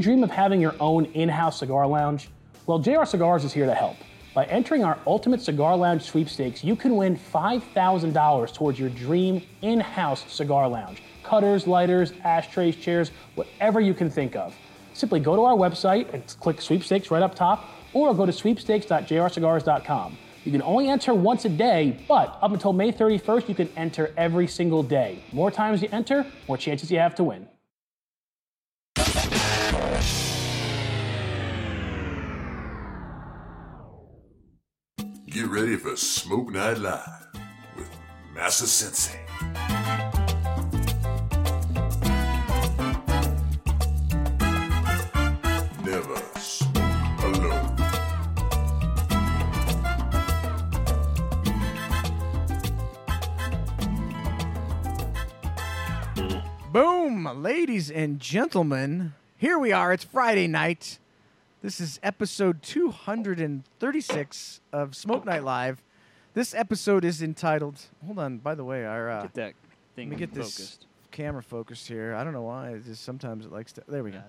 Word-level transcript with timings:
dream 0.00 0.24
of 0.24 0.30
having 0.30 0.60
your 0.60 0.74
own 0.80 1.04
in 1.06 1.28
house 1.28 1.60
cigar 1.60 1.86
lounge? 1.86 2.28
Well, 2.66 2.78
JR 2.78 3.04
Cigars 3.04 3.44
is 3.44 3.52
here 3.52 3.66
to 3.66 3.74
help. 3.74 3.96
By 4.34 4.44
entering 4.44 4.84
our 4.84 4.96
Ultimate 5.06 5.40
Cigar 5.42 5.76
Lounge 5.76 6.02
sweepstakes, 6.02 6.62
you 6.62 6.76
can 6.76 6.94
win 6.94 7.16
$5,000 7.16 8.54
towards 8.54 8.78
your 8.78 8.88
dream 8.90 9.42
in 9.62 9.80
house 9.80 10.24
cigar 10.32 10.68
lounge. 10.68 11.02
Cutters, 11.24 11.66
lighters, 11.66 12.12
ashtrays, 12.22 12.76
chairs, 12.76 13.10
whatever 13.34 13.80
you 13.80 13.92
can 13.92 14.08
think 14.08 14.36
of. 14.36 14.54
Simply 14.94 15.18
go 15.18 15.34
to 15.34 15.42
our 15.42 15.56
website 15.56 16.12
and 16.14 16.24
click 16.40 16.60
sweepstakes 16.60 17.10
right 17.10 17.22
up 17.22 17.34
top, 17.34 17.68
or 17.92 18.14
go 18.14 18.24
to 18.24 18.32
sweepstakes.jrcigars.com. 18.32 20.18
You 20.44 20.52
can 20.52 20.62
only 20.62 20.88
enter 20.88 21.12
once 21.12 21.44
a 21.44 21.48
day, 21.48 22.04
but 22.08 22.38
up 22.40 22.52
until 22.52 22.72
May 22.72 22.92
31st, 22.92 23.48
you 23.48 23.54
can 23.54 23.68
enter 23.76 24.14
every 24.16 24.46
single 24.46 24.82
day. 24.82 25.24
More 25.32 25.50
times 25.50 25.82
you 25.82 25.88
enter, 25.90 26.24
more 26.46 26.56
chances 26.56 26.90
you 26.90 26.98
have 26.98 27.16
to 27.16 27.24
win. 27.24 27.49
Get 35.40 35.48
ready 35.48 35.76
for 35.76 35.96
Smoke 35.96 36.52
Night 36.52 36.76
Live 36.76 37.26
with 37.74 37.88
Massa 38.34 38.66
Sensei. 38.66 39.18
Never 45.82 46.20
alone. 47.24 47.76
Boom, 56.70 57.42
ladies 57.42 57.90
and 57.90 58.20
gentlemen. 58.20 59.14
Here 59.38 59.58
we 59.58 59.72
are. 59.72 59.94
It's 59.94 60.04
Friday 60.04 60.48
night. 60.48 60.99
This 61.62 61.80
is 61.80 62.00
episode 62.02 62.62
236 62.62 64.60
of 64.72 64.96
Smoke 64.96 65.26
Night 65.26 65.44
Live. 65.44 65.82
This 66.32 66.54
episode 66.54 67.04
is 67.04 67.22
entitled. 67.22 67.78
Hold 68.06 68.18
on. 68.18 68.38
By 68.38 68.54
the 68.54 68.64
way, 68.64 68.86
our 68.86 69.10
uh, 69.10 69.22
Get 69.22 69.34
that 69.34 69.52
thing 69.94 70.08
let 70.10 70.18
me 70.18 70.26
get 70.26 70.32
this 70.32 70.56
focused. 70.56 70.86
camera 71.10 71.42
focused 71.42 71.86
here. 71.86 72.14
I 72.14 72.24
don't 72.24 72.32
know 72.32 72.42
why. 72.42 72.70
It 72.70 72.84
just 72.84 73.02
sometimes 73.04 73.44
it 73.44 73.52
likes 73.52 73.72
to. 73.74 73.82
There 73.86 74.02
we 74.02 74.12
go. 74.12 74.22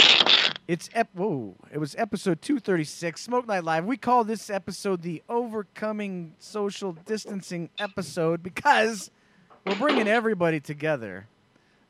Yeah. 0.00 0.52
It's 0.66 0.90
ep- 0.92 1.08
whoa. 1.14 1.54
It 1.72 1.78
was 1.78 1.94
episode 1.96 2.42
236, 2.42 3.22
Smoke 3.22 3.46
Night 3.46 3.64
Live. 3.64 3.86
We 3.86 3.96
call 3.96 4.24
this 4.24 4.50
episode 4.50 5.00
the 5.00 5.22
Overcoming 5.28 6.34
Social 6.38 6.92
Distancing 6.92 7.70
episode 7.78 8.42
because 8.42 9.10
we're 9.64 9.76
bringing 9.76 10.06
everybody 10.06 10.60
together, 10.60 11.26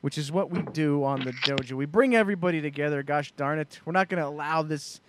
which 0.01 0.17
is 0.17 0.31
what 0.31 0.49
we 0.49 0.61
do 0.73 1.03
on 1.03 1.21
the 1.21 1.31
dojo. 1.31 1.73
We 1.73 1.85
bring 1.85 2.15
everybody 2.15 2.61
together. 2.61 3.03
Gosh 3.03 3.31
darn 3.33 3.59
it, 3.59 3.79
we're 3.85 3.93
not 3.93 4.09
going 4.09 4.21
to 4.21 4.27
allow 4.27 4.61
this 4.61 5.01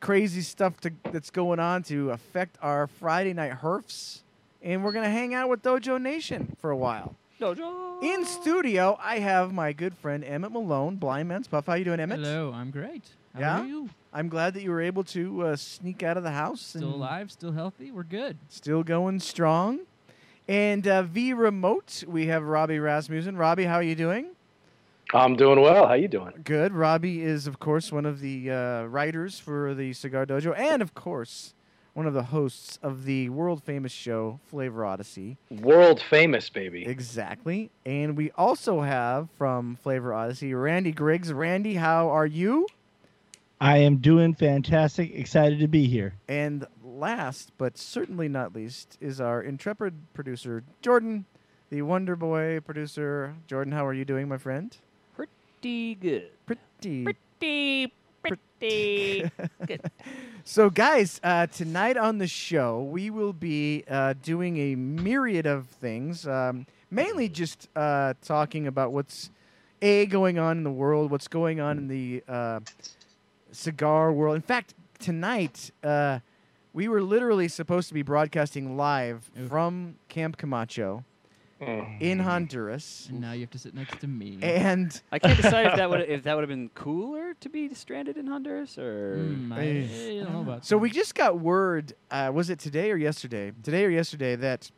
crazy 0.00 0.42
stuff 0.42 0.78
to, 0.80 0.92
that's 1.12 1.30
going 1.30 1.58
on 1.60 1.82
to 1.84 2.10
affect 2.10 2.58
our 2.60 2.86
Friday 2.86 3.32
night 3.32 3.52
herfs, 3.62 4.22
and 4.62 4.84
we're 4.84 4.92
going 4.92 5.04
to 5.04 5.10
hang 5.10 5.34
out 5.34 5.48
with 5.48 5.62
Dojo 5.62 6.00
Nation 6.00 6.56
for 6.60 6.70
a 6.70 6.76
while. 6.76 7.16
Dojo. 7.40 8.02
In 8.02 8.24
studio, 8.26 8.98
I 9.02 9.18
have 9.18 9.52
my 9.52 9.72
good 9.72 9.94
friend 9.96 10.24
Emmett 10.24 10.52
Malone, 10.52 10.96
Blind 10.96 11.28
Man's 11.28 11.48
Puff. 11.48 11.66
How 11.66 11.74
you 11.74 11.84
doing, 11.84 12.00
Emmett? 12.00 12.18
Hello, 12.20 12.52
I'm 12.54 12.70
great. 12.70 13.02
How 13.34 13.40
Yeah? 13.40 13.60
are 13.60 13.64
you? 13.66 13.90
I'm 14.12 14.28
glad 14.28 14.54
that 14.54 14.62
you 14.62 14.70
were 14.70 14.80
able 14.82 15.02
to 15.04 15.42
uh, 15.42 15.56
sneak 15.56 16.02
out 16.02 16.16
of 16.16 16.22
the 16.22 16.30
house. 16.30 16.60
Still 16.60 16.94
alive, 16.94 17.32
still 17.32 17.52
healthy. 17.52 17.90
We're 17.90 18.04
good. 18.04 18.36
Still 18.48 18.82
going 18.84 19.18
strong. 19.20 19.80
And 20.46 20.86
uh, 20.86 21.02
V 21.02 21.32
remote, 21.32 22.04
we 22.06 22.26
have 22.26 22.42
Robbie 22.42 22.78
Rasmussen. 22.78 23.36
Robbie, 23.36 23.64
how 23.64 23.76
are 23.76 23.82
you 23.82 23.94
doing? 23.94 24.30
I'm 25.12 25.36
doing 25.36 25.60
well. 25.60 25.86
How 25.86 25.92
are 25.92 25.96
you 25.96 26.08
doing? 26.08 26.32
Good. 26.44 26.72
Robbie 26.72 27.22
is, 27.22 27.46
of 27.46 27.60
course, 27.60 27.92
one 27.92 28.04
of 28.04 28.20
the 28.20 28.50
uh, 28.50 28.82
writers 28.84 29.38
for 29.38 29.74
the 29.74 29.92
Cigar 29.92 30.26
Dojo, 30.26 30.58
and 30.58 30.82
of 30.82 30.94
course, 30.94 31.54
one 31.94 32.06
of 32.06 32.14
the 32.14 32.24
hosts 32.24 32.78
of 32.82 33.04
the 33.04 33.28
world 33.28 33.62
famous 33.62 33.92
show 33.92 34.40
Flavor 34.46 34.84
Odyssey. 34.84 35.38
World 35.50 36.02
famous, 36.02 36.50
baby. 36.50 36.84
Exactly. 36.84 37.70
And 37.86 38.16
we 38.16 38.30
also 38.32 38.80
have 38.80 39.28
from 39.38 39.76
Flavor 39.76 40.12
Odyssey 40.12 40.52
Randy 40.52 40.92
Griggs. 40.92 41.32
Randy, 41.32 41.74
how 41.74 42.08
are 42.08 42.26
you? 42.26 42.66
I 43.60 43.78
am 43.78 43.98
doing 43.98 44.34
fantastic. 44.34 45.14
Excited 45.14 45.60
to 45.60 45.68
be 45.68 45.86
here. 45.86 46.14
And 46.28 46.66
last, 47.04 47.52
but 47.58 47.76
certainly 47.76 48.28
not 48.30 48.54
least, 48.54 48.96
is 48.98 49.20
our 49.20 49.42
intrepid 49.42 49.92
producer, 50.14 50.64
Jordan, 50.80 51.26
the 51.68 51.82
Wonder 51.82 52.16
Boy 52.16 52.60
producer. 52.60 53.34
Jordan, 53.46 53.74
how 53.74 53.84
are 53.84 53.92
you 53.92 54.06
doing, 54.06 54.26
my 54.26 54.38
friend? 54.38 54.74
Pretty 55.14 55.96
good. 55.96 56.30
Pretty. 56.46 57.04
Pretty, 57.04 57.92
pretty 58.22 59.30
good. 59.66 59.80
So, 60.46 60.68
guys, 60.68 61.20
uh, 61.22 61.46
tonight 61.46 61.96
on 61.96 62.18
the 62.18 62.26
show, 62.26 62.82
we 62.82 63.08
will 63.08 63.32
be 63.32 63.82
uh, 63.88 64.12
doing 64.22 64.58
a 64.58 64.74
myriad 64.74 65.46
of 65.46 65.66
things, 65.66 66.26
um, 66.26 66.66
mainly 66.90 67.30
just 67.30 67.68
uh, 67.74 68.12
talking 68.22 68.66
about 68.66 68.92
what's 68.92 69.30
A, 69.80 70.04
going 70.04 70.38
on 70.38 70.58
in 70.58 70.64
the 70.64 70.70
world, 70.70 71.10
what's 71.10 71.28
going 71.28 71.60
on 71.60 71.78
in 71.78 71.88
the 71.88 72.22
uh, 72.28 72.60
cigar 73.52 74.12
world. 74.12 74.36
In 74.36 74.42
fact, 74.42 74.74
tonight, 74.98 75.70
uh, 75.82 76.18
we 76.74 76.88
were 76.88 77.00
literally 77.02 77.48
supposed 77.48 77.88
to 77.88 77.94
be 77.94 78.02
broadcasting 78.02 78.76
live 78.76 79.30
Oof. 79.40 79.48
from 79.48 79.96
Camp 80.08 80.36
Camacho 80.36 81.04
Mm. 81.60 82.00
in 82.02 82.18
Honduras. 82.18 83.06
And 83.08 83.20
now 83.20 83.32
you 83.32 83.42
have 83.42 83.50
to 83.52 83.58
sit 83.58 83.74
next 83.74 84.00
to 84.00 84.08
me. 84.08 84.38
And 84.42 85.00
I 85.12 85.18
can't 85.20 85.36
decide 85.40 85.66
if 85.68 85.76
that 85.76 85.88
would 85.88 86.00
if 86.08 86.24
that 86.24 86.34
would 86.34 86.42
have 86.42 86.48
been 86.48 86.68
cooler 86.74 87.34
to 87.40 87.48
be 87.48 87.72
stranded 87.72 88.16
in 88.18 88.26
Honduras 88.26 88.76
or 88.76 89.14
Hmm, 89.18 89.52
I. 89.52 89.60
I 89.60 90.20
don't 90.24 90.32
know 90.32 90.40
about 90.40 90.66
So 90.66 90.74
that. 90.74 90.80
we 90.80 90.90
just 90.90 91.14
got 91.14 91.38
word. 91.38 91.94
Uh, 92.10 92.32
was 92.34 92.50
it 92.50 92.58
today 92.58 92.90
or 92.90 92.96
yesterday? 92.96 93.52
Today 93.62 93.84
or 93.84 93.88
yesterday 93.88 94.34
that 94.36 94.70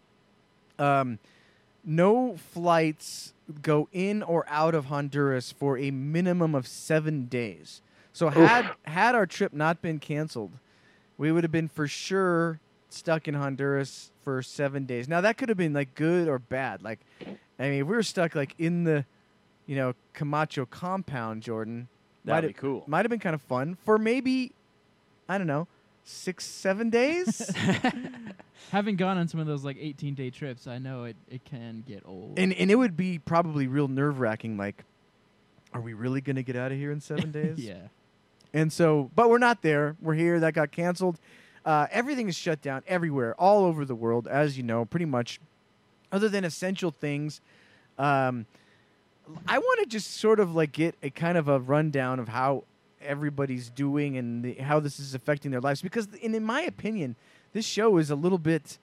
um, 0.78 1.19
no 1.83 2.37
flights 2.37 3.33
go 3.63 3.89
in 3.91 4.23
or 4.23 4.45
out 4.49 4.75
of 4.75 4.84
Honduras 4.84 5.51
for 5.53 5.78
a 5.78 5.91
minimum 5.91 6.55
of 6.55 6.67
seven 6.69 7.25
days. 7.25 7.81
So 8.13 8.28
had 8.28 8.71
had 8.84 9.15
our 9.15 9.27
trip 9.27 9.53
not 9.55 9.81
been 9.83 9.99
canceled, 9.99 10.53
we 11.19 11.32
would 11.32 11.44
have 11.44 11.53
been 11.53 11.69
for 11.69 11.87
sure 11.88 12.60
stuck 12.88 13.27
in 13.28 13.34
Honduras 13.34 14.10
for 14.25 14.43
seven 14.43 14.84
days. 14.87 15.09
Now 15.09 15.21
that 15.21 15.37
could 15.37 15.49
have 15.49 15.59
been 15.59 15.72
like 15.72 15.94
good 15.94 16.28
or 16.28 16.38
bad. 16.38 16.82
Like, 16.82 17.00
I 17.59 17.69
mean, 17.71 17.81
if 17.82 17.87
we 17.87 17.94
were 17.97 18.03
stuck 18.03 18.34
like 18.34 18.54
in 18.59 18.84
the, 18.84 19.04
you 19.66 19.77
know, 19.77 19.94
Camacho 20.15 20.66
compound, 20.66 21.43
Jordan. 21.43 21.88
might 22.25 22.34
that'd 22.34 22.49
be 22.49 22.53
have- 22.54 22.60
cool. 22.60 22.84
might 22.87 23.04
have 23.04 23.10
been 23.10 23.19
kind 23.21 23.34
of 23.34 23.43
fun 23.43 23.77
for 23.84 23.99
maybe, 23.99 24.53
I 25.28 25.38
don't 25.38 25.47
know, 25.47 25.66
six, 26.04 26.44
seven 26.44 26.91
days. 26.91 27.50
Having 28.72 28.97
gone 28.97 29.19
on 29.19 29.28
some 29.28 29.38
of 29.41 29.47
those 29.47 29.65
like 29.65 29.77
18 29.78 30.15
day 30.15 30.31
trips, 30.31 30.66
I 30.66 30.78
know 30.78 31.04
it, 31.04 31.16
it 31.31 31.44
can 31.44 31.84
get 31.87 32.03
old. 32.06 32.38
and 32.38 32.53
and 32.54 32.71
it 32.71 32.75
would 32.77 32.97
be 32.97 33.19
probably 33.19 33.66
real 33.66 33.87
nerve 33.88 34.19
wracking. 34.19 34.56
Like, 34.56 34.84
are 35.72 35.81
we 35.81 35.93
really 35.94 36.21
gonna 36.21 36.43
get 36.43 36.56
out 36.56 36.72
of 36.72 36.78
here 36.78 36.91
in 36.91 37.00
seven 37.00 37.31
days? 37.33 37.59
yeah. 37.59 37.88
And 38.56 38.72
so, 38.72 39.11
but 39.15 39.28
we're 39.28 39.37
not 39.37 39.61
there. 39.61 39.97
We're 40.00 40.15
here. 40.15 40.41
That 40.41 40.55
got 40.55 40.72
canceled. 40.72 41.21
Uh, 41.67 41.89
everything 41.91 42.27
is 42.27 42.37
shut 42.37 42.62
down 42.62 42.83
everywhere, 42.89 43.34
all 43.39 43.67
over 43.67 43.84
the 43.84 43.94
world, 43.94 44.27
as 44.27 44.56
you 44.56 44.62
know, 44.62 44.87
pretty 44.87 45.05
much, 45.05 45.41
other 46.11 46.31
than 46.31 46.43
essential 46.43 46.91
things. 46.91 47.43
Um, 47.99 48.47
I 49.47 49.59
want 49.59 49.81
to 49.81 49.87
just 49.87 50.15
sort 50.15 50.41
of 50.41 50.55
like 50.55 50.72
get 50.72 50.95
a 51.03 51.11
kind 51.11 51.37
of 51.37 51.49
a 51.49 51.61
rundown 51.61 52.19
of 52.19 52.28
how 52.28 52.65
everybody's 53.03 53.69
doing 53.69 54.16
and 54.16 54.43
the, 54.43 54.55
how 54.55 54.81
this 54.81 54.99
is 54.99 55.15
affecting 55.15 55.50
their 55.50 55.61
lives. 55.61 55.83
Because, 55.83 56.09
in, 56.22 56.34
in 56.34 56.43
my 56.43 56.62
opinion, 56.62 57.15
this 57.53 57.66
show 57.66 57.99
is 57.99 58.11
a 58.11 58.16
little 58.16 58.39
bit 58.39 58.78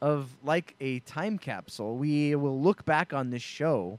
of 0.00 0.36
like 0.44 0.76
a 0.80 1.00
time 1.00 1.36
capsule. 1.36 1.96
We 1.96 2.36
will 2.36 2.60
look 2.60 2.84
back 2.84 3.12
on 3.12 3.30
this 3.30 3.42
show 3.42 3.98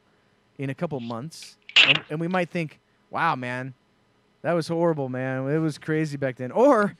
in 0.58 0.70
a 0.70 0.74
couple 0.74 0.98
months, 1.02 1.58
and, 1.86 2.00
and 2.10 2.22
we 2.22 2.30
might 2.30 2.50
think, 2.50 2.80
"Wow, 3.10 3.36
man, 3.36 3.74
that 4.42 4.54
was 4.54 4.68
horrible, 4.68 5.10
man. 5.10 5.48
It 5.50 5.60
was 5.60 5.78
crazy 5.78 6.18
back 6.18 6.36
then." 6.38 6.52
Or 6.52 6.96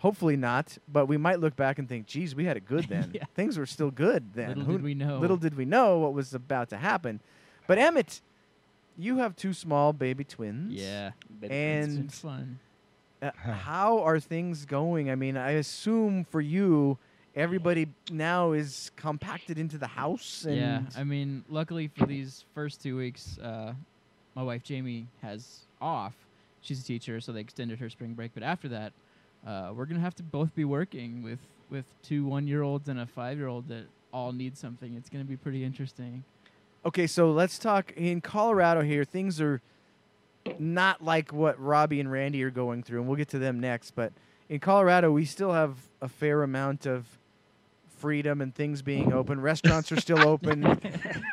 hopefully 0.00 0.36
not, 0.36 0.78
but 0.90 1.06
we 1.06 1.16
might 1.16 1.40
look 1.40 1.56
back 1.56 1.78
and 1.78 1.88
think, 1.88 2.06
"Geez, 2.06 2.34
we 2.34 2.44
had 2.44 2.56
it 2.56 2.66
good 2.66 2.84
then. 2.88 3.10
Yeah. 3.14 3.24
Things 3.34 3.58
were 3.58 3.66
still 3.66 3.90
good 3.90 4.34
then." 4.34 4.48
Little 4.48 4.64
Who- 4.64 4.72
did 4.72 4.82
we 4.82 4.94
know. 4.94 5.18
Little 5.18 5.36
did 5.36 5.56
we 5.56 5.64
know 5.64 5.98
what 5.98 6.12
was 6.14 6.34
about 6.34 6.68
to 6.70 6.76
happen. 6.76 7.20
But 7.66 7.78
Emmett, 7.78 8.20
you 8.98 9.18
have 9.18 9.36
two 9.36 9.52
small 9.52 9.92
baby 9.92 10.24
twins. 10.24 10.72
Yeah. 10.72 11.12
But 11.40 11.50
It's 11.50 11.86
been 11.88 11.98
And 12.00 12.12
fun. 12.12 12.58
uh, 13.22 13.30
how 13.36 14.00
are 14.00 14.18
things 14.18 14.64
going? 14.66 15.10
I 15.10 15.14
mean, 15.14 15.36
I 15.36 15.52
assume 15.52 16.24
for 16.24 16.40
you, 16.40 16.98
everybody 17.36 17.86
now 18.10 18.50
is 18.52 18.90
compacted 18.96 19.56
into 19.58 19.78
the 19.78 19.86
house. 19.86 20.44
And 20.44 20.56
Yeah. 20.56 20.82
I 20.96 21.04
mean, 21.04 21.44
luckily 21.48 21.88
for 21.96 22.06
these 22.06 22.44
first 22.54 22.82
two 22.82 22.96
weeks, 22.96 23.38
uh, 23.38 23.74
my 24.34 24.42
wife 24.42 24.64
Jamie 24.64 25.06
has 25.22 25.66
off. 25.80 26.14
She's 26.62 26.80
a 26.80 26.84
teacher, 26.84 27.20
so 27.20 27.32
they 27.32 27.40
extended 27.40 27.78
her 27.78 27.88
spring 27.90 28.14
break. 28.14 28.32
But 28.34 28.42
after 28.42 28.68
that, 28.68 28.92
uh, 29.46 29.72
we're 29.74 29.86
gonna 29.86 30.00
have 30.00 30.14
to 30.16 30.22
both 30.22 30.54
be 30.54 30.64
working 30.64 31.22
with 31.22 31.38
with 31.70 31.84
two 32.02 32.24
one 32.24 32.46
year 32.46 32.62
olds 32.62 32.88
and 32.88 32.98
a 33.00 33.06
five 33.06 33.38
year 33.38 33.46
old 33.48 33.68
that 33.68 33.84
all 34.12 34.32
need 34.32 34.56
something. 34.58 34.94
It's 34.94 35.08
gonna 35.08 35.24
be 35.24 35.36
pretty 35.36 35.64
interesting. 35.64 36.24
Okay, 36.84 37.06
so 37.06 37.30
let's 37.30 37.58
talk 37.58 37.92
in 37.96 38.20
Colorado 38.20 38.82
here. 38.82 39.04
Things 39.04 39.40
are 39.40 39.60
not 40.58 41.04
like 41.04 41.32
what 41.32 41.60
Robbie 41.60 42.00
and 42.00 42.10
Randy 42.10 42.42
are 42.42 42.50
going 42.50 42.82
through, 42.82 43.00
and 43.00 43.08
we'll 43.08 43.16
get 43.18 43.28
to 43.30 43.38
them 43.38 43.60
next. 43.60 43.92
But 43.92 44.12
in 44.48 44.60
Colorado, 44.60 45.12
we 45.12 45.24
still 45.24 45.52
have 45.52 45.76
a 46.00 46.08
fair 46.08 46.42
amount 46.42 46.86
of 46.86 47.06
freedom 47.98 48.40
and 48.40 48.54
things 48.54 48.80
being 48.80 49.12
open. 49.12 49.40
Restaurants 49.40 49.92
are 49.92 50.00
still 50.00 50.26
open. 50.26 50.78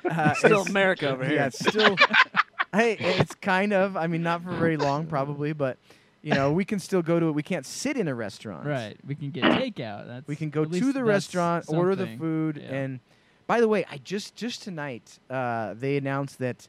Uh, 0.09 0.33
Still 0.35 0.61
America 0.63 1.09
over 1.09 1.23
here. 1.25 1.35
Yeah, 1.35 1.47
it's 1.47 1.59
still. 1.59 1.95
hey, 2.77 2.97
it's 2.99 3.35
kind 3.35 3.73
of. 3.73 3.97
I 3.97 4.07
mean, 4.07 4.23
not 4.23 4.43
for 4.43 4.51
very 4.51 4.77
long, 4.77 5.05
probably, 5.07 5.53
but 5.53 5.77
you 6.21 6.33
know, 6.33 6.51
we 6.51 6.65
can 6.65 6.79
still 6.79 7.01
go 7.01 7.19
to 7.19 7.27
it. 7.27 7.31
We 7.31 7.43
can't 7.43 7.65
sit 7.65 7.95
in 7.97 8.07
a 8.07 8.15
restaurant. 8.15 8.65
Right. 8.65 8.97
We 9.05 9.15
can 9.15 9.31
get 9.31 9.43
takeout. 9.43 10.07
That's 10.07 10.27
We 10.27 10.35
can 10.35 10.49
go 10.49 10.65
to 10.65 10.93
the 10.93 11.03
restaurant, 11.03 11.65
order 11.67 11.95
the 11.95 12.17
food, 12.17 12.57
Yeah. 12.57 12.73
and 12.75 12.99
by 13.47 13.61
the 13.61 13.67
way, 13.67 13.85
I 13.89 13.97
just 13.97 14.35
just 14.35 14.61
tonight 14.63 15.19
uh, 15.29 15.73
they 15.73 15.97
announced 15.97 16.39
that 16.39 16.67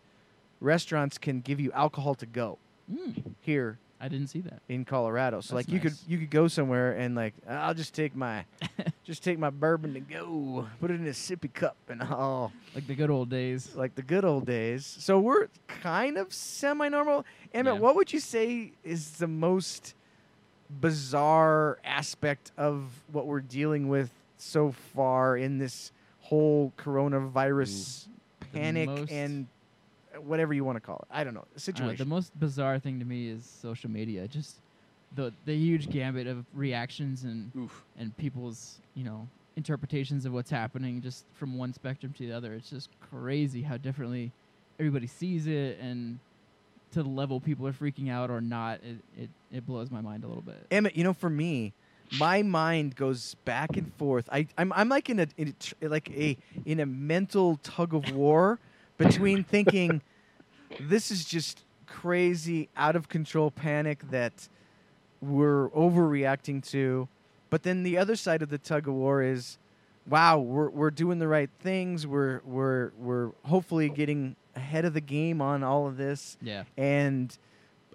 restaurants 0.60 1.19
can 1.19 1.40
give 1.40 1.60
you 1.60 1.70
alcohol 1.72 2.14
to 2.16 2.26
go 2.26 2.58
Mm, 2.93 3.34
here 3.40 3.78
I 4.00 4.06
didn't 4.08 4.28
see 4.28 4.40
that. 4.42 4.60
in 4.68 4.84
Colorado. 4.84 5.40
So 5.40 5.54
That's 5.56 5.66
like 5.68 5.74
you 5.74 5.80
could 5.80 5.94
you 6.06 6.18
could 6.18 6.30
go 6.30 6.46
somewhere 6.48 6.92
and 6.92 7.14
like 7.16 7.34
I'll 7.48 7.74
just 7.74 7.94
take 7.94 8.14
my 8.14 8.44
just 9.04 9.24
take 9.24 9.38
my 9.38 9.50
bourbon 9.50 9.94
to 9.94 10.00
go, 10.00 10.68
put 10.80 10.90
it 10.92 11.00
in 11.00 11.06
a 11.06 11.10
sippy 11.10 11.52
cup, 11.52 11.76
and 11.88 12.00
all 12.02 12.52
Like 12.74 12.86
the 12.86 12.94
good 12.94 13.10
old 13.10 13.28
days. 13.28 13.74
like 13.74 13.94
the 13.96 14.02
good 14.02 14.24
old 14.24 14.46
days. 14.46 14.86
So 14.86 15.18
we're 15.18 15.48
kind 15.66 16.16
of 16.16 16.32
semi-normal. 16.32 17.24
Emmett, 17.52 17.74
Yeah. 17.74 17.80
what 17.80 17.96
would 17.96 18.12
you 18.12 18.20
say 18.20 18.72
is 18.84 19.12
the 19.12 19.26
most 19.26 19.94
bizarre 20.80 21.78
aspect 21.84 22.52
of 22.56 23.02
what 23.10 23.26
we're 23.26 23.40
dealing 23.40 23.88
with 23.88 24.10
so 24.36 24.70
far 24.94 25.36
in 25.36 25.58
this 25.58 25.90
whole 26.20 26.72
coronavirus 26.78 28.06
The 28.40 28.46
panic 28.58 29.08
and 29.10 29.46
whatever 30.22 30.52
you 30.52 30.64
want 30.64 30.76
to 30.76 30.80
call 30.80 30.96
it? 30.96 31.08
I 31.10 31.24
don't 31.24 31.34
know. 31.34 31.40
I 31.40 31.44
don't 31.52 31.60
Situation. 31.60 31.96
the 31.96 32.04
most 32.04 32.38
bizarre 32.38 32.78
thing 32.78 32.98
to 32.98 33.04
me 33.04 33.28
is 33.28 33.44
social 33.44 33.90
media. 33.90 34.28
Just 34.28 34.56
the 35.14 35.32
the 35.44 35.54
huge 35.54 35.90
gambit 35.90 36.26
of 36.26 36.44
reactions 36.54 37.24
and 37.24 37.50
Oof. 37.56 37.84
and 37.98 38.16
people's 38.16 38.78
you 38.94 39.04
know 39.04 39.26
interpretations 39.56 40.24
of 40.24 40.32
what's 40.32 40.50
happening 40.50 41.00
just 41.00 41.24
from 41.34 41.56
one 41.58 41.72
spectrum 41.72 42.12
to 42.18 42.26
the 42.26 42.32
other. 42.32 42.54
It's 42.54 42.70
just 42.70 42.90
crazy 43.10 43.62
how 43.62 43.76
differently 43.76 44.32
everybody 44.78 45.06
sees 45.06 45.46
it 45.46 45.78
and 45.80 46.18
to 46.92 47.02
the 47.02 47.08
level 47.08 47.40
people 47.40 47.66
are 47.66 47.72
freaking 47.72 48.10
out 48.10 48.30
or 48.30 48.40
not. 48.40 48.80
It 48.82 49.22
it, 49.22 49.30
it 49.52 49.66
blows 49.66 49.90
my 49.90 50.00
mind 50.00 50.24
a 50.24 50.26
little 50.26 50.42
bit. 50.42 50.66
Emmett, 50.70 50.96
you 50.96 51.04
know, 51.04 51.12
for 51.12 51.30
me, 51.30 51.72
my 52.18 52.42
mind 52.42 52.96
goes 52.96 53.34
back 53.44 53.76
and 53.76 53.92
forth. 53.94 54.28
I, 54.32 54.46
I'm, 54.56 54.72
I'm 54.74 54.88
like 54.88 55.10
in 55.10 55.20
a, 55.20 55.26
in 55.36 55.48
a 55.48 55.52
tr- 55.52 55.74
like 55.82 56.10
a 56.10 56.36
in 56.64 56.80
a 56.80 56.86
mental 56.86 57.56
tug 57.62 57.94
of 57.94 58.10
war 58.12 58.58
between 58.98 59.44
thinking 59.44 60.02
this 60.80 61.10
is 61.10 61.24
just 61.24 61.64
crazy, 61.86 62.68
out 62.76 62.94
of 62.96 63.08
control 63.08 63.50
panic 63.50 64.10
that 64.10 64.48
we're 65.20 65.70
overreacting 65.70 66.62
to, 66.70 67.08
but 67.50 67.62
then 67.62 67.82
the 67.82 67.96
other 67.96 68.14
side 68.16 68.42
of 68.42 68.50
the 68.50 68.58
tug 68.58 68.86
of 68.86 68.94
war 68.94 69.22
is, 69.22 69.58
wow, 70.06 70.38
we're 70.38 70.68
we're 70.70 70.90
doing 70.90 71.18
the 71.18 71.28
right 71.28 71.50
things. 71.60 72.06
We're 72.06 72.40
we're 72.44 72.90
we're 72.98 73.30
hopefully 73.44 73.88
getting 73.88 74.36
ahead 74.54 74.84
of 74.84 74.92
the 74.94 75.00
game 75.00 75.40
on 75.40 75.62
all 75.62 75.86
of 75.86 75.96
this 75.96 76.36
Yeah. 76.42 76.64
and 76.76 77.36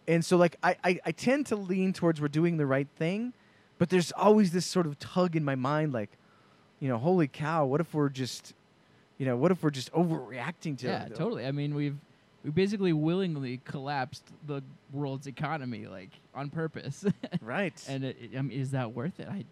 and 0.08 0.24
so 0.24 0.38
like 0.38 0.56
I, 0.64 0.76
I 0.84 1.00
I 1.06 1.12
tend 1.12 1.46
to 1.48 1.56
lean 1.56 1.94
towards 1.94 2.20
we're 2.22 2.28
doing 2.30 2.58
the 2.58 2.66
right 2.66 2.88
thing, 2.98 3.34
but 3.78 3.90
there's 3.90 4.12
always 4.14 4.52
this 4.52 4.66
sort 4.66 4.86
of 4.86 4.98
tug 5.00 5.36
in 5.36 5.44
my 5.44 5.56
mind, 5.56 5.94
like, 5.94 6.12
you 6.80 6.88
know, 6.90 6.98
holy 6.98 7.28
cow, 7.28 7.66
what 7.66 7.80
if 7.82 7.94
we're 7.94 8.10
just, 8.10 8.54
you 9.18 9.26
know, 9.26 9.36
what 9.38 9.52
if 9.52 9.62
we're 9.64 9.70
just 9.70 9.92
overreacting 9.94 10.78
to 10.80 10.88
it? 10.88 10.90
Yeah, 10.90 11.08
totally. 11.10 11.46
I 11.46 11.52
mean, 11.52 11.76
we've 11.76 11.98
we 12.44 12.52
basically 12.52 12.92
willingly 12.94 13.62
collapsed 13.64 14.24
the 14.48 14.62
world's 14.92 15.28
economy 15.28 15.88
like 15.88 16.10
on 16.36 16.50
purpose. 16.50 17.06
Right. 17.42 17.74
and 17.88 18.04
it, 18.04 18.18
it- 18.22 18.38
I 18.38 18.42
mean, 18.42 18.60
is 18.60 18.72
that 18.72 18.94
worth 18.94 19.20
it? 19.20 19.28
I, 19.30 19.46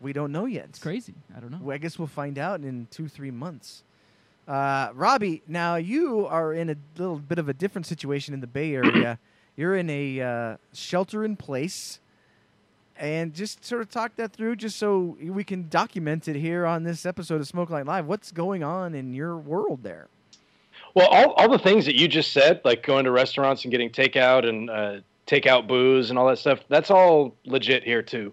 we 0.00 0.12
don't 0.12 0.30
know 0.32 0.44
yet. 0.46 0.66
it's 0.68 0.78
crazy. 0.78 1.14
I 1.36 1.40
don't 1.40 1.50
know. 1.50 1.58
Well, 1.60 1.74
I 1.74 1.78
guess 1.78 1.98
we'll 1.98 2.06
find 2.08 2.38
out 2.38 2.60
in 2.60 2.86
two, 2.90 3.08
three 3.08 3.30
months. 3.30 3.82
Uh, 4.46 4.90
Robbie, 4.94 5.42
now 5.48 5.76
you 5.76 6.26
are 6.26 6.52
in 6.52 6.70
a 6.70 6.76
little 6.98 7.18
bit 7.18 7.38
of 7.38 7.48
a 7.48 7.52
different 7.54 7.86
situation 7.86 8.32
in 8.34 8.40
the 8.40 8.46
Bay 8.46 8.74
Area. 8.74 9.18
You're 9.56 9.74
in 9.76 9.88
a 9.90 10.20
uh, 10.20 10.56
shelter 10.74 11.24
in 11.24 11.34
place. 11.36 11.98
And 12.98 13.34
just 13.34 13.62
sort 13.62 13.82
of 13.82 13.90
talk 13.90 14.16
that 14.16 14.32
through 14.32 14.56
just 14.56 14.78
so 14.78 15.18
we 15.20 15.44
can 15.44 15.68
document 15.68 16.28
it 16.28 16.36
here 16.36 16.64
on 16.64 16.82
this 16.82 17.04
episode 17.04 17.40
of 17.42 17.46
Smoke 17.46 17.68
Night 17.68 17.84
Live. 17.84 18.06
What's 18.06 18.32
going 18.32 18.64
on 18.64 18.94
in 18.94 19.12
your 19.12 19.36
world 19.36 19.82
there? 19.82 20.08
Well, 20.94 21.08
all, 21.08 21.32
all 21.32 21.50
the 21.50 21.58
things 21.58 21.84
that 21.84 21.94
you 21.94 22.08
just 22.08 22.32
said, 22.32 22.62
like 22.64 22.82
going 22.82 23.04
to 23.04 23.10
restaurants 23.10 23.64
and 23.64 23.70
getting 23.70 23.90
takeout 23.90 24.48
and 24.48 24.70
uh, 24.70 25.00
takeout 25.26 25.68
booze 25.68 26.08
and 26.08 26.18
all 26.18 26.26
that 26.28 26.38
stuff, 26.38 26.60
that's 26.68 26.90
all 26.90 27.34
legit 27.44 27.84
here 27.84 28.00
too, 28.00 28.32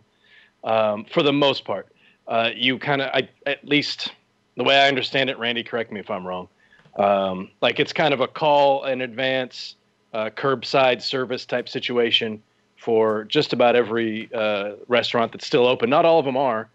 um, 0.63 1.05
for 1.11 1.23
the 1.23 1.33
most 1.33 1.65
part. 1.65 1.89
Uh, 2.25 2.51
you 2.55 2.79
kind 2.79 3.01
of, 3.01 3.09
at 3.45 3.67
least 3.67 4.13
the 4.55 4.63
way 4.63 4.79
I 4.79 4.87
understand 4.87 5.29
it, 5.29 5.37
Randy, 5.37 5.63
correct 5.63 5.91
me 5.91 5.99
if 5.99 6.09
I'm 6.09 6.25
wrong. 6.25 6.47
Um, 6.97 7.49
like 7.61 7.81
it's 7.81 7.91
kind 7.91 8.13
of 8.13 8.21
a 8.21 8.29
call 8.29 8.85
in 8.85 9.01
advance, 9.01 9.75
uh, 10.13 10.29
curbside 10.29 11.01
service 11.01 11.45
type 11.45 11.67
situation 11.67 12.41
for 12.83 13.23
just 13.23 13.53
about 13.53 13.77
every 13.77 14.29
uh, 14.33 14.73
restaurant 14.89 15.31
that's 15.31 15.47
still 15.47 15.65
open. 15.65 15.89
Not 15.89 16.03
all 16.03 16.19
of 16.19 16.25
them 16.25 16.35
are. 16.35 16.69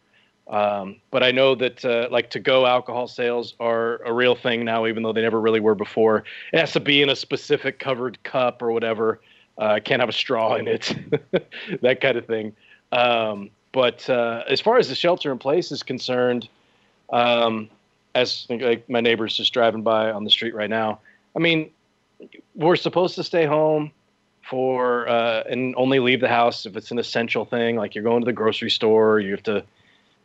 Um, 0.49 0.97
but 1.11 1.23
I 1.23 1.31
know 1.31 1.55
that 1.57 1.85
uh, 1.85 2.09
like 2.11 2.31
to 2.31 2.41
go 2.41 2.67
alcohol 2.67 3.07
sales 3.07 3.53
are 3.61 3.99
a 3.99 4.13
real 4.13 4.35
thing 4.35 4.65
now, 4.65 4.87
even 4.87 5.03
though 5.03 5.13
they 5.13 5.21
never 5.21 5.39
really 5.39 5.61
were 5.61 5.75
before. 5.75 6.25
It 6.55 6.61
has 6.61 6.73
to 6.73 6.81
be 6.81 7.03
in 7.03 7.11
a 7.11 7.17
specific 7.17 7.79
covered 7.79 8.23
cup 8.23 8.63
or 8.63 8.73
whatever. 8.73 9.21
Uh, 9.59 9.81
can't 9.85 10.01
have 10.01 10.09
a 10.09 10.13
straw 10.13 10.55
in 10.55 10.67
it, 10.67 10.97
that 11.83 12.01
kind 12.01 12.17
of 12.17 12.25
thing. 12.27 12.57
Um, 12.91 13.51
but 13.73 14.09
uh, 14.09 14.45
as 14.49 14.63
far 14.63 14.79
as 14.79 14.89
the 14.89 14.95
shelter 14.95 15.31
in 15.31 15.39
place 15.39 15.71
is 15.71 15.83
concerned, 15.83 16.49
um, 17.11 17.69
as 18.15 18.47
like 18.49 18.89
my 18.89 19.03
neighbor's 19.03 19.37
just 19.37 19.53
driving 19.53 19.83
by 19.83 20.11
on 20.11 20.25
the 20.25 20.31
street 20.31 20.55
right 20.55 20.71
now. 20.71 21.01
I 21.37 21.41
mean, 21.41 21.71
we're 22.55 22.77
supposed 22.77 23.15
to 23.17 23.25
stay 23.25 23.45
home 23.45 23.93
for 24.49 25.09
uh, 25.09 25.43
and 25.49 25.75
only 25.77 26.01
leave 26.01 26.21
the 26.21 26.29
house 26.29 26.67
if 26.67 26.77
it's 26.77 26.91
an 26.91 26.99
essential 26.99 27.45
thing, 27.45 27.77
like 27.77 27.95
you're 27.95 28.05
going 28.05 28.23
to 28.23 28.27
the 28.27 28.33
grocery 28.33 28.71
store, 28.71 29.21
you 29.21 29.33
have 29.33 29.43
to 29.45 29.65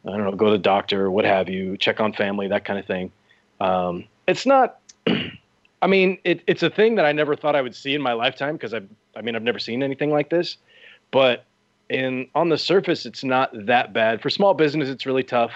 I 0.05 0.11
don't 0.11 0.23
know, 0.23 0.31
go 0.31 0.45
to 0.45 0.51
the 0.51 0.57
doctor, 0.57 1.09
what 1.09 1.25
have 1.25 1.47
you, 1.47 1.77
check 1.77 1.99
on 1.99 2.13
family, 2.13 2.47
that 2.49 2.65
kind 2.65 2.77
of 2.77 2.85
thing. 2.85 3.11
Um, 3.61 4.05
it's 4.27 4.45
not. 4.45 4.79
I 5.81 5.87
mean, 5.87 6.17
it, 6.23 6.41
it's 6.47 6.63
a 6.63 6.69
thing 6.69 6.95
that 6.95 7.05
I 7.05 7.11
never 7.11 7.35
thought 7.35 7.55
I 7.55 7.61
would 7.61 7.75
see 7.75 7.93
in 7.93 8.01
my 8.01 8.13
lifetime 8.13 8.53
because 8.53 8.73
I, 8.73 8.81
I 9.17 9.21
mean, 9.21 9.35
I've 9.35 9.43
never 9.43 9.59
seen 9.59 9.83
anything 9.83 10.11
like 10.11 10.29
this. 10.29 10.57
But 11.11 11.43
in 11.89 12.27
on 12.35 12.49
the 12.49 12.57
surface, 12.57 13.05
it's 13.05 13.24
not 13.24 13.51
that 13.65 13.93
bad. 13.93 14.21
For 14.21 14.29
small 14.29 14.53
business, 14.53 14.89
it's 14.89 15.05
really 15.05 15.24
tough. 15.24 15.51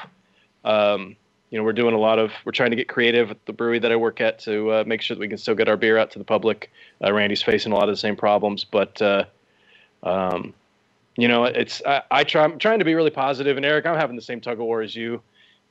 Um, 0.65 1.15
you 1.49 1.57
know, 1.57 1.63
we're 1.63 1.73
doing 1.73 1.93
a 1.93 1.99
lot 1.99 2.19
of, 2.19 2.31
we're 2.45 2.51
trying 2.51 2.71
to 2.71 2.75
get 2.75 2.89
creative 2.89 3.31
at 3.31 3.45
the 3.45 3.53
brewery 3.53 3.79
that 3.79 3.91
I 3.91 3.95
work 3.95 4.19
at 4.19 4.39
to 4.39 4.71
uh, 4.71 4.83
make 4.85 5.01
sure 5.01 5.15
that 5.15 5.21
we 5.21 5.29
can 5.29 5.37
still 5.37 5.55
get 5.55 5.69
our 5.69 5.77
beer 5.77 5.97
out 5.97 6.11
to 6.11 6.19
the 6.19 6.25
public. 6.25 6.71
Uh, 7.03 7.13
Randy's 7.13 7.41
facing 7.41 7.71
a 7.71 7.75
lot 7.75 7.85
of 7.85 7.93
the 7.93 7.97
same 7.97 8.15
problems, 8.15 8.65
but 8.65 9.01
uh, 9.01 9.25
um, 10.03 10.53
you 11.15 11.27
know, 11.27 11.45
it's 11.45 11.81
I, 11.85 12.03
I 12.11 12.23
try. 12.23 12.43
I'm 12.43 12.59
trying 12.59 12.79
to 12.79 12.85
be 12.85 12.93
really 12.93 13.09
positive, 13.09 13.57
and 13.57 13.65
Eric, 13.65 13.85
I'm 13.85 13.95
having 13.95 14.15
the 14.15 14.21
same 14.21 14.39
tug 14.39 14.59
of 14.59 14.65
war 14.65 14.81
as 14.81 14.95
you. 14.95 15.21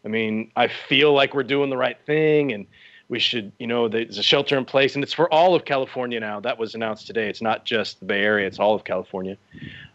I 0.04 0.08
mean, 0.08 0.50
I 0.56 0.68
feel 0.68 1.12
like 1.12 1.34
we're 1.34 1.44
doing 1.44 1.70
the 1.70 1.76
right 1.76 1.98
thing, 2.06 2.52
and 2.52 2.66
we 3.08 3.18
should, 3.18 3.52
you 3.58 3.66
know, 3.66 3.88
there's 3.88 4.18
a 4.18 4.22
shelter 4.22 4.58
in 4.58 4.64
place, 4.64 4.94
and 4.94 5.04
it's 5.04 5.12
for 5.12 5.32
all 5.32 5.54
of 5.54 5.64
California 5.64 6.18
now. 6.18 6.40
That 6.40 6.58
was 6.58 6.74
announced 6.74 7.06
today. 7.06 7.28
It's 7.28 7.42
not 7.42 7.64
just 7.64 8.00
the 8.00 8.06
Bay 8.06 8.22
Area; 8.22 8.46
it's 8.46 8.58
all 8.58 8.74
of 8.74 8.84
California. 8.84 9.36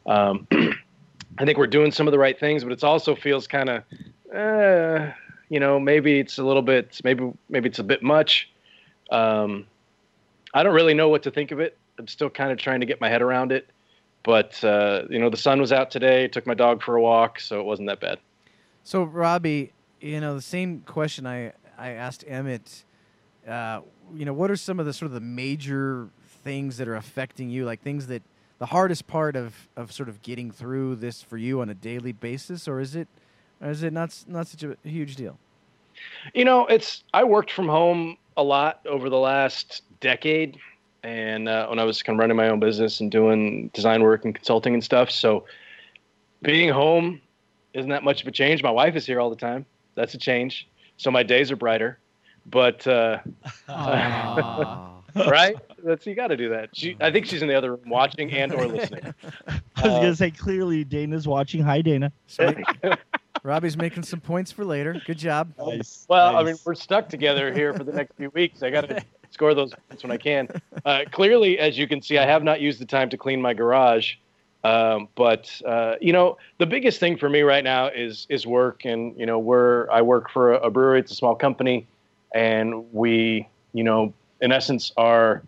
Um, 0.05 0.47
I 1.37 1.45
think 1.45 1.57
we're 1.57 1.67
doing 1.67 1.91
some 1.91 2.07
of 2.07 2.11
the 2.11 2.19
right 2.19 2.39
things, 2.39 2.63
but 2.63 2.71
it 2.71 2.83
also 2.83 3.15
feels 3.15 3.47
kind 3.47 3.69
of, 3.69 3.83
uh, 4.33 5.11
you 5.51 5.59
know, 5.59 5.79
maybe 5.79 6.19
it's 6.19 6.37
a 6.39 6.43
little 6.43 6.61
bit, 6.61 6.99
maybe 7.03 7.31
maybe 7.49 7.69
it's 7.69 7.79
a 7.79 7.83
bit 7.83 8.01
much. 8.01 8.49
Um, 9.11 9.67
I 10.53 10.63
don't 10.63 10.73
really 10.73 10.95
know 10.95 11.09
what 11.09 11.23
to 11.23 11.31
think 11.31 11.51
of 11.51 11.59
it. 11.59 11.77
I'm 11.99 12.07
still 12.07 12.29
kind 12.29 12.51
of 12.51 12.57
trying 12.57 12.79
to 12.79 12.85
get 12.85 12.99
my 12.99 13.09
head 13.09 13.21
around 13.21 13.51
it 13.51 13.69
but 14.23 14.63
uh, 14.63 15.01
you 15.09 15.17
know 15.17 15.31
the 15.31 15.37
sun 15.37 15.59
was 15.59 15.71
out 15.71 15.89
today 15.89 16.27
took 16.27 16.45
my 16.45 16.53
dog 16.53 16.83
for 16.83 16.95
a 16.95 17.01
walk 17.01 17.39
so 17.39 17.59
it 17.59 17.63
wasn't 17.63 17.87
that 17.87 17.99
bad 17.99 18.19
So, 18.83 19.03
Robbie, 19.03 19.73
you 19.99 20.19
know, 20.19 20.35
the 20.35 20.41
same 20.41 20.81
question 20.81 21.27
I, 21.27 21.53
I 21.77 21.91
asked 21.91 22.23
Emmett, 22.27 22.83
uh, 23.47 23.81
you 24.13 24.25
know, 24.25 24.33
what 24.33 24.49
are 24.49 24.55
some 24.55 24.79
of 24.79 24.85
the 24.85 24.93
sort 24.93 25.07
of 25.07 25.13
the 25.13 25.19
major 25.21 26.09
things 26.43 26.77
that 26.77 26.87
are 26.87 26.95
affecting 26.95 27.49
you, 27.49 27.65
like 27.65 27.81
things 27.81 28.07
that 28.07 28.23
the 28.57 28.65
hardest 28.67 29.07
part 29.07 29.35
of, 29.35 29.69
of 29.75 29.91
sort 29.91 30.09
of 30.09 30.21
getting 30.21 30.51
through 30.51 30.95
this 30.95 31.21
for 31.21 31.37
you 31.37 31.61
on 31.61 31.69
a 31.69 31.73
daily 31.73 32.11
basis, 32.11 32.67
or 32.67 32.79
is 32.79 32.95
it, 32.95 33.07
or 33.61 33.69
is 33.69 33.83
it 33.83 33.93
not, 33.93 34.15
not 34.27 34.47
such 34.47 34.63
a 34.63 34.75
huge 34.83 35.15
deal? 35.15 35.37
you 36.33 36.43
know 36.43 36.65
it's 36.65 37.03
i 37.13 37.23
worked 37.23 37.51
from 37.51 37.67
home 37.67 38.17
a 38.37 38.41
lot 38.41 38.79
over 38.89 39.07
the 39.09 39.17
last 39.19 39.83
decade 39.99 40.57
and 41.03 41.47
uh, 41.47 41.67
when 41.67 41.77
i 41.77 41.83
was 41.83 42.01
kind 42.01 42.17
of 42.17 42.19
running 42.19 42.35
my 42.35 42.47
own 42.49 42.59
business 42.59 43.01
and 43.01 43.11
doing 43.11 43.69
design 43.73 44.01
work 44.01 44.25
and 44.25 44.33
consulting 44.33 44.73
and 44.73 44.83
stuff 44.83 45.11
so 45.11 45.45
being 46.41 46.69
home 46.69 47.21
isn't 47.73 47.89
that 47.91 48.03
much 48.03 48.21
of 48.21 48.27
a 48.27 48.31
change 48.31 48.63
my 48.63 48.71
wife 48.71 48.95
is 48.95 49.05
here 49.05 49.19
all 49.19 49.29
the 49.29 49.35
time 49.35 49.63
that's 49.93 50.13
a 50.15 50.17
change 50.17 50.67
so 50.97 51.11
my 51.11 51.21
days 51.21 51.51
are 51.51 51.55
brighter 51.55 51.99
but 52.47 52.87
uh, 52.87 53.19
right 55.27 55.55
That's 55.83 56.05
you 56.07 56.15
got 56.15 56.27
to 56.27 56.37
do 56.37 56.49
that. 56.49 56.69
She, 56.73 56.95
I 56.99 57.11
think 57.11 57.25
she's 57.27 57.41
in 57.43 57.47
the 57.47 57.53
other 57.55 57.71
room 57.75 57.87
watching 57.89 58.31
and 58.31 58.51
or 58.53 58.65
listening. 58.67 59.13
I 59.47 59.53
was 59.83 59.93
Uh, 59.93 59.99
gonna 60.01 60.15
say 60.15 60.31
clearly 60.31 60.83
Dana's 60.83 61.27
watching. 61.27 61.61
Hi, 61.61 61.81
Dana. 61.81 62.11
Robbie's 63.43 63.75
making 63.75 64.03
some 64.03 64.19
points 64.19 64.51
for 64.51 64.63
later. 64.63 65.01
Good 65.05 65.17
job. 65.17 65.53
Nice. 65.57 66.05
Well, 66.07 66.35
I 66.37 66.43
mean, 66.43 66.55
we're 66.63 66.75
stuck 66.75 67.09
together 67.09 67.51
here 67.53 67.73
for 67.73 67.83
the 67.83 67.91
next 67.91 68.15
few 68.15 68.29
weeks. 68.31 68.61
I 68.61 68.69
got 68.69 68.87
to 68.89 69.03
score 69.31 69.53
those 69.55 69.73
points 69.89 70.03
when 70.03 70.11
I 70.11 70.17
can. 70.17 70.47
Uh, 70.85 71.01
clearly, 71.11 71.57
as 71.57 71.77
you 71.77 71.87
can 71.87 72.01
see, 72.01 72.17
I 72.17 72.25
have 72.25 72.43
not 72.43 72.61
used 72.61 72.79
the 72.79 72.85
time 72.85 73.09
to 73.09 73.17
clean 73.17 73.41
my 73.41 73.53
garage. 73.53 74.15
Um, 74.63 75.09
but 75.15 75.59
uh, 75.65 75.95
you 75.99 76.13
know, 76.13 76.37
the 76.59 76.67
biggest 76.67 76.99
thing 76.99 77.17
for 77.17 77.29
me 77.29 77.41
right 77.41 77.63
now 77.63 77.87
is 77.87 78.27
is 78.29 78.45
work, 78.45 78.85
and 78.85 79.17
you 79.19 79.25
know, 79.25 79.39
we're 79.39 79.89
I 79.89 80.03
work 80.03 80.29
for 80.29 80.53
a, 80.53 80.67
a 80.67 80.69
brewery. 80.69 80.99
It's 80.99 81.11
a 81.11 81.15
small 81.15 81.33
company, 81.33 81.87
and 82.35 82.93
we, 82.93 83.47
you 83.73 83.83
know, 83.83 84.13
in 84.39 84.51
essence, 84.51 84.91
our 84.97 85.41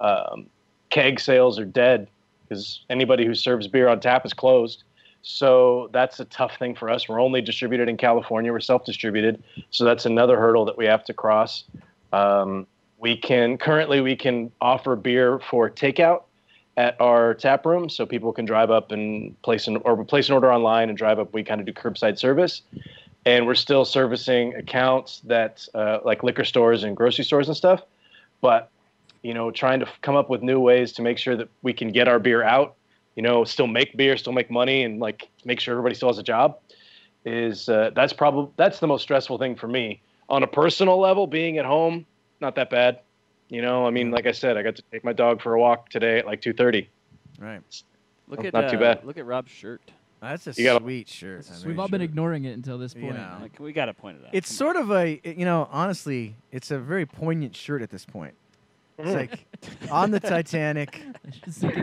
um, 0.00 0.46
keg 0.88 1.20
sales 1.20 1.60
are 1.60 1.64
dead 1.64 2.08
because 2.42 2.84
anybody 2.90 3.24
who 3.24 3.34
serves 3.34 3.68
beer 3.68 3.86
on 3.88 4.00
tap 4.00 4.26
is 4.26 4.32
closed. 4.32 4.82
So 5.22 5.90
that's 5.92 6.18
a 6.20 6.24
tough 6.26 6.56
thing 6.58 6.74
for 6.74 6.88
us. 6.88 7.08
We're 7.08 7.20
only 7.20 7.42
distributed 7.42 7.88
in 7.88 7.96
California. 7.96 8.52
We're 8.52 8.60
self-distributed, 8.60 9.42
so 9.70 9.84
that's 9.84 10.06
another 10.06 10.38
hurdle 10.38 10.64
that 10.64 10.78
we 10.78 10.86
have 10.86 11.04
to 11.04 11.14
cross. 11.14 11.64
Um, 12.12 12.66
we 12.98 13.16
can 13.16 13.58
currently 13.58 14.00
we 14.00 14.16
can 14.16 14.50
offer 14.60 14.96
beer 14.96 15.38
for 15.50 15.70
takeout 15.70 16.22
at 16.76 16.98
our 17.00 17.34
tap 17.34 17.66
room, 17.66 17.90
so 17.90 18.06
people 18.06 18.32
can 18.32 18.44
drive 18.44 18.70
up 18.70 18.92
and 18.92 19.40
place 19.42 19.66
an 19.66 19.76
or 19.78 20.02
place 20.04 20.28
an 20.28 20.34
order 20.34 20.52
online 20.52 20.88
and 20.88 20.96
drive 20.96 21.18
up. 21.18 21.32
We 21.34 21.42
kind 21.44 21.60
of 21.60 21.66
do 21.66 21.72
curbside 21.72 22.18
service, 22.18 22.62
and 23.26 23.46
we're 23.46 23.54
still 23.54 23.84
servicing 23.84 24.54
accounts 24.54 25.20
that 25.24 25.68
uh, 25.74 25.98
like 26.04 26.22
liquor 26.22 26.44
stores 26.44 26.82
and 26.82 26.96
grocery 26.96 27.24
stores 27.24 27.48
and 27.48 27.56
stuff. 27.56 27.82
But 28.40 28.70
you 29.22 29.34
know, 29.34 29.50
trying 29.50 29.80
to 29.80 29.88
come 30.00 30.16
up 30.16 30.30
with 30.30 30.42
new 30.42 30.60
ways 30.60 30.92
to 30.94 31.02
make 31.02 31.18
sure 31.18 31.36
that 31.36 31.48
we 31.62 31.74
can 31.74 31.92
get 31.92 32.08
our 32.08 32.18
beer 32.18 32.42
out 32.42 32.76
you 33.16 33.22
know, 33.22 33.44
still 33.44 33.66
make 33.66 33.96
beer, 33.96 34.16
still 34.16 34.32
make 34.32 34.50
money, 34.50 34.84
and 34.84 35.00
like 35.00 35.28
make 35.44 35.60
sure 35.60 35.72
everybody 35.72 35.94
still 35.94 36.08
has 36.08 36.18
a 36.18 36.22
job. 36.22 36.58
Is 37.24 37.68
uh, 37.68 37.90
that's 37.94 38.12
probably 38.12 38.50
that's 38.56 38.80
the 38.80 38.86
most 38.86 39.02
stressful 39.02 39.38
thing 39.38 39.54
for 39.56 39.68
me 39.68 40.00
on 40.28 40.42
a 40.42 40.46
personal 40.46 40.98
level. 40.98 41.26
Being 41.26 41.58
at 41.58 41.66
home, 41.66 42.06
not 42.40 42.54
that 42.54 42.70
bad. 42.70 43.00
You 43.50 43.60
know, 43.62 43.86
I 43.86 43.90
mean, 43.90 44.10
like 44.10 44.26
I 44.26 44.32
said, 44.32 44.56
I 44.56 44.62
got 44.62 44.76
to 44.76 44.82
take 44.90 45.04
my 45.04 45.12
dog 45.12 45.42
for 45.42 45.54
a 45.54 45.60
walk 45.60 45.90
today 45.90 46.18
at 46.20 46.26
like 46.26 46.40
two 46.40 46.52
thirty. 46.52 46.88
Right. 47.38 47.60
Look 48.28 48.44
at 48.44 48.52
not 48.54 48.70
too 48.70 48.76
uh, 48.76 48.80
bad. 48.80 49.04
Look 49.04 49.18
at 49.18 49.26
Rob's 49.26 49.50
shirt. 49.50 49.82
That's 50.22 50.46
a 50.46 50.52
You 50.52 50.64
gotta- 50.64 50.84
sweet 50.84 51.08
shirt. 51.08 51.46
I'm 51.48 51.54
We've 51.56 51.64
very 51.64 51.78
all 51.78 51.88
been 51.88 52.00
ignoring 52.02 52.44
it 52.44 52.52
until 52.52 52.78
this 52.78 52.94
You 52.94 53.02
point. 53.02 53.16
know. 53.16 53.38
Like 53.40 53.58
we 53.58 53.72
got 53.72 53.86
to 53.86 53.94
point 53.94 54.18
it 54.18 54.26
out. 54.26 54.34
It's 54.34 54.48
Come 54.50 54.56
sort 54.56 54.76
of 54.76 54.90
a, 54.92 55.20
you 55.24 55.44
know, 55.46 55.66
honestly, 55.72 56.36
it's 56.52 56.70
a 56.70 56.78
very 56.78 57.06
poignant 57.06 57.56
shirt 57.56 57.80
at 57.82 57.90
this 57.90 58.04
point. 58.04 58.34
It's 59.02 59.14
like 59.14 59.90
on 59.90 60.10
the 60.10 60.20
Titanic. 60.34 61.00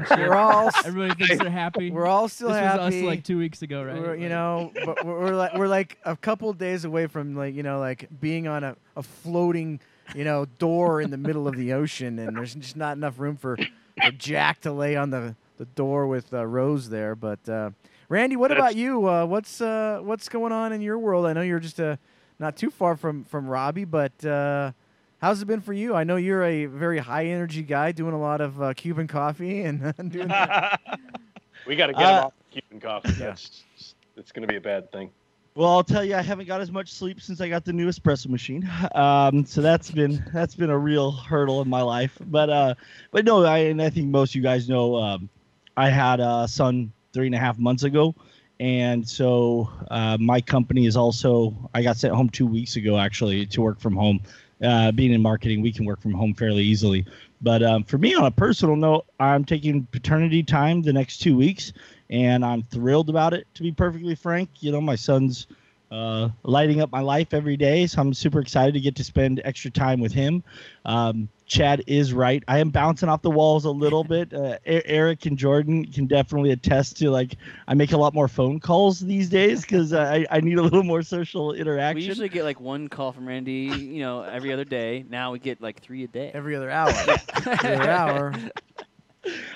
We're 0.10 0.34
all 0.36 0.70
Everybody 0.86 1.26
thinks 1.26 1.42
they're 1.44 1.52
happy. 1.52 1.92
we're 1.92 2.06
all 2.06 2.28
still 2.28 2.50
this 2.50 2.58
happy. 2.58 2.84
was 2.84 2.96
us 2.96 3.02
like 3.04 3.24
two 3.24 3.38
weeks 3.38 3.62
ago, 3.62 3.84
right? 3.84 4.00
We're, 4.00 4.16
you 4.16 4.22
Like, 4.24 4.30
know, 4.30 4.72
but 4.86 5.06
we're, 5.06 5.20
we're 5.20 5.36
like 5.36 5.54
we're 5.56 5.68
like 5.68 5.98
a 6.06 6.16
couple 6.16 6.52
days 6.54 6.86
away 6.86 7.08
from 7.08 7.36
like 7.36 7.54
you 7.56 7.64
know 7.64 7.80
like 7.80 8.08
being 8.20 8.48
on 8.48 8.64
a, 8.64 8.76
a 8.96 9.04
floating 9.04 9.80
you 10.16 10.24
know 10.24 10.46
door 10.60 11.02
in 11.02 11.10
the 11.12 11.18
middle 11.18 11.48
of 11.48 11.56
the 11.56 11.74
ocean, 11.74 12.20
and 12.20 12.36
there's 12.38 12.56
just 12.56 12.76
not 12.78 12.98
enough 12.98 13.20
room 13.20 13.36
for, 13.38 13.58
for 13.58 14.12
Jack 14.12 14.62
to 14.62 14.72
lay 14.72 14.96
on 14.96 15.10
the, 15.10 15.36
the 15.58 15.66
door 15.66 16.08
with 16.08 16.34
uh, 16.34 16.46
Rose 16.46 16.90
there. 16.90 17.16
But 17.16 17.48
uh, 17.50 17.72
Randy, 18.10 18.36
what 18.36 18.50
That's- 18.50 18.64
about 18.64 18.76
you? 18.76 19.08
Uh, 19.08 19.26
what's 19.26 19.62
uh, 19.62 20.00
what's 20.02 20.30
going 20.30 20.52
on 20.52 20.72
in 20.74 20.82
your 20.82 20.98
world? 20.98 21.26
I 21.26 21.34
know 21.34 21.42
you're 21.42 21.60
just 21.60 21.80
uh, 21.80 21.98
not 22.40 22.56
too 22.58 22.70
far 22.72 22.96
from 22.96 23.24
from 23.26 23.48
Robbie, 23.48 23.86
but 23.86 24.24
uh, 24.26 24.72
how's 25.20 25.42
it 25.42 25.46
been 25.46 25.62
for 25.62 25.74
you? 25.74 25.94
I 25.96 26.04
know 26.04 26.16
you're 26.16 26.44
a 26.44 26.66
very 26.66 27.00
high 27.00 27.26
energy 27.28 27.64
guy, 27.64 27.92
doing 27.92 28.14
a 28.14 28.20
lot 28.20 28.42
of 28.42 28.62
uh, 28.62 28.74
Cuban 28.74 29.08
coffee 29.08 29.62
and 29.64 29.82
doing. 30.12 30.32
We 31.66 31.76
got 31.76 31.88
to 31.88 31.94
get 31.94 32.02
Uh, 32.02 32.20
him 32.20 32.26
off 32.26 32.34
Cuban 32.52 32.80
coffee. 32.80 33.12
That's 33.20 33.64
it's 34.16 34.32
going 34.32 34.44
to 34.44 34.48
be 34.48 34.56
a 34.56 34.62
bad 34.62 34.90
thing. 34.92 35.10
Well, 35.54 35.68
I'll 35.70 35.84
tell 35.84 36.04
you, 36.06 36.16
I 36.16 36.22
haven't 36.22 36.46
got 36.48 36.62
as 36.62 36.72
much 36.72 36.94
sleep 36.94 37.20
since 37.20 37.42
I 37.42 37.50
got 37.50 37.66
the 37.66 37.74
new 37.74 37.90
espresso 37.90 38.30
machine. 38.30 38.70
Um, 38.96 39.46
so 39.46 39.62
that's 39.62 39.92
been 39.92 40.24
that's 40.34 40.56
been 40.56 40.70
a 40.70 40.78
real 40.78 41.12
hurdle 41.12 41.62
in 41.62 41.68
my 41.68 41.82
life. 41.82 42.18
But 42.28 42.50
uh, 42.50 42.76
but 43.12 43.26
no, 43.26 43.44
I 43.44 43.58
and 43.58 43.82
I 43.82 43.90
think 43.90 44.08
most 44.08 44.32
of 44.32 44.36
you 44.36 44.42
guys 44.44 44.70
know, 44.70 44.96
um, 44.96 45.30
I 45.76 45.90
had 45.90 46.20
a 46.22 46.48
son 46.48 46.94
three 47.12 47.26
and 47.26 47.36
a 47.36 47.40
half 47.40 47.58
months 47.60 47.84
ago, 47.84 48.16
and 48.62 49.08
so 49.08 49.70
uh, 49.92 50.18
my 50.22 50.40
company 50.40 50.86
is 50.86 50.96
also. 50.96 51.54
I 51.74 51.82
got 51.84 51.98
sent 51.98 52.14
home 52.14 52.30
two 52.30 52.48
weeks 52.48 52.78
ago 52.78 52.98
actually 52.98 53.46
to 53.48 53.62
work 53.62 53.80
from 53.82 53.96
home. 53.96 54.22
Uh, 54.64 54.92
being 54.92 55.14
in 55.14 55.22
marketing, 55.22 55.62
we 55.62 55.72
can 55.72 55.86
work 55.86 56.02
from 56.02 56.14
home 56.14 56.34
fairly 56.34 56.64
easily. 56.64 57.06
But 57.42 57.62
um, 57.62 57.84
for 57.84 57.98
me, 57.98 58.16
on 58.16 58.26
a 58.26 58.32
personal 58.32 58.76
note, 58.76 59.06
I'm 59.20 59.46
taking 59.46 59.86
paternity 59.92 60.42
time 60.42 60.82
the 60.82 60.94
next 60.94 61.20
two 61.20 61.38
weeks, 61.38 61.74
and 62.10 62.44
I'm 62.44 62.64
thrilled 62.64 63.10
about 63.10 63.34
it. 63.34 63.48
To 63.54 63.64
be 63.64 63.72
perfectly 63.72 64.16
frank, 64.16 64.50
you 64.60 64.72
know, 64.72 64.82
my 64.82 64.96
son's 64.96 65.46
uh, 65.92 66.30
lighting 66.44 66.82
up 66.82 66.92
my 66.92 67.00
life 67.02 67.34
every 67.34 67.56
day, 67.58 67.86
so 67.88 68.02
I'm 68.02 68.14
super 68.14 68.40
excited 68.40 68.74
to 68.74 68.80
get 68.80 68.96
to 68.98 69.04
spend 69.04 69.42
extra 69.44 69.72
time 69.72 70.00
with 70.00 70.12
him. 70.14 70.44
Um, 70.86 71.30
Chad 71.46 71.84
is 71.88 72.14
right. 72.14 72.44
I 72.48 72.60
am 72.60 72.70
bouncing 72.70 73.08
off 73.10 73.22
the 73.22 73.30
walls 73.32 73.66
a 73.66 73.72
little 73.72 74.04
bit. 74.04 74.34
Uh, 74.34 74.58
E- 74.68 74.82
Eric 74.86 75.26
and 75.26 75.38
Jordan 75.38 75.86
can 75.86 76.06
definitely 76.06 76.52
attest 76.52 76.98
to 76.98 77.10
like 77.10 77.36
I 77.68 77.74
make 77.74 77.92
a 77.94 77.98
lot 77.98 78.14
more 78.14 78.28
phone 78.28 78.60
calls 78.60 79.00
these 79.00 79.30
days 79.30 79.62
because 79.62 79.94
I, 79.94 80.26
I 80.30 80.42
need 80.42 80.58
a 80.58 80.62
little 80.64 80.84
more 80.84 81.02
social 81.02 81.54
interaction. 81.54 81.96
We 81.96 82.04
usually 82.04 82.30
get 82.30 82.44
like 82.44 82.60
one 82.60 82.88
call 82.88 83.12
from 83.12 83.28
Randy, 83.28 83.70
you 83.70 84.02
know, 84.02 84.24
every 84.24 84.52
other 84.52 84.66
day. 84.66 85.06
Now 85.08 85.32
we 85.32 85.40
get 85.40 85.62
like 85.62 85.82
three 85.82 86.04
a 86.04 86.08
day. 86.08 86.32
Every 86.34 86.56
other 86.56 86.70
hour. 86.70 86.92
Every 87.46 87.76
other 87.76 87.90
hour. 87.90 88.34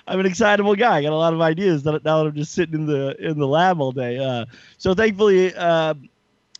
I'm 0.07 0.19
an 0.19 0.25
excitable 0.25 0.75
guy. 0.75 0.97
I 0.97 1.01
got 1.01 1.13
a 1.13 1.15
lot 1.15 1.33
of 1.33 1.41
ideas 1.41 1.83
that 1.83 2.03
now 2.03 2.23
that 2.23 2.29
I'm 2.29 2.35
just 2.35 2.53
sitting 2.53 2.75
in 2.75 2.85
the 2.85 3.15
in 3.19 3.37
the 3.37 3.47
lab 3.47 3.79
all 3.79 3.91
day. 3.91 4.17
Uh, 4.17 4.45
so 4.77 4.93
thankfully, 4.93 5.53
uh, 5.55 5.93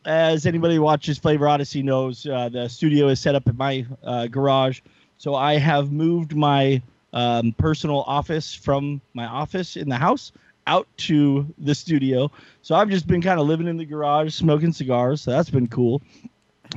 as 0.06 0.46
anybody 0.46 0.76
who 0.76 0.82
watches 0.82 1.18
Flavor 1.18 1.48
Odyssey 1.48 1.84
knows, 1.84 2.26
uh, 2.26 2.50
the 2.50 2.68
studio 2.68 3.08
is 3.08 3.20
set 3.20 3.36
up 3.36 3.48
in 3.48 3.58
my 3.58 3.86
uh, 4.04 4.28
garage. 4.28 4.82
So 5.18 5.36
I 5.36 5.56
have 5.56 5.92
moved 5.92 6.36
my 6.36 6.82
um, 7.14 7.54
personal 7.58 8.02
office 8.02 8.54
from 8.54 9.02
my 9.14 9.26
office 9.26 9.76
in 9.78 9.90
the 9.90 9.98
house 9.98 10.32
out 10.68 10.88
to 10.96 11.46
the 11.58 11.76
studio. 11.76 12.32
So 12.62 12.76
I've 12.76 12.90
just 12.90 13.08
been 13.08 13.22
kind 13.22 13.40
of 13.40 13.48
living 13.48 13.68
in 13.68 13.78
the 13.78 13.86
garage, 13.86 14.34
smoking 14.34 14.74
cigars. 14.74 15.22
So 15.22 15.32
that's 15.32 15.50
been 15.50 15.68
cool. 15.68 16.02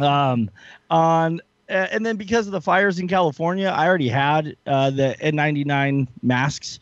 Um, 0.00 0.50
on 0.90 1.40
and 1.68 2.04
then 2.04 2.16
because 2.16 2.46
of 2.46 2.52
the 2.52 2.60
fires 2.60 2.98
in 2.98 3.08
California, 3.08 3.68
I 3.68 3.86
already 3.86 4.08
had 4.08 4.56
uh, 4.66 4.90
the 4.90 5.16
N99 5.20 6.08
masks. 6.22 6.78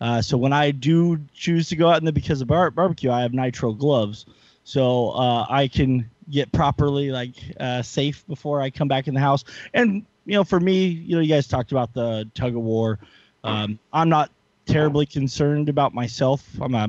Uh, 0.00 0.20
so 0.20 0.36
when 0.36 0.52
I 0.52 0.72
do 0.72 1.20
choose 1.34 1.68
to 1.68 1.76
go 1.76 1.88
out 1.88 1.98
in 1.98 2.04
the 2.04 2.12
because 2.12 2.40
of 2.40 2.48
bar- 2.48 2.70
barbecue, 2.72 3.10
I 3.10 3.22
have 3.22 3.30
nitrile 3.30 3.78
gloves, 3.78 4.26
so 4.64 5.10
uh, 5.10 5.46
I 5.48 5.68
can 5.68 6.10
get 6.30 6.50
properly 6.52 7.10
like 7.10 7.34
uh, 7.60 7.82
safe 7.82 8.26
before 8.26 8.60
I 8.60 8.70
come 8.70 8.88
back 8.88 9.08
in 9.08 9.14
the 9.14 9.20
house. 9.20 9.44
And 9.74 10.04
you 10.26 10.34
know, 10.34 10.44
for 10.44 10.58
me, 10.58 10.86
you 10.86 11.14
know, 11.14 11.20
you 11.20 11.28
guys 11.28 11.46
talked 11.46 11.70
about 11.70 11.92
the 11.92 12.28
tug 12.34 12.56
of 12.56 12.62
war. 12.62 12.98
Um, 13.44 13.78
I'm 13.92 14.08
not 14.08 14.30
terribly 14.66 15.04
concerned 15.04 15.68
about 15.68 15.92
myself. 15.92 16.42
I'm 16.60 16.74
a 16.74 16.88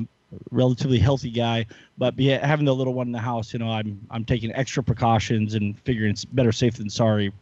relatively 0.50 0.98
healthy 0.98 1.30
guy, 1.30 1.66
but 1.98 2.16
be, 2.16 2.28
having 2.28 2.64
the 2.64 2.74
little 2.74 2.94
one 2.94 3.06
in 3.06 3.12
the 3.12 3.18
house, 3.18 3.52
you 3.52 3.58
know, 3.58 3.70
I'm 3.70 4.00
I'm 4.10 4.24
taking 4.24 4.52
extra 4.54 4.82
precautions 4.82 5.54
and 5.54 5.78
figuring 5.80 6.10
it's 6.10 6.24
better 6.24 6.52
safe 6.52 6.76
than 6.76 6.88
sorry. 6.88 7.32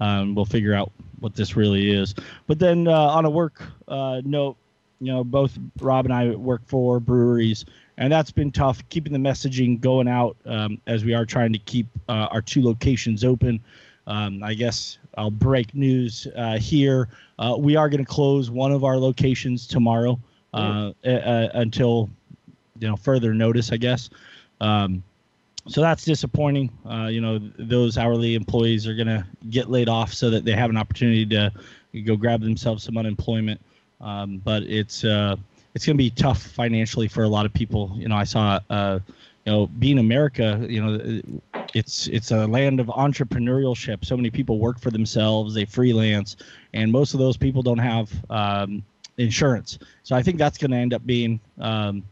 Um, 0.00 0.34
we'll 0.34 0.44
figure 0.44 0.74
out 0.74 0.92
what 1.20 1.34
this 1.34 1.56
really 1.56 1.90
is. 1.90 2.14
But 2.46 2.58
then 2.58 2.88
uh, 2.88 2.92
on 2.92 3.24
a 3.24 3.30
work 3.30 3.62
uh, 3.88 4.20
note, 4.24 4.56
you 5.00 5.12
know, 5.12 5.24
both 5.24 5.58
Rob 5.80 6.04
and 6.04 6.12
I 6.12 6.30
work 6.30 6.62
for 6.66 7.00
breweries, 7.00 7.64
and 7.98 8.12
that's 8.12 8.30
been 8.30 8.52
tough 8.52 8.86
keeping 8.88 9.12
the 9.12 9.18
messaging 9.18 9.80
going 9.80 10.08
out 10.08 10.36
um, 10.46 10.78
as 10.86 11.04
we 11.04 11.14
are 11.14 11.24
trying 11.24 11.52
to 11.52 11.58
keep 11.60 11.86
uh, 12.08 12.28
our 12.30 12.42
two 12.42 12.62
locations 12.62 13.24
open. 13.24 13.60
Um, 14.06 14.42
I 14.42 14.54
guess 14.54 14.98
I'll 15.16 15.30
break 15.30 15.74
news 15.74 16.26
uh, 16.36 16.58
here. 16.58 17.08
Uh, 17.38 17.56
we 17.58 17.76
are 17.76 17.88
going 17.88 18.04
to 18.04 18.10
close 18.10 18.50
one 18.50 18.72
of 18.72 18.84
our 18.84 18.96
locations 18.96 19.66
tomorrow 19.66 20.18
uh, 20.54 20.92
until 21.04 22.08
you 22.78 22.88
know 22.88 22.96
further 22.96 23.34
notice, 23.34 23.72
I 23.72 23.76
guess. 23.76 24.10
Um, 24.60 25.02
so 25.68 25.80
that's 25.80 26.04
disappointing. 26.04 26.70
Uh, 26.88 27.06
you 27.06 27.20
know, 27.20 27.40
those 27.58 27.98
hourly 27.98 28.34
employees 28.34 28.86
are 28.86 28.94
going 28.94 29.08
to 29.08 29.26
get 29.50 29.68
laid 29.68 29.88
off 29.88 30.12
so 30.12 30.30
that 30.30 30.44
they 30.44 30.52
have 30.52 30.70
an 30.70 30.76
opportunity 30.76 31.26
to 31.26 31.52
go 32.04 32.16
grab 32.16 32.40
themselves 32.40 32.84
some 32.84 32.96
unemployment. 32.96 33.60
Um, 34.00 34.38
but 34.38 34.62
it's 34.62 35.04
uh, 35.04 35.36
it's 35.76 35.84
going 35.84 35.94
to 35.94 36.02
be 36.02 36.08
tough 36.08 36.42
financially 36.42 37.06
for 37.06 37.24
a 37.24 37.28
lot 37.28 37.44
of 37.44 37.52
people. 37.52 37.92
You 37.96 38.08
know, 38.08 38.16
I 38.16 38.24
saw, 38.24 38.58
uh, 38.70 38.98
you 39.44 39.52
know, 39.52 39.66
being 39.66 39.98
America, 39.98 40.64
you 40.66 40.82
know, 40.82 41.20
it's 41.74 42.06
it's 42.06 42.30
a 42.30 42.46
land 42.46 42.80
of 42.80 42.86
entrepreneurship. 42.86 44.02
So 44.02 44.16
many 44.16 44.30
people 44.30 44.58
work 44.58 44.80
for 44.80 44.90
themselves, 44.90 45.52
they 45.52 45.66
freelance, 45.66 46.36
and 46.72 46.90
most 46.90 47.12
of 47.12 47.20
those 47.20 47.36
people 47.36 47.62
don't 47.62 47.76
have 47.76 48.10
um, 48.30 48.82
insurance. 49.18 49.78
So 50.02 50.16
I 50.16 50.22
think 50.22 50.38
that's 50.38 50.56
going 50.56 50.70
to 50.70 50.78
end 50.78 50.94
up 50.94 51.04
being 51.04 51.38
um, 51.60 52.02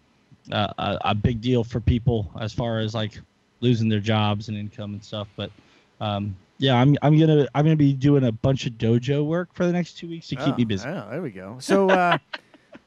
a, 0.52 0.98
a 1.06 1.14
big 1.14 1.40
deal 1.40 1.64
for 1.64 1.80
people 1.80 2.30
as 2.38 2.52
far 2.52 2.80
as 2.80 2.94
like 2.94 3.18
losing 3.62 3.88
their 3.88 4.00
jobs 4.00 4.48
and 4.48 4.58
income 4.58 4.92
and 4.92 5.02
stuff. 5.02 5.28
But 5.36 5.50
um, 6.02 6.36
Yeah, 6.58 6.74
I'm 6.74 6.98
I'm 7.00 7.18
gonna 7.18 7.46
I'm 7.54 7.64
gonna 7.64 7.76
be 7.76 7.94
doing 7.94 8.24
a 8.24 8.32
bunch 8.32 8.66
of 8.66 8.74
dojo 8.74 9.24
work 9.24 9.54
for 9.54 9.64
the 9.64 9.72
next 9.72 9.96
two 9.96 10.08
weeks 10.08 10.28
to 10.28 10.36
keep 10.36 10.54
Oh, 10.54 10.58
me 10.58 10.64
busy. 10.64 10.86
Oh, 10.86 11.08
there 11.10 11.22
we 11.22 11.30
go. 11.30 11.56
So, 11.60 11.88
uh, 11.88 12.18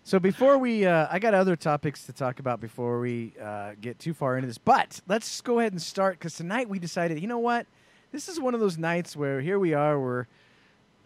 so 0.08 0.22
before 0.22 0.58
we, 0.58 0.86
uh, 0.86 1.06
I 1.12 1.20
got 1.20 1.34
other 1.34 1.58
topics 1.58 2.06
to 2.06 2.14
talk 2.14 2.40
about 2.40 2.62
before 2.62 3.02
we 3.02 3.34
uh, 3.44 3.72
get 3.82 4.00
too 4.00 4.14
far 4.14 4.38
into 4.38 4.48
this. 4.48 4.58
But 4.58 5.02
let's 5.06 5.42
go 5.42 5.60
ahead 5.60 5.74
and 5.74 5.82
start 5.82 6.18
because 6.18 6.34
tonight 6.34 6.70
we 6.70 6.80
decided, 6.80 7.20
you 7.20 7.28
know 7.28 7.40
what, 7.40 7.68
this 8.14 8.30
is 8.30 8.40
one 8.40 8.54
of 8.54 8.62
those 8.62 8.78
nights 8.78 9.18
where 9.18 9.42
here 9.42 9.60
we 9.60 9.74
are, 9.74 10.00
we're 10.00 10.28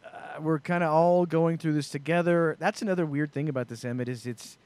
uh, 0.06 0.40
we're 0.40 0.60
kind 0.60 0.84
of 0.84 0.92
all 0.92 1.26
going 1.26 1.58
through 1.58 1.74
this 1.74 1.90
together. 1.90 2.56
That's 2.60 2.84
another 2.84 3.08
weird 3.08 3.34
thing 3.34 3.50
about 3.50 3.70
this, 3.70 3.84
Emmett, 3.84 4.08
is 4.08 4.28
it's 4.28 4.60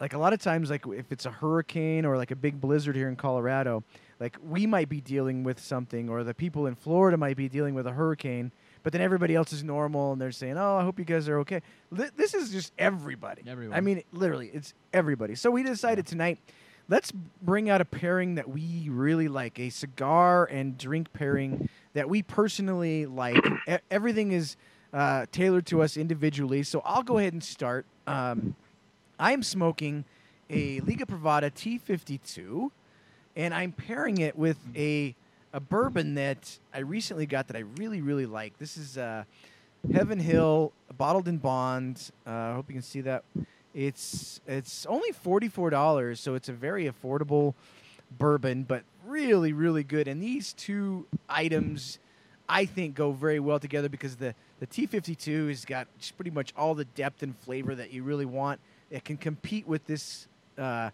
like 0.00 0.12
a 0.12 0.18
lot 0.18 0.34
of 0.34 0.42
times, 0.42 0.68
like 0.68 0.86
if 0.88 1.10
it's 1.10 1.24
a 1.24 1.30
hurricane 1.30 2.04
or 2.04 2.18
like 2.18 2.30
a 2.30 2.36
big 2.36 2.60
blizzard 2.60 2.94
here 2.94 3.08
in 3.08 3.16
Colorado, 3.16 3.84
like 4.20 4.36
we 4.46 4.66
might 4.66 4.90
be 4.90 5.00
dealing 5.00 5.44
with 5.44 5.58
something, 5.58 6.10
or 6.10 6.24
the 6.24 6.34
people 6.34 6.66
in 6.66 6.74
Florida 6.74 7.16
might 7.16 7.38
be 7.38 7.48
dealing 7.48 7.74
with 7.74 7.86
a 7.86 7.92
hurricane, 7.92 8.52
but 8.82 8.92
then 8.92 9.00
everybody 9.02 9.34
else 9.34 9.52
is 9.52 9.62
normal 9.64 10.12
and 10.12 10.20
they're 10.20 10.32
saying, 10.32 10.56
"Oh, 10.58 10.76
I 10.76 10.82
hope 10.82 10.98
you 10.98 11.04
guys 11.04 11.28
are 11.28 11.38
okay." 11.40 11.62
Li- 11.90 12.10
This 12.16 12.34
is 12.34 12.50
just 12.50 12.72
everybody. 12.78 13.42
I 13.76 13.80
mean, 13.80 14.02
literally, 14.12 14.50
it's 14.52 14.74
everybody. 14.92 15.34
So 15.34 15.50
we 15.50 15.62
decided 15.62 16.06
tonight, 16.06 16.38
let's 16.88 17.12
bring 17.42 17.70
out 17.70 17.80
a 17.80 17.84
pairing 17.84 18.34
that 18.36 18.48
we 18.48 18.88
really 18.90 19.28
like, 19.28 19.58
a 19.58 19.70
cigar 19.70 20.44
and 20.44 20.76
drink 20.76 21.12
pairing 21.12 21.68
that 21.94 22.08
we 22.08 22.22
personally 22.22 23.06
like. 23.06 23.36
E- 23.68 23.76
everything 23.90 24.32
is 24.32 24.56
uh, 24.92 25.26
tailored 25.32 25.64
to 25.66 25.80
us 25.82 25.96
individually. 25.96 26.62
So 26.62 26.82
I'll 26.84 27.02
go 27.04 27.18
ahead 27.18 27.32
and 27.32 27.42
start. 27.42 27.86
Um, 28.06 28.56
I 29.18 29.32
am 29.32 29.42
smoking 29.42 30.04
a 30.50 30.80
Liga 30.80 31.06
Privada 31.06 31.50
T52, 31.50 32.70
and 33.36 33.54
I'm 33.54 33.72
pairing 33.72 34.18
it 34.18 34.36
with 34.36 34.58
a 34.76 35.14
a 35.52 35.60
bourbon 35.60 36.14
that 36.14 36.58
I 36.72 36.80
recently 36.80 37.26
got 37.26 37.48
that 37.48 37.56
I 37.56 37.64
really 37.76 38.00
really 38.00 38.26
like. 38.26 38.58
This 38.58 38.76
is 38.76 38.96
uh, 38.96 39.24
Heaven 39.92 40.18
Hill 40.18 40.72
bottled 40.96 41.28
in 41.28 41.38
bond. 41.38 42.10
Uh, 42.26 42.30
I 42.30 42.54
hope 42.54 42.68
you 42.68 42.74
can 42.74 42.82
see 42.82 43.00
that. 43.02 43.24
It's 43.74 44.40
it's 44.46 44.86
only 44.86 45.12
forty 45.12 45.48
four 45.48 45.70
dollars, 45.70 46.20
so 46.20 46.34
it's 46.34 46.48
a 46.48 46.52
very 46.52 46.90
affordable 46.90 47.54
bourbon, 48.18 48.64
but 48.64 48.84
really 49.06 49.52
really 49.52 49.84
good. 49.84 50.08
And 50.08 50.22
these 50.22 50.52
two 50.52 51.06
items, 51.28 51.98
I 52.48 52.64
think, 52.64 52.94
go 52.94 53.12
very 53.12 53.40
well 53.40 53.58
together 53.58 53.88
because 53.88 54.16
the 54.16 54.34
the 54.60 54.66
T52 54.66 55.48
has 55.48 55.64
got 55.64 55.88
pretty 56.16 56.30
much 56.30 56.52
all 56.56 56.74
the 56.74 56.84
depth 56.84 57.22
and 57.22 57.36
flavor 57.38 57.74
that 57.74 57.92
you 57.92 58.02
really 58.04 58.26
want. 58.26 58.60
It 58.90 59.04
can 59.04 59.16
compete 59.16 59.66
with 59.66 59.86
this, 59.86 60.28
uh, 60.56 60.90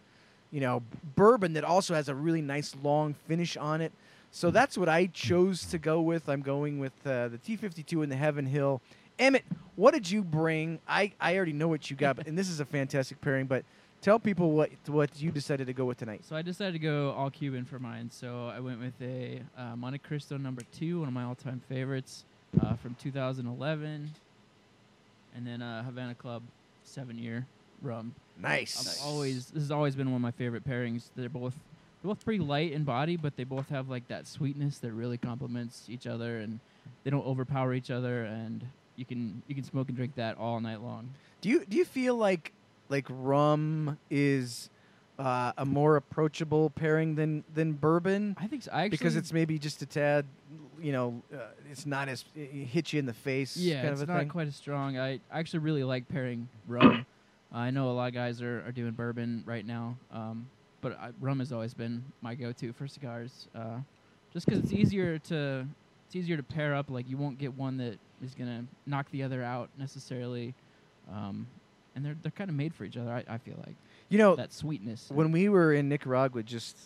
you 0.50 0.60
know, 0.60 0.82
bourbon 1.16 1.52
that 1.54 1.64
also 1.64 1.94
has 1.94 2.08
a 2.08 2.14
really 2.14 2.40
nice 2.40 2.74
long 2.82 3.14
finish 3.26 3.56
on 3.56 3.80
it. 3.80 3.92
So 4.30 4.50
that's 4.50 4.76
what 4.76 4.88
I 4.88 5.06
chose 5.06 5.64
to 5.66 5.78
go 5.78 6.00
with. 6.00 6.28
I'm 6.28 6.42
going 6.42 6.78
with 6.78 6.92
uh, 7.06 7.28
the 7.28 7.38
T52 7.38 8.02
and 8.02 8.12
the 8.12 8.16
Heaven 8.16 8.46
Hill. 8.46 8.80
Emmett, 9.18 9.44
what 9.74 9.94
did 9.94 10.10
you 10.10 10.22
bring? 10.22 10.78
I, 10.86 11.12
I 11.20 11.36
already 11.36 11.52
know 11.52 11.68
what 11.68 11.90
you 11.90 11.96
got, 11.96 12.16
but, 12.16 12.26
and 12.26 12.38
this 12.38 12.48
is 12.48 12.60
a 12.60 12.64
fantastic 12.64 13.20
pairing. 13.20 13.46
But 13.46 13.64
tell 14.00 14.18
people 14.18 14.52
what 14.52 14.70
what 14.86 15.20
you 15.20 15.30
decided 15.30 15.66
to 15.66 15.72
go 15.72 15.84
with 15.84 15.98
tonight. 15.98 16.24
So 16.24 16.36
I 16.36 16.42
decided 16.42 16.72
to 16.74 16.78
go 16.78 17.10
all 17.12 17.30
Cuban 17.30 17.64
for 17.64 17.78
mine. 17.78 18.10
So 18.10 18.46
I 18.54 18.60
went 18.60 18.80
with 18.80 18.94
a 19.00 19.40
uh, 19.56 19.74
Montecristo 19.74 20.40
number 20.40 20.62
two, 20.72 21.00
one 21.00 21.08
of 21.08 21.14
my 21.14 21.24
all-time 21.24 21.62
favorites 21.68 22.24
uh, 22.60 22.74
from 22.74 22.94
2011, 23.02 24.10
and 25.34 25.46
then 25.46 25.62
uh, 25.62 25.82
Havana 25.82 26.14
Club 26.14 26.42
seven-year 26.84 27.46
rum. 27.82 28.14
Nice. 28.40 29.02
I've 29.02 29.06
always 29.06 29.46
this 29.46 29.64
has 29.64 29.70
always 29.70 29.96
been 29.96 30.08
one 30.08 30.16
of 30.16 30.22
my 30.22 30.30
favorite 30.30 30.66
pairings. 30.66 31.04
They're 31.16 31.28
both 31.28 31.54
they're 32.02 32.08
both 32.08 32.24
pretty 32.24 32.42
light 32.42 32.72
in 32.72 32.84
body, 32.84 33.16
but 33.16 33.36
they 33.36 33.44
both 33.44 33.68
have 33.70 33.88
like 33.88 34.08
that 34.08 34.26
sweetness 34.26 34.78
that 34.78 34.92
really 34.92 35.18
complements 35.18 35.86
each 35.88 36.06
other, 36.06 36.38
and 36.38 36.60
they 37.04 37.10
don't 37.10 37.26
overpower 37.26 37.74
each 37.74 37.90
other. 37.90 38.24
And 38.24 38.64
you 38.96 39.04
can 39.04 39.42
you 39.46 39.54
can 39.54 39.64
smoke 39.64 39.88
and 39.88 39.96
drink 39.96 40.14
that 40.16 40.36
all 40.38 40.60
night 40.60 40.80
long. 40.82 41.10
Do 41.40 41.48
you 41.48 41.64
do 41.64 41.76
you 41.76 41.84
feel 41.84 42.14
like 42.16 42.52
like 42.88 43.06
rum 43.08 43.98
is 44.10 44.70
uh, 45.18 45.52
a 45.58 45.64
more 45.64 45.96
approachable 45.96 46.70
pairing 46.70 47.14
than 47.16 47.44
than 47.52 47.72
bourbon? 47.72 48.36
I 48.38 48.46
think 48.46 48.62
so. 48.62 48.70
I 48.72 48.82
actually, 48.82 48.90
because 48.90 49.16
it's 49.16 49.32
maybe 49.32 49.58
just 49.58 49.82
a 49.82 49.86
tad, 49.86 50.24
you 50.80 50.92
know, 50.92 51.22
uh, 51.34 51.38
it's 51.70 51.86
not 51.86 52.08
as 52.08 52.24
it 52.36 52.48
hits 52.50 52.92
you 52.92 52.98
in 52.98 53.06
the 53.06 53.14
face. 53.14 53.56
Yeah, 53.56 53.82
kind 53.82 53.92
it's 53.92 54.02
of 54.02 54.08
a 54.08 54.12
not 54.12 54.18
thing. 54.20 54.28
quite 54.28 54.46
as 54.48 54.56
strong. 54.56 54.98
I 54.98 55.20
actually 55.32 55.60
really 55.60 55.84
like 55.84 56.08
pairing 56.08 56.48
rum. 56.66 57.04
I 57.52 57.70
know 57.70 57.90
a 57.90 57.92
lot 57.92 58.08
of 58.08 58.14
guys 58.14 58.42
are, 58.42 58.62
are 58.66 58.72
doing 58.72 58.92
bourbon 58.92 59.42
right 59.46 59.64
now, 59.66 59.96
um, 60.12 60.48
but 60.80 60.98
I, 60.98 61.10
rum 61.20 61.38
has 61.40 61.52
always 61.52 61.74
been 61.74 62.04
my 62.22 62.34
go-to 62.34 62.72
for 62.72 62.86
cigars. 62.86 63.48
Uh, 63.54 63.78
just 64.32 64.46
because 64.46 64.62
it's 64.62 64.72
easier 64.72 65.18
to 65.18 65.66
it's 66.06 66.16
easier 66.16 66.36
to 66.36 66.42
pair 66.42 66.74
up. 66.74 66.90
Like 66.90 67.08
you 67.08 67.16
won't 67.16 67.38
get 67.38 67.54
one 67.56 67.76
that 67.78 67.98
is 68.22 68.34
gonna 68.34 68.64
knock 68.86 69.10
the 69.10 69.22
other 69.22 69.42
out 69.42 69.68
necessarily, 69.78 70.54
um, 71.12 71.46
and 71.94 72.04
they're 72.04 72.16
they're 72.22 72.32
kind 72.32 72.50
of 72.50 72.56
made 72.56 72.74
for 72.74 72.84
each 72.84 72.96
other. 72.96 73.10
I, 73.10 73.24
I 73.28 73.38
feel 73.38 73.56
like 73.66 73.74
You 74.08 74.18
know, 74.18 74.36
that 74.36 74.52
sweetness. 74.52 75.10
when 75.10 75.32
we 75.32 75.48
were 75.48 75.72
in 75.72 75.88
Nicaragua 75.88 76.42
just 76.42 76.76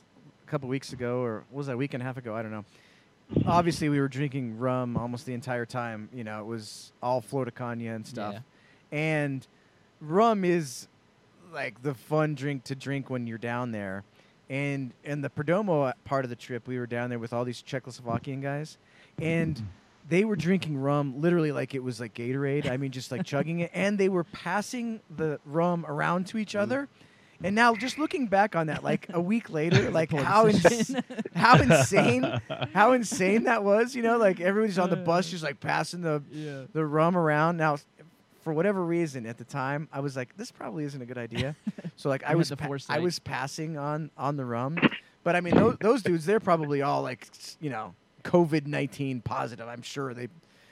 a 0.46 0.50
couple 0.50 0.68
weeks 0.68 0.92
ago, 0.92 1.20
or 1.22 1.44
was 1.50 1.66
that 1.66 1.74
a 1.74 1.76
week 1.76 1.94
and 1.94 2.02
a 2.02 2.07
half 2.07 2.16
ago? 2.16 2.35
I 2.35 2.42
don't 2.42 2.50
know. 2.52 2.64
Obviously, 3.46 3.88
we 3.88 3.98
were 3.98 4.09
drinking 4.09 4.59
rum 4.59 4.96
almost 4.96 5.24
the 5.24 5.33
entire 5.35 5.64
time. 5.64 6.09
You 6.12 6.22
know, 6.22 6.40
it 6.40 6.46
was 6.46 6.92
all 7.02 7.20
Flor 7.20 7.44
de 7.46 7.50
Caña 7.50 7.94
and 7.96 8.07
stuff. 8.07 8.35
Yeah. 8.35 8.98
And 8.98 9.46
rum 10.00 10.44
is 10.44 10.87
like 11.52 11.82
the 11.82 11.94
fun 11.94 12.34
drink 12.34 12.64
to 12.64 12.74
drink 12.74 13.10
when 13.10 13.26
you're 13.26 13.38
down 13.38 13.72
there. 13.72 14.04
And 14.48 14.92
in 15.04 15.20
the 15.20 15.30
Perdomo 15.30 15.88
uh, 15.88 15.92
part 16.04 16.24
of 16.24 16.30
the 16.30 16.36
trip, 16.36 16.66
we 16.66 16.78
were 16.78 16.86
down 16.86 17.10
there 17.10 17.18
with 17.18 17.32
all 17.32 17.44
these 17.44 17.62
Czechoslovakian 17.62 18.42
guys, 18.42 18.76
and 19.18 19.62
they 20.08 20.24
were 20.24 20.36
drinking 20.36 20.76
rum 20.76 21.20
literally 21.20 21.52
like 21.52 21.74
it 21.74 21.82
was 21.82 22.00
like 22.00 22.14
Gatorade. 22.14 22.68
I 22.68 22.76
mean, 22.76 22.90
just 22.90 23.10
like 23.10 23.24
chugging 23.24 23.60
it, 23.60 23.70
and 23.72 23.96
they 23.98 24.08
were 24.08 24.24
passing 24.24 25.00
the 25.14 25.40
rum 25.44 25.86
around 25.88 26.26
to 26.28 26.38
each 26.38 26.54
other. 26.54 26.88
And 27.44 27.56
now, 27.56 27.74
just 27.74 27.98
looking 27.98 28.26
back 28.26 28.54
on 28.54 28.68
that, 28.68 28.84
like 28.84 29.06
a 29.12 29.20
week 29.20 29.50
later, 29.50 29.90
like 29.92 30.12
how 30.12 30.46
ins- 30.46 30.94
how 31.34 31.58
insane, 31.58 32.40
how 32.74 32.92
insane 32.92 33.44
that 33.44 33.64
was. 33.64 33.94
You 33.94 34.02
know, 34.02 34.18
like 34.18 34.40
everybody's 34.40 34.78
on 34.78 34.90
the 34.90 34.96
bus, 34.96 35.30
just 35.30 35.42
like 35.42 35.60
passing 35.60 36.02
the 36.02 36.22
yeah. 36.30 36.64
the 36.72 36.84
rum 36.84 37.16
around. 37.16 37.56
Now, 37.56 37.78
for 38.42 38.52
whatever 38.52 38.85
reason, 38.85 39.26
at 39.26 39.38
the 39.38 39.44
time, 39.44 39.88
I 39.92 40.00
was 40.00 40.16
like, 40.16 40.37
this 40.37 40.50
probably 40.50 40.85
isn't 40.85 41.00
a 41.00 41.07
good 41.07 41.18
idea. 41.18 41.57
So 41.94 42.09
like, 42.09 42.24
I 42.24 42.35
was 42.35 42.50
pa- 42.50 42.68
I 42.88 42.98
was 42.98 43.18
passing 43.20 43.76
on 43.76 44.11
on 44.16 44.37
the 44.37 44.44
rum, 44.44 44.76
but 45.22 45.37
I 45.37 45.40
mean, 45.40 45.55
those, 45.55 45.76
those 45.78 46.02
dudes, 46.02 46.24
they're 46.26 46.40
probably 46.40 46.83
all 46.83 47.02
like, 47.02 47.28
you 47.61 47.70
know, 47.70 47.94
COVID 48.24 48.66
nineteen 48.66 49.20
positive. 49.20 49.68
I'm 49.68 49.83
sure 49.83 50.14
they. 50.14 50.28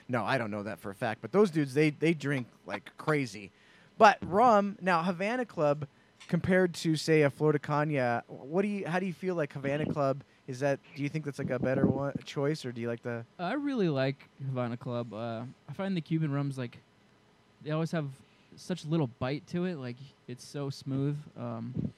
No, 0.09 0.25
I 0.25 0.37
don't 0.37 0.51
know 0.51 0.63
that 0.63 0.79
for 0.79 0.89
a 0.89 0.95
fact, 0.95 1.21
but 1.21 1.31
those 1.31 1.49
dudes, 1.51 1.73
they 1.73 1.91
they 1.91 2.13
drink 2.13 2.47
like 2.65 2.91
crazy. 2.97 3.51
But 3.97 4.17
rum 4.23 4.77
now, 4.81 5.03
Havana 5.03 5.45
Club, 5.45 5.87
compared 6.27 6.73
to 6.75 6.95
say 6.97 7.21
a 7.21 7.29
Flor 7.29 7.51
de 7.53 7.59
Caña, 7.59 8.23
what 8.27 8.63
do 8.63 8.67
you? 8.67 8.87
How 8.87 8.99
do 8.99 9.05
you 9.05 9.13
feel 9.13 9.35
like 9.35 9.53
Havana 9.53 9.85
Club? 9.85 10.23
Is 10.47 10.59
that? 10.61 10.79
Do 10.95 11.03
you 11.03 11.07
think 11.07 11.23
that's 11.23 11.39
like 11.39 11.51
a 11.51 11.59
better 11.59 11.85
one, 11.85 12.13
choice, 12.25 12.65
or 12.65 12.71
do 12.71 12.81
you 12.81 12.89
like 12.89 13.03
the? 13.03 13.23
I 13.39 13.53
really 13.53 13.89
like 13.89 14.27
Havana 14.45 14.75
Club. 14.75 15.13
Uh, 15.13 15.43
I 15.69 15.73
find 15.73 15.95
the 15.95 16.01
Cuban 16.01 16.31
rums 16.31 16.57
like 16.57 16.79
they 17.63 17.71
always 17.71 17.91
have 17.91 18.07
such 18.55 18.85
little 18.85 19.07
bite 19.19 19.45
to 19.47 19.65
it. 19.65 19.77
Like 19.77 19.97
it's 20.27 20.45
so 20.45 20.69
smooth. 20.69 21.17
Um, 21.37 21.93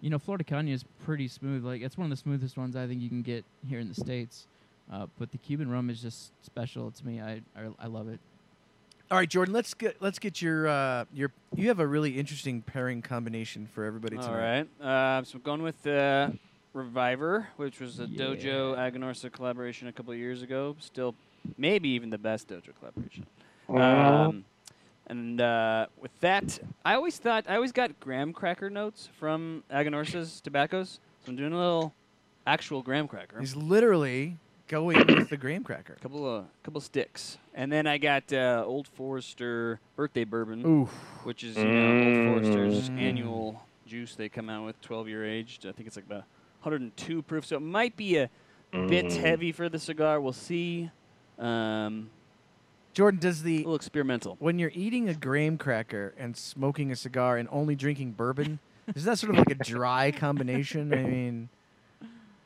you 0.00 0.08
know, 0.10 0.18
Florida 0.18 0.44
de 0.44 0.50
Caña 0.54 0.72
is 0.72 0.84
pretty 1.04 1.28
smooth. 1.28 1.64
Like 1.64 1.82
it's 1.82 1.98
one 1.98 2.06
of 2.06 2.10
the 2.10 2.16
smoothest 2.16 2.56
ones 2.56 2.76
I 2.76 2.86
think 2.86 3.00
you 3.02 3.08
can 3.08 3.22
get 3.22 3.44
here 3.68 3.80
in 3.80 3.88
the 3.88 3.94
states. 3.94 4.46
Uh, 4.92 5.06
but 5.18 5.30
the 5.30 5.38
Cuban 5.38 5.70
rum 5.70 5.88
is 5.90 6.00
just 6.02 6.32
special 6.44 6.90
to 6.90 7.06
me. 7.06 7.20
I 7.20 7.42
I, 7.56 7.68
I 7.80 7.86
love 7.86 8.08
it. 8.08 8.18
All 9.10 9.18
right, 9.18 9.28
Jordan. 9.28 9.52
Let's 9.52 9.74
get 9.74 9.96
let's 10.00 10.18
get 10.18 10.40
your 10.40 10.68
uh, 10.68 11.04
your. 11.12 11.32
You 11.54 11.68
have 11.68 11.80
a 11.80 11.86
really 11.86 12.18
interesting 12.18 12.62
pairing 12.62 13.02
combination 13.02 13.66
for 13.66 13.84
everybody 13.84 14.16
All 14.16 14.22
tonight. 14.22 14.68
right. 14.80 15.18
Uh, 15.18 15.24
so 15.24 15.36
I'm 15.36 15.42
going 15.42 15.62
with 15.62 15.84
uh, 15.86 16.30
Reviver, 16.74 17.48
which 17.56 17.80
was 17.80 17.98
a 17.98 18.04
Yeah. 18.04 18.24
Dojo 18.26 18.76
Aganorsa 18.78 19.30
collaboration 19.32 19.88
a 19.88 19.92
couple 19.92 20.12
of 20.12 20.18
years 20.18 20.42
ago. 20.42 20.76
Still, 20.78 21.14
maybe 21.58 21.88
even 21.90 22.10
the 22.10 22.18
best 22.18 22.48
Dojo 22.48 22.70
collaboration. 22.78 23.26
Uh-huh. 23.68 23.78
Um, 23.80 24.44
and 25.10 25.40
uh, 25.40 25.86
with 26.00 26.12
that, 26.20 26.58
I 26.84 26.94
always 26.94 27.18
thought 27.18 27.44
I 27.48 27.56
always 27.56 27.72
got 27.72 27.98
graham 28.00 28.32
cracker 28.32 28.70
notes 28.70 29.08
from 29.18 29.64
Aganorsa's 29.70 30.40
tobaccos. 30.40 31.00
So 31.24 31.30
I'm 31.30 31.36
doing 31.36 31.52
a 31.52 31.56
little 31.58 31.92
actual 32.46 32.82
graham 32.82 33.08
cracker. 33.08 33.38
He's 33.40 33.56
literally 33.56 34.36
going 34.68 35.14
with 35.16 35.28
the 35.28 35.36
graham 35.36 35.64
cracker. 35.64 35.96
couple 36.00 36.24
of 36.26 36.44
couple 36.62 36.80
sticks, 36.80 37.38
and 37.54 37.70
then 37.72 37.86
I 37.86 37.98
got 37.98 38.32
uh, 38.32 38.62
Old 38.66 38.86
Forester 38.88 39.80
birthday 39.96 40.24
bourbon, 40.24 40.64
Ooh, 40.64 40.88
which 41.24 41.42
is 41.44 41.56
you 41.56 41.64
know, 41.74 41.90
Old 42.04 42.16
Forester's 42.24 42.88
Mm. 42.90 42.98
annual 42.98 43.62
juice 43.86 44.14
they 44.14 44.28
come 44.28 44.48
out 44.48 44.64
with, 44.64 44.80
12 44.80 45.08
year 45.08 45.24
aged. 45.26 45.66
I 45.66 45.72
think 45.72 45.86
it's 45.88 45.96
like 45.96 46.06
about 46.06 46.24
102 46.62 47.22
proof, 47.22 47.44
so 47.44 47.56
it 47.56 47.60
might 47.60 47.96
be 47.96 48.16
a 48.16 48.30
bit 48.88 49.06
Mm. 49.06 49.16
heavy 49.16 49.50
for 49.52 49.68
the 49.68 49.78
cigar. 49.80 50.20
We'll 50.20 50.32
see. 50.32 50.90
Um, 51.38 52.10
Jordan, 52.92 53.20
does 53.20 53.40
a 53.40 53.44
the 53.44 53.58
little 53.58 53.74
experimental. 53.74 54.36
when 54.40 54.58
you're 54.58 54.72
eating 54.74 55.08
a 55.08 55.14
graham 55.14 55.56
cracker 55.58 56.14
and 56.18 56.36
smoking 56.36 56.90
a 56.90 56.96
cigar 56.96 57.36
and 57.36 57.48
only 57.52 57.74
drinking 57.76 58.12
bourbon, 58.12 58.58
is 58.94 59.04
that 59.04 59.18
sort 59.18 59.30
of 59.30 59.38
like 59.38 59.50
a 59.50 59.54
dry 59.64 60.10
combination? 60.10 60.92
I 60.92 60.96
mean, 61.02 61.48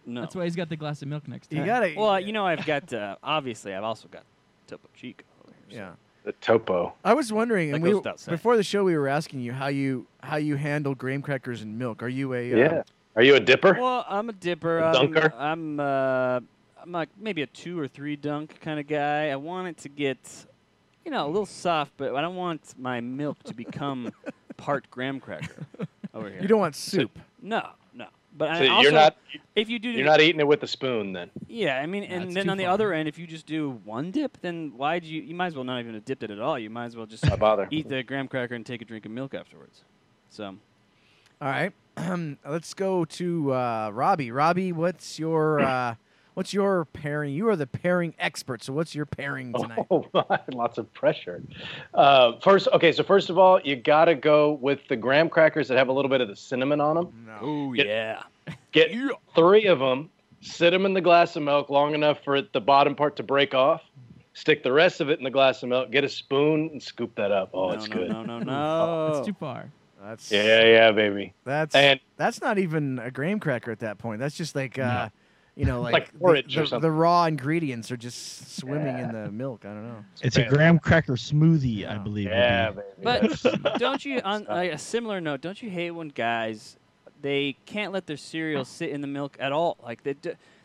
No. 0.07 0.21
That's 0.21 0.35
why 0.37 0.45
he's 0.45 0.57
got 0.57 0.69
the 0.69 0.77
glass 0.77 1.01
of 1.01 1.09
milk 1.09 1.27
next 1.27 1.49
to 1.49 1.57
You 1.57 1.63
him. 1.63 1.67
gotta. 1.67 1.95
Well, 1.97 2.21
you 2.21 2.33
know, 2.33 2.47
I've 2.47 2.67
got 2.67 2.93
uh, 2.93 3.17
obviously 3.23 3.73
I've 3.75 3.85
also 3.85 4.07
got 4.09 4.25
Topo 4.67 4.89
Chico. 4.95 5.25
Over 5.45 5.55
here, 5.69 5.71
so- 5.71 5.77
yeah. 5.77 5.91
The 6.25 6.33
topo. 6.41 6.95
I 7.05 7.13
was 7.13 7.31
wondering, 7.35 7.69
That 7.71 7.75
and 7.77 7.85
we, 7.85 7.91
goes 7.91 7.97
without 7.99 8.19
saying. 8.19 8.35
before 8.37 8.57
the 8.57 8.63
show, 8.63 8.83
we 8.85 8.97
were 8.97 9.09
asking 9.09 9.41
you 9.41 9.53
how 9.53 9.67
you 9.67 10.07
how 10.23 10.37
you 10.37 10.57
handle 10.57 10.95
graham 10.95 11.21
crackers 11.21 11.61
and 11.61 11.79
milk. 11.79 12.03
Are 12.03 12.09
you 12.09 12.33
a 12.33 12.51
uh, 12.53 12.57
Yeah. 12.57 12.83
Are 13.17 13.23
you 13.23 13.35
a 13.35 13.41
dipper? 13.41 13.77
Well, 13.79 14.07
I'm 14.09 14.31
a 14.31 14.33
dipper. 14.33 14.79
A 14.79 14.87
I'm, 14.87 14.93
dunker? 15.13 15.35
I'm 15.37 15.79
uh, 15.81 16.41
I'm 16.85 16.93
like 16.93 17.09
maybe 17.19 17.41
a 17.41 17.47
two 17.47 17.79
or 17.81 17.89
three 17.89 18.15
dunk 18.15 18.61
kind 18.61 18.79
of 18.79 18.87
guy. 18.87 19.31
I 19.31 19.37
want 19.37 19.69
it 19.69 19.79
to 19.79 19.89
get, 19.89 20.19
you 21.05 21.11
know, 21.11 21.25
a 21.25 21.29
little 21.29 21.47
soft, 21.47 21.93
but 21.97 22.15
I 22.15 22.21
don't 22.21 22.37
want 22.37 22.75
my 22.79 23.01
milk 23.01 23.43
to 23.45 23.55
become 23.55 24.13
part 24.59 24.91
graham 24.91 25.19
cracker 25.19 25.65
over 26.13 26.29
here. 26.29 26.43
You 26.43 26.49
don't 26.49 26.61
want 26.61 26.77
soup. 26.77 27.19
No, 27.41 27.71
no. 27.95 28.07
But 28.37 28.51
I 28.51 28.67
So 28.67 28.71
also, 28.73 28.83
you're 28.83 28.93
not 28.93 29.17
if 29.57 29.71
you 29.71 29.79
do, 29.79 29.89
you're 29.89 30.05
not 30.05 30.21
eating 30.21 30.41
it 30.41 30.47
with 30.47 30.63
a 30.63 30.67
spoon 30.67 31.13
then. 31.15 31.31
Yeah, 31.49 31.79
I 31.79 31.87
mean, 31.87 32.03
That's 32.03 32.13
and 32.13 32.37
then 32.37 32.51
on 32.51 32.59
the 32.59 32.65
far. 32.65 32.75
other 32.75 32.93
end, 32.93 33.09
if 33.09 33.19
you 33.19 33.27
just 33.27 33.47
do 33.47 33.81
one 33.85 34.11
dip, 34.11 34.39
then 34.43 34.73
why 34.77 34.99
do 34.99 35.07
you? 35.07 35.23
You 35.23 35.35
might 35.35 35.47
as 35.47 35.55
well 35.55 35.65
not 35.65 35.81
even 35.81 35.95
have 35.95 36.05
dipped 36.05 36.23
it 36.23 36.31
at 36.31 36.39
all. 36.41 36.59
You 36.59 36.69
might 36.69 36.87
as 36.87 36.97
well 36.97 37.07
just 37.07 37.25
bother. 37.39 37.67
eat 37.71 37.89
the 37.89 38.03
graham 38.03 38.29
cracker 38.29 38.55
and 38.55 38.67
take 38.67 38.83
a 38.83 38.85
drink 38.85 39.07
of 39.07 39.13
milk 39.13 39.33
afterwards. 39.35 39.85
So 40.29 40.57
All 41.41 41.49
right, 41.49 41.73
let's 42.47 42.75
go 42.75 43.07
to 43.07 43.55
uh, 43.55 43.91
Robbie. 43.95 44.31
Robbie, 44.33 44.73
what's 44.73 45.19
your 45.19 45.61
uh, 45.61 45.95
what's 46.35 46.53
your 46.53 46.85
pairing? 46.87 47.33
You 47.35 47.49
are 47.49 47.57
the 47.57 47.67
pairing 47.67 48.15
expert. 48.19 48.63
So 48.63 48.73
what's 48.73 48.95
your 48.95 49.07
pairing 49.07 49.53
tonight? 49.53 49.87
Oh, 49.91 50.07
my, 50.29 50.41
lots 50.53 50.79
of 50.79 50.93
pressure. 50.93 51.43
Uh, 51.95 52.33
first, 52.41 52.69
okay, 52.73 52.93
so 52.93 53.03
first 53.03 53.31
of 53.31 53.39
all, 53.39 53.61
you 53.63 53.77
got 53.77 54.07
to 54.07 54.15
go 54.15 54.53
with 54.53 54.81
the 54.89 54.97
graham 54.97 55.29
crackers 55.29 55.69
that 55.69 55.79
have 55.79 55.89
a 55.89 55.93
little 55.93 56.09
bit 56.09 56.21
of 56.21 56.29
the 56.29 56.37
cinnamon 56.37 56.81
on 56.81 56.97
them. 56.97 57.25
No. 57.27 57.39
oh 57.41 57.73
Get- 57.73 57.87
yeah, 57.87 58.23
Get 58.73 58.93
three 59.35 59.67
of 59.67 59.79
them, 59.79 60.11
sit 60.41 60.71
them 60.71 60.85
in 60.85 60.93
the 60.95 61.01
glass 61.01 61.37
of 61.37 61.43
milk 61.43 61.71
long 61.71 61.95
enough 61.95 62.19
for 62.25 62.37
it, 62.37 62.53
the 62.53 62.61
bottom 62.61 62.95
part 62.95 63.17
to 63.17 63.23
break 63.23 63.55
off. 63.55 63.83
Stick 64.37 64.65
the 64.65 64.73
rest 64.73 65.01
of 65.01 65.11
it 65.11 65.19
in 65.19 65.25
the 65.25 65.31
glass 65.31 65.63
of 65.63 65.69
milk. 65.69 65.93
Get 65.93 66.03
a 66.03 66.09
spoon 66.09 66.69
and 66.73 66.83
scoop 66.83 67.15
that 67.15 67.31
up. 67.31 67.51
Oh, 67.55 67.69
no, 67.69 67.75
it's 67.75 67.89
no, 67.89 67.97
good. 67.97 68.09
no, 68.11 68.23
no, 68.25 68.39
no. 68.41 69.13
That's 69.15 69.27
too 69.27 69.33
far. 69.35 69.71
That's 70.03 70.31
Yeah, 70.31 70.65
yeah, 70.65 70.91
baby. 70.91 71.33
That's 71.45 71.75
And 71.75 72.01
that's 72.17 72.41
not 72.41 72.59
even 72.59 72.99
a 72.99 73.11
graham 73.11 73.39
cracker 73.39 73.71
at 73.71 73.79
that 73.79 73.99
point. 73.99 74.19
That's 74.21 74.37
just 74.37 74.55
like 74.57 74.77
uh, 74.79 75.09
you 75.57 75.65
know, 75.65 75.81
like, 75.83 75.93
Like 75.93 76.13
the- 76.13 76.19
porridge 76.19 76.55
the, 76.55 76.61
or 76.61 76.65
the, 76.65 76.69
something. 76.71 76.91
raw 76.91 77.25
ingredients 77.27 77.91
are 77.91 77.97
just 77.97 78.57
swimming 78.57 78.99
in 78.99 79.13
the 79.13 79.31
milk. 79.31 79.65
I 79.65 79.69
don't 79.69 79.87
know. 79.87 80.05
It's 80.23 80.37
a 80.37 80.45
graham 80.45 80.79
cracker 80.79 81.13
smoothie, 81.15 81.89
I 81.89 81.99
believe. 81.99 82.27
yeah, 82.29 82.71
be. 82.71 82.81
baby. 83.03 83.39
But 83.43 83.79
don't 83.79 84.05
you, 84.05 84.21
on 84.25 84.45
like, 84.45 84.73
a 84.73 84.79
similar 84.79 85.21
note, 85.21 85.41
don't 85.41 85.63
you 85.63 85.71
hate 85.71 85.93
when 85.93 86.09
guys 86.09 86.77
they 87.23 87.57
can't 87.67 87.93
let 87.93 88.07
their 88.07 88.17
cereal 88.17 88.65
sit 88.65 88.91
in 88.91 89.01
the 89.01 89.07
milk 89.07 89.37
at 89.39 89.53
all? 89.53 89.77
Like 89.83 90.03
they, 90.03 90.15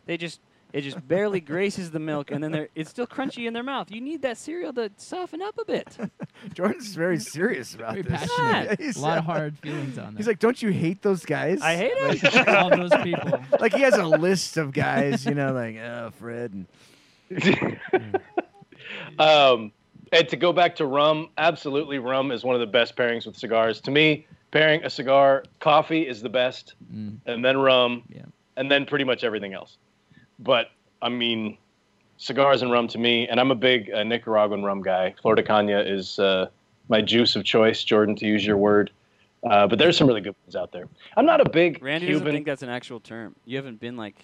they 0.06 0.16
just 0.16 0.40
it 0.72 0.82
just 0.82 1.06
barely 1.08 1.40
graces 1.40 1.90
the 1.90 1.98
milk, 1.98 2.30
and 2.30 2.42
then 2.42 2.68
it's 2.74 2.90
still 2.90 3.06
crunchy 3.06 3.46
in 3.46 3.52
their 3.52 3.62
mouth. 3.62 3.90
You 3.90 4.00
need 4.00 4.22
that 4.22 4.36
cereal 4.38 4.72
to 4.74 4.90
soften 4.96 5.42
up 5.42 5.58
a 5.58 5.64
bit. 5.64 5.96
Jordan's 6.54 6.94
very 6.94 7.18
serious 7.18 7.74
about 7.74 7.90
Very 7.94 8.02
this. 8.02 8.20
passionate. 8.36 8.80
He's, 8.82 8.96
a 8.96 9.00
lot 9.00 9.18
of 9.18 9.24
hard 9.24 9.58
feelings 9.58 9.98
on 9.98 10.12
that. 10.14 10.16
He's 10.18 10.26
like, 10.26 10.38
don't 10.38 10.60
you 10.62 10.70
hate 10.70 11.02
those 11.02 11.24
guys? 11.24 11.60
I 11.60 11.76
hate 11.76 11.92
it. 11.94 12.22
Like, 12.34 12.48
all 12.48 12.70
those 12.70 12.92
people. 13.02 13.40
like 13.60 13.74
he 13.74 13.82
has 13.82 13.94
a 13.94 14.04
list 14.06 14.56
of 14.56 14.72
guys, 14.72 15.24
you 15.26 15.34
know, 15.34 15.52
like 15.52 15.76
oh 15.76 16.10
Fred 16.18 16.52
and 16.52 16.66
um, 19.18 19.72
and 20.12 20.28
to 20.28 20.36
go 20.36 20.52
back 20.52 20.76
to 20.76 20.86
rum, 20.86 21.28
absolutely, 21.38 21.98
rum 21.98 22.32
is 22.32 22.42
one 22.44 22.54
of 22.54 22.60
the 22.60 22.66
best 22.66 22.96
pairings 22.96 23.26
with 23.26 23.36
cigars. 23.36 23.80
To 23.82 23.90
me, 23.90 24.26
pairing 24.50 24.82
a 24.84 24.90
cigar, 24.90 25.44
coffee 25.60 26.06
is 26.06 26.22
the 26.22 26.28
best, 26.28 26.74
Mm. 26.92 27.18
and 27.26 27.44
then 27.44 27.56
rum, 27.58 28.02
Yeah. 28.08 28.22
and 28.56 28.70
then 28.70 28.86
pretty 28.86 29.04
much 29.04 29.22
everything 29.24 29.52
else. 29.54 29.76
But 30.40 30.70
I 31.02 31.08
mean, 31.08 31.56
cigars 32.16 32.62
and 32.62 32.70
rum 32.70 32.88
to 32.88 32.98
me, 32.98 33.28
and 33.28 33.38
I'm 33.38 33.50
a 33.50 33.54
big 33.54 33.90
uh, 33.92 34.02
Nicaraguan 34.02 34.62
rum 34.62 34.82
guy. 34.82 35.14
Flor 35.20 35.34
de 35.34 35.42
Caña 35.42 35.86
is 35.86 36.18
uh, 36.18 36.48
my 36.88 37.00
juice 37.00 37.36
of 37.36 37.44
choice, 37.44 37.84
Jordan, 37.84 38.16
to 38.16 38.26
use 38.26 38.44
your 38.44 38.56
word. 38.56 38.90
Uh, 39.42 39.66
but 39.66 39.78
there's 39.78 39.96
some 39.96 40.06
really 40.06 40.20
good 40.20 40.34
ones 40.44 40.54
out 40.54 40.70
there. 40.70 40.86
I'm 41.16 41.24
not 41.24 41.40
a 41.40 41.48
big 41.48 41.82
Randy 41.82 42.08
doesn't 42.08 42.20
Cuban. 42.20 42.34
think 42.34 42.46
that's 42.46 42.62
an 42.62 42.68
actual 42.68 43.00
term. 43.00 43.34
You 43.46 43.56
haven't 43.56 43.80
been 43.80 43.96
like 43.96 44.16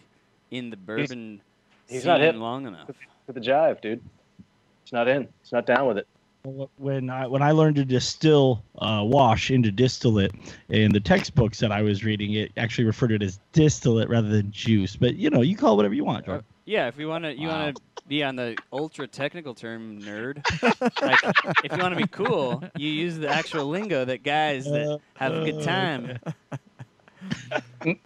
in 0.50 0.68
the 0.68 0.76
bourbon 0.76 1.40
he's 1.88 2.02
scene 2.02 2.09
not 2.09 2.20
hip. 2.20 2.35
long 2.37 2.66
enough. 2.66 2.90
with 3.26 3.35
the 3.35 3.40
jive, 3.40 3.81
dude. 3.81 4.02
It's 4.83 4.92
not 4.92 5.09
in. 5.09 5.26
It's 5.40 5.52
not 5.52 5.66
down 5.66 5.87
with 5.87 5.98
it. 5.98 6.07
When 6.77 7.11
I 7.11 7.27
when 7.27 7.43
I 7.43 7.53
learned 7.53 7.77
to 7.77 7.85
distill 7.85 8.65
uh, 8.79 9.03
wash 9.05 9.51
into 9.51 9.71
distillate 9.71 10.33
in 10.69 10.93
the 10.93 11.01
textbooks 11.01 11.61
that 11.61 11.73
I 11.73 11.83
was 11.83 12.05
reading, 12.05 12.33
it 12.35 12.53
actually 12.57 12.85
referred 12.85 13.09
to 13.09 13.15
it 13.17 13.23
as 13.23 13.41
distillate 13.53 14.09
rather 14.09 14.29
than 14.29 14.51
juice. 14.53 14.97
But 14.97 15.17
you 15.17 15.31
know, 15.31 15.43
you 15.43 15.57
call 15.57 15.75
it 15.75 15.77
whatever 15.77 15.95
you 15.95 16.05
want. 16.05 16.25
Uh, 16.27 16.27
Jordan. 16.27 16.47
yeah, 16.65 16.89
if 16.89 16.99
you 16.99 17.09
want 17.09 17.25
to, 17.25 17.37
you 17.37 17.49
Wow. 17.49 17.59
want 17.59 17.77
to 17.77 17.83
be 18.07 18.23
on 18.23 18.37
the 18.37 18.59
ultra 18.73 19.07
technical 19.09 19.55
term 19.55 20.05
nerd. 20.05 20.45
like, 21.03 21.23
if 21.63 21.77
you 21.77 21.83
want 21.83 21.93
to 21.93 21.97
be 21.97 22.07
cool, 22.07 22.65
you 22.77 22.89
use 22.89 23.17
the 23.17 23.29
actual 23.31 23.69
lingo 23.69 24.05
that 24.05 24.23
guys 24.23 24.71
that 24.71 24.91
have 25.17 25.35
a 25.35 25.41
good 25.41 25.61
time. 25.61 26.13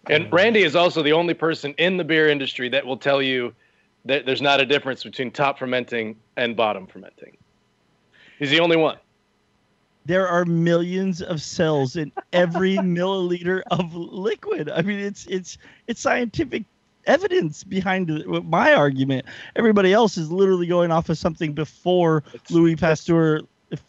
And 0.08 0.28
Randy 0.32 0.62
is 0.62 0.76
also 0.76 1.02
the 1.02 1.12
only 1.12 1.34
person 1.34 1.74
in 1.78 1.96
the 1.96 2.04
beer 2.04 2.28
industry 2.28 2.68
that 2.70 2.86
will 2.86 2.98
tell 2.98 3.22
you 3.22 3.54
that 4.06 4.26
there's 4.26 4.42
not 4.42 4.60
a 4.60 4.66
difference 4.66 5.04
between 5.04 5.30
top 5.30 5.58
fermenting 5.58 6.20
and 6.36 6.56
bottom 6.56 6.86
fermenting. 6.86 7.36
He's 8.40 8.50
the 8.50 8.58
only 8.58 8.76
one. 8.76 8.96
There 10.06 10.26
are 10.26 10.44
millions 10.44 11.20
of 11.22 11.40
cells 11.42 11.94
in 11.94 12.10
every 12.32 12.76
milliliter 12.78 13.62
of 13.70 13.94
liquid. 13.94 14.68
I 14.68 14.82
mean, 14.82 14.98
it's 14.98 15.26
it's 15.26 15.58
it's 15.86 16.00
scientific 16.00 16.64
evidence 17.06 17.62
behind 17.62 18.10
my 18.26 18.72
argument. 18.74 19.26
Everybody 19.56 19.92
else 19.92 20.16
is 20.18 20.32
literally 20.32 20.66
going 20.66 20.90
off 20.90 21.08
of 21.10 21.18
something 21.18 21.52
before 21.52 22.24
It's- 22.34 22.50
Louis 22.50 22.76
Pasteur, 22.76 23.42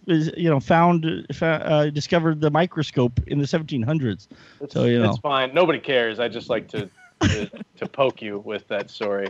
you 0.06 0.50
know, 0.50 0.60
found 0.60 1.06
uh, 1.42 1.90
discovered 1.90 2.42
the 2.42 2.52
microscope 2.52 3.20
in 3.28 3.40
the 3.40 3.46
1700s. 3.46 4.28
It's, 4.60 4.74
So, 4.74 4.84
you 4.86 5.00
know. 5.02 5.10
it's 5.10 5.20
fine. 5.20 5.54
Nobody 5.54 5.80
cares. 5.80 6.20
I 6.20 6.28
just 6.28 6.50
like 6.50 6.68
to 6.70 6.90
to, 7.22 7.50
to 7.78 7.88
poke 7.88 8.22
you 8.22 8.40
with 8.40 8.68
that 8.68 8.90
story. 8.90 9.30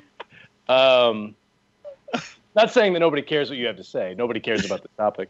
Um, 0.68 1.36
not 2.56 2.72
saying 2.72 2.94
that 2.94 3.00
nobody 3.00 3.22
cares 3.22 3.50
what 3.50 3.58
you 3.58 3.68
have 3.68 3.78
to 3.78 3.84
say. 3.84 4.14
Nobody 4.18 4.40
cares 4.40 4.66
about 4.66 4.82
the 4.84 4.90
topic. 4.98 5.30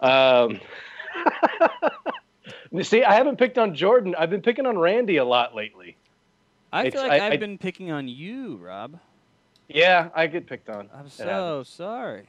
Um, 0.00 0.60
you 2.72 2.82
see, 2.84 3.02
I 3.04 3.14
haven't 3.14 3.36
picked 3.36 3.58
on 3.58 3.74
Jordan. 3.74 4.14
I've 4.18 4.30
been 4.30 4.42
picking 4.42 4.66
on 4.66 4.78
Randy 4.78 5.16
a 5.16 5.24
lot 5.24 5.54
lately. 5.54 5.96
I 6.72 6.86
It's- 6.86 6.92
feel 6.92 7.02
like 7.02 7.12
I- 7.20 7.24
I, 7.24 7.24
have 7.24 7.32
I- 7.34 7.36
been 7.36 7.58
picking 7.58 7.90
on 7.90 8.08
you, 8.08 8.56
Rob. 8.56 8.98
Yeah, 9.68 10.08
I 10.14 10.26
get 10.26 10.46
picked 10.46 10.68
on. 10.68 10.88
I'm 10.94 11.08
so 11.08 11.62
sorry. 11.64 12.26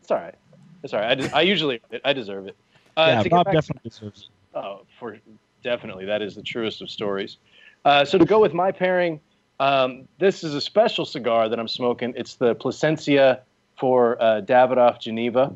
It's 0.00 0.10
all 0.10 0.18
right. 0.18 0.34
It's 0.82 0.94
all 0.94 1.00
right. 1.00 1.10
I, 1.10 1.14
de- 1.14 1.36
I 1.36 1.40
usually 1.42 1.80
I 2.04 2.12
deserve 2.14 2.46
it. 2.46 2.56
Uh, 2.96 3.06
yeah, 3.08 3.22
to 3.22 3.28
get 3.28 3.34
Rob 3.36 3.44
back- 3.46 3.54
definitely 3.54 3.90
deserves 3.90 4.22
it. 4.22 4.58
Oh, 4.58 4.82
for 4.98 5.18
definitely, 5.62 6.06
that 6.06 6.22
is 6.22 6.34
the 6.34 6.42
truest 6.42 6.80
of 6.80 6.90
stories. 6.90 7.36
Uh, 7.84 8.04
so 8.04 8.16
to 8.18 8.24
go 8.24 8.40
with 8.40 8.54
my 8.54 8.72
pairing, 8.72 9.20
um, 9.60 10.08
this 10.18 10.44
is 10.44 10.54
a 10.54 10.60
special 10.60 11.04
cigar 11.04 11.48
that 11.48 11.58
I'm 11.58 11.68
smoking. 11.68 12.14
It's 12.16 12.34
the 12.34 12.54
Plasencia 12.54 13.40
for 13.76 14.20
uh, 14.20 14.40
Davidoff 14.42 15.00
Geneva, 15.00 15.54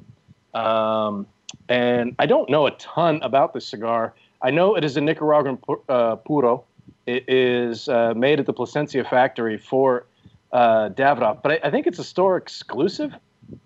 um, 0.54 1.26
and 1.68 2.14
I 2.18 2.26
don't 2.26 2.50
know 2.50 2.66
a 2.66 2.72
ton 2.72 3.20
about 3.22 3.54
this 3.54 3.66
cigar. 3.66 4.14
I 4.40 4.50
know 4.50 4.74
it 4.74 4.84
is 4.84 4.96
a 4.96 5.00
Nicaraguan 5.00 5.56
pu- 5.56 5.82
uh, 5.88 6.16
puro. 6.16 6.64
It 7.06 7.28
is 7.28 7.88
uh, 7.88 8.14
made 8.16 8.40
at 8.40 8.46
the 8.46 8.52
Plasencia 8.52 9.04
factory 9.04 9.56
for 9.56 10.06
uh, 10.52 10.90
Davidoff, 10.90 11.42
but 11.42 11.52
I, 11.52 11.68
I 11.68 11.70
think 11.70 11.86
it's 11.86 11.98
a 11.98 12.04
store 12.04 12.36
exclusive. 12.36 13.12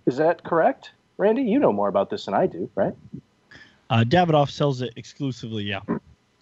Is 0.07 0.17
that 0.19 0.45
correct, 0.45 0.91
Randy? 1.17 1.43
You 1.43 1.59
know 1.59 1.73
more 1.73 1.89
about 1.89 2.11
this 2.11 2.27
than 2.27 2.35
I 2.35 2.47
do, 2.47 2.71
right? 2.75 2.95
Uh, 3.89 4.05
Davidoff 4.07 4.51
sells 4.51 4.83
it 4.83 4.93
exclusively. 4.97 5.65
Yeah. 5.65 5.81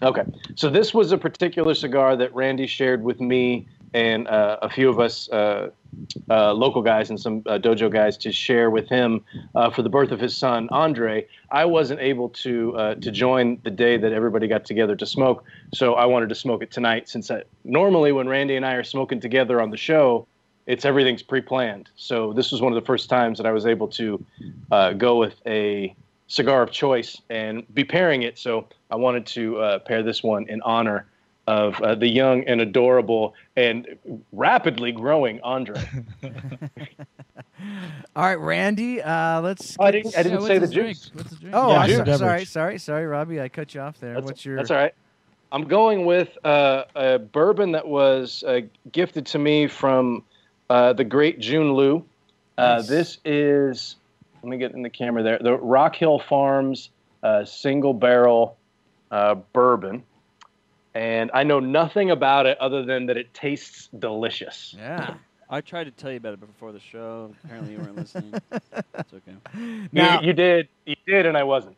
Okay, 0.02 0.24
so 0.56 0.68
this 0.68 0.92
was 0.92 1.12
a 1.12 1.18
particular 1.18 1.74
cigar 1.74 2.16
that 2.16 2.34
Randy 2.34 2.66
shared 2.66 3.02
with 3.02 3.20
me 3.20 3.66
and 3.94 4.26
uh, 4.26 4.58
a 4.60 4.68
few 4.68 4.90
of 4.90 4.98
us 4.98 5.30
uh, 5.30 5.70
uh, 6.28 6.52
local 6.52 6.82
guys 6.82 7.08
and 7.10 7.18
some 7.18 7.42
uh, 7.46 7.56
dojo 7.58 7.90
guys 7.90 8.16
to 8.18 8.32
share 8.32 8.68
with 8.68 8.88
him 8.88 9.24
uh, 9.54 9.70
for 9.70 9.82
the 9.82 9.88
birth 9.88 10.10
of 10.10 10.18
his 10.18 10.36
son 10.36 10.68
Andre. 10.72 11.26
I 11.52 11.64
wasn't 11.64 12.00
able 12.00 12.28
to 12.30 12.76
uh, 12.76 12.94
to 12.96 13.10
join 13.12 13.60
the 13.62 13.70
day 13.70 13.96
that 13.96 14.12
everybody 14.12 14.48
got 14.48 14.64
together 14.64 14.96
to 14.96 15.06
smoke, 15.06 15.44
so 15.72 15.94
I 15.94 16.06
wanted 16.06 16.28
to 16.30 16.34
smoke 16.34 16.62
it 16.62 16.72
tonight. 16.72 17.08
Since 17.08 17.30
I, 17.30 17.44
normally 17.62 18.10
when 18.10 18.28
Randy 18.28 18.56
and 18.56 18.66
I 18.66 18.74
are 18.74 18.84
smoking 18.84 19.20
together 19.20 19.62
on 19.62 19.70
the 19.70 19.76
show, 19.76 20.26
it's 20.66 20.84
everything's 20.84 21.22
pre-planned. 21.22 21.88
So 21.94 22.32
this 22.32 22.50
was 22.50 22.60
one 22.60 22.72
of 22.72 22.82
the 22.82 22.86
first 22.86 23.08
times 23.08 23.38
that 23.38 23.46
I 23.46 23.52
was 23.52 23.64
able 23.64 23.86
to 23.88 24.24
go 24.98 25.18
with 25.18 25.40
a 25.46 25.94
cigar 26.26 26.62
of 26.62 26.72
choice 26.72 27.20
and 27.30 27.62
be 27.72 27.84
pairing 27.84 28.22
it. 28.22 28.38
So 28.38 28.66
I 28.90 28.96
wanted 28.96 29.26
to 29.26 29.78
pair 29.86 30.02
this 30.02 30.24
one 30.24 30.48
in 30.48 30.60
honor 30.62 31.06
of 31.46 31.80
uh, 31.82 31.94
the 31.94 32.08
young 32.08 32.44
and 32.44 32.60
adorable 32.60 33.34
and 33.56 33.86
rapidly 34.32 34.92
growing 34.92 35.40
Andre. 35.42 35.80
All 38.16 38.24
right, 38.24 38.38
Randy. 38.38 39.00
Uh, 39.02 39.40
let's. 39.40 39.76
Oh, 39.78 39.84
I 39.84 39.90
didn't, 39.90 40.16
I 40.16 40.22
didn't 40.22 40.40
Yeah, 40.42 40.46
say 40.46 40.54
the 40.58 40.60
his 40.62 40.70
drink? 40.72 40.88
juice. 40.98 41.10
What's 41.14 41.30
his 41.30 41.38
drink? 41.40 41.54
Oh, 41.56 41.70
Yeah, 41.70 41.78
I'm 41.80 42.04
juice 42.04 42.18
sorry, 42.18 42.44
sorry, 42.44 42.78
sorry, 42.78 43.06
Robbie. 43.06 43.40
I 43.40 43.48
cut 43.48 43.74
you 43.74 43.80
off 43.80 43.98
there. 44.00 44.14
That's, 44.14 44.24
What's 44.26 44.44
your? 44.44 44.56
that's 44.56 44.70
all 44.70 44.76
right. 44.76 44.94
I'm 45.52 45.64
going 45.68 46.04
with 46.04 46.36
uh, 46.44 46.84
a 46.96 47.18
bourbon 47.18 47.72
that 47.72 47.86
was 47.86 48.42
uh, 48.46 48.62
gifted 48.90 49.24
to 49.26 49.38
me 49.38 49.66
from 49.68 50.24
uh, 50.68 50.92
the 50.94 51.04
great 51.04 51.38
June 51.38 51.74
Liu. 51.74 52.04
Uh, 52.58 52.76
Nice. 52.76 52.88
This 52.88 53.18
is, 53.24 53.96
let 54.42 54.50
me 54.50 54.56
get 54.58 54.72
in 54.72 54.82
the 54.82 54.90
camera 54.90 55.22
there, 55.22 55.38
the 55.40 55.56
Rock 55.56 55.94
Hill 55.96 56.18
Farms 56.18 56.90
uh, 57.22 57.44
single 57.44 57.94
barrel 57.94 58.56
uh, 59.10 59.36
bourbon. 59.52 60.02
And 60.94 61.30
I 61.34 61.42
know 61.42 61.58
nothing 61.60 62.10
about 62.10 62.46
it 62.46 62.56
other 62.60 62.84
than 62.84 63.06
that 63.06 63.16
it 63.16 63.34
tastes 63.34 63.88
delicious. 63.98 64.74
Yeah. 64.78 65.14
I 65.50 65.60
tried 65.60 65.84
to 65.84 65.90
tell 65.90 66.10
you 66.10 66.16
about 66.16 66.34
it 66.34 66.40
before 66.40 66.72
the 66.72 66.80
show. 66.80 67.34
Apparently, 67.44 67.72
you 67.72 67.78
weren't 67.78 67.96
listening. 67.96 68.34
It's 68.52 69.12
okay. 69.12 69.88
Now, 69.92 70.20
you, 70.20 70.28
you 70.28 70.32
did, 70.32 70.68
you 70.86 70.96
did, 71.06 71.26
and 71.26 71.36
I 71.36 71.42
wasn't. 71.42 71.76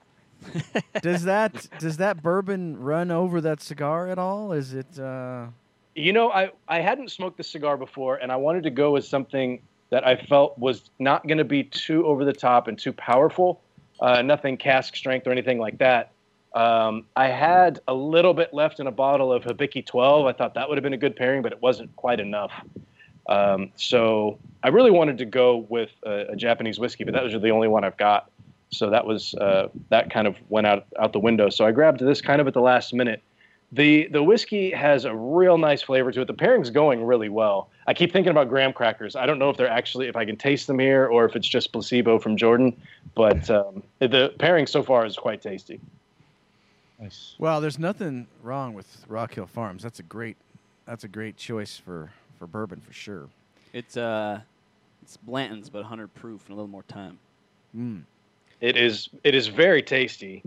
does 1.03 1.25
that 1.25 1.67
does 1.79 1.97
that 1.97 2.23
bourbon 2.23 2.79
run 2.79 3.11
over 3.11 3.41
that 3.41 3.61
cigar 3.63 4.07
at 4.09 4.19
all? 4.19 4.53
Is 4.53 4.75
it? 4.75 4.99
Uh, 4.99 5.47
You 5.95 6.13
know, 6.13 6.31
I, 6.31 6.51
I 6.69 6.81
hadn't 6.81 7.11
smoked 7.11 7.39
this 7.39 7.51
cigar 7.51 7.77
before, 7.77 8.17
and 8.17 8.31
I 8.31 8.37
wanted 8.37 8.63
to 8.65 8.71
go 8.71 8.93
with 8.93 9.05
something 9.07 9.63
that 9.91 10.07
I 10.07 10.17
felt 10.17 10.59
was 10.59 10.91
not 10.99 11.27
going 11.27 11.39
to 11.39 11.45
be 11.45 11.65
too 11.65 12.07
over 12.07 12.25
the 12.25 12.33
top 12.35 12.69
and 12.69 12.79
too 12.79 12.93
powerful. 12.93 13.63
Uh, 14.01 14.21
nothing 14.21 14.57
cask 14.59 14.95
strength 14.95 15.27
or 15.27 15.33
anything 15.33 15.59
like 15.59 15.79
that. 15.79 16.13
Um, 16.57 17.05
I 17.15 17.29
had 17.29 17.81
a 17.87 17.93
little 17.93 18.33
bit 18.33 18.55
left 18.55 18.81
in 18.81 18.87
a 18.87 18.91
bottle 18.91 19.31
of 19.31 19.45
Hibiki 19.45 19.85
12. 19.85 20.25
I 20.25 20.33
thought 20.33 20.55
that 20.55 20.67
would 20.67 20.79
have 20.79 20.83
been 20.83 20.95
a 20.95 20.99
good 20.99 21.15
pairing, 21.15 21.43
but 21.43 21.53
it 21.53 21.61
wasn't 21.61 21.95
quite 21.97 22.19
enough. 22.19 22.51
Um, 23.29 23.73
so 23.77 24.39
I 24.63 24.69
really 24.69 24.91
wanted 24.91 25.19
to 25.19 25.27
go 25.27 25.67
with 25.69 25.91
a, 26.05 26.29
a 26.31 26.37
Japanese 26.37 26.79
whiskey, 26.79 27.05
but 27.05 27.13
that 27.13 27.23
was 27.23 27.35
the 27.35 27.51
only 27.51 27.69
one 27.69 27.85
I've 27.85 27.99
got. 27.99 28.31
So 28.71 28.89
that 28.89 29.05
was 29.05 29.35
uh, 29.35 29.69
that 29.91 30.11
kind 30.11 30.27
of 30.27 30.37
went 30.49 30.67
out 30.67 30.87
out 30.99 31.13
the 31.13 31.21
window. 31.21 31.51
So 31.51 31.67
I 31.67 31.73
grabbed 31.73 32.01
this 32.01 32.23
kind 32.23 32.41
of 32.41 32.47
at 32.47 32.55
the 32.55 32.63
last 32.63 32.95
minute. 32.95 33.23
The 33.73 34.09
the 34.09 34.23
whiskey 34.23 34.71
has 34.71 35.05
a 35.05 35.15
real 35.15 35.59
nice 35.59 35.83
flavor 35.83 36.11
to 36.11 36.23
it. 36.23 36.27
The 36.27 36.35
pairing's 36.35 36.71
going 36.71 37.05
really 37.05 37.29
well. 37.29 37.69
I 37.87 37.93
keep 37.93 38.13
thinking 38.13 38.31
about 38.31 38.49
graham 38.49 38.73
crackers. 38.73 39.15
I 39.15 39.27
don't 39.27 39.39
know 39.39 39.51
if 39.51 39.59
they're 39.59 39.69
actually 39.69 40.09
if 40.09 40.17
I 40.17 40.25
can 40.25 40.37
taste 40.37 40.69
them 40.69 40.79
here 40.79 41.07
or 41.07 41.27
if 41.27 41.37
it's 41.37 41.47
just 41.47 41.71
placebo 41.73 42.19
from 42.19 42.39
Jordan, 42.39 42.81
but 43.15 43.51
um, 43.51 43.83
the 43.99 44.35
pairing 44.39 44.67
so 44.67 44.83
far 44.83 45.05
is 45.05 45.17
quite 45.17 45.43
tasty. 45.43 45.81
Nice. 46.99 47.35
well, 47.39 47.61
there's 47.61 47.79
nothing 47.79 48.27
wrong 48.43 48.73
with 48.73 49.05
Rock 49.09 49.35
Hill 49.35 49.47
Farms. 49.47 49.83
That's 49.83 50.01
a 50.01 50.03
great 50.03 50.37
that's 50.87 51.05
a 51.05 51.09
great 51.09 51.37
choice 51.37 51.77
for 51.77 52.11
for 52.39 52.47
bourbon 52.47 52.81
for 52.81 52.93
sure. 52.93 53.29
It's 53.73 53.97
uh, 53.97 54.41
it's 55.03 55.17
Blanton's, 55.19 55.69
but 55.69 55.83
100 55.83 56.15
proof 56.15 56.43
and 56.47 56.53
a 56.53 56.55
little 56.55 56.71
more 56.71 56.85
time. 56.85 57.19
Mm. 57.77 58.03
It 58.61 58.77
is 58.77 59.11
it 59.23 59.35
is 59.35 59.49
very 59.49 59.83
tasty, 59.83 60.43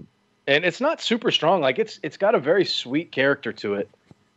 and 0.48 0.66
it's 0.66 0.82
not 0.82 1.02
super 1.02 1.30
strong. 1.30 1.62
Like 1.62 1.78
it's 1.78 2.00
it's 2.02 2.18
got 2.18 2.34
a 2.34 2.40
very 2.40 2.66
sweet 2.66 3.12
character 3.12 3.54
to 3.54 3.76
it, 3.76 3.90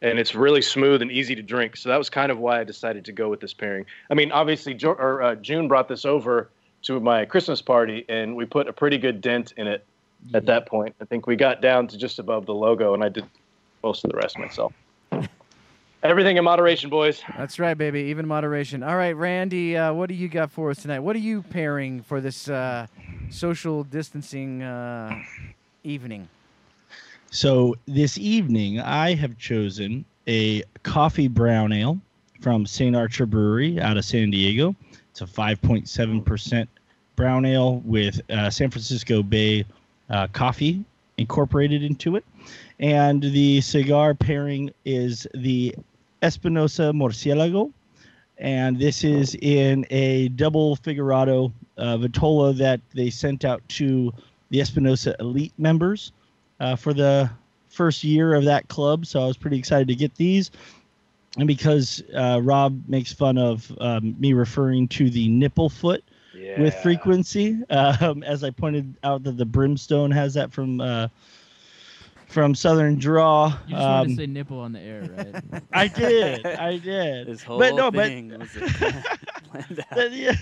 and 0.02 0.18
it's 0.18 0.34
really 0.34 0.60
smooth 0.60 1.00
and 1.00 1.10
easy 1.10 1.34
to 1.34 1.42
drink. 1.42 1.76
So 1.76 1.88
that 1.88 1.96
was 1.96 2.10
kind 2.10 2.30
of 2.30 2.38
why 2.38 2.60
I 2.60 2.64
decided 2.64 3.06
to 3.06 3.12
go 3.12 3.30
with 3.30 3.40
this 3.40 3.54
pairing. 3.54 3.86
I 4.10 4.14
mean, 4.14 4.30
obviously, 4.30 4.74
jo- 4.74 4.92
or, 4.98 5.22
uh, 5.22 5.34
June 5.36 5.68
brought 5.68 5.88
this 5.88 6.04
over 6.04 6.50
to 6.82 7.00
my 7.00 7.24
Christmas 7.24 7.62
party, 7.62 8.04
and 8.08 8.36
we 8.36 8.44
put 8.44 8.68
a 8.68 8.72
pretty 8.72 8.98
good 8.98 9.22
dent 9.22 9.54
in 9.56 9.66
it 9.66 9.86
at 10.34 10.46
that 10.46 10.66
point. 10.66 10.94
I 11.00 11.04
think 11.04 11.26
we 11.26 11.36
got 11.36 11.60
down 11.60 11.88
to 11.88 11.98
just 11.98 12.18
above 12.18 12.46
the 12.46 12.54
logo, 12.54 12.94
and 12.94 13.02
I 13.02 13.08
did 13.08 13.24
most 13.82 14.04
of 14.04 14.10
the 14.10 14.16
rest 14.16 14.38
myself. 14.38 14.72
Everything 16.02 16.36
in 16.36 16.44
moderation, 16.44 16.90
boys. 16.90 17.22
That's 17.36 17.58
right, 17.58 17.78
baby. 17.78 18.00
Even 18.02 18.26
moderation. 18.26 18.82
All 18.82 18.96
right, 18.96 19.14
Randy, 19.14 19.76
uh, 19.76 19.92
what 19.92 20.08
do 20.08 20.14
you 20.14 20.28
got 20.28 20.50
for 20.50 20.70
us 20.70 20.82
tonight? 20.82 21.00
What 21.00 21.14
are 21.14 21.20
you 21.20 21.42
pairing 21.42 22.02
for 22.02 22.20
this 22.20 22.48
uh, 22.48 22.86
social 23.30 23.84
distancing 23.84 24.62
uh, 24.62 25.22
evening? 25.84 26.28
So 27.30 27.76
this 27.86 28.18
evening, 28.18 28.80
I 28.80 29.14
have 29.14 29.38
chosen 29.38 30.04
a 30.26 30.62
coffee 30.82 31.28
brown 31.28 31.72
ale 31.72 32.00
from 32.40 32.66
St. 32.66 32.96
Archer 32.96 33.24
Brewery 33.24 33.80
out 33.80 33.96
of 33.96 34.04
San 34.04 34.30
Diego. 34.30 34.74
It's 35.10 35.20
a 35.20 35.26
5.7% 35.26 36.66
brown 37.14 37.44
ale 37.44 37.76
with 37.84 38.20
uh, 38.30 38.50
San 38.50 38.70
Francisco 38.70 39.22
Bay 39.22 39.64
uh, 40.12 40.28
coffee 40.28 40.84
incorporated 41.16 41.82
into 41.82 42.16
it. 42.16 42.24
And 42.78 43.22
the 43.22 43.60
cigar 43.60 44.14
pairing 44.14 44.72
is 44.84 45.26
the 45.34 45.74
Espinosa 46.22 46.92
Murcielago. 46.92 47.72
And 48.38 48.78
this 48.78 49.04
is 49.04 49.36
in 49.36 49.86
a 49.90 50.28
double 50.28 50.76
Figurado 50.76 51.52
uh, 51.76 51.96
Vitola 51.96 52.56
that 52.58 52.80
they 52.94 53.10
sent 53.10 53.44
out 53.44 53.66
to 53.70 54.12
the 54.50 54.60
Espinosa 54.60 55.14
Elite 55.20 55.52
members 55.58 56.12
uh, 56.60 56.76
for 56.76 56.92
the 56.92 57.30
first 57.68 58.04
year 58.04 58.34
of 58.34 58.44
that 58.44 58.68
club. 58.68 59.06
So 59.06 59.22
I 59.22 59.26
was 59.26 59.36
pretty 59.36 59.58
excited 59.58 59.88
to 59.88 59.94
get 59.94 60.14
these. 60.16 60.50
And 61.38 61.46
because 61.46 62.02
uh, 62.14 62.40
Rob 62.42 62.82
makes 62.88 63.12
fun 63.12 63.38
of 63.38 63.72
um, 63.80 64.16
me 64.18 64.34
referring 64.34 64.88
to 64.88 65.08
the 65.08 65.28
nipple 65.28 65.70
foot 65.70 66.04
with 66.58 66.74
frequency, 66.76 67.58
um, 67.70 68.22
as 68.22 68.42
I 68.44 68.50
pointed 68.50 68.96
out 69.04 69.22
that 69.24 69.36
the 69.36 69.44
brimstone 69.44 70.10
has 70.10 70.34
that 70.34 70.52
from 70.52 70.80
uh, 70.80 71.08
from 72.28 72.54
Southern 72.54 72.98
Draw. 72.98 73.46
You 73.46 73.52
just 73.52 73.70
wanted 73.72 74.00
Um, 74.02 74.08
to 74.08 74.14
say 74.16 74.26
nipple 74.26 74.58
on 74.58 74.72
the 74.72 74.80
air, 74.80 75.10
right? 75.16 75.62
I 75.72 75.88
did, 75.88 76.46
I 76.46 76.78
did. 76.78 77.26
This 77.26 77.42
whole 77.42 77.58
but 77.58 77.74
no, 77.74 77.90
but 77.90 78.10
was 78.38 78.56
a 78.56 78.60
plan- 78.60 79.04
planned 79.50 79.80
out. 79.80 79.90
the, 79.96 80.10
yeah, 80.12 80.32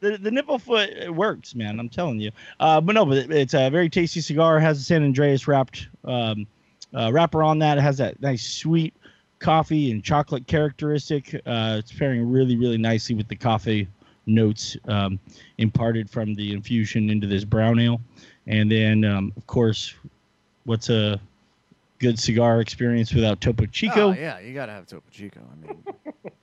the, 0.00 0.16
the 0.18 0.30
nipple 0.30 0.58
foot 0.58 0.90
it 0.90 1.14
works, 1.14 1.54
man. 1.54 1.78
I'm 1.78 1.88
telling 1.88 2.18
you. 2.20 2.30
Uh, 2.58 2.80
but 2.80 2.94
no, 2.94 3.06
but 3.06 3.18
it- 3.18 3.30
it's 3.30 3.54
a 3.54 3.70
very 3.70 3.88
tasty 3.88 4.20
cigar. 4.20 4.58
It 4.58 4.62
has 4.62 4.80
a 4.80 4.82
San 4.82 5.12
Andrés 5.12 5.46
wrapped 5.46 5.88
um, 6.04 6.46
uh, 6.94 7.10
wrapper 7.12 7.42
on 7.42 7.58
that. 7.60 7.78
It 7.78 7.82
has 7.82 7.98
that 7.98 8.20
nice 8.20 8.44
sweet 8.44 8.94
coffee 9.38 9.92
and 9.92 10.02
chocolate 10.02 10.46
characteristic. 10.48 11.34
Uh, 11.46 11.76
it's 11.78 11.92
pairing 11.92 12.28
really, 12.28 12.56
really 12.56 12.78
nicely 12.78 13.14
with 13.14 13.28
the 13.28 13.36
coffee 13.36 13.86
notes 14.28 14.76
um, 14.86 15.18
imparted 15.58 16.08
from 16.08 16.34
the 16.34 16.52
infusion 16.52 17.10
into 17.10 17.26
this 17.26 17.44
brown 17.44 17.78
ale. 17.78 18.00
And 18.46 18.70
then, 18.70 19.04
um, 19.04 19.32
of 19.36 19.46
course, 19.46 19.94
what's 20.64 20.88
a 20.88 21.20
good 21.98 22.18
cigar 22.18 22.60
experience 22.60 23.12
without 23.12 23.40
Topo 23.40 23.66
Chico? 23.66 24.10
Oh, 24.10 24.12
yeah, 24.12 24.38
you 24.38 24.54
got 24.54 24.66
to 24.66 24.72
have 24.72 24.86
Topo 24.86 25.08
Chico. 25.10 25.40
I 25.50 25.66
mean, 25.66 25.84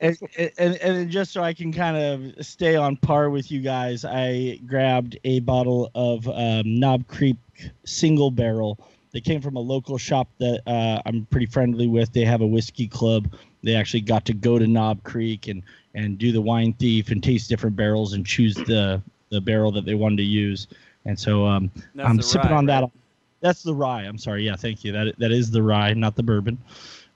and, 0.00 0.52
and, 0.58 0.74
and 0.76 1.10
just 1.10 1.32
so 1.32 1.42
I 1.42 1.54
can 1.54 1.72
kind 1.72 1.96
of 1.96 2.46
stay 2.46 2.76
on 2.76 2.96
par 2.96 3.30
with 3.30 3.50
you 3.50 3.60
guys, 3.60 4.04
I 4.04 4.60
grabbed 4.66 5.18
a 5.24 5.40
bottle 5.40 5.90
of 5.94 6.28
um, 6.28 6.78
Knob 6.78 7.06
Creek 7.08 7.36
single 7.84 8.30
barrel. 8.30 8.78
They 9.12 9.20
came 9.20 9.40
from 9.40 9.56
a 9.56 9.60
local 9.60 9.96
shop 9.96 10.28
that 10.38 10.60
uh, 10.66 11.00
I'm 11.06 11.26
pretty 11.30 11.46
friendly 11.46 11.86
with. 11.88 12.12
They 12.12 12.24
have 12.24 12.42
a 12.42 12.46
whiskey 12.46 12.86
club. 12.86 13.32
They 13.62 13.74
actually 13.74 14.02
got 14.02 14.26
to 14.26 14.34
go 14.34 14.58
to 14.58 14.66
Knob 14.66 15.02
Creek 15.04 15.48
and, 15.48 15.62
and 15.96 16.18
do 16.18 16.30
the 16.30 16.40
wine 16.40 16.72
thief 16.74 17.10
and 17.10 17.24
taste 17.24 17.48
different 17.48 17.74
barrels 17.74 18.12
and 18.12 18.24
choose 18.24 18.54
the, 18.54 19.02
the 19.30 19.40
barrel 19.40 19.72
that 19.72 19.84
they 19.84 19.94
wanted 19.94 20.18
to 20.18 20.22
use. 20.22 20.68
And 21.06 21.18
so 21.18 21.46
um, 21.46 21.70
I'm 21.98 22.22
sipping 22.22 22.50
rye, 22.50 22.56
on 22.56 22.66
that. 22.66 22.82
right? 22.82 22.92
That's 23.40 23.62
the 23.62 23.74
rye. 23.74 24.02
I'm 24.02 24.18
sorry. 24.18 24.44
Yeah, 24.44 24.56
thank 24.56 24.84
you. 24.84 24.92
That 24.92 25.18
that 25.18 25.32
is 25.32 25.50
the 25.50 25.62
rye, 25.62 25.94
not 25.94 26.14
the 26.14 26.22
bourbon. 26.22 26.58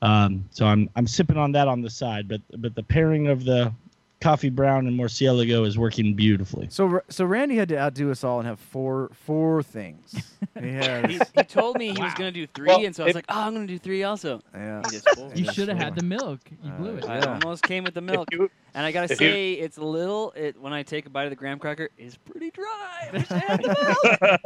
Um, 0.02 0.44
so 0.50 0.66
I'm 0.66 0.88
I'm 0.96 1.06
sipping 1.06 1.36
on 1.36 1.52
that 1.52 1.68
on 1.68 1.82
the 1.82 1.90
side, 1.90 2.26
but 2.28 2.40
but 2.58 2.74
the 2.74 2.82
pairing 2.82 3.28
of 3.28 3.44
the 3.44 3.72
coffee 4.20 4.50
brown 4.50 4.86
and 4.86 4.98
Murcielago 4.98 5.66
is 5.66 5.78
working 5.78 6.14
beautifully. 6.14 6.66
so 6.70 7.00
so 7.08 7.24
Randy 7.24 7.56
had 7.56 7.68
to 7.70 7.78
outdo 7.78 8.10
us 8.10 8.22
all 8.22 8.38
and 8.38 8.46
have 8.46 8.60
four 8.60 9.10
four 9.14 9.62
things. 9.62 10.14
He 10.58 10.68
He, 10.68 11.20
he 11.36 11.42
told 11.44 11.76
me 11.78 11.92
he 11.94 12.02
was 12.02 12.12
gonna 12.14 12.32
do 12.32 12.46
three, 12.46 12.66
Well, 12.68 12.84
and 12.84 12.94
so 12.96 13.04
I 13.04 13.06
was 13.06 13.14
like, 13.14 13.24
"Oh, 13.28 13.40
I'm 13.40 13.54
gonna 13.54 13.66
do 13.66 13.78
three 13.78 14.02
also." 14.02 14.40
yeah. 14.54 14.82
He 14.84 14.90
just 14.90 15.06
pulled 15.14 15.38
you 15.38 15.50
should 15.52 15.68
have 15.68 15.78
had 15.78 15.94
the 15.94 16.02
milk. 16.02 16.40
You 16.62 16.70
blew 16.72 16.96
it. 16.96 17.04
Uh, 17.04 17.08
I 17.12 17.18
Yeah. 17.18 17.38
almost 17.42 17.62
came 17.62 17.84
with 17.84 17.94
the 17.94 18.00
milk, 18.00 18.28
you- 18.32 18.50
and 18.74 18.84
I 18.84 18.90
gotta 18.92 19.04
if 19.12 19.20
you- 19.20 19.28
say, 19.30 19.52
it's 19.52 19.76
a 19.78 19.84
little. 19.84 20.32
It 20.32 20.60
when 20.60 20.72
I 20.72 20.82
take 20.82 21.06
a 21.06 21.10
bite 21.10 21.24
of 21.24 21.30
the 21.30 21.36
graham 21.36 21.58
cracker, 21.58 21.88
it's 21.96 22.16
pretty 22.16 22.50
dry. 22.50 23.08
I 23.08 23.10
wish 23.12 23.30
I 23.30 23.38
had 23.38 23.62
the 23.62 24.38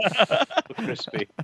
milk. 0.76 0.76
crispy. 0.86 1.28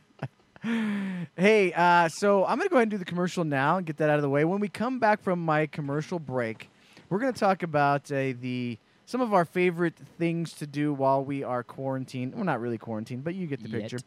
Hey, 1.37 1.73
uh, 1.73 2.09
so 2.11 2.45
I'm 2.45 2.59
going 2.59 2.69
to 2.69 2.71
go 2.71 2.77
ahead 2.77 2.83
and 2.83 2.91
do 2.91 2.99
the 2.99 3.05
commercial 3.07 3.45
now 3.45 3.79
and 3.79 3.87
get 3.87 3.97
that 3.97 4.11
out 4.11 4.17
of 4.17 4.23
the 4.23 4.29
way. 4.29 4.45
When 4.45 4.61
we 4.61 4.69
come 4.69 4.99
back 4.99 5.23
from 5.23 5.43
my 5.43 5.65
commercial 5.67 6.19
break, 6.19 6.69
we're 7.11 7.19
going 7.19 7.33
to 7.35 7.39
talk 7.39 7.63
about 7.63 8.11
uh, 8.11 8.33
the 8.41 8.79
some 9.05 9.21
of 9.21 9.35
our 9.35 9.45
favorite 9.45 9.97
things 10.19 10.53
to 10.55 10.67
do 10.67 10.93
while 10.95 11.23
we 11.25 11.43
are 11.43 11.63
quarantined. 11.63 12.35
Well, 12.35 12.45
not 12.45 12.61
really 12.61 12.79
quarantined, 12.79 13.25
but 13.25 13.35
you 13.35 13.47
get 13.47 13.63
the 13.63 13.69
Yet. 13.69 13.81
picture. 13.83 13.99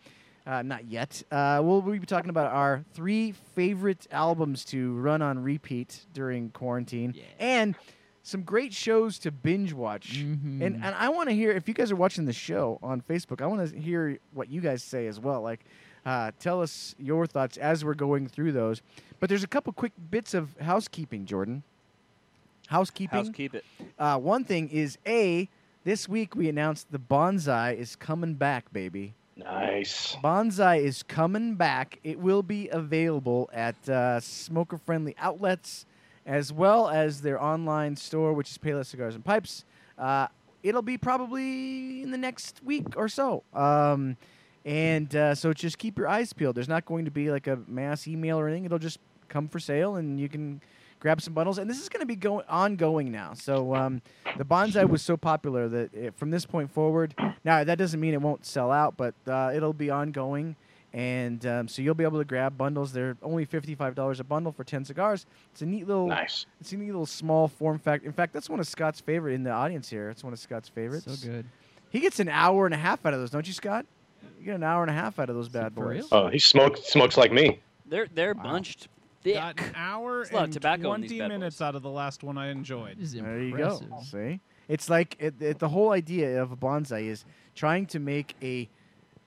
Uh, 0.46 0.62
not 0.62 0.86
yet. 0.86 1.22
Uh, 1.32 1.62
we'll, 1.64 1.82
we'll 1.82 1.98
be 2.00 2.06
talking 2.06 2.30
about 2.30 2.52
our 2.52 2.84
three 2.94 3.34
favorite 3.56 4.08
albums 4.12 4.66
to 4.66 4.94
run 4.96 5.22
on 5.22 5.42
repeat 5.44 6.06
during 6.14 6.50
quarantine 6.50 7.14
Yeah. 7.16 7.24
and 7.40 7.76
some 8.24 8.44
great 8.44 8.74
shows 8.74 9.20
to 9.20 9.32
binge 9.32 9.72
watch. 9.74 10.20
Mhm. 10.20 10.62
And 10.62 10.76
and 10.84 10.96
I 10.96 11.10
want 11.10 11.28
to 11.30 11.36
hear 11.36 11.52
if 11.52 11.68
you 11.68 11.74
guys 11.74 11.92
are 11.92 11.96
watching 11.98 12.24
the 12.26 12.34
show 12.34 12.80
on 12.82 13.02
Facebook. 13.02 13.42
I 13.42 13.46
want 13.48 13.70
to 13.70 13.78
hear 13.80 14.18
what 14.34 14.50
you 14.50 14.60
guys 14.62 14.82
say 14.84 15.08
as 15.08 15.20
well. 15.20 15.42
Like, 15.42 15.66
uh, 16.06 16.32
tell 16.40 16.62
us 16.62 16.96
your 16.98 17.26
thoughts 17.26 17.58
as 17.58 17.84
we're 17.84 17.94
going 17.94 18.28
through 18.28 18.52
those. 18.54 18.82
But 19.20 19.28
there's 19.30 19.44
a 19.44 19.48
couple 19.48 19.72
quick 19.74 19.92
bits 20.10 20.34
of 20.34 20.58
housekeeping, 20.60 21.26
Jordan. 21.26 21.64
Housekeeping. 22.74 23.26
House, 23.26 23.30
keep 23.30 23.54
it. 23.54 23.64
Uh, 24.00 24.18
one 24.18 24.44
thing 24.44 24.68
is 24.70 24.98
a 25.06 25.48
this 25.84 26.10
week 26.10 26.36
we 26.36 26.50
announced 26.50 26.92
the 26.92 26.98
bonsai 26.98 27.78
is 27.78 27.96
coming 27.96 28.34
back, 28.34 28.74
baby. 28.74 29.14
Nice. 29.36 30.16
Bonsai 30.24 30.82
is 30.82 31.04
coming 31.04 31.54
back. 31.54 32.00
It 32.04 32.20
will 32.20 32.42
be 32.42 32.70
available 32.70 33.48
at 33.54 33.88
uh, 33.88 34.20
smoker 34.20 34.78
friendly 34.78 35.16
outlets 35.20 35.86
as 36.26 36.52
well 36.52 36.90
as 36.90 37.22
their 37.22 37.42
online 37.42 37.96
store, 37.96 38.34
which 38.34 38.50
is 38.50 38.58
Payless 38.58 38.88
Cigars 38.88 39.14
and 39.14 39.24
Pipes. 39.24 39.66
Uh, 39.98 40.28
it'll 40.64 40.82
be 40.82 40.98
probably 40.98 42.02
in 42.02 42.10
the 42.10 42.18
next 42.18 42.60
week 42.64 42.96
or 42.96 43.08
so. 43.08 43.44
Um, 43.54 44.18
and 44.66 45.16
uh, 45.16 45.36
so 45.36 45.54
just 45.54 45.78
keep 45.78 45.98
your 45.98 46.08
eyes 46.08 46.34
peeled. 46.34 46.56
There's 46.56 46.70
not 46.70 46.86
going 46.86 47.06
to 47.06 47.12
be 47.12 47.30
like 47.30 47.46
a 47.46 47.60
mass 47.68 48.08
email 48.08 48.40
or 48.40 48.48
anything. 48.48 48.66
It'll 48.66 48.80
just 48.80 49.00
come 49.30 49.48
for 49.48 49.60
sale 49.60 49.98
and 49.98 50.20
you 50.20 50.30
can 50.30 50.62
grab 51.04 51.22
some 51.22 51.34
bundles. 51.34 51.58
And 51.58 51.70
this 51.70 51.82
is 51.82 51.90
going 51.90 52.00
to 52.00 52.06
be 52.06 52.16
going 52.16 52.46
ongoing 52.48 53.12
now. 53.12 53.34
So 53.34 53.76
um, 53.76 54.02
the 54.38 54.46
bonsai 54.46 54.90
was 54.90 55.02
so 55.02 55.18
popular 55.18 55.68
that 55.68 55.94
it, 55.94 56.16
from 56.16 56.32
this 56.32 56.46
point 56.46 56.72
forward, 56.72 57.14
now 57.44 57.62
that 57.66 57.78
doesn't 57.78 58.00
mean 58.00 58.14
it 58.14 58.22
won't 58.22 58.46
sell 58.46 58.72
out, 58.72 58.96
but 58.96 59.14
uh, 59.28 59.52
it'll 59.54 59.74
be 59.74 59.90
ongoing. 59.90 60.56
And 60.94 61.46
um, 61.46 61.68
so 61.68 61.82
you'll 61.82 61.94
be 61.94 62.06
able 62.06 62.20
to 62.20 62.26
grab 62.26 62.58
bundles. 62.58 62.94
They're 62.94 63.18
only 63.22 63.44
fifty-five 63.46 63.96
dollars 63.96 64.20
a 64.20 64.24
bundle 64.24 64.52
for 64.54 64.64
ten 64.64 64.86
cigars. 64.86 65.26
It's 65.52 65.62
a 65.62 65.66
neat 65.66 65.88
little, 65.88 66.08
Nice. 66.08 66.46
it's 66.62 66.72
a 66.72 66.78
neat 66.78 66.86
little 66.86 67.06
small 67.08 67.48
form 67.50 67.80
factor. 67.80 68.06
In 68.08 68.14
fact, 68.14 68.32
that's 68.32 68.50
one 68.50 68.60
of 68.62 68.68
Scott's 68.68 69.02
favorite 69.02 69.34
in 69.34 69.44
the 69.44 69.50
audience 69.52 69.90
here. 69.90 70.10
It's 70.10 70.24
one 70.24 70.32
of 70.34 70.40
Scott's 70.40 70.70
favorites. 70.70 71.06
So 71.22 71.28
good. 71.30 71.46
He 71.90 72.00
gets 72.00 72.20
an 72.20 72.30
hour 72.30 72.66
and 72.66 72.74
a 72.74 72.78
half 72.78 73.06
out 73.06 73.14
of 73.14 73.20
those, 73.20 73.32
don't 73.32 73.46
you, 73.46 73.54
Scott? 73.54 73.86
You 74.40 74.46
get 74.46 74.56
an 74.56 74.64
hour 74.64 74.84
and 74.84 74.90
a 74.90 74.94
half 74.94 75.18
out 75.20 75.30
of 75.30 75.36
those 75.36 75.48
it 75.48 75.54
bad 75.54 75.76
boys. 75.76 76.08
Oh, 76.12 76.28
he 76.30 76.40
smokes 76.40 76.82
smokes 76.86 77.18
like 77.18 77.32
me. 77.34 77.60
They're 77.88 78.08
they're 78.14 78.34
Wow. 78.36 78.44
bunched 78.44 78.88
thick. 79.24 79.36
Got 79.36 79.60
an 79.60 79.72
hour 79.76 80.18
There's 80.18 80.32
a 80.32 80.36
lot 80.36 80.40
of 80.42 80.44
and 80.46 80.54
tobacco 80.54 80.84
20 80.84 81.08
minutes 81.30 81.62
out 81.62 81.76
of 81.76 81.82
the 81.82 81.90
last 81.90 82.24
one 82.24 82.38
I 82.38 82.50
enjoyed. 82.50 82.98
This 82.98 83.14
is 83.14 83.14
There 83.16 83.40
you 83.42 83.50
impressive. 83.50 83.90
go. 83.90 84.02
See, 84.02 84.40
it's 84.68 84.90
like 84.90 85.16
it, 85.20 85.42
it, 85.42 85.60
the 85.60 85.70
whole 85.70 85.92
idea 85.92 86.42
of 86.42 86.52
a 86.52 86.58
bonsai 86.58 87.06
is 87.08 87.26
trying 87.56 87.86
to 87.88 88.00
make 88.00 88.36
a 88.42 88.70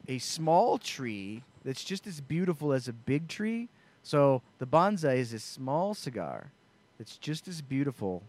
a 0.08 0.18
small 0.18 0.78
tree 0.78 1.42
that's 1.64 1.84
just 1.84 2.06
as 2.06 2.20
beautiful 2.20 2.72
as 2.72 2.88
a 2.88 2.92
big 2.92 3.28
tree. 3.28 3.68
So 4.02 4.42
the 4.58 4.66
bonsai 4.66 5.16
is 5.16 5.32
a 5.32 5.38
small 5.40 5.94
cigar 5.94 6.52
that's 6.98 7.18
just 7.18 7.48
as 7.48 7.60
beautiful 7.62 8.22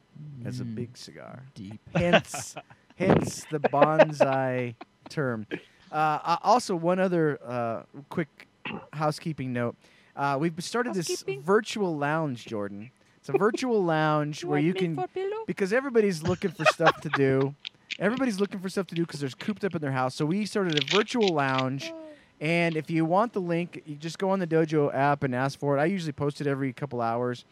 as 0.46 0.60
a 0.60 0.66
Mm, 0.66 0.76
big 0.76 0.98
cigar. 0.98 1.44
Deep. 1.54 1.80
Hence, 1.94 2.56
hence 2.96 3.46
the 3.46 3.60
bonsai 3.60 4.76
term. 5.10 5.46
Uh, 5.92 6.20
uh, 6.24 6.38
also, 6.44 6.76
one 6.76 7.00
other 7.00 7.40
uh, 7.46 7.84
quick 8.10 8.48
housekeeping 8.94 9.54
note: 9.54 9.76
uh, 10.18 10.38
we've 10.40 10.54
started 10.64 10.94
this 10.94 11.24
virtual 11.44 11.96
lounge, 11.96 12.46
Jordan. 12.46 12.92
It's 13.18 13.30
a 13.30 13.38
virtual 13.38 13.84
lounge 13.86 14.44
where 14.44 14.60
you 14.60 14.74
can 14.74 15.00
because 15.46 15.72
everybody's 15.72 16.24
looking 16.24 16.52
for 16.52 16.66
stuff 16.66 17.00
to 17.02 17.10
do. 17.10 17.56
Everybody's 18.00 18.40
looking 18.40 18.60
for 18.60 18.70
stuff 18.70 18.86
to 18.88 18.96
do 18.96 19.06
because 19.08 19.22
they're 19.22 19.30
cooped 19.30 19.64
up 19.64 19.74
in 19.74 19.82
their 19.82 19.92
house. 19.92 20.14
So 20.14 20.24
we 20.24 20.46
started 20.46 20.84
a 20.84 20.96
virtual 20.96 21.30
lounge. 21.30 21.92
And 22.40 22.78
if 22.78 22.92
you 22.92 23.06
want 23.06 23.34
the 23.34 23.42
link, 23.42 23.82
you 23.88 23.96
just 23.96 24.20
go 24.20 24.30
on 24.30 24.38
the 24.38 24.46
Dojo 24.46 24.94
app 24.94 25.24
and 25.24 25.34
ask 25.34 25.58
for 25.58 25.76
it. 25.76 25.82
I 25.82 25.86
usually 25.86 26.12
post 26.12 26.40
it 26.40 26.46
every 26.46 26.72
couple 26.74 27.02
hours. 27.02 27.44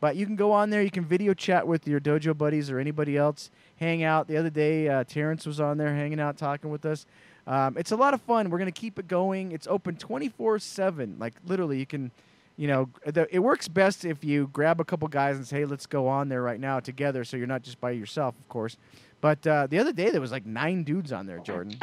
But 0.00 0.16
you 0.16 0.26
can 0.26 0.36
go 0.36 0.52
on 0.52 0.68
there. 0.68 0.82
You 0.82 0.90
can 0.90 1.06
video 1.06 1.32
chat 1.32 1.66
with 1.66 1.88
your 1.88 2.00
Dojo 2.00 2.36
buddies 2.36 2.70
or 2.70 2.78
anybody 2.78 3.16
else. 3.16 3.50
Hang 3.76 4.02
out. 4.02 4.28
The 4.28 4.36
other 4.36 4.50
day, 4.50 4.88
uh, 4.88 5.04
Terrence 5.04 5.46
was 5.46 5.60
on 5.60 5.78
there 5.78 5.94
hanging 5.94 6.20
out, 6.20 6.36
talking 6.36 6.68
with 6.68 6.84
us. 6.84 7.06
Um, 7.46 7.76
it's 7.76 7.92
a 7.92 7.96
lot 7.96 8.14
of 8.14 8.20
fun. 8.22 8.48
We're 8.50 8.58
going 8.58 8.72
to 8.72 8.80
keep 8.80 8.98
it 8.98 9.06
going. 9.08 9.52
It's 9.52 9.66
open 9.66 9.96
24 9.96 10.58
7. 10.58 11.16
Like, 11.18 11.34
literally, 11.46 11.78
you 11.78 11.86
can, 11.86 12.10
you 12.56 12.68
know, 12.68 12.88
the, 13.04 13.26
it 13.34 13.40
works 13.40 13.68
best 13.68 14.04
if 14.04 14.24
you 14.24 14.48
grab 14.52 14.80
a 14.80 14.84
couple 14.84 15.06
guys 15.08 15.36
and 15.36 15.46
say, 15.46 15.58
hey, 15.60 15.64
let's 15.66 15.86
go 15.86 16.08
on 16.08 16.28
there 16.28 16.42
right 16.42 16.60
now 16.60 16.80
together 16.80 17.24
so 17.24 17.36
you're 17.36 17.46
not 17.46 17.62
just 17.62 17.80
by 17.80 17.90
yourself, 17.90 18.34
of 18.38 18.48
course. 18.48 18.76
But 19.20 19.46
uh, 19.46 19.66
the 19.68 19.78
other 19.78 19.92
day, 19.92 20.10
there 20.10 20.20
was 20.20 20.32
like 20.32 20.46
nine 20.46 20.84
dudes 20.84 21.12
on 21.12 21.26
there, 21.26 21.38
Jordan. 21.38 21.78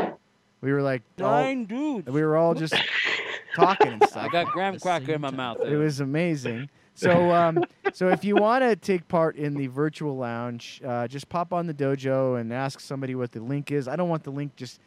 We 0.62 0.71
were 0.71 0.82
like, 0.82 1.02
all- 1.19 1.26
Nine 1.41 1.65
dudes. 1.65 2.08
we 2.10 2.21
were 2.24 2.38
all 2.38 2.54
just 2.54 2.76
talking 3.56 3.93
and 3.93 4.04
stuff. 4.08 4.26
I 4.26 4.30
got 4.30 4.47
graham 4.47 4.80
cracker 4.80 5.13
in 5.13 5.21
my 5.21 5.30
time. 5.30 5.38
mouth. 5.38 5.58
It 5.62 5.76
was 5.76 6.00
amazing. 6.00 6.69
So, 6.93 7.32
um, 7.32 7.63
so 7.93 8.10
if 8.10 8.24
you 8.24 8.36
want 8.36 8.63
to 8.63 8.76
take 8.76 9.08
part 9.08 9.36
in 9.38 9.56
the 9.56 9.67
virtual 9.67 10.17
lounge, 10.17 10.82
uh, 10.86 11.08
just 11.08 11.30
pop 11.30 11.52
on 11.54 11.65
the 11.67 11.74
dojo 11.74 12.39
and 12.39 12.54
ask 12.54 12.80
somebody 12.80 13.15
what 13.15 13.32
the 13.32 13.41
link 13.41 13.71
is. 13.71 13.88
I 13.88 13.95
don't 13.95 14.10
want 14.10 14.24
the 14.24 14.32
link 14.32 14.56
just 14.56 14.80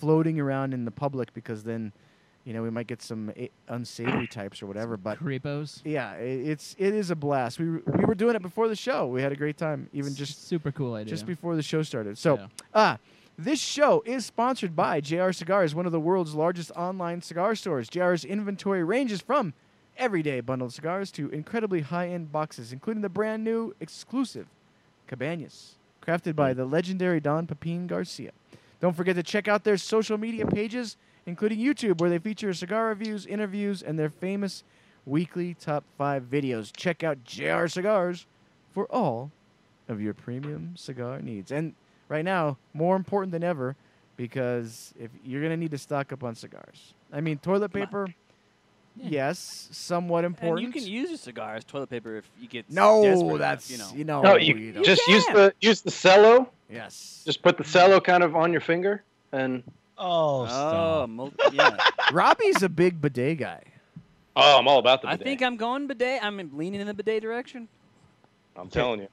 floating 0.00 0.40
around 0.40 0.74
in 0.74 0.84
the 0.84 0.90
public 0.90 1.32
because 1.34 1.62
then, 1.64 1.92
you 2.44 2.52
know, 2.52 2.62
we 2.62 2.70
might 2.70 2.86
get 2.86 3.02
some 3.02 3.30
i- 3.38 3.50
unsavory 3.68 4.26
types 4.38 4.62
or 4.62 4.66
whatever. 4.66 4.96
But 4.96 5.18
Creepos. 5.18 5.80
yeah, 5.84 6.12
it's 6.14 6.74
it 6.78 6.94
is 6.94 7.10
a 7.10 7.16
blast. 7.16 7.58
We 7.58 7.70
were, 7.70 7.82
we 7.98 8.04
were 8.04 8.14
doing 8.14 8.34
it 8.36 8.42
before 8.42 8.68
the 8.68 8.76
show. 8.76 9.06
We 9.06 9.22
had 9.22 9.32
a 9.32 9.36
great 9.36 9.56
time, 9.58 9.88
even 9.92 10.14
just 10.14 10.46
super 10.48 10.72
cool 10.72 10.94
idea. 10.94 11.10
just 11.10 11.26
before 11.26 11.54
the 11.56 11.62
show 11.62 11.82
started. 11.82 12.16
So, 12.18 12.36
Yeah. 12.36 12.46
ah, 12.74 12.98
this 13.38 13.60
show 13.60 14.02
is 14.06 14.26
sponsored 14.26 14.74
by 14.76 15.00
JR 15.00 15.32
Cigars, 15.32 15.74
one 15.74 15.86
of 15.86 15.92
the 15.92 16.00
world's 16.00 16.34
largest 16.34 16.70
online 16.72 17.22
cigar 17.22 17.54
stores. 17.54 17.88
JR's 17.88 18.24
inventory 18.24 18.84
ranges 18.84 19.20
from 19.20 19.54
everyday 19.96 20.40
bundled 20.40 20.72
cigars 20.72 21.10
to 21.12 21.28
incredibly 21.30 21.80
high-end 21.82 22.32
boxes, 22.32 22.72
including 22.72 23.02
the 23.02 23.08
brand 23.08 23.44
new 23.44 23.74
exclusive 23.80 24.46
Cabañas, 25.08 25.72
crafted 26.06 26.36
by 26.36 26.52
the 26.54 26.64
legendary 26.64 27.20
Don 27.20 27.46
Pepin 27.46 27.86
Garcia. 27.86 28.30
Don't 28.80 28.96
forget 28.96 29.16
to 29.16 29.22
check 29.22 29.48
out 29.48 29.64
their 29.64 29.76
social 29.76 30.16
media 30.18 30.46
pages, 30.46 30.96
including 31.26 31.58
YouTube, 31.58 32.00
where 32.00 32.10
they 32.10 32.18
feature 32.18 32.52
cigar 32.54 32.88
reviews, 32.88 33.26
interviews, 33.26 33.82
and 33.82 33.98
their 33.98 34.10
famous 34.10 34.64
weekly 35.06 35.54
top 35.54 35.84
five 35.98 36.24
videos. 36.24 36.70
Check 36.74 37.02
out 37.04 37.22
JR 37.24 37.66
Cigars 37.66 38.26
for 38.72 38.86
all 38.86 39.30
of 39.88 40.00
your 40.00 40.14
premium 40.14 40.74
cigar 40.76 41.20
needs. 41.20 41.50
And 41.50 41.74
right 42.08 42.24
now, 42.24 42.56
more 42.72 42.96
important 42.96 43.32
than 43.32 43.42
ever, 43.42 43.76
because 44.16 44.94
if 44.98 45.10
you're 45.24 45.42
gonna 45.42 45.56
need 45.56 45.72
to 45.72 45.78
stock 45.78 46.12
up 46.12 46.22
on 46.24 46.34
cigars. 46.34 46.94
I 47.12 47.20
mean, 47.20 47.38
toilet 47.38 47.72
paper. 47.72 48.14
Yes, 48.96 49.68
somewhat 49.72 50.24
and 50.24 50.34
important. 50.34 50.66
you 50.66 50.72
can 50.72 50.86
use 50.88 51.08
your 51.10 51.18
cigar 51.18 51.54
as 51.54 51.64
toilet 51.64 51.90
paper 51.90 52.16
if 52.16 52.30
you 52.40 52.48
get 52.48 52.70
no, 52.70 53.02
desperate 53.02 53.26
enough, 53.28 53.38
that's 53.38 53.70
you 53.70 53.78
know. 53.78 53.90
you 53.94 54.04
know, 54.04 54.22
No, 54.22 54.36
you, 54.36 54.54
you 54.56 54.72
don't. 54.72 54.84
just 54.84 55.06
use 55.06 55.24
the 55.26 55.52
use 55.60 55.80
the 55.80 55.90
cello. 55.90 56.48
yes. 56.70 57.22
Just 57.24 57.42
put 57.42 57.56
the 57.58 57.64
cello 57.64 58.00
kind 58.00 58.22
of 58.22 58.34
on 58.36 58.52
your 58.52 58.60
finger, 58.60 59.02
and 59.32 59.62
Oh, 60.02 60.42
Oh, 60.42 60.46
stop. 60.46 61.08
mul- 61.10 61.32
yeah. 61.52 61.76
Robbie's 62.12 62.62
a 62.62 62.68
big 62.70 63.00
bidet 63.02 63.38
guy. 63.38 63.62
oh, 64.36 64.58
I'm 64.58 64.66
all 64.66 64.78
about 64.78 65.02
the. 65.02 65.08
I 65.08 65.16
think 65.16 65.42
I'm 65.42 65.56
going 65.56 65.86
bidet. 65.86 66.24
I'm 66.24 66.56
leaning 66.56 66.80
in 66.80 66.86
the 66.86 66.94
bidet 66.94 67.22
direction. 67.22 67.68
I'm 68.56 68.68
telling 68.70 69.00
you. 69.00 69.08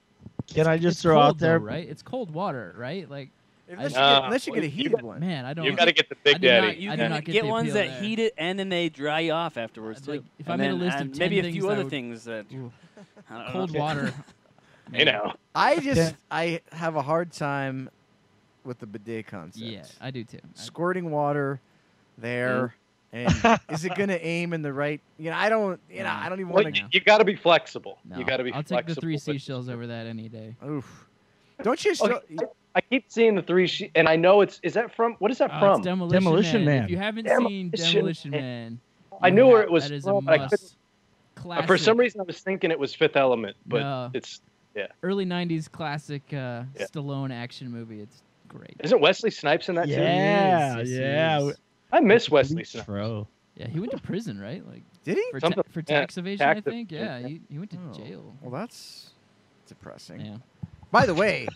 Can 0.54 0.66
I 0.66 0.78
just 0.78 0.96
it's 0.96 1.02
throw 1.02 1.16
cold, 1.16 1.26
out 1.26 1.38
there? 1.40 1.60
though, 1.60 1.66
right? 1.66 1.88
It's 1.90 2.02
cold 2.02 2.32
water, 2.32 2.74
right? 2.78 3.10
Like, 3.10 3.30
Unless, 3.70 3.96
I- 3.96 4.10
you, 4.10 4.16
get, 4.16 4.26
unless 4.26 4.48
you 4.48 4.54
get 4.54 4.64
a 4.64 4.68
heated 4.68 4.92
got- 4.94 5.04
one. 5.04 5.20
man, 5.20 5.46
I 5.46 5.54
don't. 5.54 5.66
You 5.66 5.74
got 5.76 5.86
to 5.86 5.92
get 5.92 6.08
the 6.10 6.16
I 6.16 6.20
Big 6.24 6.42
did 6.42 6.62
not- 6.62 6.68
Daddy. 6.68 6.80
You 6.82 6.92
I 6.92 6.96
can 6.96 7.10
not 7.12 7.26
get 7.26 7.32
get 7.34 7.44
the 7.44 7.50
ones 7.50 7.74
that 7.74 7.88
there. 7.88 8.02
heat 8.02 8.20
it 8.20 8.34
and 8.38 8.58
then 8.58 8.70
they 8.70 8.90
dry 8.90 9.30
off 9.30 9.58
afterwards. 9.58 10.08
Like, 10.08 10.24
if 10.40 10.48
And 10.48 10.54
I 10.54 10.56
made 10.66 10.72
a 10.72 10.76
list 10.76 10.96
of 10.96 11.02
and 11.02 11.14
10 11.16 11.20
maybe 11.20 11.40
a 11.48 11.52
few 11.52 11.70
I 11.70 11.74
other 11.74 11.84
things 11.90 12.24
that 12.26 12.46
Ooh, 12.54 12.72
cold 13.52 13.72
know. 13.74 13.80
water. 13.80 14.14
Hey 14.94 15.04
man. 15.04 15.14
now. 15.14 15.36
I 15.54 15.80
just 15.82 16.16
I 16.32 16.62
have 16.72 16.96
a 16.96 17.02
hard 17.02 17.32
time 17.34 17.90
with 18.64 18.80
the 18.80 18.86
bidet 18.86 19.28
concept. 19.28 19.66
Yeah, 19.66 19.84
I 20.00 20.12
do 20.12 20.24
too. 20.24 20.40
Squirting 20.54 21.12
water 21.12 21.60
there. 22.18 22.76
And 23.14 23.34
is 23.70 23.86
it 23.86 23.96
going 23.96 24.10
to 24.10 24.22
aim 24.26 24.52
in 24.54 24.62
the 24.62 24.74
right? 24.74 25.00
You 25.18 25.30
know, 25.32 25.38
I 25.38 25.48
don't. 25.48 25.80
You 25.90 26.04
know, 26.04 26.10
I 26.10 26.28
don't 26.28 26.40
even 26.42 26.52
Well, 26.52 26.64
want 26.66 26.76
to. 26.76 26.84
you 26.92 27.00
got 27.00 27.20
to 27.20 27.26
be 27.26 27.36
flexible. 27.36 28.00
no, 28.04 28.18
You 28.18 28.26
got 28.26 28.38
to 28.38 28.44
be 28.44 28.52
I'll 28.52 28.64
flexible. 28.64 28.80
take 28.80 28.96
the 28.96 29.02
three 29.02 29.18
seashells 29.18 29.70
over 29.70 29.88
that 29.88 30.08
any 30.08 30.28
day. 30.28 30.56
Oof. 30.66 31.07
Don't 31.64 31.84
you? 31.84 31.94
Okay, 32.00 32.38
I 32.76 32.82
keep 32.82 33.06
seeing 33.08 33.36
the 33.36 33.42
three, 33.42 33.68
she- 33.68 33.92
and 33.96 34.08
I 34.08 34.16
know 34.16 34.42
it's. 34.42 34.60
Is 34.64 34.74
that 34.74 34.94
from? 34.96 35.14
What 35.20 35.32
is 35.32 35.40
that 35.40 35.52
Uh, 35.52 35.60
from? 35.60 35.80
it's 35.80 35.86
Demolition, 35.86 36.24
Demolition 36.24 36.66
Man. 36.66 36.76
Man. 36.76 36.84
If 36.86 36.90
you 36.92 36.98
haven't 36.98 37.26
Demolition 37.26 37.72
seen 37.78 37.94
Demolition 37.94 38.32
Man. 38.32 38.42
Man, 38.42 38.80
I 39.22 39.30
knew 39.32 39.48
where 39.48 39.64
it 39.64 39.72
was 39.72 39.90
That 39.90 39.96
is 39.96 40.04
from, 40.04 40.18
a 40.18 40.22
but 40.22 40.34
I 40.34 40.38
couldn't- 40.48 40.52
must. 40.52 40.74
Uh, 40.74 41.42
Classic. 41.42 41.68
For 41.68 41.78
some 41.78 41.98
reason, 41.98 42.20
I 42.20 42.24
was 42.24 42.40
thinking 42.40 42.72
it 42.72 42.80
was 42.80 42.96
Fifth 42.96 43.16
Element, 43.16 43.56
but 43.68 43.82
No. 43.82 44.10
it's. 44.14 44.42
Yeah. 44.76 44.88
Early 45.04 45.26
'90s 45.26 45.68
classic 45.72 46.22
uh, 46.32 46.64
Yeah. 46.76 46.86
Stallone 46.86 47.32
action 47.32 47.72
movie. 47.72 48.00
It's 48.02 48.22
great. 48.48 48.76
Isn't 48.84 49.00
Wesley 49.02 49.30
Snipes 49.32 49.70
in 49.70 49.76
that 49.76 49.86
too? 49.86 49.92
Yeah, 49.92 50.78
Yes, 50.78 50.88
yes, 50.90 51.00
yeah. 51.00 51.40
yes. 51.40 51.56
I 51.92 52.00
miss 52.00 52.30
Wesley 52.30 52.64
Snipes. 52.64 52.86
Bro. 52.86 53.28
Yeah, 53.56 53.68
he 53.70 53.80
went 53.80 53.92
to 53.92 53.98
prison, 54.00 54.40
right? 54.40 54.64
Like 54.68 54.84
did 55.04 55.18
he? 55.18 55.26
for, 55.32 55.40
ta- 55.40 55.48
Something- 55.48 55.64
for 55.72 55.80
yeah, 55.80 56.00
tax 56.00 56.18
evasion, 56.18 56.48
I 56.48 56.62
think. 56.62 56.92
evasion. 56.92 57.08
Yeah, 57.22 57.28
he, 57.28 57.42
he 57.52 57.58
went 57.58 57.72
to 57.72 57.78
Oh, 57.90 57.94
jail. 57.94 58.36
Well, 58.42 58.52
that's 58.52 59.12
depressing. 59.68 60.22
Yeah. 60.22 60.38
By 60.92 61.06
the 61.06 61.14
way, 61.14 61.48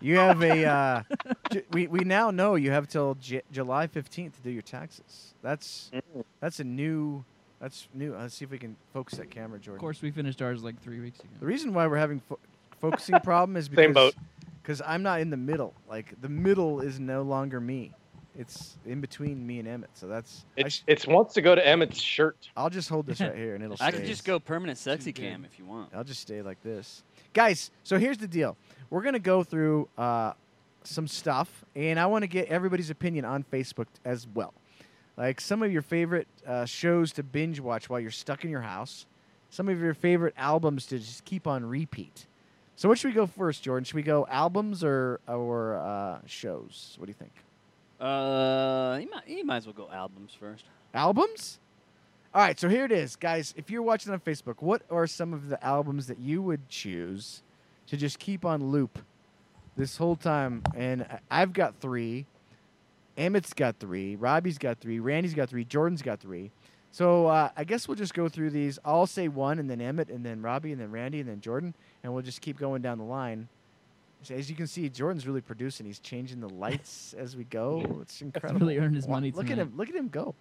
you 0.00 0.16
have 0.18 0.42
a. 0.42 0.64
Uh, 0.66 1.02
j- 1.50 1.62
we 1.72 1.86
we 1.86 2.00
now 2.00 2.30
know 2.30 2.54
you 2.54 2.70
have 2.70 2.86
till 2.88 3.14
J- 3.16 3.42
July 3.52 3.86
fifteenth 3.86 4.36
to 4.36 4.42
do 4.42 4.50
your 4.50 4.62
taxes. 4.62 5.34
That's 5.42 5.90
Mm. 5.94 6.24
that's 6.40 6.60
a 6.60 6.64
new. 6.64 7.24
That's 7.60 7.88
new. 7.94 8.14
Let's 8.14 8.34
see 8.34 8.44
if 8.44 8.50
we 8.50 8.58
can 8.58 8.76
focus 8.92 9.18
that 9.18 9.30
camera, 9.30 9.58
Jordan. 9.58 9.76
Of 9.76 9.80
course, 9.80 10.02
we 10.02 10.10
finished 10.10 10.42
ours 10.42 10.62
like 10.62 10.80
three 10.82 11.00
weeks 11.00 11.18
ago. 11.20 11.28
The 11.40 11.46
reason 11.46 11.72
why 11.72 11.86
we're 11.86 11.96
having 11.96 12.20
fo- 12.20 12.38
focusing 12.80 13.18
problem 13.20 13.56
is 13.56 13.68
because 13.70 13.84
Same 13.84 13.92
boat. 13.94 14.14
because 14.62 14.82
I'm 14.86 15.02
not 15.02 15.20
in 15.20 15.30
the 15.30 15.36
middle. 15.38 15.72
Like 15.88 16.20
the 16.20 16.28
middle 16.28 16.80
is 16.80 17.00
no 17.00 17.22
longer 17.22 17.60
me. 17.60 17.92
It's 18.36 18.76
in 18.84 19.00
between 19.00 19.46
me 19.46 19.58
and 19.60 19.68
Emmett. 19.68 19.90
So 19.94 20.06
that's. 20.08 20.44
I 20.58 20.62
It's 20.62 20.74
sh- 20.76 20.82
it's 20.86 21.06
wants 21.06 21.34
to 21.34 21.42
go 21.42 21.54
to 21.54 21.66
Emmett's 21.66 22.00
shirt. 22.00 22.48
I'll 22.56 22.70
just 22.70 22.88
hold 22.88 23.06
this 23.06 23.20
right 23.20 23.34
here 23.36 23.54
and 23.54 23.62
it'll. 23.62 23.76
I 23.80 23.90
stay. 23.90 23.98
could 24.00 24.06
just 24.06 24.24
go 24.24 24.38
permanent 24.40 24.78
sexy 24.78 25.12
Too 25.12 25.22
cam 25.22 25.44
if 25.44 25.58
you 25.58 25.64
want. 25.64 25.90
I'll 25.94 26.04
just 26.04 26.20
stay 26.20 26.42
like 26.42 26.62
this. 26.62 27.02
Guys, 27.32 27.70
so 27.84 27.98
here's 27.98 28.18
the 28.18 28.26
deal. 28.28 28.56
We're 28.90 29.02
going 29.02 29.14
to 29.14 29.18
go 29.20 29.42
through 29.44 29.88
uh, 29.98 30.32
some 30.82 31.06
stuff, 31.08 31.64
and 31.76 31.98
I 31.98 32.06
want 32.06 32.22
to 32.22 32.28
get 32.28 32.48
everybody's 32.48 32.90
opinion 32.90 33.24
on 33.24 33.44
Facebook 33.44 33.86
as 34.04 34.26
well. 34.34 34.52
like 35.16 35.40
some 35.40 35.62
of 35.62 35.72
your 35.72 35.82
favorite 35.82 36.26
uh, 36.46 36.64
shows 36.64 37.12
to 37.12 37.22
binge 37.22 37.60
watch 37.60 37.88
while 37.88 37.98
you're 38.00 38.10
stuck 38.10 38.44
in 38.44 38.50
your 38.50 38.60
house, 38.62 39.06
some 39.50 39.68
of 39.68 39.80
your 39.80 39.94
favorite 39.94 40.34
albums 40.36 40.86
to 40.86 40.98
just 40.98 41.24
keep 41.24 41.46
on 41.46 41.64
repeat. 41.64 42.26
So, 42.76 42.88
what 42.88 42.98
should 42.98 43.08
we 43.08 43.14
go 43.14 43.26
first, 43.26 43.62
Jordan? 43.62 43.84
Should 43.84 43.94
we 43.94 44.02
go 44.02 44.26
albums 44.28 44.82
or 44.82 45.20
or 45.28 45.76
uh, 45.76 46.18
shows? 46.26 46.96
What 46.98 47.06
do 47.06 47.10
you 47.10 47.14
think? 47.14 47.32
Uh, 48.04 48.98
you 49.00 49.10
might, 49.10 49.26
you 49.26 49.44
might 49.46 49.56
as 49.56 49.66
well 49.66 49.72
go 49.72 49.88
albums 49.90 50.36
first. 50.38 50.64
Albums? 50.92 51.58
All 52.34 52.42
right, 52.42 52.60
so 52.60 52.68
here 52.68 52.84
it 52.84 52.92
is, 52.92 53.16
guys. 53.16 53.54
If 53.56 53.70
you're 53.70 53.80
watching 53.80 54.12
on 54.12 54.20
Facebook, 54.20 54.56
what 54.60 54.82
are 54.90 55.06
some 55.06 55.32
of 55.32 55.48
the 55.48 55.64
albums 55.64 56.06
that 56.08 56.18
you 56.18 56.42
would 56.42 56.68
choose 56.68 57.42
to 57.86 57.96
just 57.96 58.18
keep 58.18 58.44
on 58.44 58.70
loop 58.70 58.98
this 59.74 59.96
whole 59.96 60.16
time? 60.16 60.62
And 60.76 61.06
I've 61.30 61.54
got 61.54 61.80
three. 61.80 62.26
Emmett's 63.16 63.54
got 63.54 63.76
three. 63.78 64.16
Robbie's 64.16 64.58
got 64.58 64.80
three. 64.80 64.98
Randy's 64.98 65.32
got 65.32 65.48
three. 65.48 65.64
Jordan's 65.64 66.02
got 66.02 66.20
three. 66.20 66.50
So 66.90 67.28
uh, 67.28 67.48
I 67.56 67.64
guess 67.64 67.88
we'll 67.88 67.96
just 67.96 68.12
go 68.12 68.28
through 68.28 68.50
these. 68.50 68.78
I'll 68.84 69.06
say 69.06 69.28
one, 69.28 69.58
and 69.58 69.70
then 69.70 69.80
Emmett, 69.80 70.10
and 70.10 70.26
then 70.26 70.42
Robbie, 70.42 70.72
and 70.72 70.80
then 70.80 70.90
Randy, 70.90 71.20
and 71.20 71.28
then 71.28 71.40
Jordan, 71.40 71.72
and 72.02 72.12
we'll 72.12 72.22
just 72.22 72.42
keep 72.42 72.58
going 72.58 72.82
down 72.82 72.98
the 72.98 73.04
line. 73.04 73.48
As 74.30 74.48
you 74.50 74.56
can 74.56 74.66
see, 74.66 74.88
Jordan's 74.88 75.26
really 75.26 75.40
producing. 75.40 75.86
He's 75.86 75.98
changing 75.98 76.40
the 76.40 76.48
lights 76.48 77.14
as 77.18 77.36
we 77.36 77.44
go. 77.44 77.98
It's 78.02 78.20
incredible. 78.20 78.60
really 78.60 78.78
earned 78.78 78.96
his 78.96 79.08
money 79.08 79.30
Look 79.30 79.50
at 79.50 79.58
him! 79.58 79.72
Look 79.76 79.88
at 79.88 79.94
him 79.94 80.08
go. 80.08 80.34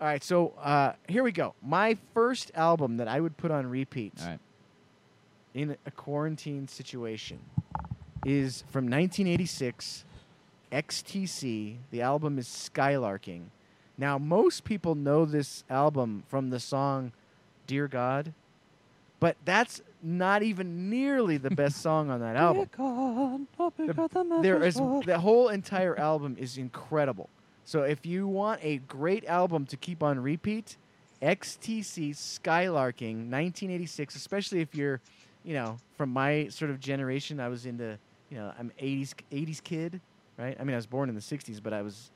All 0.00 0.06
right, 0.06 0.22
so 0.22 0.54
uh, 0.62 0.92
here 1.08 1.24
we 1.24 1.32
go. 1.32 1.54
My 1.60 1.96
first 2.14 2.52
album 2.54 2.98
that 2.98 3.08
I 3.08 3.18
would 3.18 3.36
put 3.36 3.50
on 3.50 3.66
repeat 3.66 4.12
right. 4.24 4.38
in 5.54 5.76
a 5.86 5.90
quarantine 5.90 6.68
situation 6.68 7.40
is 8.24 8.62
from 8.68 8.84
1986, 8.84 10.04
XTC. 10.70 11.78
The 11.90 12.00
album 12.00 12.38
is 12.38 12.46
Skylarking. 12.46 13.46
Now, 13.96 14.18
most 14.18 14.62
people 14.62 14.94
know 14.94 15.24
this 15.24 15.64
album 15.68 16.22
from 16.28 16.50
the 16.50 16.60
song 16.60 17.10
Dear 17.66 17.88
God, 17.88 18.32
but 19.18 19.36
that's 19.44 19.82
not 20.02 20.42
even 20.42 20.88
nearly 20.90 21.36
the 21.38 21.50
best 21.50 21.76
song 21.82 22.10
on 22.10 22.20
that 22.20 22.36
album. 22.36 22.62
The- 23.88 23.94
there 24.42 24.62
is 24.62 24.74
the 25.06 25.18
whole 25.18 25.48
entire 25.48 25.98
album 25.98 26.36
is 26.38 26.58
incredible. 26.58 27.28
So 27.64 27.82
if 27.82 28.06
you 28.06 28.26
want 28.26 28.60
a 28.62 28.78
great 28.78 29.24
album 29.26 29.66
to 29.66 29.76
keep 29.76 30.02
on 30.02 30.18
repeat, 30.20 30.76
XTC 31.20 32.10
Skylarking 32.14 33.28
1986, 33.30 34.14
especially 34.16 34.60
if 34.60 34.74
you're, 34.74 35.00
you 35.44 35.54
know, 35.54 35.76
from 35.96 36.10
my 36.10 36.48
sort 36.48 36.70
of 36.70 36.80
generation, 36.80 37.40
I 37.40 37.48
was 37.48 37.66
into, 37.66 37.98
you 38.30 38.38
know, 38.38 38.52
I'm 38.58 38.72
80s 38.80 39.14
80s 39.32 39.62
kid, 39.62 40.00
right? 40.38 40.56
I 40.58 40.64
mean, 40.64 40.74
I 40.74 40.76
was 40.76 40.86
born 40.86 41.08
in 41.08 41.14
the 41.14 41.20
60s, 41.20 41.62
but 41.62 41.72
I 41.72 41.82
was 41.82 42.10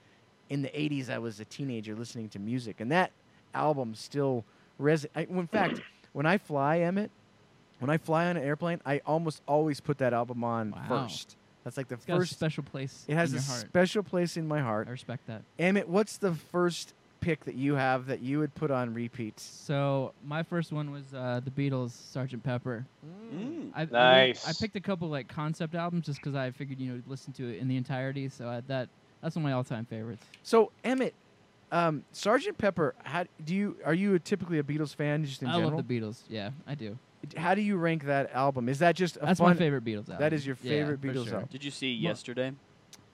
in 0.49 0.63
the 0.63 0.69
80s 0.69 1.11
I 1.11 1.19
was 1.19 1.41
a 1.41 1.45
teenager 1.45 1.95
listening 1.95 2.29
to 2.31 2.39
music 2.39 2.81
and 2.81 2.91
that 2.93 3.11
album 3.55 3.95
still 3.95 4.45
res 4.79 5.07
I, 5.15 5.23
in 5.25 5.47
fact, 5.47 5.81
when 6.13 6.27
I 6.27 6.39
fly 6.39 6.81
Emmett, 6.81 7.11
when 7.83 7.91
I 7.91 7.99
fly 7.99 8.27
on 8.27 8.37
an 8.37 8.43
airplane, 8.45 8.81
I 8.87 9.01
almost 9.05 9.43
always 9.47 9.81
put 9.81 9.99
that 9.99 10.13
album 10.15 10.45
on 10.45 10.71
Wow. 10.71 10.85
first. 10.89 11.37
That's 11.65 11.77
like 11.77 11.89
the 11.89 11.97
It's 11.97 12.05
got 12.05 12.15
a 12.15 12.19
first 12.21 12.33
special 12.33 12.63
place 12.65 13.05
it 13.09 13.15
has 13.15 13.33
in 13.33 13.39
a 13.39 13.43
heart. 13.43 13.61
special 13.61 14.03
place 14.03 14.37
in 14.37 14.47
my 14.49 14.61
heart. 14.61 14.89
I 14.89 14.93
respect 14.93 15.27
that. 15.27 15.43
Emmett, 15.59 15.89
what's 15.89 16.17
the 16.17 16.33
first 16.35 16.95
pick 17.21 17.45
that 17.45 17.55
you 17.55 17.75
have 17.77 18.07
that 18.07 18.21
you 18.21 18.39
would 18.41 18.53
put 18.57 18.71
on 18.73 18.93
repeat? 18.95 19.39
So 19.39 20.13
my 20.25 20.43
first 20.43 20.73
one 20.73 20.91
was 20.91 21.05
uh, 21.15 21.41
the 21.45 21.51
Beatles, 21.53 21.91
Sgt. 22.13 22.43
Pepper. 22.43 22.85
Mm. 23.35 23.71
I, 23.75 23.81
I, 23.81 23.81
went- 23.83 23.93
Nice. 23.93 24.49
I 24.49 24.53
picked 24.61 24.75
a 24.77 24.81
couple 24.81 25.09
like 25.09 25.29
concept 25.29 25.75
albums 25.75 26.07
just 26.07 26.19
because 26.21 26.35
I 26.35 26.51
figured 26.51 26.81
you 26.81 26.93
know 26.93 27.03
listen 27.07 27.33
to 27.35 27.49
it 27.53 27.59
in 27.61 27.69
the 27.69 27.77
entirety. 27.77 28.29
So 28.29 28.49
I, 28.49 28.61
that 28.69 28.89
that's 29.21 29.37
one 29.37 29.45
of 29.45 29.49
my 29.51 29.53
all-time 29.53 29.85
favorites. 29.85 30.25
So 30.43 30.73
Emmett, 30.83 31.15
um, 31.71 32.03
Sergeant 32.11 32.59
Pepper, 32.59 32.95
how 33.05 33.25
do 33.45 33.55
you 33.55 33.77
are 33.85 33.95
you 33.95 34.19
typically 34.19 34.59
a 34.59 34.65
Beatles 34.65 34.93
fan 34.97 35.25
just 35.25 35.43
in 35.43 35.49
I 35.49 35.53
general? 35.59 35.77
love 35.77 35.87
the 35.87 36.01
Beatles. 36.01 36.23
Yeah, 36.29 36.51
I 36.67 36.75
do. 36.75 36.99
How 37.37 37.55
do 37.55 37.61
you 37.63 37.77
rank 37.77 38.05
that 38.05 38.33
album? 38.33 38.69
Is 38.69 38.79
that 38.81 38.97
just 38.97 39.17
a 39.17 39.21
That's 39.21 39.39
fun? 39.41 39.51
my 39.51 39.55
favorite 39.55 39.85
Beatles 39.85 40.09
album. 40.09 40.17
That 40.21 40.33
is 40.33 40.47
your 40.47 40.57
favorite 40.57 41.01
for 41.01 41.07
Beatles 41.09 41.25
sure. 41.27 41.35
album. 41.35 41.49
Did 41.53 41.65
you 41.65 41.71
see 41.71 41.93
yesterday? 41.93 42.53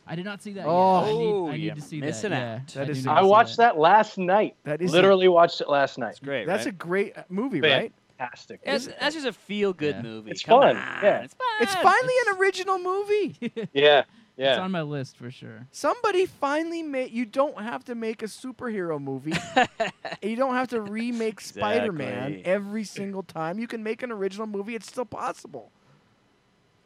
I 0.06 0.14
did 0.16 0.24
not 0.24 0.42
see 0.42 0.54
that. 0.54 0.64
Oh. 0.66 1.04
yet. 1.04 1.08
I 1.08 1.12
need, 1.12 1.48
I 1.48 1.52
need 1.58 1.62
you're 1.66 1.74
to 1.74 1.80
see 1.82 2.00
missing 2.00 2.30
that. 2.30 2.42
out. 2.42 2.74
Yeah, 2.74 2.80
That 2.84 2.88
I 2.88 2.90
is 2.92 3.02
do 3.04 3.10
a- 3.10 3.12
need 3.14 3.18
I 3.18 3.22
watched 3.22 3.56
that 3.58 3.78
last 3.78 4.16
night. 4.16 4.56
That 4.64 4.80
is 4.80 4.90
a- 4.90 4.94
Literally 4.94 5.28
watched 5.28 5.60
it 5.60 5.68
last 5.68 5.98
night. 5.98 6.10
It's 6.10 6.20
great, 6.20 6.46
That's 6.46 6.64
a 6.66 6.72
great 6.72 7.16
uh, 7.18 7.24
movie, 7.28 7.60
Fan- 7.60 7.70
right? 7.82 7.92
Fantastic. 8.16 8.60
That's, 8.64 8.86
that's 8.86 9.14
just 9.14 9.26
a 9.26 9.32
feel-good 9.32 9.96
Yeah. 9.96 10.02
movie. 10.02 10.30
It's 10.32 10.42
Come 10.42 10.62
fun, 10.62 10.76
on, 10.76 10.82
yeah. 11.02 11.20
It's 11.20 11.34
fun. 11.34 11.46
It's 11.60 11.74
finally 11.74 12.14
an 12.26 12.36
original 12.38 12.78
movie. 12.78 13.68
Yeah, 13.74 14.04
It's 14.38 14.58
on 14.58 14.70
my 14.70 14.82
list 14.82 15.16
for 15.16 15.30
sure. 15.30 15.66
Somebody 15.72 16.24
finally 16.26 16.82
made. 16.82 17.10
You 17.10 17.24
don't 17.24 17.60
have 17.60 17.84
to 17.86 17.94
make 17.94 18.22
a 18.22 18.26
superhero 18.26 19.00
movie. 19.00 19.34
you 20.22 20.36
don't 20.36 20.54
have 20.54 20.68
to 20.68 20.80
remake 20.80 21.40
Spider-Man 21.40 22.42
every 22.44 22.84
single 22.84 23.22
time. 23.24 23.58
You 23.58 23.66
can 23.66 23.82
make 23.82 24.02
an 24.02 24.12
original 24.12 24.46
movie. 24.46 24.74
It's 24.76 24.86
still 24.86 25.04
possible. 25.04 25.72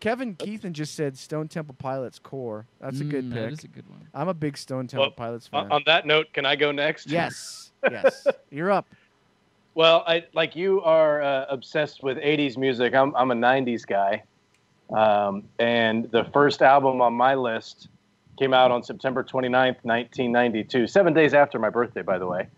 Kevin 0.00 0.34
Keithan 0.34 0.72
just 0.72 0.94
said 0.96 1.16
Stone 1.16 1.46
Temple 1.48 1.76
Pilots 1.78 2.18
core. 2.18 2.66
That's 2.80 3.00
a 3.00 3.04
good 3.04 3.24
Mm, 3.26 3.32
pick. 3.32 3.42
That 3.44 3.52
is 3.52 3.64
a 3.64 3.68
good 3.68 3.88
one. 3.88 4.08
I'm 4.12 4.26
a 4.28 4.34
big 4.34 4.56
Stone 4.58 4.88
Temple 4.88 5.04
Well, 5.06 5.10
Pilots 5.12 5.46
fan. 5.46 5.70
on 5.70 5.82
that 5.86 6.06
note, 6.06 6.26
can 6.32 6.44
I 6.44 6.56
go 6.56 6.72
next? 6.72 7.08
yes, 7.08 7.70
yes. 7.90 8.26
You're 8.50 8.72
up. 8.72 8.88
Well, 9.74 10.02
I 10.06 10.24
like 10.34 10.56
you 10.56 10.82
are 10.82 11.22
uh, 11.22 11.46
obsessed 11.48 12.02
with 12.02 12.18
'80s 12.18 12.56
music. 12.58 12.94
I'm 12.94 13.14
I'm 13.14 13.30
a 13.30 13.34
'90s 13.34 13.86
guy, 13.86 14.24
um, 14.90 15.44
and 15.58 16.10
the 16.10 16.24
first 16.32 16.62
album 16.62 17.00
on 17.00 17.14
my 17.14 17.34
list 17.34 17.88
came 18.38 18.54
out 18.54 18.70
on 18.70 18.82
September 18.82 19.22
29th, 19.22 19.76
1992, 19.82 20.86
seven 20.86 21.12
days 21.14 21.34
after 21.34 21.58
my 21.58 21.70
birthday, 21.70 22.02
by 22.02 22.18
the 22.18 22.26
way, 22.26 22.48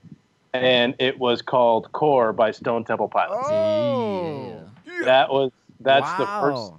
and 0.52 0.94
it 0.98 1.18
was 1.18 1.42
called 1.42 1.90
"Core" 1.92 2.32
by 2.32 2.52
Stone 2.52 2.84
Temple 2.84 3.08
Pilots. 3.08 3.48
Oh, 3.50 4.70
That 5.04 5.32
was 5.32 5.50
that's 5.80 6.10
the 6.12 6.26
first. 6.40 6.72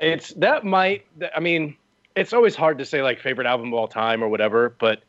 It's 0.00 0.32
that 0.34 0.64
might. 0.64 1.06
I 1.34 1.40
mean, 1.40 1.76
it's 2.14 2.32
always 2.32 2.54
hard 2.54 2.78
to 2.78 2.84
say 2.84 3.02
like 3.02 3.20
favorite 3.20 3.46
album 3.46 3.68
of 3.68 3.74
all 3.74 3.88
time 3.88 4.22
or 4.22 4.28
whatever, 4.28 4.74
but 4.78 5.02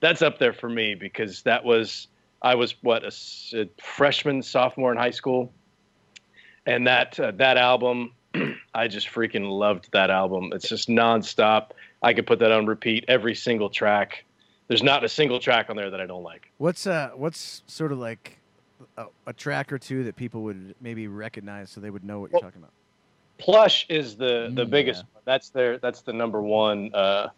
that's 0.00 0.22
up 0.22 0.38
there 0.38 0.52
for 0.52 0.68
me 0.68 0.94
because 0.94 1.42
that 1.42 1.64
was 1.64 2.06
I 2.42 2.54
was 2.54 2.74
what 2.82 3.04
a 3.04 3.68
freshman, 3.82 4.42
sophomore 4.42 4.92
in 4.92 4.98
high 4.98 5.10
school, 5.10 5.52
and 6.66 6.86
that 6.86 7.18
uh, 7.18 7.32
that 7.32 7.56
album, 7.56 8.12
I 8.74 8.88
just 8.88 9.08
freaking 9.08 9.48
loved 9.50 9.88
that 9.92 10.10
album. 10.10 10.50
It's 10.54 10.68
just 10.68 10.88
nonstop. 10.88 11.70
I 12.02 12.12
could 12.14 12.26
put 12.26 12.38
that 12.40 12.52
on 12.52 12.66
repeat 12.66 13.04
every 13.08 13.34
single 13.34 13.70
track. 13.70 14.24
There's 14.68 14.82
not 14.82 15.04
a 15.04 15.08
single 15.08 15.38
track 15.38 15.70
on 15.70 15.76
there 15.76 15.90
that 15.90 16.00
I 16.00 16.06
don't 16.06 16.22
like. 16.22 16.50
What's 16.58 16.86
uh 16.86 17.10
what's 17.14 17.62
sort 17.66 17.92
of 17.92 17.98
like 17.98 18.38
a, 18.96 19.06
a 19.26 19.32
track 19.32 19.72
or 19.72 19.78
two 19.78 20.04
that 20.04 20.16
people 20.16 20.42
would 20.42 20.74
maybe 20.80 21.06
recognize 21.08 21.70
so 21.70 21.80
they 21.80 21.90
would 21.90 22.04
know 22.04 22.20
what 22.20 22.32
you're 22.32 22.40
talking 22.40 22.60
about? 22.60 22.72
Plush 23.38 23.86
is 23.88 24.16
the 24.16 24.50
the 24.54 24.64
Mm, 24.66 24.70
biggest. 24.70 24.98
yeah. 25.04 25.14
one. 25.14 25.22
That's 25.24 25.48
their 25.50 25.78
that's 25.78 26.02
the 26.02 26.12
number 26.12 26.42
one 26.42 26.90
uh, 26.94 27.28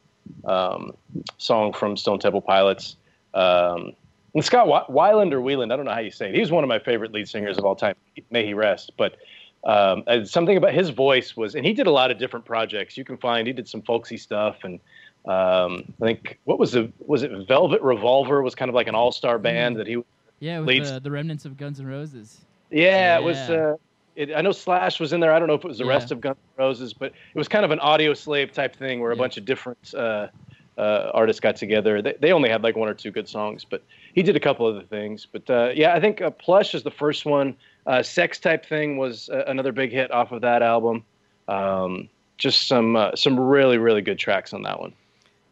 um, 0.45 0.93
song 1.37 1.73
from 1.73 1.97
Stone 1.97 2.21
Temple 2.21 2.41
Pilots. 2.41 2.97
Um, 3.35 3.93
and 4.35 4.45
Scott 4.45 4.69
Wy- 4.69 4.85
Weiland 4.89 5.33
or 5.33 5.41
Wieland, 5.41 5.73
I 5.73 5.77
don't 5.77 5.85
know 5.85 5.93
how 5.93 6.01
you 6.01 6.11
say 6.11 6.29
it. 6.31 6.35
He's 6.35 6.51
one 6.51 6.63
of 6.65 6.69
my 6.69 6.79
favorite 6.79 7.13
lead 7.13 7.29
singers 7.29 7.59
of 7.59 7.65
all 7.65 7.75
time. 7.77 7.95
May 8.31 8.45
he 8.47 8.55
rest. 8.55 8.93
But 8.97 9.17
um, 9.65 10.05
something 10.25 10.57
about 10.57 10.73
his 10.73 10.91
voice 10.91 11.37
was, 11.37 11.55
and 11.55 11.65
he 11.67 11.73
did 11.73 11.87
a 11.87 11.91
lot 11.91 12.11
of 12.11 12.19
different 12.19 12.45
projects. 12.45 12.97
You 12.97 13.05
can 13.05 13.17
find 13.19 13.47
he 13.47 13.53
did 13.53 13.69
some 13.69 13.83
folksy 13.83 14.17
stuff, 14.17 14.57
and 14.65 14.81
um, 15.27 15.85
I 16.01 16.07
think 16.07 16.39
what 16.45 16.59
was 16.59 16.73
the 16.73 16.93
was 16.99 17.23
it 17.23 17.31
Velvet 17.49 17.83
Revolver 17.83 18.43
was 18.43 18.55
kind 18.55 18.69
of 18.69 18.75
like 18.75 18.87
an 18.87 18.95
all 18.95 19.13
star 19.13 19.39
band 19.39 19.77
that 19.77 19.87
he 19.87 19.97
Yeah, 20.41 20.61
with 20.61 20.69
Leads- 20.69 20.93
the, 20.93 21.01
the 21.01 21.11
remnants 21.11 21.45
of 21.45 21.57
Guns 21.57 21.81
N' 21.81 21.87
Roses. 21.87 22.41
yeah, 22.71 23.19
it 23.19 23.23
was. 23.23 23.37
Uh, 23.37 23.75
it, 24.15 24.35
I 24.35 24.41
know 24.41 24.51
Slash 24.53 24.99
was 24.99 25.13
in 25.13 25.21
there. 25.21 25.33
I 25.33 25.39
don't 25.39 25.47
know 25.49 25.55
if 25.55 25.65
it 25.65 25.69
was 25.69 25.79
the 25.79 25.85
Yeah. 25.85 25.91
rest 25.91 26.11
of 26.13 26.21
Guns 26.21 26.39
N' 26.59 26.65
Roses, 26.65 26.93
but 26.93 27.13
it 27.13 27.39
was 27.39 27.47
kind 27.49 27.65
of 27.65 27.71
an 27.71 27.79
audio 27.81 28.15
slave 28.15 28.53
type 28.53 28.75
thing 28.77 29.01
where 29.01 29.13
a 29.13 29.17
bunch 29.17 29.37
of 29.37 29.45
different 29.45 29.79
uh, 29.95 30.27
uh, 30.77 31.11
artists 31.15 31.41
got 31.41 31.57
together. 31.57 32.03
They, 32.03 32.15
they 32.21 32.33
only 32.33 32.49
had 32.49 32.63
like 32.63 32.77
one 32.77 32.89
or 32.89 32.95
two 32.95 33.11
good 33.11 33.29
songs, 33.29 33.65
but 33.69 33.83
he 34.15 34.23
did 34.23 34.35
a 34.37 34.41
couple 34.41 34.67
other 34.67 34.83
things. 34.83 35.27
But 35.31 35.49
uh, 35.51 35.71
yeah, 35.75 35.95
I 35.95 36.01
think 36.01 36.21
uh, 36.21 36.31
Plush 36.31 36.75
is 36.75 36.83
the 36.83 36.91
first 36.91 37.27
one. 37.27 37.57
Uh, 37.89 38.03
Sex 38.03 38.39
type 38.39 38.67
thing 38.67 38.99
was 38.99 39.31
uh, 39.31 39.45
another 39.47 39.73
big 39.73 39.91
hit 39.91 40.13
off 40.13 40.31
of 40.31 40.43
that 40.43 40.63
album. 40.63 41.05
Um, 41.49 42.09
just 42.37 42.69
some 42.69 42.95
uh, 42.95 43.17
some 43.17 43.41
really 43.41 43.79
really 43.79 44.03
good 44.03 44.19
tracks 44.19 44.53
on 44.53 44.63
that 44.63 44.79
one. 44.79 44.93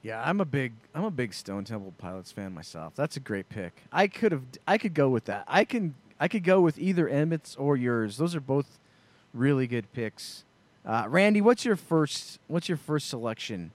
Yeah, 0.03 0.23
I'm 0.25 0.41
a 0.41 0.45
big 0.45 0.73
I'm 0.95 1.05
a 1.05 1.11
big 1.11 1.35
Stone 1.35 1.65
Temple 1.65 1.95
Pilots 1.99 2.31
fan 2.31 2.55
myself. 2.55 2.95
That's 2.95 3.17
a 3.17 3.21
great 3.21 3.49
pick. 3.49 3.83
I 3.91 4.07
could 4.07 4.33
have 4.33 4.43
I 4.69 4.79
could 4.79 4.95
go 4.95 5.09
with 5.09 5.25
that. 5.25 5.45
I 5.49 5.65
can 5.65 5.95
I 6.21 6.29
could 6.29 6.45
go 6.45 6.61
with 6.61 6.79
either 6.79 7.09
Emmett's 7.09 7.57
or 7.57 7.77
yours. 7.77 8.19
Those 8.19 8.37
are 8.37 8.41
both 8.41 8.79
really 9.35 9.67
good 9.67 9.91
picks. 9.93 10.45
Uh, 10.85 11.07
Randy, 11.09 11.41
what's 11.41 11.65
your 11.65 11.77
first 11.77 12.39
what's 12.47 12.69
your 12.69 12.79
first 12.79 13.09
selection 13.09 13.73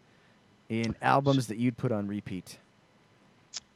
in 0.70 0.96
albums 1.02 1.48
that 1.48 1.58
you'd 1.58 1.78
put 1.78 1.92
on 1.92 2.08
repeat? 2.08 2.60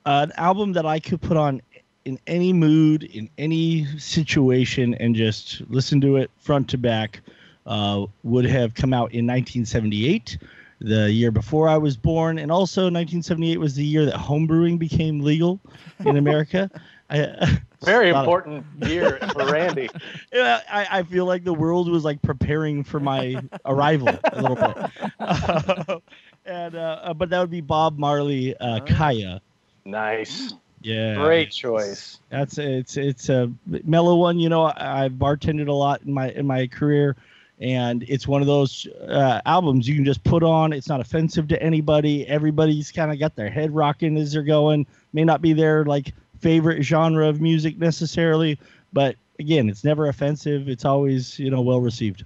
an 0.05 0.31
album 0.37 0.73
that 0.73 0.85
I 0.85 0.99
could 0.99 1.21
put 1.21 1.37
on 1.37 1.61
in 2.05 2.19
any 2.27 2.53
mood, 2.53 3.03
in 3.03 3.29
any 3.37 3.85
situation, 3.97 4.93
and 4.95 5.15
just 5.15 5.61
listen 5.69 5.99
to 6.01 6.17
it 6.17 6.29
front 6.37 6.69
to 6.69 6.77
back 6.77 7.21
uh, 7.65 8.05
would 8.23 8.45
have 8.45 8.73
come 8.75 8.93
out 8.93 9.11
in 9.11 9.25
1978, 9.25 10.37
the 10.79 11.11
year 11.11 11.31
before 11.31 11.67
I 11.67 11.77
was 11.77 11.97
born, 11.97 12.37
and 12.37 12.51
also 12.51 12.83
1978 12.83 13.59
was 13.59 13.75
the 13.75 13.83
year 13.83 14.05
that 14.05 14.13
homebrewing 14.15 14.77
became 14.77 15.21
legal 15.21 15.59
in 16.05 16.17
America. 16.17 16.69
I, 17.09 17.59
Very 17.83 18.11
lot 18.11 18.19
of- 18.19 18.25
important 18.25 18.65
year 18.87 19.19
for 19.33 19.45
Randy. 19.51 19.89
yeah, 20.33 20.61
I, 20.71 20.87
I 20.99 21.03
feel 21.03 21.25
like 21.25 21.43
the 21.43 21.53
world 21.53 21.89
was 21.89 22.03
like 22.03 22.19
preparing 22.21 22.83
for 22.83 22.99
my 22.99 23.41
arrival 23.65 24.09
a 24.09 24.41
little 24.41 24.55
bit. 24.55 26.03
and 26.45 26.75
uh, 26.75 26.99
uh, 27.03 27.13
but 27.13 27.29
that 27.29 27.39
would 27.39 27.51
be 27.51 27.61
Bob 27.61 27.97
Marley, 27.99 28.55
uh, 28.57 28.79
Kaya. 28.85 29.39
Nice. 29.85 30.53
Yeah, 30.85 31.15
Great 31.15 31.49
choice. 31.49 32.19
That's 32.29 32.59
it's 32.59 32.95
it's 32.95 33.29
a 33.29 33.51
mellow 33.85 34.17
one. 34.17 34.37
You 34.37 34.49
know, 34.49 34.65
I, 34.65 35.05
I've 35.05 35.13
bartended 35.13 35.67
a 35.67 35.73
lot 35.73 36.03
in 36.03 36.13
my 36.13 36.29
in 36.29 36.45
my 36.45 36.67
career, 36.67 37.15
and 37.59 38.03
it's 38.03 38.27
one 38.27 38.41
of 38.41 38.47
those 38.47 38.85
uh, 39.07 39.41
albums 39.47 39.87
you 39.87 39.95
can 39.95 40.05
just 40.05 40.23
put 40.23 40.43
on. 40.43 40.73
It's 40.73 40.87
not 40.87 41.01
offensive 41.01 41.47
to 41.47 41.59
anybody. 41.63 42.27
Everybody's 42.27 42.91
kind 42.91 43.11
of 43.11 43.17
got 43.17 43.35
their 43.35 43.49
head 43.49 43.73
rocking 43.73 44.15
as 44.15 44.31
they're 44.31 44.43
going. 44.43 44.85
May 45.11 45.23
not 45.23 45.41
be 45.41 45.53
their 45.53 45.85
like 45.85 46.13
favorite 46.39 46.83
genre 46.83 47.27
of 47.27 47.41
music 47.41 47.79
necessarily, 47.79 48.59
but 48.93 49.15
again, 49.39 49.69
it's 49.69 49.83
never 49.83 50.07
offensive. 50.09 50.69
It's 50.69 50.85
always 50.85 51.39
you 51.39 51.49
know 51.49 51.61
well 51.61 51.81
received. 51.81 52.25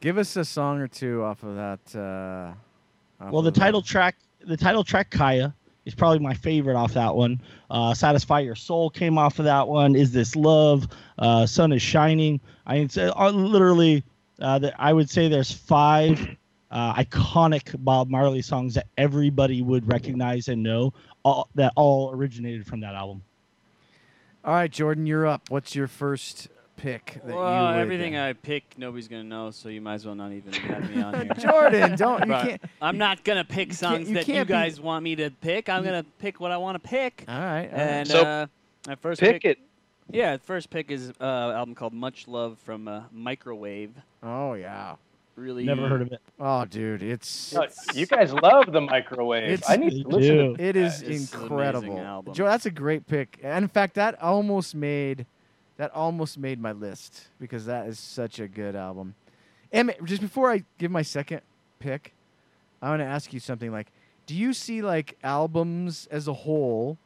Give 0.00 0.16
us 0.16 0.34
a 0.36 0.44
song 0.46 0.80
or 0.80 0.88
two 0.88 1.22
off 1.22 1.42
of 1.42 1.54
that. 1.56 1.80
Uh, 1.94 2.54
off 3.22 3.30
Well, 3.30 3.42
the 3.42 3.48
of 3.48 3.54
that. 3.54 3.60
title 3.60 3.82
track, 3.82 4.16
the 4.40 4.56
title 4.56 4.84
track 4.84 5.10
Kaya 5.10 5.54
is 5.84 5.94
probably 5.94 6.18
my 6.18 6.34
favorite 6.34 6.76
off 6.76 6.94
that 6.94 7.14
one. 7.14 7.40
Uh, 7.70 7.94
Satisfy 7.94 8.40
Your 8.40 8.54
Soul 8.54 8.90
came 8.90 9.18
off 9.18 9.38
of 9.38 9.44
that 9.44 9.68
one. 9.68 9.96
Is 9.96 10.12
This 10.12 10.36
Love? 10.36 10.88
Uh, 11.18 11.46
Sun 11.46 11.72
is 11.72 11.82
Shining. 11.82 12.40
I 12.66 12.74
mean, 12.74 12.84
it's, 12.84 12.96
uh, 12.96 13.30
literally, 13.30 14.02
uh, 14.40 14.58
the, 14.58 14.80
I 14.80 14.92
would 14.92 15.10
say 15.10 15.28
there's 15.28 15.52
five 15.52 16.36
uh, 16.70 16.94
iconic 16.94 17.74
Bob 17.84 18.08
Marley 18.08 18.42
songs 18.42 18.74
that 18.74 18.86
everybody 18.96 19.62
would 19.62 19.86
recognize 19.86 20.48
and 20.48 20.62
know 20.62 20.92
all, 21.22 21.48
that 21.54 21.72
all 21.76 22.12
originated 22.12 22.66
from 22.66 22.80
that 22.80 22.94
album. 22.94 23.22
All 24.44 24.52
right, 24.52 24.70
Jordan, 24.70 25.06
you're 25.06 25.26
up. 25.26 25.48
What's 25.48 25.74
your 25.74 25.86
first 25.86 26.48
pick? 26.76 27.14
That 27.24 27.34
Well, 27.34 27.34
you 27.70 27.72
would, 27.74 27.80
everything 27.80 28.16
uh, 28.16 28.26
I 28.26 28.32
pick, 28.32 28.64
nobody's 28.76 29.08
gonna 29.08 29.24
know, 29.24 29.50
so 29.50 29.68
you 29.68 29.80
might 29.80 29.94
as 29.94 30.06
well 30.06 30.14
not 30.14 30.32
even 30.32 30.52
have 30.52 30.90
me 30.94 31.02
on 31.02 31.14
here. 31.20 31.34
Jordan, 31.38 31.96
don't 31.96 32.26
you 32.26 32.32
can't. 32.34 32.62
I'm 32.82 32.98
not 32.98 33.24
gonna 33.24 33.44
pick 33.44 33.72
songs 33.72 34.08
you 34.08 34.14
that 34.14 34.28
you 34.28 34.34
can't 34.34 34.48
be- 34.48 34.52
guys 34.52 34.80
want 34.80 35.02
me 35.04 35.16
to 35.16 35.30
pick. 35.30 35.68
I'm 35.68 35.84
gonna 35.84 36.04
pick 36.18 36.40
what 36.40 36.50
I 36.52 36.56
want 36.56 36.82
to 36.82 36.88
pick. 36.88 37.24
All 37.28 37.34
right, 37.34 37.44
all 37.44 37.62
right. 37.64 37.70
And 37.72 38.08
So, 38.08 38.22
uh, 38.22 38.46
my 38.86 38.94
first 38.96 39.20
Pick 39.20 39.44
it. 39.44 39.58
Yeah, 40.10 40.36
first 40.36 40.68
pick 40.68 40.90
is 40.90 41.12
uh, 41.20 41.24
album 41.24 41.74
called 41.74 41.94
Much 41.94 42.28
Love 42.28 42.58
from 42.58 42.86
uh, 42.88 43.02
Microwave. 43.10 43.92
oh 44.22 44.54
yeah. 44.54 44.96
Really, 45.36 45.64
Never 45.64 45.88
heard 45.88 46.02
of 46.02 46.12
it. 46.12 46.20
Oh, 46.38 46.64
dude, 46.64 47.02
it's 47.02 47.52
You 47.92 48.06
guys 48.06 48.32
love 48.32 48.70
the 48.70 48.80
microwave. 48.80 49.50
It's- 49.50 49.68
I 49.68 49.74
need 49.74 50.02
to 50.04 50.08
listen 50.08 50.36
do. 50.36 50.56
to 50.56 50.62
It 50.64 50.76
is 50.76 51.02
It's 51.02 51.32
incredible. 51.34 52.22
Joe, 52.32 52.44
that's 52.44 52.66
a 52.66 52.70
great 52.70 53.08
pick. 53.08 53.40
And 53.42 53.64
in 53.64 53.68
fact, 53.68 53.94
that 53.94 54.20
almost 54.22 54.76
made 54.76 55.26
that 55.76 55.94
almost 55.94 56.38
made 56.38 56.60
my 56.60 56.72
list 56.72 57.28
because 57.40 57.66
that 57.66 57.86
is 57.86 57.98
such 57.98 58.38
a 58.38 58.48
good 58.48 58.76
album. 58.76 59.14
Emmett, 59.72 60.04
just 60.04 60.22
before 60.22 60.50
I 60.50 60.64
give 60.78 60.90
my 60.90 61.02
second 61.02 61.40
pick, 61.78 62.14
I 62.80 62.90
want 62.90 63.00
to 63.00 63.06
ask 63.06 63.32
you 63.32 63.40
something. 63.40 63.72
Like, 63.72 63.88
do 64.26 64.34
you 64.34 64.52
see 64.52 64.82
like 64.82 65.18
albums 65.24 66.06
as 66.10 66.28
a 66.28 66.32
whole 66.32 66.96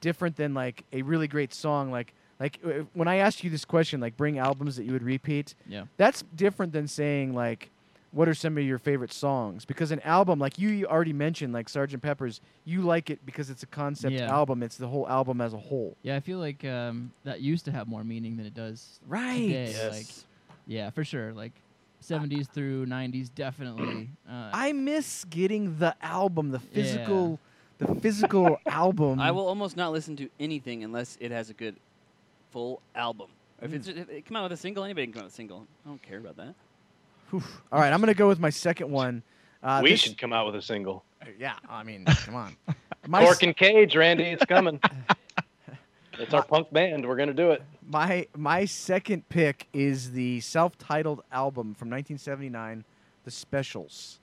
different 0.00 0.36
than 0.36 0.54
like 0.54 0.84
a 0.92 1.02
really 1.02 1.26
great 1.26 1.52
song? 1.52 1.90
Like, 1.90 2.12
like 2.38 2.60
uh, 2.64 2.84
when 2.92 3.08
I 3.08 3.16
asked 3.16 3.42
you 3.42 3.50
this 3.50 3.64
question, 3.64 4.00
like 4.00 4.16
bring 4.16 4.38
albums 4.38 4.76
that 4.76 4.84
you 4.84 4.92
would 4.92 5.02
repeat. 5.02 5.54
Yeah. 5.66 5.84
That's 5.96 6.22
different 6.34 6.72
than 6.72 6.86
saying 6.86 7.34
like 7.34 7.70
what 8.14 8.28
are 8.28 8.34
some 8.34 8.56
of 8.56 8.64
your 8.64 8.78
favorite 8.78 9.12
songs? 9.12 9.64
Because 9.64 9.90
an 9.90 10.00
album, 10.00 10.38
like 10.38 10.58
you 10.58 10.86
already 10.86 11.12
mentioned, 11.12 11.52
like 11.52 11.68
Sgt. 11.68 12.00
Pepper's, 12.00 12.40
you 12.64 12.82
like 12.82 13.10
it 13.10 13.24
because 13.26 13.50
it's 13.50 13.62
a 13.62 13.66
concept 13.66 14.14
Yeah. 14.14 14.32
album. 14.32 14.62
It's 14.62 14.76
the 14.76 14.86
whole 14.86 15.08
album 15.08 15.40
as 15.40 15.52
a 15.52 15.58
whole. 15.58 15.96
Yeah, 16.02 16.16
I 16.16 16.20
feel 16.20 16.38
like 16.38 16.64
um, 16.64 17.12
that 17.24 17.40
used 17.40 17.64
to 17.64 17.72
have 17.72 17.88
more 17.88 18.04
meaning 18.04 18.36
than 18.36 18.46
it 18.46 18.54
does 18.54 19.00
Right. 19.06 19.40
today. 19.48 19.72
Yes. 19.72 19.90
Like, 19.90 20.06
yeah, 20.66 20.90
for 20.90 21.04
sure. 21.04 21.32
Like, 21.32 21.52
70s 22.02 22.48
through 22.48 22.86
90s, 22.86 23.28
definitely. 23.34 24.10
Uh, 24.28 24.50
I 24.54 24.72
miss 24.72 25.24
getting 25.26 25.78
the 25.78 25.94
album, 26.02 26.50
the 26.50 26.58
physical, 26.58 27.38
the 27.78 27.94
physical 27.96 28.58
album. 28.66 29.20
I 29.20 29.32
will 29.32 29.46
almost 29.46 29.76
not 29.76 29.92
listen 29.92 30.16
to 30.16 30.30
anything 30.40 30.82
unless 30.82 31.18
it 31.20 31.30
has 31.30 31.50
a 31.50 31.54
good 31.54 31.76
full 32.50 32.80
album. 32.94 33.28
If 33.60 33.74
it's 33.74 33.86
if 33.88 34.08
it 34.08 34.24
come 34.26 34.36
out 34.36 34.44
with 34.44 34.52
a 34.52 34.56
single, 34.56 34.82
anybody 34.84 35.06
can 35.06 35.12
come 35.12 35.20
out 35.20 35.24
with 35.26 35.32
a 35.34 35.36
single. 35.36 35.66
I 35.84 35.88
don't 35.88 36.02
care 36.02 36.18
about 36.18 36.36
that. 36.36 36.54
Oof. 37.32 37.62
All 37.72 37.80
right, 37.80 37.92
I'm 37.92 38.00
gonna 38.00 38.14
go 38.14 38.28
with 38.28 38.38
my 38.40 38.50
second 38.50 38.90
one. 38.90 39.22
Uh, 39.62 39.80
we 39.82 39.90
this- 39.90 40.00
should 40.00 40.18
come 40.18 40.32
out 40.32 40.46
with 40.46 40.56
a 40.56 40.62
single. 40.62 41.04
Yeah, 41.38 41.54
I 41.68 41.82
mean, 41.82 42.04
come 42.04 42.34
on. 42.34 42.56
My 43.06 43.22
Cork 43.22 43.42
and 43.42 43.56
Cage, 43.56 43.96
Randy, 43.96 44.24
it's 44.24 44.44
coming. 44.46 44.80
it's 46.18 46.32
our 46.32 46.42
punk 46.42 46.72
band. 46.72 47.06
We're 47.06 47.16
gonna 47.16 47.34
do 47.34 47.50
it. 47.50 47.62
My 47.86 48.26
my 48.36 48.64
second 48.64 49.28
pick 49.28 49.68
is 49.72 50.12
the 50.12 50.40
self-titled 50.40 51.22
album 51.32 51.74
from 51.74 51.90
1979, 51.90 52.84
The 53.24 53.30
Specials. 53.30 54.20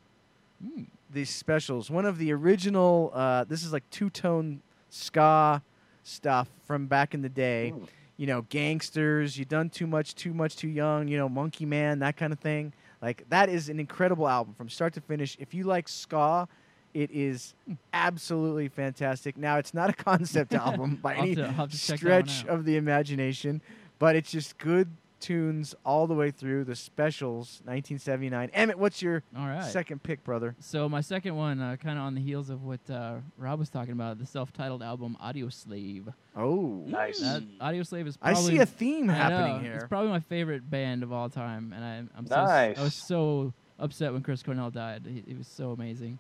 Hmm. 0.63 0.83
The 1.11 1.25
Specials, 1.25 1.91
one 1.91 2.05
of 2.05 2.17
the 2.17 2.31
original. 2.33 3.11
Uh, 3.13 3.43
this 3.43 3.63
is 3.63 3.73
like 3.73 3.87
two-tone 3.89 4.61
ska 4.89 5.61
stuff 6.03 6.49
from 6.65 6.87
back 6.87 7.13
in 7.13 7.21
the 7.21 7.29
day. 7.29 7.73
You 8.17 8.27
know, 8.27 8.43
gangsters. 8.43 9.37
You 9.37 9.45
done 9.45 9.69
too 9.69 9.87
much, 9.87 10.15
too 10.15 10.33
much, 10.33 10.55
too 10.55 10.67
young. 10.67 11.07
You 11.07 11.17
know, 11.17 11.29
Monkey 11.29 11.65
Man, 11.65 11.99
that 11.99 12.17
kind 12.17 12.31
of 12.33 12.39
thing. 12.39 12.73
Like 13.01 13.25
that 13.29 13.49
is 13.49 13.69
an 13.69 13.79
incredible 13.79 14.27
album 14.27 14.53
from 14.53 14.69
start 14.69 14.93
to 14.93 15.01
finish. 15.01 15.35
If 15.39 15.53
you 15.53 15.63
like 15.63 15.87
ska, 15.87 16.47
it 16.93 17.09
is 17.11 17.53
absolutely 17.93 18.67
fantastic. 18.67 19.37
Now, 19.37 19.57
it's 19.57 19.73
not 19.73 19.89
a 19.89 19.93
concept 20.09 20.53
album 20.53 20.99
by 21.01 21.15
any 21.15 21.35
to- 21.35 21.45
I'll 21.45 21.51
have 21.51 21.71
to 21.71 21.77
check 21.77 21.99
that 22.01 22.05
one 22.21 22.27
stretch 22.27 22.45
of 22.47 22.65
the 22.65 22.75
imagination, 22.77 23.61
but 23.99 24.15
it's 24.15 24.31
just 24.31 24.57
good 24.57 24.89
tunes 25.21 25.73
all 25.85 26.07
the 26.07 26.13
way 26.13 26.31
through. 26.31 26.65
The 26.65 26.75
Specials, 26.75 27.61
1979. 27.65 28.49
Emmett, 28.53 28.77
what's 28.77 29.01
your 29.01 29.23
all 29.37 29.47
right. 29.47 29.63
second 29.63 30.03
pick, 30.03 30.23
brother? 30.23 30.55
So 30.59 30.89
my 30.89 31.01
second 31.01 31.35
one, 31.35 31.61
uh, 31.61 31.77
kind 31.77 31.97
of 31.97 32.03
on 32.05 32.15
the 32.15 32.21
heels 32.21 32.49
of 32.49 32.63
what 32.63 32.79
uh, 32.89 33.17
Rob 33.37 33.59
was 33.59 33.69
talking 33.69 33.93
about, 33.93 34.19
the 34.19 34.25
self-titled 34.25 34.83
album 34.83 35.15
Audioslave. 35.23 36.13
Oh, 36.35 36.83
Nice. 36.87 37.19
That 37.19 37.43
Audioslave 37.59 38.07
is 38.07 38.17
I 38.21 38.33
probably 38.33 38.55
see 38.55 38.59
a 38.59 38.65
theme 38.65 39.07
happening 39.07 39.57
know, 39.57 39.59
here. 39.59 39.75
It's 39.75 39.87
probably 39.87 40.09
my 40.09 40.19
favorite 40.19 40.69
band 40.69 41.03
of 41.03 41.11
all 41.13 41.29
time, 41.29 41.73
and 41.75 41.83
I, 41.85 42.17
I'm 42.17 42.27
so 42.27 42.35
Nice. 42.35 42.77
I 42.77 42.83
was 42.83 42.95
so 42.95 43.53
upset 43.79 44.13
when 44.13 44.23
Chris 44.23 44.43
Cornell 44.43 44.71
died. 44.71 45.03
He, 45.05 45.23
he 45.27 45.33
was 45.33 45.47
so 45.47 45.71
amazing. 45.71 46.19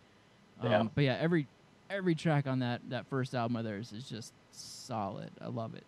Um, 0.61 0.71
Yeah. 0.71 0.83
But 0.93 1.03
yeah, 1.03 1.17
every 1.19 1.47
every 1.89 2.15
track 2.15 2.47
on 2.47 2.59
that 2.59 2.81
that 2.89 3.05
first 3.07 3.35
album 3.35 3.57
of 3.57 3.65
theirs 3.65 3.91
is 3.91 4.05
just 4.05 4.33
solid. 4.51 5.29
I 5.41 5.47
love 5.47 5.75
it. 5.75 5.83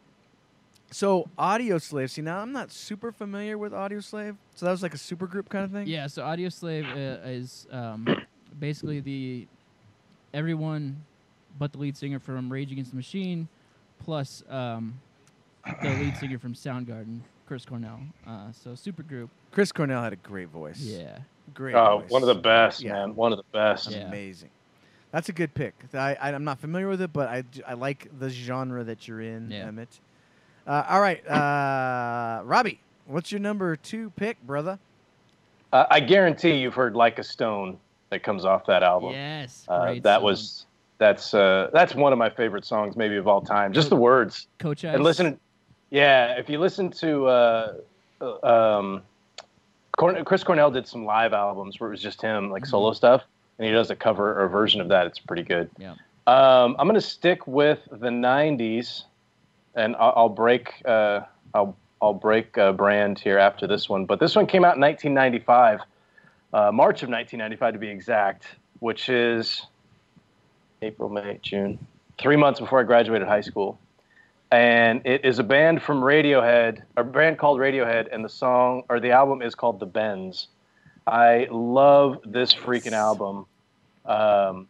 So, 0.94 1.28
Audioslave. 1.38 2.10
See, 2.10 2.22
now 2.22 2.40
I'm 2.40 2.52
not 2.52 2.72
super 2.72 3.12
familiar 3.12 3.58
with 3.58 3.74
Audioslave. 3.74 4.36
So 4.56 4.66
that 4.66 4.72
was 4.72 4.84
like 4.84 4.94
a 4.94 4.98
super 4.98 5.28
group 5.28 5.50
kind 5.50 5.66
of 5.66 5.72
thing. 5.72 5.88
Yeah. 5.88 6.08
So 6.08 6.24
Audioslave 6.24 6.90
uh, 6.92 7.28
is 7.28 7.68
um, 7.72 8.08
basically 8.60 9.00
the 9.00 9.48
everyone 10.34 11.04
but 11.58 11.72
the 11.72 11.78
lead 11.78 11.98
singer 11.98 12.20
from 12.20 12.52
Rage 12.52 12.72
Against 12.72 12.92
the 12.92 12.98
Machine, 12.98 13.48
plus 14.04 14.44
um, 14.50 15.00
the 15.82 15.90
lead 15.90 16.18
singer 16.18 16.40
from 16.40 16.54
Soundgarden, 16.54 17.20
Chris 17.48 17.66
Cornell. 17.66 18.00
Uh, 18.26 18.52
so 18.52 18.76
super 18.76 19.04
group. 19.04 19.30
Chris 19.52 19.72
Cornell 19.72 20.02
had 20.02 20.14
a 20.14 20.18
great 20.18 20.50
voice. 20.50 20.80
Yeah. 20.80 21.20
great. 21.54 21.76
Oh, 21.76 22.00
voice. 22.00 22.10
one 22.10 22.22
of 22.24 22.28
the 22.28 22.36
best, 22.36 22.82
Yeah. 22.82 22.94
man. 22.94 23.16
One 23.16 23.32
of 23.32 23.38
the 23.38 23.46
best. 23.52 23.92
Yeah. 23.92 24.08
Amazing. 24.08 24.50
That's 25.12 25.30
a 25.30 25.34
good 25.34 25.54
pick. 25.54 25.76
I, 25.94 26.16
I, 26.20 26.32
am 26.32 26.44
not 26.44 26.60
familiar 26.60 26.88
with 26.88 27.02
it, 27.02 27.14
but 27.14 27.30
I, 27.30 27.44
I 27.68 27.76
like 27.76 28.08
the 28.18 28.30
genre 28.30 28.84
that 28.84 29.08
you're 29.08 29.22
in, 29.22 29.52
Yeah. 29.52 29.68
Emmett. 29.68 30.00
Uh, 30.66 30.84
all 30.90 31.02
right, 31.02 31.26
uh, 31.28 32.42
Robbie, 32.46 32.80
what's 33.06 33.32
your 33.32 33.40
number 33.40 33.76
two 33.76 34.12
pick, 34.12 34.42
brother? 34.46 34.80
Uh, 35.72 35.86
I 35.90 36.00
guarantee 36.00 36.56
you've 36.58 36.76
heard 36.76 36.96
"Like 36.96 37.20
a 37.20 37.24
Stone" 37.24 37.78
that 38.10 38.24
comes 38.24 38.46
off 38.46 38.66
that 38.68 38.84
album. 38.84 39.12
Yes. 39.12 39.66
Uh, 39.68 39.96
that 40.04 40.18
song. 40.18 40.24
was 40.24 40.66
that's 41.00 41.34
uh, 41.34 41.70
that's 41.74 41.96
one 41.96 42.14
of 42.14 42.20
my 42.20 42.30
favorite 42.30 42.64
songs, 42.64 42.96
maybe 42.96 43.18
of 43.18 43.28
all 43.28 43.42
time. 43.42 43.74
Just 43.74 43.90
the 43.90 43.96
words. 43.96 44.48
Coach 44.60 44.86
Ice. 44.86 44.96
And 44.96 45.04
listen, 45.04 45.40
yeah, 45.90 46.38
if 46.38 46.50
you 46.50 46.60
listen 46.60 46.90
to 46.92 47.26
uh, 47.28 47.74
um, 48.44 49.02
Corn- 49.98 50.24
Chris 50.24 50.44
Cornell 50.44 50.72
did 50.72 50.88
some 50.88 51.06
live 51.06 51.34
albums 51.34 51.80
where 51.80 51.90
it 51.90 51.92
was 51.92 52.02
just 52.02 52.22
him, 52.22 52.50
like 52.50 52.66
solo 52.66 52.94
stuff, 52.94 53.24
and 53.58 53.68
he 53.68 53.74
does 53.74 53.90
a 53.90 53.96
cover 53.96 54.40
or 54.40 54.46
a 54.46 54.50
version 54.50 54.80
of 54.80 54.88
that. 54.90 55.08
It's 55.08 55.20
pretty 55.20 55.44
good. 55.44 55.70
Yeah. 55.78 55.96
Um, 56.26 56.76
I'm 56.80 56.88
gonna 56.88 57.02
stick 57.02 57.46
with 57.48 57.80
the 57.92 58.10
'90s, 58.10 59.04
and 59.76 59.96
I'll, 59.96 60.14
I'll 60.16 60.30
break 60.30 60.82
uh, 60.86 61.22
I'll 61.54 61.76
I'll 62.02 62.14
break 62.14 62.58
uh, 62.58 62.74
brand 62.74 63.20
here 63.20 63.38
after 63.38 63.66
this 63.66 63.88
one. 63.88 64.06
But 64.06 64.20
this 64.20 64.36
one 64.36 64.46
came 64.46 64.66
out 64.66 64.76
in 64.76 64.82
1995, 64.82 65.80
uh, 66.54 66.72
March 66.72 67.02
of 67.02 67.10
1995 67.10 67.74
to 67.74 67.80
be 67.80 67.88
exact, 67.88 68.46
which 68.80 69.08
is 69.08 69.66
April, 70.82 71.08
May, 71.08 71.40
June, 71.42 71.80
three 72.20 72.36
months 72.36 72.60
before 72.60 72.82
I 72.82 72.84
graduated 72.84 73.28
high 73.28 73.42
school. 73.42 73.80
And 74.52 75.02
it 75.06 75.26
is 75.26 75.40
a 75.40 75.44
band 75.44 75.82
from 75.82 76.02
Radiohead, 76.02 76.84
a 76.98 77.04
band 77.04 77.40
called 77.40 77.60
Radiohead, 77.60 78.10
and 78.12 78.24
the 78.24 78.30
song 78.30 78.84
or 78.90 79.00
the 79.00 79.12
album 79.12 79.42
is 79.42 79.56
called 79.56 79.80
The 79.80 79.86
Bends. 79.86 80.50
I 81.08 81.48
love 81.50 82.20
this 82.26 82.54
freaking 82.54 82.92
album. 82.92 83.46
Um, 84.06 84.68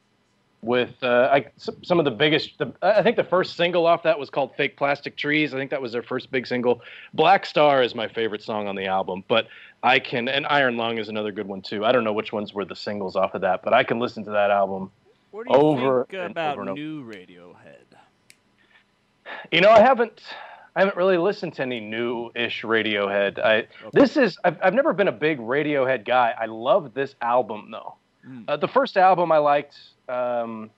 with 0.64 0.96
uh, 1.04 1.30
I, 1.32 1.46
some 1.58 2.00
of 2.00 2.06
the 2.06 2.12
biggest, 2.12 2.58
the, 2.58 2.74
I 2.82 3.04
think 3.04 3.18
the 3.18 3.24
first 3.24 3.58
single 3.58 3.86
off 3.86 4.04
that 4.04 4.18
was 4.18 4.30
called 4.30 4.56
"Fake 4.56 4.78
Plastic 4.78 5.18
Trees." 5.18 5.54
I 5.54 5.58
think 5.58 5.72
that 5.72 5.82
was 5.82 5.92
their 5.92 6.04
first 6.04 6.32
big 6.32 6.48
single. 6.48 6.82
"Black 7.14 7.46
Star" 7.46 7.84
is 7.84 7.94
my 7.94 8.08
favorite 8.08 8.42
song 8.42 8.68
on 8.68 8.76
the 8.76 8.86
album, 8.86 9.24
but 9.28 9.48
I 9.84 10.00
can 10.00 10.28
and 10.28 10.46
"Iron 10.48 10.78
Lung" 10.78 10.98
is 10.98 11.10
another 11.10 11.32
good 11.32 11.48
one 11.48 11.62
too. 11.62 11.84
I 11.86 11.92
don't 11.92 12.04
know 12.04 12.14
which 12.14 12.32
ones 12.32 12.54
were 12.54 12.66
the 12.66 12.76
singles 12.76 13.16
off 13.16 13.36
of 13.36 13.42
that, 13.42 13.62
but 13.64 13.74
I 13.74 13.84
can 13.84 14.00
listen 14.00 14.24
to 14.24 14.32
that 14.32 14.52
album 14.52 14.90
What 15.32 15.48
do 15.48 15.54
you 15.54 15.60
over 15.60 16.06
think 16.10 16.22
and 16.22 16.32
about 16.32 16.58
over 16.58 16.74
new 16.74 17.04
Radiohead? 17.04 17.84
You 19.52 19.62
know, 19.62 19.70
I 19.70 19.82
haven't 19.82 20.22
I 20.76 20.80
haven't 20.80 20.98
really 20.98 21.18
listened 21.18 21.54
to 21.56 21.62
any 21.62 21.80
new-ish 21.80 22.64
Radiohead. 22.64 23.40
I 23.40 23.68
this 23.92 24.18
is 24.18 24.38
I've 24.44 24.58
I've 24.64 24.74
never 24.74 24.94
been 24.94 25.08
a 25.08 25.14
big 25.14 25.40
Radiohead 25.40 26.06
guy. 26.06 26.34
I 26.40 26.46
love 26.46 26.94
this 26.94 27.16
album 27.22 27.70
though. 27.72 27.96
Mm. 28.28 28.46
Uh, 28.48 28.58
the 28.58 28.68
first 28.68 28.98
album 28.98 29.32
I 29.32 29.38
liked. 29.38 29.78
Um, 30.10 30.70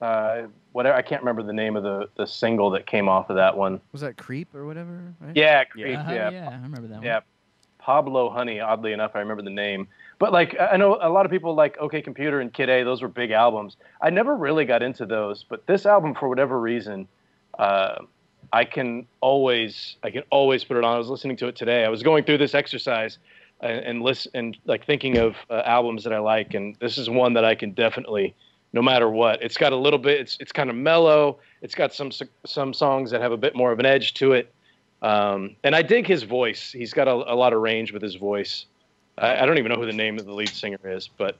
uh, 0.00 0.42
whatever 0.72 0.96
I 0.96 1.02
can't 1.02 1.22
remember 1.22 1.42
the 1.42 1.52
name 1.52 1.76
of 1.76 1.82
the 1.82 2.08
the 2.16 2.26
single 2.26 2.70
that 2.70 2.86
came 2.86 3.08
off 3.08 3.30
of 3.30 3.36
that 3.36 3.56
one. 3.56 3.80
Was 3.92 4.00
that 4.02 4.16
Creep 4.16 4.54
or 4.54 4.66
whatever? 4.66 5.14
Right? 5.20 5.36
Yeah, 5.36 5.64
Creep, 5.64 5.98
Uh-huh, 5.98 6.12
yeah, 6.12 6.30
yeah, 6.30 6.48
I 6.50 6.54
remember 6.54 6.88
that 6.88 6.96
one. 6.96 7.02
yeah. 7.04 7.20
Pablo 7.78 8.30
Honey. 8.30 8.60
Oddly 8.60 8.92
enough, 8.92 9.12
I 9.14 9.18
remember 9.18 9.42
the 9.42 9.50
name. 9.50 9.88
But 10.18 10.32
like 10.32 10.58
I 10.58 10.68
I 10.68 10.76
know 10.76 10.98
a 11.00 11.08
lot 11.10 11.26
of 11.26 11.30
people 11.32 11.54
like 11.54 11.76
OK 11.78 12.02
Computer 12.02 12.40
and 12.40 12.52
Kid 12.52 12.68
A. 12.70 12.82
Those 12.82 13.02
were 13.02 13.08
big 13.08 13.30
albums. 13.30 13.76
I 14.00 14.10
never 14.10 14.36
really 14.36 14.64
got 14.64 14.82
into 14.82 15.06
those, 15.06 15.44
but 15.44 15.66
this 15.66 15.86
album, 15.86 16.14
for 16.14 16.28
whatever 16.28 16.58
reason, 16.60 17.06
uh, 17.58 17.96
I 18.52 18.64
can 18.64 19.06
always 19.20 19.96
I 20.02 20.10
can 20.10 20.22
always 20.30 20.64
put 20.64 20.76
it 20.76 20.84
on. 20.84 20.94
I 20.94 20.98
was 20.98 21.08
listening 21.08 21.36
to 21.38 21.48
it 21.48 21.56
today. 21.56 21.84
I 21.84 21.88
was 21.88 22.02
going 22.02 22.24
through 22.24 22.38
this 22.38 22.54
exercise 22.54 23.18
and, 23.64 23.84
and 23.84 24.02
listen 24.02 24.30
and 24.34 24.56
like 24.66 24.86
thinking 24.86 25.16
of 25.18 25.34
uh, 25.50 25.62
albums 25.64 26.04
that 26.04 26.12
I 26.12 26.18
like, 26.18 26.54
and 26.54 26.76
this 26.80 26.98
is 26.98 27.10
one 27.10 27.32
that 27.34 27.44
I 27.44 27.54
can 27.54 27.72
definitely, 27.72 28.34
no 28.72 28.82
matter 28.82 29.08
what. 29.08 29.42
It's 29.42 29.56
got 29.56 29.72
a 29.72 29.76
little 29.76 29.98
bit. 29.98 30.20
It's 30.20 30.36
it's 30.40 30.52
kind 30.52 30.70
of 30.70 30.76
mellow. 30.76 31.38
It's 31.62 31.74
got 31.74 31.92
some 31.92 32.10
some 32.46 32.74
songs 32.74 33.10
that 33.10 33.20
have 33.20 33.32
a 33.32 33.36
bit 33.36 33.56
more 33.56 33.72
of 33.72 33.78
an 33.78 33.86
edge 33.86 34.14
to 34.14 34.32
it. 34.32 34.52
Um, 35.02 35.56
and 35.64 35.74
I 35.74 35.82
dig 35.82 36.06
his 36.06 36.22
voice. 36.22 36.70
He's 36.72 36.92
got 36.92 37.08
a, 37.08 37.12
a 37.12 37.36
lot 37.36 37.52
of 37.52 37.60
range 37.60 37.92
with 37.92 38.02
his 38.02 38.14
voice. 38.14 38.66
I, 39.18 39.42
I 39.42 39.46
don't 39.46 39.58
even 39.58 39.70
know 39.70 39.78
who 39.78 39.86
the 39.86 39.92
name 39.92 40.18
of 40.18 40.24
the 40.24 40.32
lead 40.32 40.48
singer 40.48 40.78
is, 40.84 41.08
but 41.08 41.36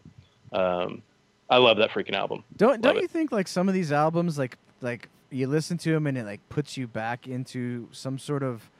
um, 0.52 1.02
I 1.50 1.58
love 1.58 1.76
that 1.78 1.90
freaking 1.90 2.14
album. 2.14 2.44
Don't 2.56 2.80
don't 2.80 2.94
Love 2.94 3.02
you 3.02 3.04
it. 3.04 3.10
think 3.10 3.32
like 3.32 3.48
some 3.48 3.68
of 3.68 3.74
these 3.74 3.92
albums 3.92 4.38
like 4.38 4.56
like 4.80 5.08
you 5.30 5.46
listen 5.46 5.76
to 5.78 5.92
them 5.92 6.06
and 6.06 6.16
it 6.16 6.24
like 6.24 6.40
puts 6.48 6.76
you 6.76 6.86
back 6.86 7.26
into 7.26 7.88
some 7.92 8.18
sort 8.18 8.42
of 8.42 8.70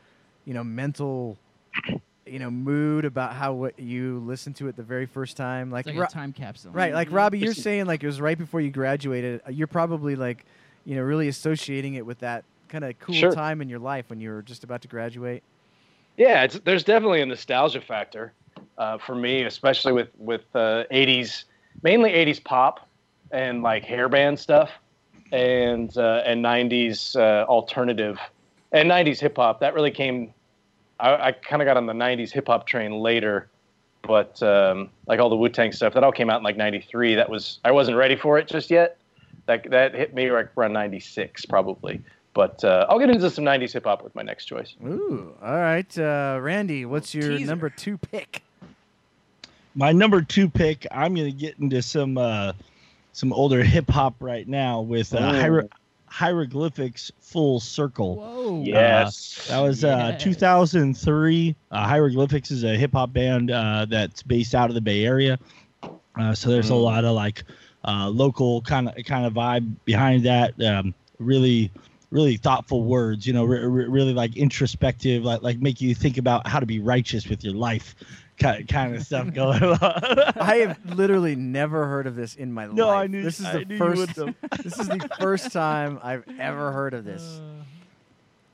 you 0.45 0.55
know 0.55 0.64
mental 0.64 1.38
you 2.35 2.41
know 2.41 2.51
mood 2.51 3.05
about 3.05 3.32
how 3.32 3.53
what 3.53 3.78
you 3.78 4.18
listened 4.26 4.57
to 4.57 4.66
it 4.66 4.74
the 4.76 4.82
very 4.82 5.07
first 5.07 5.37
time 5.37 5.70
like, 5.70 5.87
It's 5.87 5.95
like 5.95 6.01
Ro- 6.03 6.07
a 6.11 6.12
time 6.12 6.32
capsule. 6.32 6.72
right 6.72 6.93
like 6.93 7.07
Mm-hmm. 7.07 7.16
Robbie 7.16 7.39
you're 7.39 7.55
saying 7.55 7.87
like 7.87 8.03
it 8.03 8.07
was 8.07 8.20
right 8.20 8.37
before 8.37 8.61
you 8.61 8.70
graduated 8.70 9.41
Uh, 9.47 9.51
you're 9.53 9.68
probably 9.68 10.16
like 10.16 10.45
you 10.85 10.97
know 10.97 11.03
really 11.03 11.28
associating 11.28 11.95
it 11.95 12.05
with 12.05 12.18
that 12.18 12.43
kind 12.68 12.82
of 12.85 12.99
cool 12.99 13.14
Sure. 13.14 13.32
time 13.32 13.62
in 13.62 13.68
your 13.68 13.78
life 13.78 14.11
when 14.11 14.20
you 14.20 14.30
were 14.30 14.43
just 14.43 14.64
about 14.64 14.82
to 14.82 14.89
graduate 14.89 15.45
Yeah, 16.16 16.43
it's, 16.43 16.59
there's 16.64 16.82
definitely 16.85 17.20
a 17.22 17.26
nostalgia 17.26 17.80
factor 17.80 18.32
uh, 18.78 18.99
for 18.99 19.14
me, 19.14 19.43
especially 19.45 19.93
with 19.93 20.09
with 20.18 20.45
uh, 20.55 20.85
'80s, 20.91 21.45
mainly 21.82 22.11
'80s 22.12 22.41
pop 22.43 22.89
and 23.30 23.62
like 23.62 23.85
hairband 23.85 24.39
stuff, 24.39 24.70
and 25.32 25.97
uh, 25.97 26.22
and 26.26 26.43
'90s 26.45 27.14
uh, 27.16 27.45
alternative 27.49 28.18
and 28.72 28.89
'90s 28.89 29.20
hip 29.20 29.37
hop. 29.37 29.61
That 29.61 29.74
really 29.74 29.91
came. 29.93 30.35
I, 31.01 31.28
I 31.28 31.32
kind 31.32 31.61
of 31.62 31.66
got 31.66 31.76
on 31.76 31.86
the 31.86 31.92
'90s 31.92 32.30
hip 32.30 32.47
hop 32.47 32.66
train 32.66 32.92
later, 32.92 33.49
but 34.03 34.42
um, 34.42 34.90
like 35.07 35.20
all 35.20 35.28
the 35.28 35.36
Wu 35.36 35.49
Tang 35.49 35.72
stuff, 35.72 35.95
that 35.95 36.05
all 36.05 36.12
came 36.12 36.30
out 36.30 36.38
in 36.38 36.45
like 36.45 36.57
'93. 36.57 37.14
That 37.16 37.28
was 37.28 37.59
I 37.64 37.72
wasn't 37.72 37.97
ready 37.97 38.16
for 38.16 38.38
it 38.38 38.49
just 38.49 38.70
yet. 38.70 38.99
That 39.47 39.68
that 39.70 39.95
hit 39.95 40.14
me 40.14 40.30
like 40.30 40.51
around 40.57 40.72
'96 40.72 41.47
probably. 41.47 42.01
But 42.32 42.64
uh, 42.64 42.86
I'll 42.88 42.99
get 42.99 43.11
into 43.11 43.30
some 43.30 43.45
'90s 43.45 43.72
hip 43.72 43.84
hop 43.84 44.03
with 44.03 44.14
my 44.14 44.22
next 44.22 44.47
choice. 44.47 44.74
ooh 44.84 45.34
all 45.42 45.57
right 45.57 45.99
uh, 45.99 46.38
Randy 46.40 46.84
what's 46.84 47.14
your 47.14 47.28
Teaser. 47.36 47.47
number 47.47 47.70
two 47.70 47.97
pick 47.99 48.42
My 49.74 49.92
number 49.92 50.22
two 50.22 50.49
pick, 50.49 50.86
I'm 50.90 51.14
gonna 51.14 51.30
get 51.30 51.59
into 51.59 51.82
some 51.82 52.16
uh, 52.18 52.53
some 53.12 53.32
older 53.32 53.62
hip 53.62 53.88
hop 53.90 54.14
right 54.20 54.47
now 54.49 54.80
with 54.80 55.14
uh, 55.14 55.18
Oh. 55.18 55.68
Hiero- 56.14 56.46
hieroglyphics 56.46 57.10
full 57.20 57.60
circle. 57.60 58.16
Whoa. 58.16 58.62
Yes. 58.64 59.46
That 59.48 59.60
was 59.60 59.84
uh, 59.84 60.10
Yes. 60.12 60.22
2003. 60.22 61.56
Uh, 61.70 61.86
Hieroglyphics 61.86 62.50
is 62.50 62.64
a 62.64 62.76
hip 62.76 62.92
hop 62.92 63.12
band 63.12 63.50
uh, 63.50 63.86
that's 63.88 64.22
based 64.22 64.54
out 64.54 64.68
of 64.70 64.74
the 64.74 64.80
Bay 64.80 65.04
Area. 65.04 65.38
Uh, 66.18 66.34
so 66.34 66.50
there's 66.50 66.70
a 66.70 66.74
Mm. 66.74 66.82
lot 66.82 67.04
of 67.04 67.14
like 67.14 67.44
uh, 67.86 68.08
local 68.08 68.60
kind 68.62 68.88
of 68.88 68.94
kind 69.04 69.26
of 69.26 69.32
vibe 69.34 69.74
behind 69.84 70.24
that. 70.24 70.60
Um, 70.62 70.94
really, 71.18 71.70
really 72.10 72.36
thoughtful 72.36 72.84
words. 72.84 73.26
You 73.26 73.32
know, 73.32 73.44
re- 73.44 73.64
re- 73.66 73.88
really 73.88 74.14
like 74.14 74.36
introspective, 74.36 75.24
like 75.24 75.42
like 75.42 75.58
make 75.58 75.80
you 75.80 75.94
think 75.94 76.16
about 76.16 76.46
how 76.46 76.60
to 76.60 76.66
be 76.66 76.78
righteous 76.80 77.26
with 77.28 77.42
your 77.44 77.54
life, 77.54 77.94
kind 78.39 78.66
kind 78.68 78.95
of 78.97 79.03
stuff 79.05 79.32
going 79.35 79.62
on. 79.62 79.78
I 79.82 80.57
have 80.66 80.78
literally 80.97 81.37
never 81.37 81.87
heard 81.87 82.07
of 82.07 82.16
this 82.16 82.35
in 82.35 82.53
my 82.53 82.66
No, 82.66 82.89
life. 82.89 82.97
I 82.97 83.07
knew- 83.07 83.22
this 83.22 83.41
is 83.41 83.47
I 83.47 83.59
the 83.59 83.64
knew 83.64 83.78
first. 83.78 84.14
this 84.62 84.78
is 84.78 84.89
the 84.89 85.09
first 85.20 85.53
time 85.53 85.99
I've 86.03 86.24
ever 86.39 86.72
heard 86.72 86.95
of 86.95 87.05
this. 87.05 87.41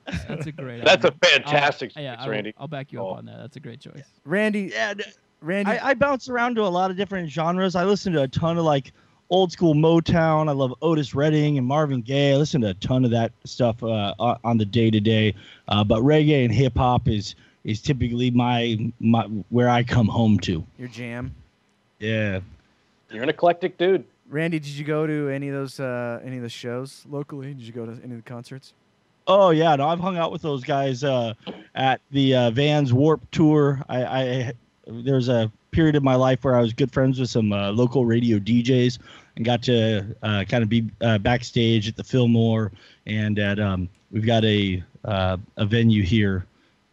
Uh, 0.06 0.12
that's 0.28 0.46
a 0.46 0.52
great. 0.52 0.84
That's 0.84 1.04
a 1.04 1.12
fantastic 1.22 1.92
I'll, 1.96 2.02
yeah, 2.02 2.16
choice, 2.16 2.22
I 2.22 2.26
will- 2.26 2.32
Randy. 2.32 2.54
I'll 2.58 2.68
back 2.68 2.92
you 2.92 3.00
Oh. 3.00 3.10
up 3.10 3.18
on 3.18 3.26
that. 3.26 3.38
That's 3.38 3.56
a 3.56 3.60
great 3.60 3.80
choice. 3.80 4.02
Randy, 4.24 4.70
yeah. 4.72 4.94
Randy, 5.42 5.70
I, 5.72 5.90
I 5.90 5.94
bounce 5.94 6.28
around 6.28 6.56
to 6.56 6.62
a 6.62 6.68
lot 6.68 6.90
of 6.90 6.96
different 6.96 7.30
genres. 7.30 7.74
I 7.74 7.84
listen 7.84 8.12
to 8.14 8.22
a 8.22 8.28
ton 8.28 8.58
of 8.58 8.64
like 8.64 8.92
old 9.30 9.52
school 9.52 9.74
Motown. 9.74 10.48
I 10.48 10.52
love 10.52 10.74
Otis 10.82 11.14
Redding 11.14 11.56
and 11.56 11.66
Marvin 11.66 12.02
Gaye. 12.02 12.34
I 12.34 12.36
listen 12.36 12.60
to 12.62 12.68
a 12.70 12.74
ton 12.74 13.04
of 13.06 13.10
that 13.12 13.32
stuff 13.44 13.82
uh, 13.82 14.14
on 14.18 14.38
on 14.44 14.58
the 14.58 14.66
day 14.66 14.90
to 14.90 15.00
day. 15.00 15.34
But 15.68 16.02
reggae 16.02 16.44
and 16.44 16.52
hip 16.52 16.76
hop 16.76 17.08
is 17.08 17.36
is 17.64 17.80
typically 17.80 18.30
my 18.30 18.92
my 19.00 19.24
where 19.50 19.68
I 19.68 19.82
come 19.82 20.08
home 20.08 20.38
to. 20.40 20.64
your 20.78 20.88
jam. 20.88 21.34
Yeah. 21.98 22.40
You're 23.10 23.22
an 23.22 23.28
eclectic 23.28 23.76
dude. 23.76 24.04
Randy, 24.28 24.60
did 24.60 24.70
you 24.70 24.84
go 24.84 25.06
to 25.06 25.28
any 25.28 25.48
of 25.48 25.54
those 25.54 25.80
uh, 25.80 26.20
any 26.24 26.36
of 26.36 26.42
the 26.42 26.48
shows 26.48 27.04
locally? 27.10 27.52
Did 27.52 27.62
you 27.62 27.72
go 27.72 27.84
to 27.84 27.92
any 27.92 28.14
of 28.14 28.24
the 28.24 28.30
concerts? 28.30 28.72
Oh 29.26 29.50
yeah, 29.50 29.76
no, 29.76 29.88
I've 29.88 30.00
hung 30.00 30.16
out 30.16 30.32
with 30.32 30.42
those 30.42 30.64
guys 30.64 31.04
uh, 31.04 31.34
at 31.74 32.00
the 32.10 32.34
uh, 32.34 32.50
Vans 32.50 32.92
Warp 32.92 33.20
Tour. 33.30 33.82
I, 33.88 34.04
I 34.04 34.52
there's 34.86 35.28
a 35.28 35.50
period 35.72 35.96
of 35.96 36.02
my 36.02 36.14
life 36.14 36.44
where 36.44 36.56
I 36.56 36.60
was 36.60 36.72
good 36.72 36.92
friends 36.92 37.20
with 37.20 37.30
some 37.30 37.52
uh, 37.52 37.70
local 37.70 38.06
radio 38.06 38.38
DJs 38.38 38.98
and 39.36 39.44
got 39.44 39.62
to 39.64 40.16
uh, 40.22 40.44
kind 40.48 40.62
of 40.62 40.68
be 40.68 40.88
uh, 41.00 41.18
backstage 41.18 41.88
at 41.88 41.96
the 41.96 42.04
Fillmore 42.04 42.72
and 43.06 43.38
at 43.38 43.58
um, 43.60 43.88
we've 44.10 44.26
got 44.26 44.44
a 44.44 44.82
uh, 45.04 45.36
a 45.56 45.64
venue 45.64 46.02
here 46.02 46.46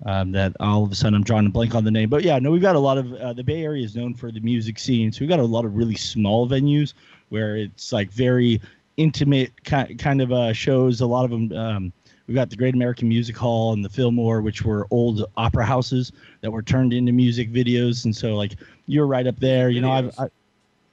um, 0.06 0.32
that 0.32 0.56
all 0.60 0.84
of 0.84 0.92
a 0.92 0.96
sudden 0.96 1.16
I'm 1.16 1.24
drawing 1.24 1.48
a 1.48 1.50
blank 1.50 1.76
on 1.76 1.84
the 1.84 1.92
name. 1.92 2.10
But 2.10 2.24
yeah, 2.24 2.40
no, 2.40 2.52
we've 2.52 2.62
got 2.62 2.76
a 2.76 2.80
lot 2.80 2.98
of 2.98 3.14
uh, 3.14 3.34
the 3.34 3.44
Bay 3.44 3.64
Area 3.64 3.84
is 3.84 3.96
known 3.96 4.14
for 4.14 4.32
the 4.32 4.40
music 4.40 4.80
scene, 4.80 5.12
so 5.12 5.22
we've 5.22 5.30
got 5.30 5.40
a 5.40 5.44
lot 5.44 5.66
of 5.66 5.76
really 5.76 5.96
small 5.96 6.48
venues 6.48 6.94
where 7.30 7.58
it's 7.58 7.92
like 7.92 8.12
very 8.12 8.62
intimate 8.98 9.52
ki- 9.64 9.96
kind 9.96 10.22
of 10.22 10.32
uh, 10.32 10.54
shows. 10.54 11.02
A 11.02 11.06
lot 11.06 11.26
of 11.26 11.32
them. 11.32 11.52
Um, 11.54 11.94
we've 12.28 12.36
got 12.36 12.50
the 12.50 12.56
Great 12.56 12.74
American 12.74 13.10
Music 13.10 13.36
Hall 13.36 13.74
and 13.74 13.84
the 13.84 13.90
Fillmore, 13.90 14.42
which 14.42 14.64
were 14.64 14.88
old 14.92 15.26
opera 15.38 15.66
houses 15.66 16.12
that 16.42 16.52
were 16.52 16.62
turned 16.62 16.94
into 16.94 17.12
music 17.12 17.52
videos, 17.52 18.06
and 18.06 18.16
so 18.16 18.36
like 18.36 18.56
you're 18.86 19.08
right 19.08 19.28
up 19.28 19.40
there. 19.40 19.70
You 19.70 19.82
know, 19.82 19.92
I've, 19.92 20.06
Videos. 20.06 20.30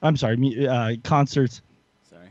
I, 0.01 0.07
I'm 0.07 0.17
sorry, 0.17 0.67
uh, 0.67 0.95
concerts. 1.03 1.61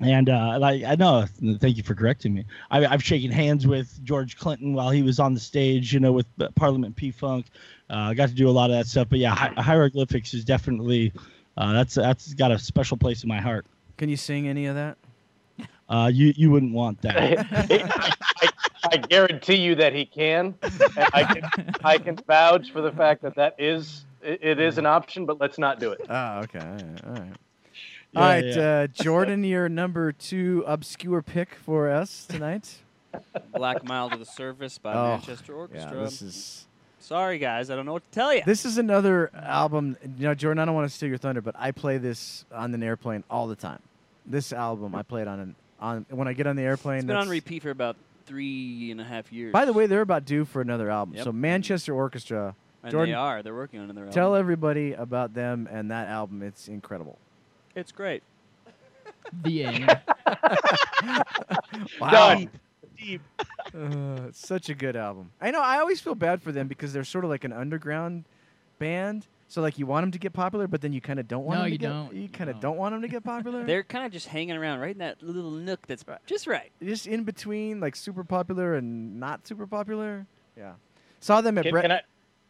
Sorry. 0.05 0.15
And 0.15 0.29
uh, 0.31 0.59
like 0.61 0.85
I 0.85 0.95
know, 0.95 1.27
thank 1.59 1.77
you 1.77 1.83
for 1.83 1.95
correcting 1.95 2.35
me. 2.35 2.45
I, 2.71 2.87
I've 2.87 3.03
shaken 3.03 3.31
hands 3.31 3.67
with 3.67 4.03
George 4.05 4.37
Clinton 4.37 4.75
while 4.75 4.91
he 4.91 5.03
was 5.03 5.19
on 5.19 5.35
the 5.35 5.41
stage, 5.41 5.93
you 5.93 6.01
know, 6.01 6.13
with 6.13 6.27
uh, 6.41 6.49
Parliament 6.55 6.97
P 6.97 7.11
Funk. 7.11 7.47
Uh, 7.91 7.95
I 8.11 8.15
got 8.15 8.29
to 8.29 8.35
do 8.35 8.49
a 8.49 8.51
lot 8.53 8.71
of 8.71 8.77
that 8.77 8.87
stuff. 8.87 9.09
But 9.09 9.19
yeah, 9.19 9.35
hi- 9.35 9.53
hieroglyphics 9.61 10.35
is 10.35 10.45
definitely 10.45 11.13
uh, 11.57 11.73
that's 11.73 11.95
that's 11.95 12.35
got 12.35 12.51
a 12.53 12.59
special 12.59 12.97
place 12.97 13.23
in 13.23 13.29
my 13.29 13.41
heart. 13.41 13.67
Can 13.97 14.09
you 14.09 14.17
sing 14.17 14.49
any 14.49 14.67
of 14.67 14.75
that? 14.75 14.99
Uh, 15.89 16.11
you 16.13 16.33
you 16.37 16.51
wouldn't 16.51 16.73
want 16.73 17.01
that. 17.03 17.47
I, 17.71 18.13
I, 18.43 18.49
I 18.93 18.97
guarantee 18.97 19.57
you 19.57 19.75
that 19.77 19.95
he 19.95 20.07
can. 20.07 20.55
I 21.13 21.25
can. 21.25 21.75
I 21.85 21.99
can 21.99 22.17
vouch 22.27 22.71
for 22.73 22.81
the 22.81 22.93
fact 22.93 23.23
that 23.23 23.35
that 23.37 23.55
is 23.59 24.05
it, 24.23 24.41
it 24.43 24.61
is 24.61 24.79
an 24.79 24.87
option, 24.87 25.27
but 25.27 25.41
let's 25.41 25.59
not 25.59 25.79
do 25.79 25.93
it. 25.93 26.01
Oh, 26.09 26.39
okay. 26.41 26.59
All 26.59 26.67
right. 26.75 27.05
All 27.07 27.13
right, 27.13 27.23
Yeah, 27.27 27.44
all 28.17 28.23
right 28.23 28.45
yeah. 28.45 28.81
uh, 28.81 28.87
Jordan, 28.89 29.45
your 29.45 29.69
number 29.69 30.13
two 30.13 30.65
obscure 30.67 31.23
pick 31.23 31.55
for 31.55 31.91
us 31.91 32.27
tonight. 32.27 32.79
Black 33.55 33.85
Mile 33.85 34.11
to 34.11 34.17
the 34.17 34.25
Surface 34.25 34.79
by 34.79 34.93
Oh, 34.95 35.09
Manchester 35.11 35.53
Yeah, 35.53 35.59
Orchestra. 35.59 35.99
this 36.01 36.23
is 36.23 36.67
Sorry, 37.01 37.39
guys, 37.39 37.71
I 37.71 37.77
don't 37.77 37.85
know 37.85 37.93
what 37.93 38.05
to 38.05 38.11
tell 38.11 38.33
you. 38.35 38.43
this 38.47 38.65
is 38.65 38.79
another 38.79 39.31
album. 39.35 39.97
You 40.19 40.29
know, 40.29 40.35
Jordan, 40.35 40.59
I 40.61 40.65
don't 40.65 40.75
want 40.75 40.89
to 40.91 40.95
steal 40.97 41.09
your 41.11 41.19
thunder, 41.19 41.43
but 41.43 41.55
I 41.59 41.71
play 41.71 41.99
this 41.99 42.45
on 42.53 42.73
an 42.73 42.83
airplane 42.83 43.25
all 43.31 43.47
the 43.47 43.57
time. 43.57 43.81
This 44.25 44.53
album, 44.55 44.95
I 44.95 45.03
play 45.03 45.21
it 45.23 45.29
on 45.29 45.39
an 45.41 45.55
on 45.81 46.07
when 46.09 46.29
I 46.29 46.33
get 46.33 46.47
on 46.47 46.57
the 46.57 46.63
airplane. 46.63 46.99
it's 46.99 47.07
been 47.07 47.17
on 47.17 47.27
that's- 47.27 47.31
repeat 47.31 47.63
for 47.63 47.71
about 47.71 47.97
three 48.27 48.91
and 48.91 49.01
a 49.03 49.05
half 49.05 49.31
years. 49.33 49.53
By 49.53 49.67
the 49.67 49.73
way, 49.75 49.87
they're 49.87 50.01
about 50.01 50.25
due 50.25 50.47
for 50.47 50.63
another 50.63 50.89
album. 50.91 51.15
Yep. 51.17 51.25
So 51.25 51.33
Manchester 51.33 51.95
Orchestra. 51.95 52.55
and 52.83 52.91
Jordan, 52.91 53.11
they 53.13 53.15
are. 53.15 53.43
They're 53.43 53.55
working 53.55 53.81
on 53.81 53.91
another 53.91 54.11
Tell 54.11 54.35
everybody 54.35 54.95
about 54.95 55.35
them 55.35 55.69
and 55.71 55.91
that 55.91 56.09
album. 56.09 56.43
It's 56.43 56.69
incredible. 56.69 57.19
It's 57.75 57.93
great. 57.93 58.23
the 59.43 59.65
end. 59.65 60.01
Wow. 62.01 62.11
Done. 62.11 62.51
Deep. 62.97 63.21
Uh, 63.77 64.21
such 64.33 64.69
a 64.69 64.75
good 64.75 64.97
album. 64.97 65.31
I 65.41 65.51
know. 65.51 65.61
I 65.61 65.79
always 65.81 66.01
feel 66.01 66.15
bad 66.15 66.41
for 66.43 66.53
them 66.53 66.69
because 66.69 66.93
they're 66.93 67.05
sort 67.05 67.25
of 67.25 67.31
like 67.31 67.45
an 67.45 67.53
underground 67.53 68.25
band. 68.79 69.27
So 69.49 69.61
like 69.61 69.79
you 69.79 69.87
want 69.87 70.05
them 70.05 70.13
to 70.13 70.19
get 70.19 70.33
popular, 70.33 70.67
but 70.67 70.81
then 70.81 70.93
you 70.93 71.01
kind 71.01 71.19
of 71.21 71.29
don't 71.29 71.45
want 71.45 71.59
No, 71.59 71.63
them 71.63 71.69
to 71.69 71.73
you 71.73 71.79
get. 71.79 71.89
don't. 71.89 72.15
You 72.15 72.23
You 72.23 72.29
kind 72.29 72.49
of 72.51 72.57
don't. 72.57 72.63
don't 72.73 72.77
want 72.79 72.95
them 72.95 73.03
to 73.03 73.09
get 73.09 73.25
popular. 73.25 73.65
They're 73.67 73.83
kind 73.83 74.07
of 74.07 74.13
just 74.13 74.29
hanging 74.29 74.57
around 74.57 74.81
right 74.81 74.93
in 74.93 74.99
that 74.99 75.23
little 75.23 75.51
nook 75.51 75.87
that's 75.87 76.05
just 76.27 76.47
right. 76.47 76.71
just 76.83 77.07
in 77.07 77.25
between, 77.25 77.81
like 77.81 77.97
super 77.97 78.25
popular 78.25 78.75
and 78.77 79.19
not 79.21 79.47
super 79.47 79.67
popular. 79.67 80.27
Yeah. 80.57 80.73
Saw 81.21 81.41
them 81.41 81.59
at 81.59 81.65
Can, 81.65 81.73
Bre- 81.73 81.81
can 81.81 81.93
I? 81.93 82.01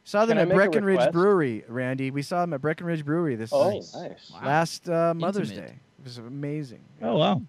Saw 0.04 0.24
them 0.26 0.38
can 0.38 0.50
at 0.50 0.54
Breckenridge? 0.54 1.12
Brewery, 1.12 1.64
Randy. 1.68 2.10
We 2.10 2.22
saw 2.22 2.42
them 2.42 2.52
at 2.54 2.60
Breckenridge 2.60 3.04
Brewery 3.04 3.34
this 3.36 3.52
Oh, 3.52 3.70
nice. 3.70 3.94
nice. 3.94 4.30
Wow. 4.32 4.40
last 4.44 4.88
uh, 4.88 5.14
Mother's 5.14 5.50
Intimate. 5.50 5.68
Day. 5.70 5.74
It 6.00 6.04
was 6.04 6.18
amazing. 6.18 6.80
Oh 7.02 7.16
wow. 7.16 7.42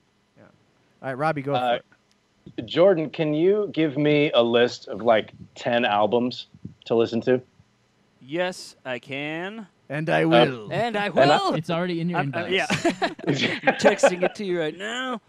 All 1.01 1.09
right, 1.09 1.13
Robbie, 1.13 1.41
go 1.43 1.53
Uh, 1.53 1.77
for 1.77 1.83
it. 2.57 2.65
Jordan, 2.65 3.09
can 3.09 3.33
you 3.33 3.69
give 3.73 3.97
me 3.97 4.31
a 4.33 4.41
list 4.41 4.87
of 4.87 5.01
like 5.01 5.33
ten 5.55 5.85
albums 5.85 6.47
to 6.85 6.95
listen 6.95 7.21
to? 7.21 7.41
Yes, 8.21 8.75
I 8.85 8.97
can, 8.97 9.67
And 9.89 10.09
I 10.09 10.23
um, 10.23 10.29
will. 10.29 10.69
and 10.71 10.97
I 10.97 11.05
I- 11.05 11.09
will. 11.09 11.53
It's 11.55 11.69
already 11.69 12.01
in 12.01 12.09
your 12.09 12.19
I'm- 12.19 12.31
inbox. 12.31 12.43
I'm- 12.43 12.53
yeah, 12.53 12.65
I'm 13.27 13.75
texting 13.75 14.23
it 14.23 14.36
to 14.36 14.45
you 14.45 14.59
right 14.59 14.77
now. 14.77 15.21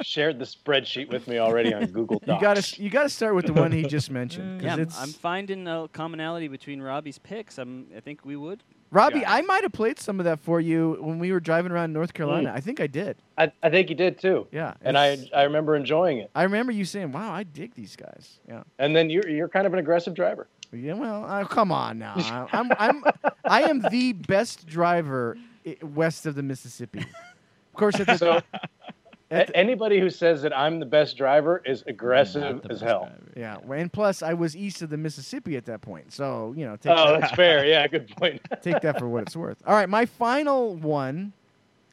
Shared 0.00 0.38
the 0.38 0.44
spreadsheet 0.44 1.10
with 1.10 1.26
me 1.26 1.38
already 1.38 1.74
on 1.74 1.86
Google 1.86 2.20
you 2.22 2.26
Docs. 2.28 2.42
gotta 2.42 2.82
you 2.82 2.88
gotta 2.88 3.08
start 3.08 3.34
with 3.34 3.46
the 3.46 3.52
one 3.52 3.72
he 3.72 3.82
just 3.82 4.10
mentioned. 4.10 4.44
Mm, 4.48 4.56
'cause 4.60 4.64
Yeah, 4.66 4.72
I'm, 4.74 4.80
it's, 4.80 5.00
I'm 5.00 5.08
finding 5.08 5.66
a 5.66 5.88
commonality 5.92 6.48
between 6.48 6.80
Robbie's 6.80 7.18
picks. 7.18 7.58
I'm, 7.58 7.86
I 7.96 8.00
think 8.00 8.24
we 8.24 8.36
would. 8.36 8.62
Robbie, 8.90 9.18
Yeah. 9.20 9.32
I 9.34 9.42
might 9.42 9.64
have 9.64 9.72
played 9.72 9.98
some 9.98 10.18
of 10.18 10.24
that 10.24 10.38
for 10.40 10.60
you 10.60 10.96
when 11.00 11.18
we 11.18 11.30
were 11.32 11.40
driving 11.40 11.72
around 11.72 11.92
North 11.92 12.14
Carolina. 12.14 12.48
Mm. 12.50 12.54
I 12.54 12.60
think 12.60 12.80
I 12.80 12.86
did. 12.86 13.18
I, 13.36 13.52
I 13.62 13.68
think 13.68 13.90
you 13.90 13.94
did 13.96 14.18
too. 14.18 14.46
Yeah. 14.50 14.74
And 14.80 14.96
I 14.96 15.08
it's- 15.08 15.28
I 15.34 15.42
remember 15.42 15.74
enjoying 15.76 16.18
it. 16.18 16.30
I 16.34 16.44
remember 16.44 16.72
you 16.72 16.84
saying, 16.86 17.12
"Wow, 17.12 17.32
I 17.32 17.42
dig 17.42 17.74
these 17.74 17.96
guys." 17.96 18.38
Yeah. 18.48 18.62
And 18.78 18.96
then 18.96 19.10
you're 19.10 19.28
you're 19.28 19.48
kind 19.48 19.66
of 19.66 19.72
an 19.74 19.78
aggressive 19.80 20.14
driver. 20.14 20.48
Yeah. 20.72 20.94
Well, 20.94 21.24
uh, 21.24 21.44
come 21.44 21.72
on 21.72 21.98
now. 21.98 22.14
I- 22.16 22.48
I'm 22.52 22.70
I'm 22.78 23.04
I 23.44 23.62
am 23.62 23.80
the 23.90 24.12
best 24.12 24.66
driver 24.66 25.36
west 25.82 26.26
of 26.26 26.34
the 26.34 26.42
Mississippi. 26.42 27.00
Of 27.00 27.74
course, 27.74 27.98
at 28.00 28.06
the, 28.06 28.16
So 28.16 28.40
at 29.30 29.46
the- 29.48 29.56
anybody 29.56 29.98
who 30.00 30.10
says 30.10 30.42
that 30.42 30.56
I'm 30.56 30.78
the 30.80 30.86
best 30.86 31.16
driver 31.16 31.62
is 31.64 31.84
aggressive 31.86 32.64
as 32.70 32.80
hell. 32.80 33.06
driver. 33.34 33.58
yeah. 33.68 33.74
And 33.74 33.92
plus, 33.92 34.22
I 34.22 34.34
was 34.34 34.56
east 34.56 34.82
of 34.82 34.90
the 34.90 34.96
Mississippi 34.96 35.56
at 35.56 35.64
that 35.66 35.80
point, 35.80 36.12
so 36.12 36.52
you 36.56 36.64
know, 36.66 36.76
take 36.76 36.92
Oh, 36.96 37.12
that, 37.12 37.20
that's 37.22 37.34
fair. 37.34 37.64
Yeah, 37.66 37.86
good 37.86 38.08
point. 38.16 38.40
take 38.62 38.80
that 38.82 38.98
for 38.98 39.08
what 39.08 39.22
it's 39.24 39.36
worth. 39.36 39.62
All 39.66 39.74
right, 39.74 39.88
my 39.88 40.06
final 40.06 40.74
one. 40.76 41.32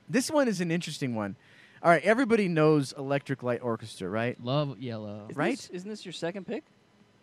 This 0.09 0.29
one 0.29 0.47
is 0.47 0.61
an 0.61 0.69
interesting 0.69 1.15
one. 1.15 1.35
All 1.81 1.89
right, 1.91 2.03
everybody 2.03 2.47
knows 2.47 2.93
Electric 2.97 3.41
Light 3.43 3.61
Orchestra, 3.63 4.09
right? 4.09 4.37
Love 4.43 4.79
yellow. 4.79 5.25
Isn't 5.29 5.37
Right? 5.37 5.57
This, 5.57 5.69
isn't 5.69 5.89
this 5.89 6.05
your 6.05 6.13
second 6.13 6.45
pick? 6.47 6.63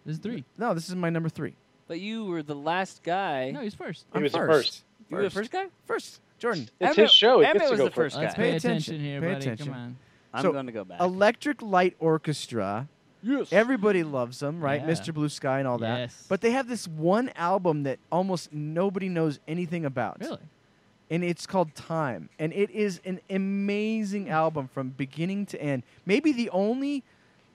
There's 0.05 0.18
three. 0.18 0.44
No, 0.59 0.74
this 0.74 0.88
is 0.88 0.94
my 0.94 1.11
number 1.11 1.28
three. 1.28 1.55
But 1.88 2.00
you 2.00 2.24
were 2.24 2.42
the 2.42 2.55
last 2.55 3.03
guy. 3.03 3.50
No, 3.50 3.61
he's 3.61 3.74
first. 3.74 4.07
He 4.12 4.16
I'm 4.16 4.22
was 4.22 4.32
the 4.32 4.38
first. 4.38 4.68
first. 4.68 4.84
you 5.11 5.16
were 5.16 5.22
the 5.22 5.30
first 5.30 5.50
guy. 5.50 5.66
First, 5.86 6.20
Jordan. 6.38 6.62
It's 6.62 6.72
Emmett- 6.80 6.96
his 6.96 7.12
show. 7.12 7.40
He 7.40 7.46
Emmett 7.46 7.59
gets 7.61 7.66
to 7.66 7.70
was 7.72 7.78
go 7.80 7.84
the 7.86 7.90
first 7.90 8.16
Let's. 8.16 8.34
Pay 8.34 8.42
pay 8.42 8.57
attention. 8.57 8.70
attention 8.96 9.00
here, 9.00 9.20
Pay 9.20 9.26
buddy. 9.34 9.36
attention. 9.44 9.66
Come 9.66 9.74
on. 9.74 9.96
I'm 10.34 10.42
So, 10.42 10.53
going 10.53 10.66
to 10.66 10.72
go 10.72 10.84
back. 10.84 11.00
Electric 11.00 11.61
Light 11.61 11.94
Orchestra. 11.98 12.88
yes. 13.22 13.53
Everybody 13.53 14.03
loves 14.03 14.38
them, 14.40 14.61
right? 14.61 14.80
Yeah. 14.80 14.88
Mr. 14.88 15.12
Blue 15.12 15.28
Sky 15.28 15.59
and 15.59 15.68
all 15.68 15.78
that. 15.78 15.98
Yes. 15.98 16.24
But 16.28 16.40
they 16.40 16.53
have 16.53 16.68
this 16.68 16.88
one 16.88 17.30
album 17.36 17.82
that 17.82 17.98
almost 18.11 18.53
nobody 18.53 19.09
knows 19.11 19.38
anything 19.46 19.84
about. 19.84 20.18
Really? 20.20 20.38
And 21.11 21.22
it's 21.22 21.46
called 21.46 21.74
Time. 21.74 22.30
And 22.38 22.53
it 22.55 22.70
is 22.70 23.00
an 23.05 23.20
amazing 23.28 24.30
album 24.30 24.68
from 24.72 24.88
beginning 24.90 25.44
to 25.46 25.61
end. 25.61 25.82
Maybe 26.07 26.32
the 26.32 26.48
only 26.50 27.05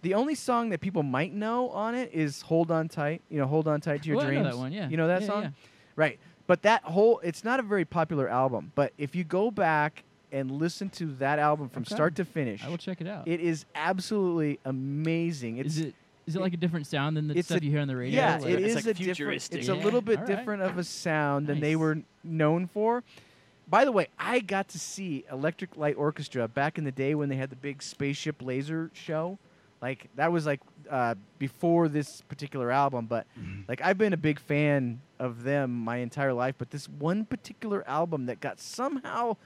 the 0.01 0.13
only 0.13 0.35
song 0.35 0.69
that 0.69 0.79
people 0.81 1.03
might 1.03 1.33
know 1.33 1.69
on 1.69 1.95
it 1.95 2.11
is 2.13 2.41
Hold 2.43 2.71
On 2.71 2.87
Tight. 2.87 3.21
You 3.29 3.39
know, 3.39 3.47
Hold 3.47 3.67
On 3.67 3.81
Tight 3.81 4.03
to 4.03 4.09
Your 4.09 4.17
Oh, 4.17 4.21
I 4.21 4.23
know 4.25 4.29
Dreams. 4.29 4.45
that 4.45 4.57
one, 4.57 4.71
yeah. 4.71 4.89
You 4.89 4.97
know 4.97 5.07
that 5.07 5.21
Yeah, 5.21 5.27
song? 5.27 5.43
yeah. 5.43 5.49
Right. 5.95 6.19
But 6.45 6.61
that 6.61 6.83
whole 6.83 7.19
it's 7.23 7.43
not 7.43 7.59
a 7.59 7.63
very 7.63 7.83
popular 7.85 8.29
album, 8.29 8.71
but 8.75 8.93
if 8.97 9.15
you 9.15 9.23
go 9.23 9.51
back 9.51 10.03
and 10.31 10.51
listen 10.51 10.89
to 10.91 11.05
that 11.15 11.39
album 11.39 11.69
from 11.69 11.81
Okay. 11.83 11.95
start 11.95 12.15
to 12.15 12.25
finish, 12.25 12.63
I 12.63 12.69
will 12.69 12.77
check 12.77 13.01
it 13.01 13.07
out. 13.07 13.27
it 13.27 13.39
is 13.39 13.65
absolutely 13.75 14.59
amazing. 14.65 15.57
It's 15.57 15.75
Is 15.77 15.79
it 15.87 15.95
is 16.25 16.35
it 16.35 16.41
like 16.41 16.53
a 16.53 16.57
different 16.57 16.85
sound 16.85 17.15
than 17.15 17.29
the 17.29 17.37
it's 17.37 17.47
stuff 17.47 17.61
a- 17.61 17.65
you 17.65 17.71
hear 17.71 17.79
on 17.79 17.87
the 17.87 17.95
radio? 17.95 18.17
yeah, 18.19 18.35
Like- 18.37 18.45
it's 18.49 18.75
like 18.75 18.83
a 18.83 18.87
different. 18.93 18.97
futuristic. 18.97 19.59
It's 19.59 19.69
a 19.69 19.73
little 19.75 20.01
bit 20.01 20.19
all 20.19 20.25
right. 20.25 20.35
different 20.35 20.61
of 20.61 20.77
a 20.77 20.83
sound 20.83 21.47
than 21.47 21.61
they 21.61 21.75
were 21.77 21.99
known 22.23 22.67
for. 22.67 23.03
By 23.69 23.85
the 23.85 23.91
way, 23.93 24.07
I 24.19 24.39
got 24.41 24.67
to 24.69 24.79
see 24.79 25.23
Electric 25.31 25.75
Light 25.77 25.95
Orchestra 25.97 26.47
back 26.49 26.77
in 26.77 26.83
the 26.83 26.91
day 26.91 27.15
when 27.15 27.29
they 27.29 27.35
had 27.37 27.49
the 27.49 27.55
big 27.55 27.81
spaceship 27.81 28.41
laser 28.41 28.91
show. 28.93 29.39
Like 29.81 30.09
that 30.15 30.31
was 30.31 30.45
like 30.45 30.59
uh, 30.89 31.15
before 31.37 31.87
this 31.87 32.21
particular 32.21 32.71
album, 32.71 33.05
but 33.05 33.27
like 33.67 33.81
I've 33.81 33.97
been 33.97 34.13
a 34.13 34.17
big 34.17 34.39
fan 34.39 35.01
of 35.19 35.43
them 35.43 35.71
my 35.71 35.97
entire 35.97 36.33
life. 36.33 36.55
But 36.57 36.71
this 36.71 36.89
one 36.89 37.25
particular 37.25 37.87
album 37.87 38.25
that 38.25 38.39
got 38.39 38.59
somehow 38.59 39.37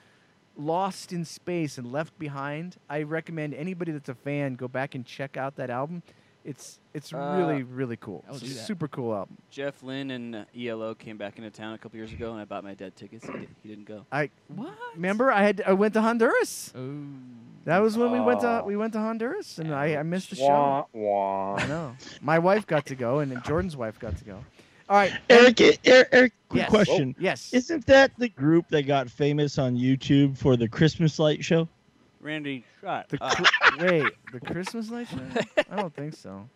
lost 0.57 1.11
in 1.13 1.25
space 1.25 1.77
and 1.77 1.91
left 1.91 2.17
behind, 2.19 2.77
I 2.89 3.03
recommend 3.03 3.53
anybody 3.53 3.91
that's 3.91 4.09
a 4.09 4.15
fan 4.15 4.55
go 4.55 4.67
back 4.67 4.95
and 4.95 5.05
check 5.05 5.37
out 5.37 5.55
that 5.57 5.69
album. 5.69 6.03
It's 6.43 6.79
it's 6.93 7.13
Uh, 7.13 7.35
really 7.37 7.63
really 7.63 7.97
cool. 7.97 8.23
It's 8.29 8.41
a 8.41 8.45
super 8.47 8.87
cool 8.87 9.13
album. 9.13 9.37
Jeff 9.51 9.83
Lynne 9.83 10.11
and 10.11 10.35
uh, 10.35 10.45
ELO 10.57 10.95
came 10.95 11.17
back 11.17 11.37
into 11.37 11.51
town 11.51 11.73
a 11.73 11.77
couple 11.77 11.97
years 11.97 12.11
ago, 12.13 12.31
and 12.31 12.39
I 12.41 12.45
bought 12.45 12.63
my 12.63 12.73
dad 12.73 12.95
tickets. 12.95 13.25
He, 13.27 13.31
did, 13.33 13.49
he 13.61 13.69
didn't 13.69 13.85
go. 13.85 14.05
I 14.11 14.29
What? 14.47 14.73
remember 14.95 15.31
I 15.31 15.43
had 15.43 15.61
I 15.67 15.73
went 15.73 15.93
to 15.95 16.01
Honduras. 16.01 16.73
Oh. 16.75 17.03
That 17.65 17.79
was 17.79 17.97
when 17.97 18.11
we 18.11 18.19
went 18.19 18.41
to 18.41 18.61
Oh. 18.61 18.65
we 18.65 18.75
went 18.75 18.93
to 18.93 18.99
Honduras, 18.99 19.59
and 19.59 19.73
I, 19.73 19.95
I 19.97 20.03
missed 20.03 20.31
the 20.31 20.35
show. 20.35 20.47
Wah, 20.47 20.85
wah. 20.93 21.55
I 21.57 21.67
know. 21.67 21.95
My 22.21 22.39
wife 22.39 22.65
got 22.65 22.85
to 22.87 22.95
go, 22.95 23.19
and 23.19 23.31
then 23.31 23.41
Jordan's 23.43 23.77
wife 23.77 23.99
got 23.99 24.17
to 24.17 24.23
go. 24.23 24.43
All 24.89 24.97
right, 24.97 25.13
Eric, 25.29 25.61
Eric, 25.61 25.79
Eric 26.11 26.33
quick 26.49 26.61
Yes. 26.63 26.69
question. 26.69 27.15
Oh, 27.17 27.21
yes. 27.21 27.53
Isn't 27.53 27.85
that 27.85 28.11
the 28.17 28.29
group 28.29 28.67
that 28.69 28.83
got 28.87 29.09
famous 29.09 29.57
on 29.57 29.77
YouTube 29.77 30.37
for 30.37 30.57
the 30.57 30.67
Christmas 30.67 31.17
light 31.19 31.43
show? 31.45 31.67
Randy, 32.19 32.65
shut 32.81 33.07
The 33.09 33.23
up. 33.23 33.37
cr- 33.37 33.85
wait, 33.85 34.11
the 34.33 34.39
Christmas 34.41 34.89
light 34.89 35.07
show? 35.07 35.63
I 35.71 35.75
don't 35.77 35.95
think 35.95 36.13
so. 36.15 36.47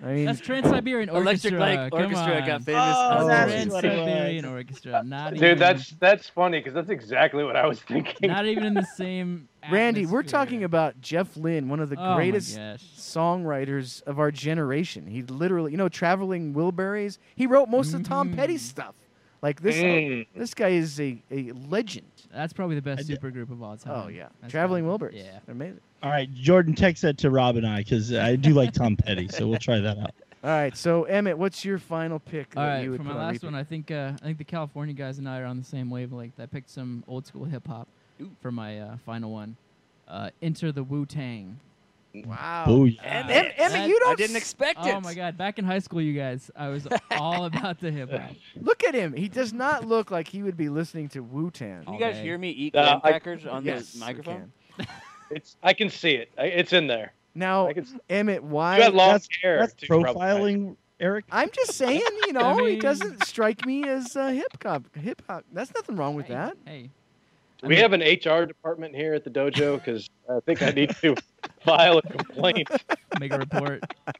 I 0.00 0.12
mean, 0.14 0.26
That's 0.26 0.38
Trans 0.40 0.66
Siberian 0.68 1.10
Orchestra. 1.10 1.50
Electric 1.50 1.60
Light 1.60 1.90
Come 1.90 2.00
Orchestra 2.02 2.40
on. 2.40 2.46
got 2.46 2.62
famous. 2.62 2.82
Oh, 2.96 3.16
Oh, 3.18 3.26
that's 3.26 3.50
Trans 3.52 3.72
what 3.72 3.84
it 3.84 3.88
Siberian 3.98 4.44
was. 4.46 4.52
Orchestra. 4.54 5.02
Not 5.04 5.34
Dude, 5.34 5.42
even, 5.42 5.58
that's 5.58 5.90
that's 5.98 6.28
funny 6.28 6.60
because 6.60 6.74
that's 6.74 6.90
exactly 6.90 7.42
what 7.42 7.56
I 7.56 7.66
was 7.66 7.80
thinking. 7.80 8.30
not 8.30 8.46
even 8.46 8.64
in 8.64 8.74
the 8.74 8.86
same. 8.96 9.48
Randy, 9.72 10.06
we're 10.06 10.20
atmosphere. 10.20 10.38
talking 10.40 10.64
about 10.64 11.00
Jeff 11.00 11.36
Lynne, 11.36 11.68
one 11.68 11.80
of 11.80 11.90
the 11.90 11.96
Oh 11.98 12.10
my 12.10 12.14
greatest 12.16 12.56
gosh. 12.56 12.80
songwriters 12.96 14.02
of 14.04 14.18
our 14.20 14.30
generation. 14.30 15.06
He 15.06 15.22
literally, 15.22 15.72
you 15.72 15.76
know, 15.78 15.88
traveling 15.88 16.54
Wilburys. 16.54 17.18
He 17.34 17.46
wrote 17.46 17.68
most 17.68 17.92
of 17.94 18.04
Tom 18.04 18.30
Mhm. 18.30 18.36
Petty's 18.36 18.62
stuff. 18.62 18.94
Like 19.42 19.60
this, 19.62 19.76
Mm. 19.76 20.26
this 20.34 20.52
guy 20.54 20.68
is 20.70 20.98
a, 21.00 21.22
a 21.30 21.52
legend. 21.68 22.06
That's 22.32 22.52
probably 22.52 22.74
the 22.76 22.82
best 22.82 23.06
d- 23.06 23.16
supergroup 23.16 23.50
of 23.50 23.62
all 23.62 23.76
time. 23.76 24.02
Oh 24.04 24.08
yeah, 24.08 24.28
That's 24.40 24.50
traveling 24.50 24.84
probably- 24.84 25.08
Wilburys. 25.10 25.24
Yeah. 25.24 25.38
They're 25.46 25.54
amazing. 25.54 25.80
All 26.02 26.10
right, 26.10 26.32
Jordan, 26.32 26.74
text 26.74 27.02
that 27.02 27.18
to 27.18 27.30
Rob 27.30 27.56
and 27.56 27.66
I 27.66 27.78
because 27.78 28.12
I 28.14 28.36
do 28.36 28.54
like 28.54 28.72
Tom 28.72 28.96
Petty, 29.04 29.28
so 29.28 29.48
we'll 29.48 29.58
try 29.58 29.80
that 29.80 29.98
out. 29.98 30.14
All 30.44 30.50
right, 30.50 30.76
so 30.76 31.02
Emmett, 31.04 31.36
what's 31.36 31.64
your 31.64 31.78
final 31.78 32.20
pick? 32.20 32.56
All 32.56 32.62
that 32.64 32.74
right, 32.74 32.84
you 32.84 32.92
would 32.92 32.98
for 33.00 33.04
my 33.04 33.10
on 33.12 33.18
last 33.18 33.42
one, 33.42 33.56
I 33.56 33.64
think 33.64 33.90
uh, 33.90 34.12
I 34.22 34.24
think 34.24 34.38
the 34.38 34.44
California 34.44 34.94
guys 34.94 35.18
and 35.18 35.28
I 35.28 35.40
are 35.40 35.46
on 35.46 35.58
the 35.58 35.64
same 35.64 35.90
wavelength. 35.90 36.38
I 36.38 36.46
picked 36.46 36.70
some 36.70 37.02
old 37.08 37.26
school 37.26 37.44
hip 37.44 37.66
hop 37.66 37.88
for 38.40 38.52
my 38.52 38.78
uh, 38.80 38.96
final 39.04 39.32
one. 39.32 39.56
Uh, 40.06 40.30
Enter 40.40 40.70
the 40.70 40.84
Wu 40.84 41.04
Tang. 41.04 41.58
Wow. 42.14 42.64
Oh, 42.66 42.84
yeah. 42.86 43.02
And 43.02 43.30
Em- 43.30 43.52
Emmett, 43.58 43.88
you 43.88 43.98
don't 43.98 44.12
I 44.12 44.14
didn't 44.14 44.36
expect 44.36 44.86
it. 44.86 44.94
Oh 44.94 45.00
my 45.00 45.12
God! 45.14 45.36
Back 45.36 45.58
in 45.58 45.64
high 45.64 45.78
school, 45.80 46.00
you 46.00 46.14
guys, 46.14 46.50
I 46.56 46.68
was 46.68 46.86
all 47.10 47.44
about 47.44 47.80
the 47.80 47.90
hip 47.90 48.10
hop. 48.10 48.30
look 48.60 48.84
at 48.84 48.94
him. 48.94 49.12
He 49.12 49.28
does 49.28 49.52
not 49.52 49.84
look 49.86 50.10
like 50.12 50.28
he 50.28 50.42
would 50.44 50.56
be 50.56 50.68
listening 50.68 51.08
to 51.10 51.20
Wu 51.20 51.50
Tang. 51.50 51.82
Can 51.84 51.94
you 51.94 52.00
guys 52.00 52.14
day. 52.14 52.22
hear 52.22 52.38
me 52.38 52.50
eat 52.50 52.74
Uh, 52.76 53.00
crackers 53.00 53.44
on 53.44 53.64
yes, 53.64 53.92
the 53.92 53.98
microphone? 53.98 54.52
can. 55.28 55.36
It's 55.36 55.56
I 55.62 55.72
can 55.72 55.90
see 55.90 56.12
it. 56.12 56.30
I, 56.38 56.44
it's 56.46 56.72
in 56.72 56.86
there. 56.86 57.12
Now, 57.34 57.68
I 57.68 57.72
can, 57.74 57.84
s- 57.84 57.94
Emmett, 58.10 58.42
why? 58.42 58.78
you 58.78 58.82
had 58.82 58.94
long 58.94 59.08
that's- 59.12 59.28
hair. 59.42 59.58
That's 59.60 59.74
too, 59.74 59.86
probably. 59.86 60.12
profiling, 60.12 60.76
Eric. 60.98 61.24
I'm 61.30 61.50
just 61.52 61.74
saying, 61.74 62.02
you 62.26 62.32
know, 62.32 62.40
I 62.40 62.54
he 62.56 62.62
mean- 62.62 62.80
doesn't 62.80 63.24
strike 63.24 63.64
me 63.64 63.84
as 63.88 64.16
uh, 64.16 64.28
hip 64.28 64.62
hop. 64.62 64.84
Hip 64.96 65.22
hop. 65.28 65.44
That's 65.52 65.72
nothing 65.74 65.94
wrong 65.96 66.14
with 66.16 66.26
hey, 66.26 66.34
that. 66.34 66.56
Hey, 66.64 66.82
Do 66.82 66.88
I 67.64 67.66
we 67.68 67.74
mean- 67.74 67.82
have 67.82 67.92
an 67.92 68.00
HR 68.00 68.46
department 68.46 68.94
here 68.96 69.14
at 69.14 69.22
the 69.24 69.30
dojo? 69.30 69.76
Because 69.76 70.08
I 70.28 70.40
think 70.40 70.62
I 70.62 70.70
need 70.70 70.90
to 71.00 71.14
file 71.64 71.98
a 71.98 72.02
complaint. 72.02 72.68
make 73.20 73.32
a 73.32 73.38
report. 73.38 73.84
I 74.06 74.12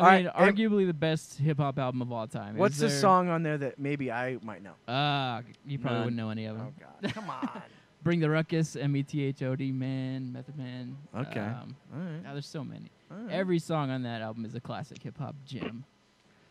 All 0.00 0.04
mean, 0.12 0.26
right, 0.26 0.34
and- 0.36 0.56
arguably 0.56 0.86
the 0.86 0.92
best 0.92 1.38
hip 1.38 1.56
hop 1.56 1.78
album 1.78 2.02
of 2.02 2.12
all 2.12 2.26
time. 2.26 2.56
Is 2.56 2.60
What's 2.60 2.78
the 2.78 2.90
song 2.90 3.30
on 3.30 3.42
there 3.42 3.56
that 3.56 3.78
maybe 3.78 4.12
I 4.12 4.36
might 4.42 4.62
know? 4.62 4.72
Ah, 4.86 5.40
you 5.66 5.78
probably 5.78 5.96
None. 5.96 6.04
wouldn't 6.04 6.16
know 6.18 6.28
any 6.30 6.44
of 6.44 6.58
them. 6.58 6.74
Oh 6.78 6.84
God, 7.02 7.14
come 7.14 7.30
on. 7.30 7.62
Bring 8.06 8.20
the 8.20 8.30
Ruckus, 8.30 8.76
M 8.76 8.94
E 8.94 9.02
T 9.02 9.24
H 9.24 9.42
O 9.42 9.56
D, 9.56 9.72
Man, 9.72 10.32
Method 10.32 10.56
Man. 10.56 10.96
Okay. 11.12 11.40
Um, 11.40 11.74
All 11.92 11.98
right. 12.00 12.22
now 12.22 12.34
there's 12.34 12.46
so 12.46 12.62
many. 12.62 12.88
all 13.10 13.16
right. 13.18 13.32
Every 13.32 13.58
song 13.58 13.90
on 13.90 14.04
that 14.04 14.22
album 14.22 14.44
is 14.44 14.54
a 14.54 14.60
classic 14.60 15.02
hip 15.02 15.18
hop 15.18 15.34
gem. 15.44 15.84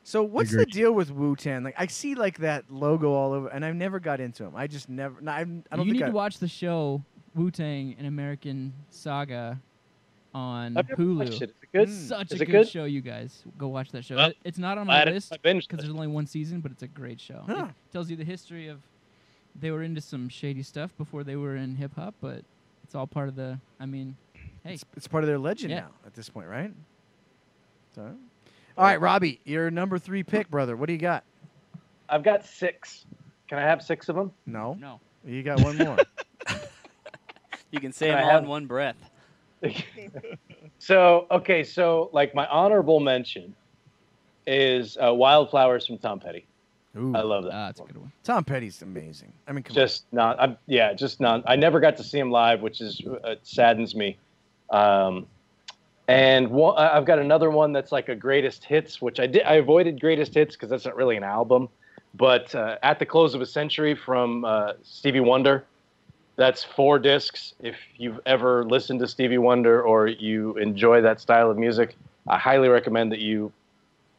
So 0.04 0.22
what's 0.22 0.52
the 0.52 0.66
deal 0.66 0.92
with 0.92 1.12
Wu 1.12 1.34
Tang? 1.38 1.64
Like 1.64 1.76
I 1.78 1.88
see 1.88 2.14
like 2.14 2.40
that 2.40 2.66
logo 2.70 3.14
all 3.14 3.32
over, 3.32 3.48
and 3.48 3.64
I've 3.64 3.76
never 3.76 4.02
got 4.02 4.20
into 4.20 4.44
him. 4.44 4.52
I 4.54 4.68
just 4.68 4.90
never. 4.90 5.22
No, 5.22 5.32
I'm, 5.32 5.64
I 5.72 5.78
don't 5.78 5.86
you 5.86 5.94
think 5.94 6.02
need 6.02 6.08
I. 6.08 6.10
to 6.10 6.14
watch 6.14 6.40
the 6.40 6.48
show 6.50 7.02
Wu 7.36 7.50
Tang: 7.52 7.96
An 7.98 8.06
American 8.06 8.74
Saga 8.90 9.58
on 10.34 10.76
I've 10.76 10.88
Hulu. 10.88 11.22
it. 11.22 11.30
Is 11.30 11.42
it 11.42 11.56
good? 11.74 11.90
Such 11.90 12.34
Is 12.34 12.42
a 12.42 12.44
it 12.44 12.48
good, 12.48 12.52
good? 12.52 12.68
show, 12.68 12.84
you 12.84 13.00
guys. 13.00 13.44
Go 13.58 13.70
watch 13.70 13.92
that 13.92 14.04
show. 14.04 14.18
Well, 14.18 14.34
it's 14.44 14.58
not 14.58 14.78
on 14.78 14.88
my 14.88 15.06
list 15.06 15.32
because 15.42 15.64
there's 15.72 15.90
only 15.90 16.08
one 16.08 16.28
season, 16.28 16.60
but 16.60 16.74
it's 16.74 16.84
a 16.84 16.88
great 16.88 17.22
show. 17.22 17.44
Huh. 17.48 17.68
It 17.70 17.92
tells 17.94 18.10
you 18.10 18.18
the 18.18 18.26
history 18.26 18.68
of 18.68 18.82
they 19.60 19.72
were 19.72 19.84
into 19.84 20.02
some 20.02 20.30
shady 20.30 20.64
stuff 20.64 20.96
before 20.98 21.24
they 21.24 21.36
were 21.36 21.56
in 21.56 21.76
hip 21.76 21.96
hop, 21.96 22.16
but 22.22 22.42
it's 22.84 22.96
all 22.96 23.08
part 23.08 23.28
of 23.30 23.36
the. 23.36 23.60
I 23.80 23.86
mean, 23.86 24.16
hey, 24.64 24.74
It's, 24.74 24.86
it's 24.96 25.08
part 25.08 25.24
of 25.24 25.28
their 25.28 25.40
legend 25.40 25.72
Yeah. 25.72 25.82
now 25.82 25.90
at 26.06 26.14
this 26.14 26.30
point, 26.30 26.48
right? 26.48 26.72
So, 27.94 28.02
all 28.78 28.84
right, 28.86 29.00
Robbie, 29.00 29.40
your 29.46 29.72
number 29.72 29.98
three 29.98 30.24
pick, 30.24 30.50
brother. 30.50 30.76
What 30.76 30.88
do 30.88 30.94
you 30.94 31.00
got? 31.00 31.24
I've 32.10 32.24
got 32.24 32.46
six. 32.46 33.06
Can 33.48 33.58
I 33.58 33.62
have 33.62 33.82
six 33.82 34.10
of 34.10 34.16
them? 34.16 34.32
No, 34.46 34.76
no. 34.80 35.00
you 35.26 35.44
got 35.44 35.62
one 35.62 35.78
more. 35.78 35.98
You 37.72 37.82
can 37.82 37.92
say 37.92 38.08
Can 38.08 38.20
them 38.20 38.30
all 38.30 38.38
in 38.38 38.48
one 38.48 38.68
breath. 38.68 38.96
so 40.80 41.28
okay, 41.30 41.64
so 41.64 42.10
like 42.14 42.34
my 42.34 42.46
honorable 42.48 43.02
mention 43.02 43.54
is 44.48 44.98
uh, 45.04 45.14
Wildflowers 45.14 45.86
from 45.86 45.98
Tom 45.98 46.20
Petty. 46.22 46.46
Ooh, 46.98 47.14
I 47.16 47.22
love 47.22 47.44
that. 47.44 47.54
Ah, 47.54 47.66
that's 47.68 47.82
a 47.82 47.84
good 47.84 47.98
one. 47.98 48.12
Tom 48.24 48.44
Petty's 48.44 48.82
amazing. 48.82 49.34
I 49.48 49.52
mean, 49.52 49.64
come 49.64 49.76
just 49.76 50.06
not. 50.14 50.40
I'm, 50.40 50.58
yeah, 50.66 50.94
just 50.94 51.20
not. 51.20 51.44
I 51.46 51.56
never 51.56 51.80
got 51.80 51.98
to 51.98 52.04
see 52.04 52.18
him 52.20 52.32
live, 52.32 52.62
which 52.62 52.80
is 52.82 53.02
uh, 53.24 53.36
saddens 53.44 53.96
me. 53.96 54.18
Um, 54.70 55.28
and 56.08 56.50
one, 56.52 56.78
I- 56.78 56.96
I've 56.98 57.06
got 57.06 57.20
another 57.20 57.50
one 57.50 57.74
that's 57.74 57.92
like 57.92 58.10
a 58.10 58.16
greatest 58.16 58.64
hits, 58.64 59.02
which 59.02 59.20
I 59.20 59.28
did. 59.28 59.44
I 59.44 59.56
avoided 59.56 60.00
greatest 60.00 60.34
hits 60.34 60.56
because 60.56 60.70
that's 60.70 60.86
not 60.86 60.96
really 60.96 61.18
an 61.18 61.24
album. 61.24 61.68
But 62.14 62.56
uh, 62.56 62.78
at 62.82 63.00
the 63.00 63.06
close 63.06 63.34
of 63.34 63.42
a 63.42 63.46
century 63.46 63.94
from 63.94 64.46
uh, 64.46 64.74
Stevie 64.84 65.20
Wonder, 65.20 65.66
that's 66.38 66.64
four 66.64 66.98
discs. 66.98 67.54
If 67.60 67.76
you've 67.98 68.20
ever 68.26 68.64
listened 68.64 69.02
to 69.02 69.08
Stevie 69.08 69.38
Wonder 69.38 69.82
or 69.84 70.08
you 70.08 70.56
enjoy 70.58 71.02
that 71.02 71.20
style 71.20 71.52
of 71.52 71.58
music, 71.58 71.96
I 72.28 72.38
highly 72.38 72.70
recommend 72.70 73.12
that 73.12 73.20
you, 73.20 73.52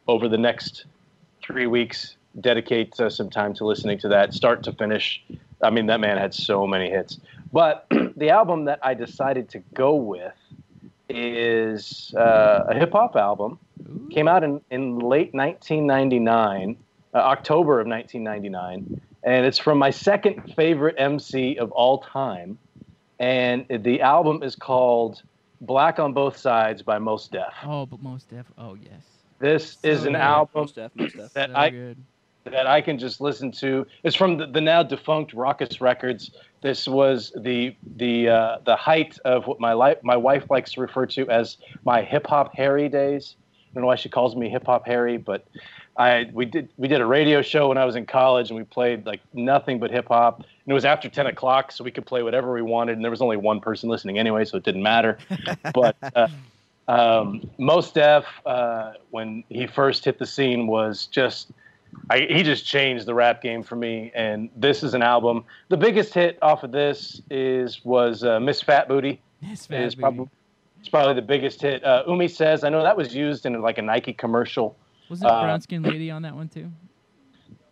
over 0.09 0.29
the 0.29 0.37
next 0.37 0.85
three 1.43 1.66
weeks, 1.66 2.16
dedicate 2.41 2.99
uh, 3.01 3.11
some 3.11 3.30
time 3.30 3.55
to 3.55 3.64
listening 3.64 3.99
to 3.99 4.09
that, 4.09 4.34
start 4.34 4.62
to 4.64 4.72
finish. 4.72 5.22
I 5.62 5.70
mean, 5.70 5.87
that 5.87 6.01
man 6.01 6.18
had 6.18 6.34
so 6.34 6.66
many 6.66 6.91
hits. 6.91 7.18
But 7.53 7.87
the 8.16 8.30
album 8.30 8.64
that 8.66 8.78
I 8.82 8.95
decided 8.95 9.49
to 9.51 9.61
go 9.74 9.95
with 9.95 10.34
is 11.09 12.14
uh, 12.16 12.64
a 12.68 12.74
hip 12.74 12.93
hop 12.93 13.16
album. 13.16 13.59
Ooh. 13.89 14.09
Came 14.11 14.28
out 14.28 14.43
in, 14.45 14.61
in 14.70 14.99
late 14.99 15.32
1999, 15.34 16.76
uh, 17.14 17.16
October 17.16 17.80
of 17.80 17.87
1999. 17.87 19.01
And 19.22 19.47
it's 19.47 19.59
from 19.59 19.78
my 19.78 19.91
second 19.91 20.55
favorite 20.55 20.95
MC 20.99 21.59
of 21.59 21.72
all 21.72 21.99
time. 21.99 22.59
And 23.18 23.64
the 23.68 24.03
album 24.03 24.43
is 24.43 24.55
called 24.55 25.22
Black 25.61 25.99
on 25.99 26.12
Both 26.12 26.37
Sides 26.37 26.82
by 26.82 26.99
Mos 26.99 27.28
Def. 27.28 27.53
Oh, 27.64 27.87
but 27.87 28.03
most 28.03 28.28
def. 28.28 28.47
Oh 28.59 28.74
yes. 28.74 29.03
This 29.39 29.78
is 29.82 30.05
an 30.05 30.12
good. 30.12 30.20
album 30.20 30.62
Most 30.62 30.74
def, 30.74 30.91
most 30.95 31.16
def. 31.16 31.32
that 31.32 31.51
so 31.51 31.57
I 31.57 31.70
good. 31.70 31.97
That 32.51 32.66
I 32.66 32.80
can 32.80 32.99
just 32.99 33.20
listen 33.20 33.51
to. 33.53 33.86
It's 34.05 34.14
from 34.14 34.38
the, 34.38 34.47
the 34.47 34.61
now 34.61 34.82
defunct 34.82 35.34
Rawkus 35.34 35.80
Records. 35.80 36.30
This 36.61 36.86
was 36.86 37.32
the 37.36 37.74
the 37.97 38.28
uh, 38.28 38.59
the 38.64 38.76
height 38.76 39.18
of 39.24 39.47
what 39.47 39.59
my 39.59 39.72
life 39.72 39.99
my 40.03 40.16
wife 40.16 40.44
likes 40.49 40.72
to 40.72 40.80
refer 40.80 41.07
to 41.07 41.28
as 41.28 41.57
my 41.84 42.03
hip 42.03 42.26
hop 42.26 42.55
Harry 42.55 42.88
days. 42.88 43.34
I 43.40 43.74
don't 43.74 43.82
know 43.82 43.88
why 43.88 43.97
she 43.97 44.09
calls 44.09 44.36
me 44.36 44.49
hip 44.49 44.66
hop 44.66 44.86
Harry, 44.86 45.16
but 45.16 45.44
I 45.97 46.30
we 46.32 46.44
did 46.44 46.68
we 46.76 46.86
did 46.86 47.01
a 47.01 47.07
radio 47.07 47.42
show 47.42 47.68
when 47.68 47.78
I 47.78 47.84
was 47.84 47.97
in 47.97 48.07
college 48.07 48.51
and 48.51 48.57
we 48.57 48.64
played 48.64 49.07
like 49.07 49.20
nothing 49.34 49.80
but 49.80 49.90
hip 49.90 50.09
hop. 50.09 50.38
And 50.38 50.47
it 50.68 50.72
was 50.72 50.84
after 50.84 51.09
ten 51.09 51.26
o'clock, 51.26 51.72
so 51.72 51.82
we 51.82 51.90
could 51.90 52.07
play 52.07 52.22
whatever 52.22 52.53
we 52.53 52.62
wanted, 52.62 52.92
and 52.92 53.05
there 53.05 53.11
was 53.11 53.22
only 53.22 53.36
one 53.36 53.61
person 53.61 53.88
listening 53.88 54.18
anyway, 54.18 54.44
so 54.44 54.57
it 54.57 54.62
didn't 54.62 54.82
matter. 54.82 55.18
but 55.74 55.97
uh, 56.14 56.28
um, 56.86 57.51
Mos 57.59 57.90
Def, 57.90 58.24
uh, 58.44 58.92
when 59.11 59.42
he 59.49 59.66
first 59.66 60.05
hit 60.05 60.18
the 60.18 60.26
scene, 60.26 60.66
was 60.66 61.07
just 61.07 61.51
I, 62.11 62.20
he 62.20 62.43
just 62.43 62.64
changed 62.66 63.07
the 63.07 63.14
rap 63.14 63.43
game 63.43 63.62
for 63.62 63.76
me. 63.76 64.12
And 64.14 64.49
this 64.57 64.82
is 64.82 64.95
an 64.95 65.03
album. 65.03 65.45
The 65.68 65.76
biggest 65.76 66.14
hit 66.14 66.39
off 66.43 66.62
of 66.62 66.72
this 66.72 67.20
is 67.30 67.84
was 67.84 68.22
uh, 68.24 68.39
Miss 68.41 68.62
Fat 68.62 68.87
Booty. 68.89 69.20
It's 69.43 69.62
Is 69.70 69.95
fat 69.95 69.99
probably 70.01 70.28
it's 70.80 70.89
probably 70.89 71.14
the 71.14 71.22
biggest 71.22 71.61
hit. 71.62 71.82
Uh, 71.84 72.05
Umi 72.07 72.28
says 72.28 72.62
I 72.64 72.68
know 72.68 72.82
that 72.82 72.97
was 72.97 73.14
used 73.14 73.45
in 73.47 73.61
like 73.61 73.78
a 73.78 73.82
Nike 73.82 74.12
commercial. 74.12 74.76
Wasn't 75.11 75.28
uh, 75.30 75.43
brown 75.43 75.61
skin 75.61 75.82
lady 75.82 76.11
on 76.11 76.22
that 76.22 76.34
one 76.34 76.49
too? 76.49 76.70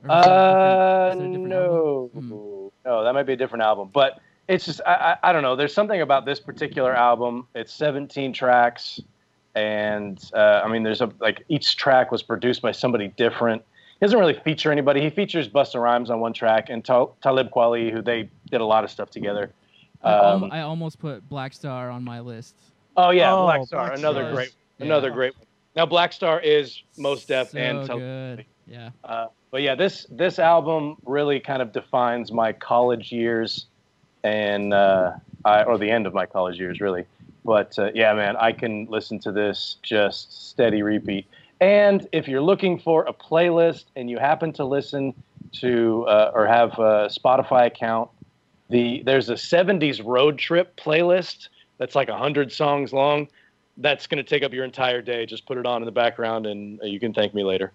Or 0.02 0.08
was 0.08 0.24
that 0.24 0.30
a 0.30 0.34
Uh, 0.34 1.14
different- 1.14 1.14
was 1.14 1.18
that 1.18 1.24
a 1.24 1.28
different 1.28 1.48
no. 1.48 2.10
Hmm. 2.12 2.88
no, 2.88 3.04
that 3.04 3.14
might 3.14 3.22
be 3.24 3.32
a 3.34 3.36
different 3.36 3.62
album. 3.62 3.90
But 3.92 4.18
it's 4.48 4.64
just 4.66 4.80
I, 4.86 5.16
I 5.22 5.30
I 5.30 5.32
don't 5.32 5.42
know. 5.42 5.54
There's 5.56 5.72
something 5.74 6.00
about 6.00 6.24
this 6.26 6.40
particular 6.40 6.92
album. 6.94 7.46
It's 7.54 7.72
17 7.72 8.32
tracks, 8.32 9.00
and 9.54 10.18
uh, 10.34 10.62
I 10.64 10.68
mean, 10.68 10.82
there's 10.82 11.00
a 11.00 11.10
like 11.20 11.44
each 11.48 11.76
track 11.76 12.10
was 12.12 12.22
produced 12.22 12.62
by 12.62 12.72
somebody 12.72 13.08
different. 13.08 13.62
He 14.00 14.06
doesn't 14.06 14.18
really 14.18 14.34
feature 14.34 14.70
anybody. 14.72 15.00
He 15.00 15.10
features 15.10 15.48
Busta 15.48 15.80
Rhymes 15.80 16.10
on 16.10 16.20
one 16.20 16.32
track 16.32 16.68
and 16.68 16.84
Tal- 16.84 17.16
Talib 17.22 17.50
Kweli, 17.50 17.90
who 17.92 18.02
they 18.02 18.28
did 18.50 18.60
a 18.60 18.64
lot 18.64 18.84
of 18.84 18.90
stuff 18.90 19.10
together. 19.10 19.50
I, 20.02 20.12
alm- 20.14 20.44
Um, 20.44 20.52
I 20.52 20.60
almost 20.62 20.98
put 20.98 21.26
Black 21.28 21.52
Star 21.54 21.90
on 21.90 22.04
my 22.04 22.20
list. 22.20 22.54
oh 22.96 23.10
yeah, 23.10 23.32
Oh, 23.34 23.44
Black 23.44 23.64
Star, 23.66 23.86
Black 23.88 23.98
another 23.98 24.22
Star. 24.24 24.32
great, 24.34 24.54
Yeah. 24.78 24.86
another 24.86 25.10
great 25.10 25.34
one. 25.36 25.46
Now 25.76 25.86
Black 25.86 26.12
Star 26.12 26.40
is 26.40 26.82
Mos 26.98 27.24
Def 27.24 27.50
so 27.50 27.58
and 27.58 27.86
Talib 27.86 28.02
good. 28.02 28.44
Yeah. 28.66 28.90
Uh, 29.02 29.26
but 29.50 29.62
yeah, 29.62 29.74
this 29.74 30.06
this 30.10 30.38
album 30.38 30.96
really 31.06 31.38
kind 31.40 31.62
of 31.62 31.72
defines 31.72 32.32
my 32.32 32.52
college 32.52 33.12
years, 33.12 33.66
and 34.22 34.72
uh, 34.74 35.12
I, 35.44 35.62
or 35.64 35.78
the 35.78 35.90
end 35.90 36.06
of 36.06 36.14
my 36.14 36.26
college 36.26 36.58
years, 36.58 36.80
really. 36.80 37.04
But 37.44 37.78
uh, 37.78 37.90
yeah, 37.94 38.12
man, 38.14 38.36
I 38.36 38.52
can 38.52 38.86
listen 38.86 39.18
to 39.20 39.32
this 39.32 39.76
just 39.82 40.48
steady 40.50 40.82
repeat. 40.82 41.26
And 41.64 42.06
if 42.12 42.28
you're 42.28 42.42
looking 42.42 42.78
for 42.78 43.06
a 43.06 43.14
playlist 43.14 43.84
and 43.96 44.10
you 44.10 44.18
happen 44.18 44.52
to 44.52 44.66
listen 44.66 45.14
to 45.60 46.04
uh, 46.06 46.30
or 46.34 46.46
have 46.46 46.72
a 46.74 47.08
Spotify 47.08 47.68
account, 47.68 48.10
the 48.68 49.02
there's 49.06 49.30
a 49.30 49.34
'70s 49.34 50.04
road 50.04 50.36
trip 50.36 50.76
playlist 50.76 51.48
that's 51.78 51.94
like 51.94 52.10
hundred 52.10 52.52
songs 52.52 52.92
long. 52.92 53.28
That's 53.78 54.06
going 54.06 54.22
to 54.22 54.28
take 54.28 54.42
up 54.42 54.52
your 54.52 54.66
entire 54.66 55.00
day. 55.00 55.24
Just 55.24 55.46
put 55.46 55.56
it 55.56 55.64
on 55.64 55.80
in 55.80 55.86
the 55.86 55.92
background, 55.92 56.44
and 56.44 56.82
uh, 56.82 56.84
you 56.84 57.00
can 57.00 57.14
thank 57.14 57.32
me 57.32 57.42
later. 57.42 57.72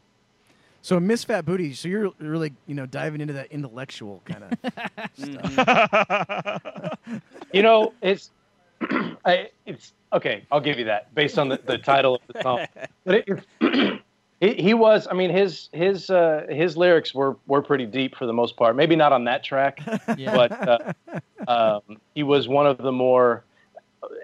So 0.83 0.99
Miss 0.99 1.23
Fat 1.23 1.43
Booty. 1.43 1.73
So 1.73 1.87
you're 1.87 2.11
really 2.19 2.53
you 2.67 2.75
know 2.75 2.85
diving 2.85 3.21
into 3.21 3.33
that 3.33 3.51
intellectual 3.51 4.21
kind 4.23 4.43
of 4.43 4.51
stuff. 5.17 6.61
You 7.51 7.63
know, 7.63 7.93
it's 8.03 8.29
okay. 10.13 10.45
I'll 10.51 10.61
give 10.61 10.79
you 10.79 10.85
that 10.85 11.13
based 11.15 11.37
on 11.37 11.49
the, 11.49 11.59
the 11.65 11.77
title 11.77 12.15
of 12.15 12.21
the 12.33 12.41
song. 12.41 12.65
But 13.05 13.15
it, 13.15 13.29
it's- 13.61 13.99
he, 14.41 14.53
he 14.55 14.73
was. 14.73 15.07
I 15.09 15.13
mean, 15.13 15.29
his 15.31 15.69
his 15.73 16.09
uh, 16.09 16.45
his 16.49 16.77
lyrics 16.77 17.13
were 17.13 17.37
were 17.47 17.61
pretty 17.61 17.85
deep 17.85 18.15
for 18.15 18.25
the 18.25 18.33
most 18.33 18.55
part. 18.57 18.75
Maybe 18.75 18.95
not 18.95 19.11
on 19.11 19.23
that 19.25 19.43
track, 19.43 19.79
Yeah. 20.17 20.35
but 20.35 20.67
uh, 21.47 21.81
um, 21.87 21.97
he 22.15 22.23
was 22.23 22.47
one 22.47 22.65
of 22.67 22.77
the 22.77 22.91
more. 22.91 23.43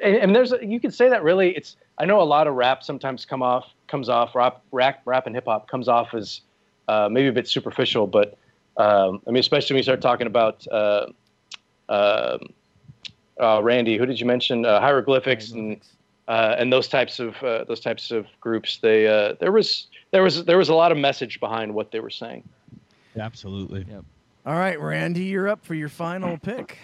And, 0.01 0.15
and 0.15 0.35
there's 0.35 0.53
you 0.61 0.79
could 0.79 0.93
say 0.93 1.09
that 1.09 1.23
really. 1.23 1.55
It's 1.55 1.75
I 1.97 2.05
know 2.05 2.21
a 2.21 2.23
lot 2.23 2.47
of 2.47 2.55
rap 2.55 2.83
sometimes 2.83 3.25
come 3.25 3.41
off 3.43 3.65
comes 3.87 4.07
off 4.09 4.35
rap 4.35 4.61
rap, 4.71 5.01
rap 5.05 5.27
and 5.27 5.35
hip 5.35 5.45
hop 5.47 5.67
comes 5.69 5.87
off 5.87 6.13
as 6.13 6.41
uh, 6.87 7.09
maybe 7.11 7.27
a 7.27 7.33
bit 7.33 7.47
superficial, 7.47 8.07
but 8.07 8.37
um, 8.77 9.21
I 9.27 9.31
mean, 9.31 9.39
especially 9.39 9.73
when 9.73 9.79
you 9.79 9.83
start 9.83 10.01
talking 10.01 10.27
about. 10.27 10.65
Uh, 10.67 11.07
um 11.87 12.39
uh, 13.39 13.61
Randy, 13.61 13.97
who 13.97 14.05
did 14.05 14.19
you 14.19 14.25
mention? 14.25 14.65
Uh, 14.65 14.79
hieroglyphics 14.79 15.51
and 15.51 15.79
uh, 16.27 16.55
and 16.57 16.71
those 16.71 16.87
types 16.87 17.19
of 17.19 17.35
uh, 17.43 17.63
those 17.65 17.79
types 17.79 18.11
of 18.11 18.25
groups. 18.41 18.77
They 18.77 19.07
uh, 19.07 19.35
there 19.39 19.51
was 19.51 19.87
there 20.11 20.23
was 20.23 20.45
there 20.45 20.57
was 20.57 20.69
a 20.69 20.73
lot 20.73 20.91
of 20.91 20.97
message 20.97 21.39
behind 21.39 21.73
what 21.73 21.91
they 21.91 21.99
were 21.99 22.09
saying. 22.09 22.47
Absolutely. 23.17 23.85
Yep. 23.89 24.05
All 24.45 24.55
right, 24.55 24.79
Randy, 24.79 25.23
you're 25.23 25.47
up 25.47 25.65
for 25.65 25.73
your 25.73 25.89
final 25.89 26.37
pick. 26.37 26.77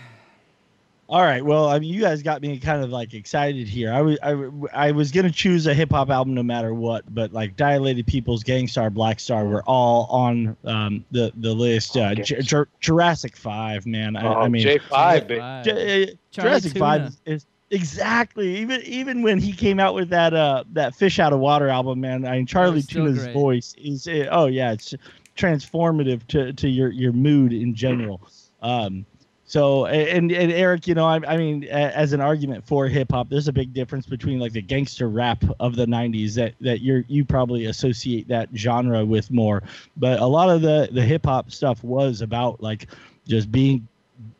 All 1.12 1.22
right. 1.22 1.44
Well, 1.44 1.68
I 1.68 1.78
mean, 1.78 1.94
you 1.94 2.00
guys 2.00 2.24
got 2.24 2.42
me 2.42 2.58
kind 2.58 2.82
of 2.82 2.90
like 2.90 3.14
excited 3.14 3.68
here. 3.68 3.92
I 3.92 4.02
was 4.02 4.18
I, 4.24 4.30
w- 4.32 4.68
I 4.74 4.92
was 4.92 5.12
gonna 5.12 5.30
choose 5.30 5.68
a 5.68 5.74
hip 5.74 5.92
hop 5.92 6.10
album 6.10 6.34
no 6.34 6.42
matter 6.42 6.74
what, 6.74 7.04
but 7.14 7.34
like 7.34 7.58
Dilated 7.58 8.08
Peoples, 8.08 8.44
Gang 8.44 8.66
Starr, 8.66 8.90
Black 8.90 9.20
Star 9.20 9.44
were 9.46 9.62
all 9.64 10.06
on 10.10 10.56
um, 10.64 11.04
the 11.12 11.34
the 11.36 11.54
list. 11.54 11.98
Uh, 11.98 12.12
Okay. 12.12 12.22
J- 12.24 12.42
Jur- 12.42 12.70
Jurassic 12.80 13.36
Five, 13.36 13.86
man. 13.86 14.16
I, 14.16 14.26
Oh, 14.26 14.36
I 14.36 14.48
mean, 14.48 14.62
J 14.64 14.78
five, 14.78 15.28
J- 15.64 16.18
Jurassic 16.32 16.78
Five 16.78 17.02
is, 17.02 17.18
is 17.26 17.46
exactly 17.72 18.56
even 18.58 18.82
even 18.84 19.22
when 19.22 19.38
he 19.38 19.52
came 19.52 19.82
out 19.82 19.94
with 19.94 20.08
that 20.10 20.34
uh 20.34 20.64
that 20.72 20.96
Fish 20.96 21.20
Out 21.20 21.34
of 21.34 21.40
Water 21.40 21.68
album, 21.68 22.00
man. 22.00 22.26
I 22.26 22.38
mean, 22.38 22.46
Chali 22.46 22.82
2na's 22.84 23.20
great. 23.26 23.34
voice 23.34 23.76
is 23.78 24.08
uh, 24.08 24.28
oh 24.32 24.46
yeah, 24.46 24.72
it's 24.72 24.94
transformative 25.36 26.26
to 26.28 26.54
to 26.54 26.70
your 26.70 26.90
your 26.92 27.12
mood 27.12 27.52
in 27.52 27.76
general. 27.76 28.22
Um, 28.62 29.06
so 29.52 29.86
and 29.86 30.32
and 30.32 30.50
Eric, 30.50 30.88
you 30.88 30.96
know, 30.96 31.06
I, 31.06 31.20
I 31.28 31.36
mean, 31.36 31.66
as 31.66 32.14
an 32.14 32.22
argument 32.22 32.66
for 32.66 32.88
hip 32.88 33.12
hop, 33.12 33.28
there's 33.28 33.50
a 33.50 33.52
big 33.52 33.74
difference 33.74 34.06
between 34.06 34.40
like 34.40 34.54
the 34.54 34.62
gangster 34.62 35.10
rap 35.10 35.44
of 35.60 35.76
the 35.76 35.86
'90s 35.86 36.36
that 36.36 36.54
that 36.62 36.80
you're 36.80 37.04
you 37.10 37.26
probably 37.26 37.66
associate 37.66 38.30
that 38.30 38.48
genre 38.56 39.04
with 39.04 39.30
more, 39.30 39.62
but 39.98 40.22
a 40.22 40.26
lot 40.26 40.50
of 40.50 40.62
the 40.62 40.88
the 40.94 41.02
hip 41.02 41.26
hop 41.26 41.52
stuff 41.52 41.84
was 41.84 42.22
about 42.22 42.64
like 42.64 42.88
just 43.28 43.52
being 43.52 43.86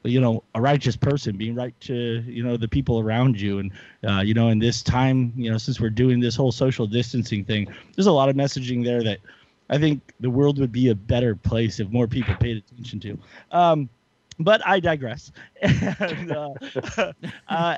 you 0.04 0.22
know 0.22 0.44
a 0.56 0.62
righteous 0.62 0.96
person 0.96 1.36
being 1.36 1.56
right 1.56 1.78
to 1.82 2.24
you 2.26 2.42
know 2.42 2.56
the 2.56 2.70
people 2.70 3.02
around 3.02 3.38
you. 3.42 3.60
And 3.60 3.72
uh, 4.08 4.22
you 4.22 4.34
know 4.34 4.48
in 4.48 4.60
this 4.60 4.82
time 4.82 5.34
you 5.36 5.52
know 5.52 5.58
since 5.58 5.82
we're 5.82 5.90
doing 5.90 6.22
this 6.22 6.38
whole 6.38 6.54
social 6.54 6.88
distancing 6.88 7.44
thing 7.44 7.68
there's 7.98 8.08
a 8.08 8.12
lot 8.14 8.30
of 8.30 8.38
messaging 8.38 8.82
there 8.82 9.04
that 9.04 9.20
i 9.70 9.78
think 9.78 10.02
the 10.22 10.30
world 10.30 10.58
would 10.58 10.72
be 10.72 10.90
a 10.90 10.96
better 10.96 11.36
place 11.36 11.82
if 11.82 11.90
more 11.90 12.08
people 12.08 12.34
paid 12.36 12.64
attention 12.72 13.00
to. 13.02 13.20
Um, 13.52 13.90
but 14.44 14.66
I 14.66 14.80
digress. 14.80 15.32
and, 15.62 16.32
uh, 16.32 16.54
uh, 17.48 17.78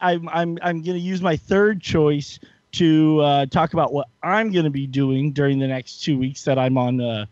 I'm 0.00 0.28
I'm 0.28 0.58
I'm 0.62 0.82
going 0.82 0.96
to 0.96 0.98
use 0.98 1.20
my 1.20 1.36
third 1.36 1.80
choice 1.80 2.38
to 2.72 3.20
uh, 3.20 3.46
talk 3.46 3.72
about 3.72 3.92
what 3.92 4.08
I'm 4.22 4.52
going 4.52 4.64
to 4.64 4.70
be 4.70 4.86
doing 4.86 5.32
during 5.32 5.58
the 5.58 5.66
next 5.66 6.02
two 6.02 6.18
weeks 6.18 6.44
that 6.44 6.58
I'm 6.58 6.76
on 6.76 7.00
uh, 7.00 7.26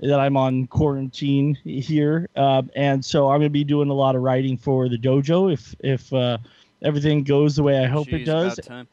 that 0.00 0.18
I'm 0.18 0.36
on 0.36 0.66
quarantine 0.66 1.54
here, 1.64 2.28
um, 2.36 2.70
and 2.74 3.04
so 3.04 3.28
I'm 3.28 3.40
going 3.40 3.42
to 3.42 3.50
be 3.50 3.64
doing 3.64 3.90
a 3.90 3.94
lot 3.94 4.16
of 4.16 4.22
writing 4.22 4.56
for 4.56 4.88
the 4.88 4.98
dojo 4.98 5.52
if 5.52 5.74
if 5.80 6.12
uh, 6.12 6.38
everything 6.82 7.22
goes 7.22 7.56
the 7.56 7.62
way 7.62 7.78
I 7.78 7.86
hope 7.86 8.08
it 8.12 8.24
does. 8.24 8.56
time. 8.56 8.88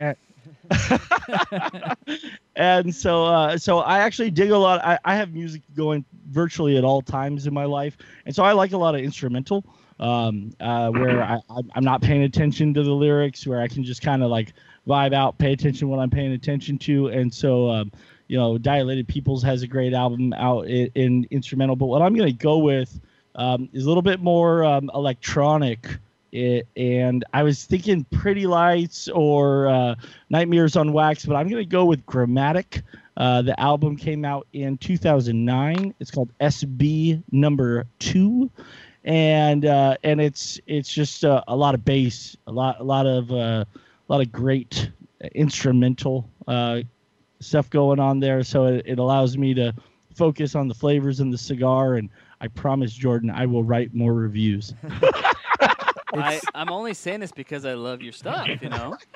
and 2.56 2.94
so 2.94 3.26
uh, 3.26 3.58
so 3.58 3.80
I 3.80 4.00
actually 4.00 4.32
dig 4.32 4.52
a 4.52 4.58
lot. 4.58 4.84
I, 4.84 5.00
I 5.06 5.16
have 5.16 5.34
music 5.34 5.62
going 5.76 6.06
virtually 6.30 6.78
at 6.78 6.84
all 6.84 7.02
times 7.02 7.48
in 7.48 7.54
my 7.54 7.66
life, 7.66 7.98
and 8.26 8.36
so 8.36 8.44
I 8.44 8.52
like 8.54 8.72
a 8.74 8.78
lot 8.78 8.96
of 8.96 9.02
instrumental, 9.02 9.64
um, 10.00 10.52
uh, 10.60 10.90
where 10.90 11.24
I, 11.24 11.40
I'm- 11.50 11.84
not 11.84 12.02
paying 12.02 12.24
attention 12.24 12.74
to 12.74 12.84
the 12.84 12.92
lyrics, 12.92 13.46
where 13.48 13.62
I 13.62 13.68
can 13.68 13.84
just 13.84 14.02
kind 14.02 14.24
of 14.24 14.30
like 14.30 14.54
vibe 14.88 15.14
out, 15.14 15.38
pay 15.38 15.54
attention 15.54 15.82
to 15.82 15.88
what 15.88 16.00
I'm 16.00 16.10
paying 16.10 16.32
attention 16.34 16.78
to, 16.80 17.08
and 17.08 17.34
so 17.34 17.70
um, 17.70 17.92
you 18.28 18.38
know, 18.38 18.58
Dilated 18.58 19.08
Peoples 19.08 19.44
has 19.44 19.62
a 19.62 19.68
great 19.68 19.94
album 19.94 20.34
out 20.34 20.68
in, 20.68 20.90
in 20.96 21.28
instrumental, 21.32 21.76
but 21.76 21.86
what 21.88 22.02
I'm 22.02 22.16
gonna 22.16 22.32
go 22.32 22.58
with 22.58 23.00
um, 23.36 23.70
is 23.74 23.86
a 23.86 23.88
little 23.88 24.02
bit 24.04 24.20
more 24.22 24.64
um, 24.64 24.90
electronic. 24.94 25.88
It, 26.32 26.68
and 26.76 27.24
I 27.34 27.44
was 27.44 27.64
thinking 27.64 28.04
Pretty 28.06 28.48
Lights 28.48 29.08
or 29.08 29.68
uh, 29.68 29.96
Nightmares 30.30 30.76
on 30.76 30.94
Wax, 30.94 31.26
but 31.26 31.36
I'm 31.36 31.48
going 31.48 31.64
to 31.64 31.70
go 31.70 31.86
with 31.86 32.06
Gramatik. 32.06 32.84
Uh, 33.16 33.42
the 33.42 33.60
album 33.60 33.96
came 33.96 34.24
out 34.26 34.46
in 34.54 34.78
2009. 34.78 35.94
It's 36.00 36.12
called 36.12 36.30
SB 36.40 37.24
Number 37.32 37.86
Two, 38.00 38.52
and 39.04 39.66
uh, 39.66 39.98
and 40.04 40.22
it's 40.22 40.60
it's 40.68 40.94
just 40.94 41.26
uh, 41.26 41.42
a 41.48 41.56
lot 41.56 41.74
of 41.74 41.84
bass, 41.84 42.38
a 42.46 42.52
lot 42.52 42.80
a 42.80 42.84
lot 42.84 43.08
of 43.08 43.32
uh, 43.32 43.66
a 43.66 43.66
lot 44.08 44.22
of 44.22 44.32
great 44.32 44.92
instrumental 45.34 46.30
uh, 46.48 46.82
stuff 47.40 47.70
going 47.70 48.00
on 48.00 48.20
there. 48.20 48.44
So 48.44 48.66
it, 48.66 48.84
it 48.86 49.00
allows 49.00 49.38
me 49.38 49.54
to 49.56 49.74
focus 50.16 50.56
on 50.56 50.68
the 50.68 50.74
flavors 50.76 51.20
in 51.20 51.32
the 51.32 51.38
cigar, 51.38 51.96
and 51.96 52.10
I 52.42 52.48
promise 52.48 52.94
Jordan 52.94 53.30
I 53.30 53.46
will 53.46 53.64
write 53.64 53.94
more 53.94 54.14
reviews. 54.14 54.74
I, 56.14 56.40
I'm 56.56 56.72
only 56.72 56.94
saying 56.94 57.20
this 57.20 57.32
because 57.32 57.66
I 57.66 57.74
love 57.74 58.02
your 58.02 58.14
stuff. 58.14 58.48
You 58.62 58.70
know. 58.70 58.98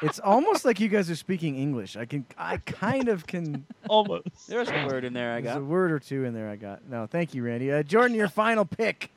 It's 0.00 0.20
almost 0.20 0.64
like 0.64 0.78
you 0.78 0.88
guys 0.88 1.10
are 1.10 1.16
speaking 1.16 1.56
English. 1.56 1.96
I 1.96 2.04
can, 2.04 2.24
I 2.36 2.58
kind 2.58 3.08
of 3.08 3.26
can. 3.26 3.66
Almost. 3.88 4.46
There's 4.46 4.68
a 4.68 4.86
word 4.86 5.04
in 5.04 5.12
there 5.12 5.32
I 5.32 5.40
got. 5.40 5.54
There's 5.54 5.62
a 5.62 5.66
word 5.66 5.90
or 5.90 5.98
two 5.98 6.24
in 6.24 6.34
there 6.34 6.48
I 6.48 6.54
got. 6.54 6.88
No, 6.88 7.06
thank 7.06 7.34
you, 7.34 7.42
Randy. 7.42 7.72
Uh, 7.72 7.82
Jordan, 7.82 8.16
your 8.16 8.28
final 8.28 8.64
pick 8.64 9.10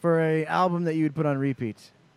for 0.00 0.20
a 0.22 0.46
album 0.46 0.84
that 0.84 0.94
you 0.94 1.02
would 1.02 1.14
put 1.14 1.26
on 1.26 1.36
repeat. 1.36 1.76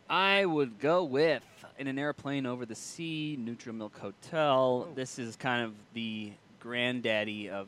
I 0.10 0.46
would 0.46 0.80
go 0.80 1.04
with 1.04 1.44
in 1.78 1.88
an 1.88 2.00
airplane 2.00 2.46
over 2.46 2.66
the 2.66 2.76
sea, 2.76 3.36
Neutral 3.38 3.76
Milk 3.76 3.98
Hotel. 3.98 4.88
This 4.96 5.20
is 5.20 5.36
kind 5.36 5.66
of 5.66 5.74
the 5.94 6.32
granddaddy 6.62 7.50
of 7.50 7.68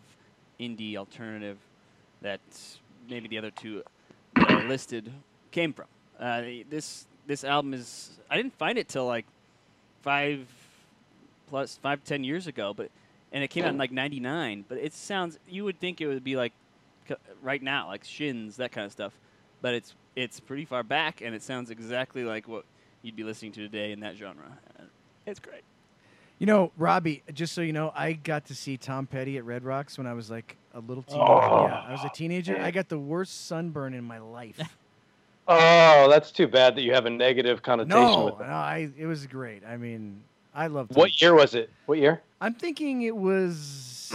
indie 0.59 0.95
alternative 0.95 1.57
that 2.21 2.39
maybe 3.09 3.27
the 3.27 3.37
other 3.37 3.51
two 3.51 3.83
that 4.35 4.51
I 4.51 4.63
listed 4.67 5.11
came 5.51 5.73
from. 5.73 5.87
Uh, 6.19 6.41
this 6.69 7.05
this 7.27 7.43
album 7.43 7.73
is 7.73 8.11
I 8.29 8.37
didn't 8.37 8.53
find 8.53 8.77
it 8.77 8.87
till 8.87 9.05
like 9.05 9.25
five 10.01 10.47
plus 11.49 11.77
five 11.81 12.03
ten 12.03 12.23
years 12.23 12.47
ago, 12.47 12.73
but 12.73 12.89
and 13.31 13.43
it 13.43 13.49
came 13.49 13.63
out 13.63 13.69
in 13.71 13.77
like 13.77 13.91
'99. 13.91 14.65
But 14.67 14.77
it 14.79 14.93
sounds 14.93 15.39
you 15.47 15.63
would 15.65 15.79
think 15.79 16.01
it 16.01 16.07
would 16.07 16.23
be 16.23 16.35
like 16.35 16.53
right 17.41 17.61
now, 17.61 17.87
like 17.87 18.03
Shins 18.03 18.57
that 18.57 18.71
kind 18.71 18.85
of 18.85 18.91
stuff, 18.91 19.13
but 19.61 19.73
it's 19.73 19.93
it's 20.15 20.39
pretty 20.39 20.65
far 20.65 20.83
back, 20.83 21.21
and 21.21 21.33
it 21.35 21.41
sounds 21.41 21.69
exactly 21.71 22.23
like 22.23 22.47
what 22.47 22.65
you'd 23.01 23.15
be 23.15 23.23
listening 23.23 23.51
to 23.53 23.61
today 23.61 23.91
in 23.91 23.99
that 24.01 24.15
genre. 24.15 24.57
Uh, 24.79 24.83
It's 25.25 25.39
great. 25.39 25.63
You 26.39 26.47
know, 26.47 26.71
Robbie, 26.77 27.23
just 27.33 27.53
so 27.53 27.61
you 27.61 27.73
know, 27.73 27.91
I 27.95 28.13
got 28.13 28.45
to 28.45 28.55
see 28.55 28.75
Tom 28.77 29.05
Petty 29.07 29.37
at 29.37 29.45
Red 29.45 29.63
Rocks 29.63 29.97
when 29.97 30.07
I 30.07 30.13
was 30.13 30.29
like 30.29 30.57
a 30.73 30.79
little 30.79 31.03
teenager. 31.03 31.23
Oh. 31.23 31.67
Yeah, 31.67 31.85
I 31.87 31.91
was 31.91 32.03
a 32.03 32.09
teenager. 32.09 32.57
I 32.59 32.71
got 32.71 32.89
the 32.89 32.97
worst 32.99 33.45
sunburn 33.47 33.93
in 33.93 34.03
my 34.03 34.17
life. 34.19 34.59
Oh, 35.47 36.07
that's 36.09 36.31
too 36.31 36.47
bad 36.47 36.75
that 36.75 36.83
you 36.83 36.93
have 36.93 37.05
a 37.05 37.09
negative 37.09 37.61
connotation 37.61 37.99
no, 37.99 38.25
with 38.25 38.39
no, 38.39 38.45
it. 38.45 38.47
I 38.47 38.89
it 38.97 39.05
was 39.05 39.27
great. 39.27 39.63
I 39.65 39.77
mean, 39.77 40.23
I 40.55 40.67
loved 40.67 40.95
What 40.95 41.21
year 41.21 41.33
was 41.33 41.55
it? 41.55 41.69
What 41.85 41.97
year? 41.97 42.21
I'm 42.39 42.53
thinking 42.53 43.01
it 43.01 43.15
was 43.15 44.09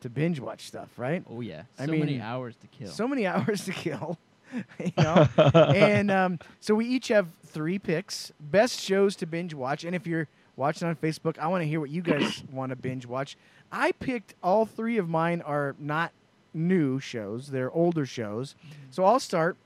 to 0.00 0.10
binge 0.10 0.40
watch 0.40 0.66
stuff, 0.66 0.88
right? 0.98 1.24
Oh 1.30 1.40
yeah, 1.40 1.62
I 1.78 1.86
so 1.86 1.92
many 1.92 2.20
hours 2.20 2.56
to 2.56 2.66
kill. 2.66 2.90
So 2.90 3.06
many 3.06 3.26
hours 3.26 3.64
to 3.66 3.72
kill. 3.72 4.18
you 4.78 4.92
know? 4.96 5.28
and 5.74 6.10
um, 6.10 6.38
so 6.60 6.74
we 6.74 6.86
each 6.86 7.08
have 7.08 7.28
three 7.44 7.78
picks, 7.78 8.32
best 8.40 8.80
shows 8.80 9.16
to 9.16 9.26
binge 9.26 9.54
watch. 9.54 9.84
And 9.84 9.94
if 9.94 10.06
you're 10.06 10.28
watching 10.56 10.88
on 10.88 10.96
Facebook, 10.96 11.38
I 11.38 11.48
want 11.48 11.62
to 11.62 11.68
hear 11.68 11.80
what 11.80 11.90
you 11.90 12.02
guys 12.02 12.42
want 12.52 12.70
to 12.70 12.76
binge 12.76 13.06
watch. 13.06 13.36
I 13.70 13.92
picked 13.92 14.34
all 14.42 14.64
three 14.64 14.98
of 14.98 15.08
mine 15.08 15.42
are 15.42 15.74
not 15.78 16.12
new 16.56 16.98
shows; 16.98 17.48
they're 17.48 17.70
older 17.70 18.06
shows. 18.06 18.54
So 18.90 19.04
I'll 19.04 19.20
start. 19.20 19.56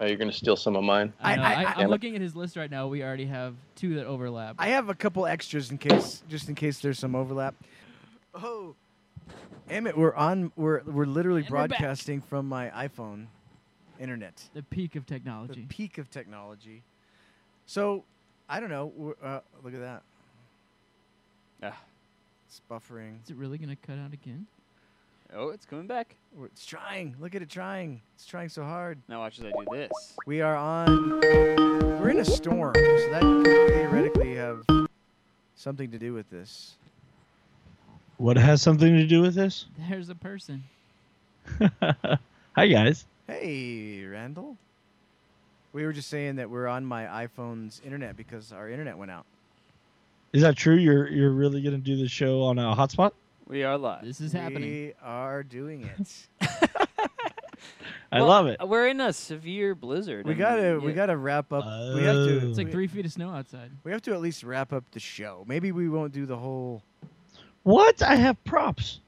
Oh, 0.00 0.06
you're 0.06 0.16
gonna 0.16 0.32
steal 0.32 0.56
some 0.56 0.76
of 0.76 0.84
mine. 0.84 1.12
I, 1.20 1.32
I- 1.32 1.36
know, 1.36 1.42
I- 1.42 1.46
I, 1.46 1.62
I- 1.78 1.82
am 1.82 1.90
looking 1.90 2.14
at 2.14 2.20
his 2.20 2.36
list 2.36 2.56
right 2.56 2.70
now. 2.70 2.86
We 2.88 3.02
already 3.02 3.26
have 3.26 3.54
two 3.76 3.94
that 3.94 4.06
overlap. 4.06 4.56
I 4.58 4.68
have 4.68 4.88
a 4.88 4.94
couple 4.94 5.24
extras 5.26 5.70
in 5.70 5.78
case, 5.78 6.22
just 6.28 6.48
in 6.48 6.54
case 6.54 6.78
there's 6.80 6.98
some 6.98 7.14
overlap. 7.14 7.54
Oh, 8.34 8.74
Emmett, 9.70 9.96
we're 9.96 10.14
on. 10.14 10.52
We're 10.56 10.82
we're 10.82 11.06
literally 11.06 11.40
And 11.42 11.50
we're 11.50 11.66
broadcasting 11.68 12.20
from 12.20 12.48
my 12.48 12.70
iPhone 12.70 13.26
internet. 14.00 14.42
the 14.52 14.62
peak 14.64 14.96
of 14.96 15.06
technology. 15.06 15.60
the 15.62 15.66
peak 15.68 15.98
of 15.98 16.10
technology. 16.10 16.82
So, 17.66 18.04
I 18.48 18.60
don't 18.60 18.68
know. 18.68 19.14
Uh, 19.22 19.40
look 19.62 19.72
at 19.74 19.80
that. 19.80 20.02
Ah. 21.62 21.78
It's 22.46 22.60
buffering. 22.70 23.22
Is 23.24 23.30
it 23.30 23.36
really 23.36 23.56
gonna 23.58 23.76
cut 23.76 23.98
out 23.98 24.12
again? 24.12 24.46
Oh, 25.36 25.48
it's 25.48 25.66
coming 25.66 25.88
back. 25.88 26.14
It's 26.44 26.64
trying. 26.64 27.16
Look 27.18 27.34
at 27.34 27.42
it 27.42 27.50
trying. 27.50 28.00
It's 28.14 28.24
trying 28.24 28.48
so 28.48 28.62
hard. 28.62 29.00
Now 29.08 29.18
watch 29.18 29.40
as 29.40 29.46
I 29.46 29.50
do 29.50 29.66
this. 29.72 29.90
We 30.28 30.40
are 30.40 30.54
on. 30.54 31.20
We're 31.20 32.10
in 32.10 32.18
a 32.18 32.24
storm, 32.24 32.74
so 32.76 33.08
that 33.10 33.20
could 33.20 33.44
theoretically 33.44 34.36
have 34.36 34.62
something 35.56 35.90
to 35.90 35.98
do 35.98 36.12
with 36.12 36.30
this. 36.30 36.76
What 38.18 38.36
has 38.36 38.62
something 38.62 38.96
to 38.96 39.06
do 39.08 39.22
with 39.22 39.34
this? 39.34 39.66
There's 39.88 40.08
a 40.08 40.14
person. 40.14 40.62
Hi 42.54 42.66
guys. 42.68 43.04
Hey, 43.26 44.04
Randall. 44.04 44.56
We 45.72 45.84
were 45.84 45.92
just 45.92 46.10
saying 46.10 46.36
that 46.36 46.48
we're 46.48 46.68
on 46.68 46.84
my 46.84 47.26
iPhone's 47.26 47.82
internet 47.84 48.16
because 48.16 48.52
our 48.52 48.68
internet 48.70 48.96
went 48.96 49.10
out. 49.10 49.26
Is 50.32 50.42
that 50.42 50.56
true? 50.56 50.76
You're 50.76 51.08
you're 51.08 51.32
really 51.32 51.60
gonna 51.60 51.78
do 51.78 51.96
the 51.96 52.08
show 52.08 52.42
on 52.42 52.60
a 52.60 52.76
hotspot? 52.76 53.10
We 53.46 53.62
are 53.62 53.76
live. 53.76 54.04
This 54.04 54.20
is 54.20 54.32
happening. 54.32 54.62
We 54.70 54.92
are 55.02 55.42
doing 55.42 55.84
it. 55.98 56.28
I 58.12 58.18
Well, 58.20 58.26
love 58.28 58.46
it. 58.46 58.58
We're 58.66 58.88
in 58.88 59.00
a 59.00 59.12
severe 59.12 59.74
blizzard. 59.74 60.24
we 60.26 60.32
and 60.32 60.38
gotta 60.38 60.78
we 60.80 60.88
yeah. 60.90 60.94
gotta 60.96 61.16
wrap 61.16 61.52
up. 61.52 61.64
we 61.94 62.02
have 62.04 62.14
to. 62.14 62.40
Oh. 62.42 62.48
It's 62.48 62.58
like 62.58 62.68
we- 62.68 62.72
three 62.72 62.86
feet 62.86 63.04
of 63.06 63.12
snow 63.12 63.30
outside. 63.30 63.70
We 63.82 63.92
have 63.92 64.02
to 64.02 64.12
at 64.14 64.20
least 64.20 64.44
wrap 64.44 64.72
up 64.72 64.84
the 64.92 65.00
show. 65.00 65.44
Maybe 65.46 65.72
we 65.72 65.88
won't 65.88 66.12
do 66.12 66.24
the 66.26 66.36
whole. 66.36 66.82
What? 67.64 68.02
I 68.02 68.14
have 68.16 68.42
props. 68.44 69.00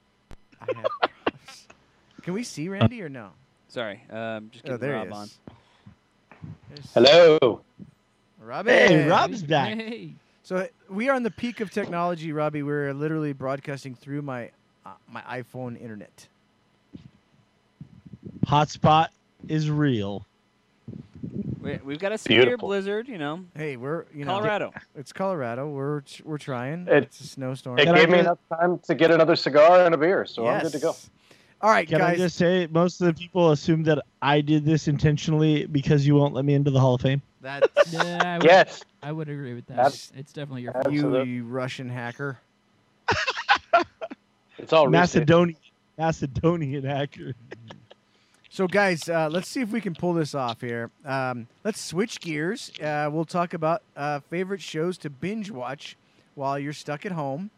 I 0.61 0.66
have 0.74 0.87
props. 1.01 1.66
Can 2.22 2.34
we 2.34 2.43
see 2.43 2.68
Randy 2.68 3.03
or 3.03 3.09
no? 3.09 3.30
Sorry, 3.68 4.03
um, 4.11 4.49
just 4.51 4.64
Oh, 4.66 4.76
getting 4.76 4.80
there 4.80 4.97
Rob 4.97 5.07
he 5.09 5.12
on. 5.14 5.24
is. 5.24 5.39
There's 6.70 6.93
Hello. 6.95 7.61
Robbie. 8.41 8.70
Hey, 8.70 9.09
Rob's 9.09 9.43
back. 9.43 9.74
Hey, 9.76 10.14
So 10.43 10.66
we 10.89 11.09
are 11.09 11.14
on 11.14 11.22
the 11.22 11.30
peak 11.30 11.61
of 11.61 11.70
technology, 11.70 12.32
Robbie. 12.32 12.62
We're 12.62 12.93
literally 12.95 13.32
broadcasting 13.32 13.95
through 13.95 14.22
my 14.22 14.51
uh, 14.84 14.91
my 15.11 15.20
iPhone 15.22 15.80
internet. 15.80 16.28
Hotspot 18.47 19.09
is 19.49 19.70
real. 19.70 20.24
We, 21.61 21.78
we've 21.84 21.99
got 21.99 22.12
a 22.12 22.18
severe 22.18 22.43
Beautiful. 22.43 22.68
blizzard, 22.68 23.09
you 23.09 23.18
know. 23.18 23.41
Hey, 23.57 23.76
we're 23.76 24.05
you 24.14 24.24
know 24.24 24.32
Colorado. 24.32 24.72
it's 24.95 25.12
Colorado. 25.12 25.68
We're 25.68 26.03
we're 26.24 26.39
trying. 26.39 26.87
It- 26.89 27.05
it's 27.05 27.20
a 27.20 27.26
snowstorm. 27.26 27.78
It 27.78 27.84
Can 27.87 27.95
gave 27.95 28.09
me 28.09 28.20
enough 28.20 28.39
time 28.49 28.78
to 28.80 28.95
get 28.95 29.11
another 29.11 29.37
cigar 29.37 29.84
and 29.84 29.95
a 29.95 29.99
beer, 29.99 30.24
so 30.26 30.47
I'm 30.47 30.62
good 30.62 30.72
to 30.72 30.78
go. 30.78 30.89
Yes. 30.89 31.11
All 31.62 31.70
right, 31.70 31.89
Can 31.89 31.99
guys. 31.99 32.14
I 32.14 32.16
just 32.16 32.37
say, 32.37 32.68
most 32.70 33.01
of 33.01 33.07
the 33.07 33.14
people 33.14 33.51
assume 33.51 33.82
that 33.84 34.05
I 34.20 34.43
did 34.43 34.64
this 34.64 34.89
intentionally 34.89 35.64
because 35.66 36.07
you 36.07 36.14
won't 36.14 36.34
let 36.34 36.45
me 36.45 36.53
into 36.53 36.70
the 36.70 36.78
Hall 36.78 36.95
of 36.95 37.01
Fame. 37.01 37.22
That's 37.41 37.66
Yeah, 37.93 38.39
I 38.41 38.45
Yes. 38.45 38.82
I 39.07 39.12
would 39.12 39.28
agree 39.28 39.54
with 39.54 39.66
that. 39.68 39.78
Abs- 39.78 40.12
it's 40.16 40.32
definitely 40.32 40.62
your 40.62 40.76
abs- 40.76 40.86
fault. 40.86 40.94
you, 40.94 41.22
you 41.22 41.44
Russian 41.44 41.88
hacker. 41.88 42.40
It's 44.59 44.72
all 44.72 44.88
recent. 44.88 44.92
Macedonian, 45.28 45.59
Macedonian 45.98 46.82
hacker. 46.82 47.34
So, 48.50 48.66
guys, 48.66 49.09
uh, 49.09 49.28
let's 49.30 49.48
see 49.48 49.61
if 49.61 49.70
we 49.70 49.80
can 49.82 49.94
pull 49.94 50.14
this 50.14 50.34
off 50.34 50.62
here. 50.62 50.90
Um, 51.04 51.46
let's 51.62 51.80
switch 51.80 52.20
gears. 52.20 52.72
Uh, 52.82 53.09
we'll 53.12 53.26
talk 53.26 53.52
about 53.54 53.82
uh, 53.96 54.20
favorite 54.30 54.62
shows 54.62 54.96
to 54.98 55.11
binge 55.11 55.50
watch 55.50 55.96
while 56.34 56.59
you're 56.59 56.72
stuck 56.72 57.04
at 57.07 57.12
home. 57.12 57.50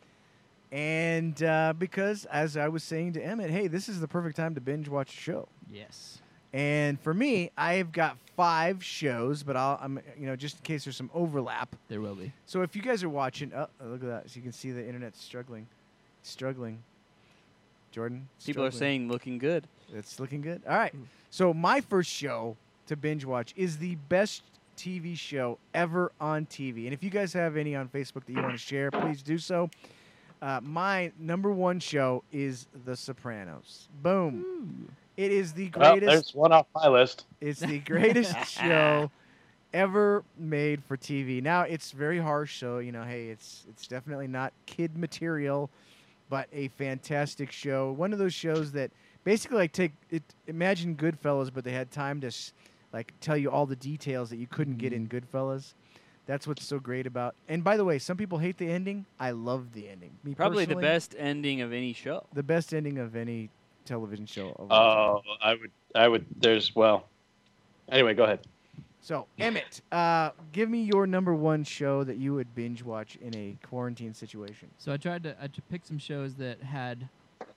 And 0.73 1.41
uh, 1.43 1.73
because, 1.79 2.27
as 2.27 2.57
I 2.59 2.69
was 2.69 2.83
saying 2.83 3.15
to 3.15 3.25
Emmett, 3.25 3.51
hey, 3.51 3.69
this 3.69 3.89
is 3.89 4.01
the 4.01 4.09
perfect 4.09 4.37
time 4.37 4.55
to 4.57 4.61
binge 4.61 4.89
watch 4.89 5.17
a 5.17 5.21
show. 5.21 5.49
Yes. 5.73 6.19
And 6.53 6.99
for 7.01 7.13
me, 7.13 7.51
I've 7.57 7.93
got 7.93 8.17
five 8.37 8.83
shows, 8.83 9.43
but 9.43 9.57
I'll, 9.57 9.79
I'm, 9.83 10.01
you 10.19 10.27
know, 10.27 10.37
just 10.37 10.57
in 10.57 10.63
case 10.63 10.85
there's 10.85 10.97
some 10.97 11.11
overlap. 11.13 11.75
There 11.89 12.01
will 12.01 12.15
be. 12.15 12.33
So 12.47 12.63
if 12.63 12.75
you 12.75 12.83
guys 12.83 13.03
are 13.03 13.09
watching, 13.09 13.53
oh, 13.55 13.69
look 13.85 14.03
at 14.03 14.09
that! 14.09 14.31
So 14.31 14.37
you 14.37 14.43
can 14.43 14.53
see 14.53 14.71
the 14.71 14.87
internet's 14.87 15.23
struggling, 15.23 15.67
struggling. 16.23 16.83
Jordan, 17.91 18.29
People 18.45 18.65
are 18.65 18.71
saying 18.71 19.09
looking 19.09 19.39
good. 19.39 19.67
It's 19.95 20.21
looking 20.21 20.43
good. 20.43 20.63
All 20.69 20.77
right. 20.77 20.95
So 21.31 21.55
my 21.55 21.81
first 21.81 22.11
show 22.11 22.57
to 22.87 22.97
binge 22.97 23.25
watch 23.25 23.55
is 23.57 23.79
the 23.79 23.95
best 24.09 24.43
TV 24.77 25.17
show 25.17 25.59
ever 25.75 26.13
on 26.21 26.47
TV. 26.47 26.85
And 26.85 26.93
if 26.93 27.03
you 27.03 27.11
guys 27.11 27.33
have 27.33 27.57
any 27.57 27.75
on 27.75 27.89
Facebook 27.89 28.25
that 28.27 28.33
you 28.33 28.43
want 28.43 28.53
to 28.53 28.59
share, 28.59 28.91
please 28.91 29.23
do 29.23 29.39
so. 29.39 29.71
Uh, 30.41 30.61
my 30.63 31.11
number 31.19 31.51
one 31.51 31.81
show 31.81 32.23
is 32.31 32.67
The 32.85 32.97
Sopranos. 32.97 33.89
Boom. 34.03 34.89
It 35.19 35.33
is 35.33 35.53
the 35.53 35.69
Well, 35.77 35.95
greatest. 35.95 36.13
there's 36.13 36.35
one 36.35 36.53
off 36.53 36.69
my 36.77 36.87
list. 36.87 37.27
It's 37.41 37.59
the 37.59 37.81
greatest 37.81 38.37
show 38.49 39.11
ever 39.75 40.23
made 40.39 40.85
for 40.85 40.97
TV. 40.97 41.43
Now 41.43 41.63
it's 41.63 41.91
very 41.91 42.21
harsh, 42.21 42.61
so 42.61 42.79
you 42.79 42.93
know, 42.93 43.03
hey, 43.03 43.27
it's 43.27 43.67
it's 43.69 43.89
definitely 43.89 44.29
not 44.29 44.53
kid 44.67 44.97
material, 44.97 45.71
but 46.31 46.47
a 46.53 46.69
fantastic 46.69 47.51
show. 47.51 47.91
One 47.91 48.13
of 48.13 48.21
those 48.21 48.33
shows 48.33 48.71
that 48.73 48.93
basically 49.25 49.59
like 49.59 49.73
take 49.73 49.93
it. 50.11 50.23
Imagine 50.47 50.95
Goodfellas, 50.95 51.51
but 51.53 51.65
they 51.65 51.73
had 51.73 51.91
time 51.91 52.21
to 52.21 52.31
like 52.93 53.13
tell 53.21 53.37
you 53.37 53.51
all 53.51 53.67
the 53.67 53.77
details 53.77 54.31
that 54.31 54.37
you 54.37 54.47
couldn't 54.47 54.79
get 54.79 54.93
in 54.93 55.09
mm-hmm. 55.09 55.17
Goodfellas. 55.37 55.75
That's 56.27 56.47
what's 56.47 56.65
so 56.65 56.79
great 56.79 57.09
about. 57.09 57.35
And 57.49 57.65
by 57.65 57.77
the 57.77 57.85
way, 57.85 57.99
some 57.99 58.17
people 58.17 58.39
hate 58.39 58.59
the 58.59 58.71
ending. 58.71 59.05
I 59.19 59.33
love 59.33 59.73
the 59.73 59.89
ending. 59.89 60.13
Me 60.23 60.35
Probably 60.35 60.65
the 60.65 60.77
best 60.77 61.17
ending 61.19 61.61
of 61.61 61.73
any 61.73 61.93
show. 61.93 62.27
the 62.35 62.45
best 62.45 62.73
ending 62.73 62.99
of 62.99 63.17
any 63.17 63.51
television 63.89 64.27
show. 64.27 64.51
of 64.51 64.71
all 64.71 65.23
time. 65.23 65.25
Oh, 65.27 65.37
I 65.43 65.55
would, 65.55 65.71
I 65.95 66.09
would. 66.09 66.27
There's 66.37 66.75
well. 66.77 67.09
Anyway, 67.91 68.15
go 68.15 68.25
ahead. 68.25 68.41
So, 69.01 69.27
Emmett, 69.39 69.81
uh, 69.91 70.31
give 70.53 70.69
me 70.69 70.83
your 70.83 71.07
number 71.07 71.35
one 71.35 71.65
show 71.65 72.05
that 72.05 72.19
you 72.19 72.35
would 72.35 72.55
binge 72.55 72.83
watch 72.83 73.17
in 73.17 73.35
a 73.35 73.57
quarantine 73.67 74.13
situation. 74.13 74.69
So 74.77 74.93
I 74.93 74.97
tried 74.97 75.23
to 75.23 75.37
I 75.41 75.47
t- 75.47 75.63
pick 75.71 75.87
some 75.87 75.99
shows 75.99 76.35
that 76.35 76.63
had, 76.63 77.09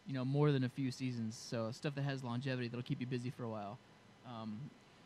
you 0.08 0.14
know, 0.14 0.24
more 0.24 0.52
than 0.52 0.64
a 0.64 0.70
few 0.70 0.92
seasons. 0.92 1.36
So 1.36 1.70
stuff 1.72 1.96
that 1.96 2.04
has 2.04 2.24
longevity 2.24 2.70
that'll 2.70 2.84
keep 2.84 3.02
you 3.02 3.08
busy 3.08 3.30
for 3.30 3.44
a 3.44 3.50
while. 3.50 3.78
Um, 4.26 4.60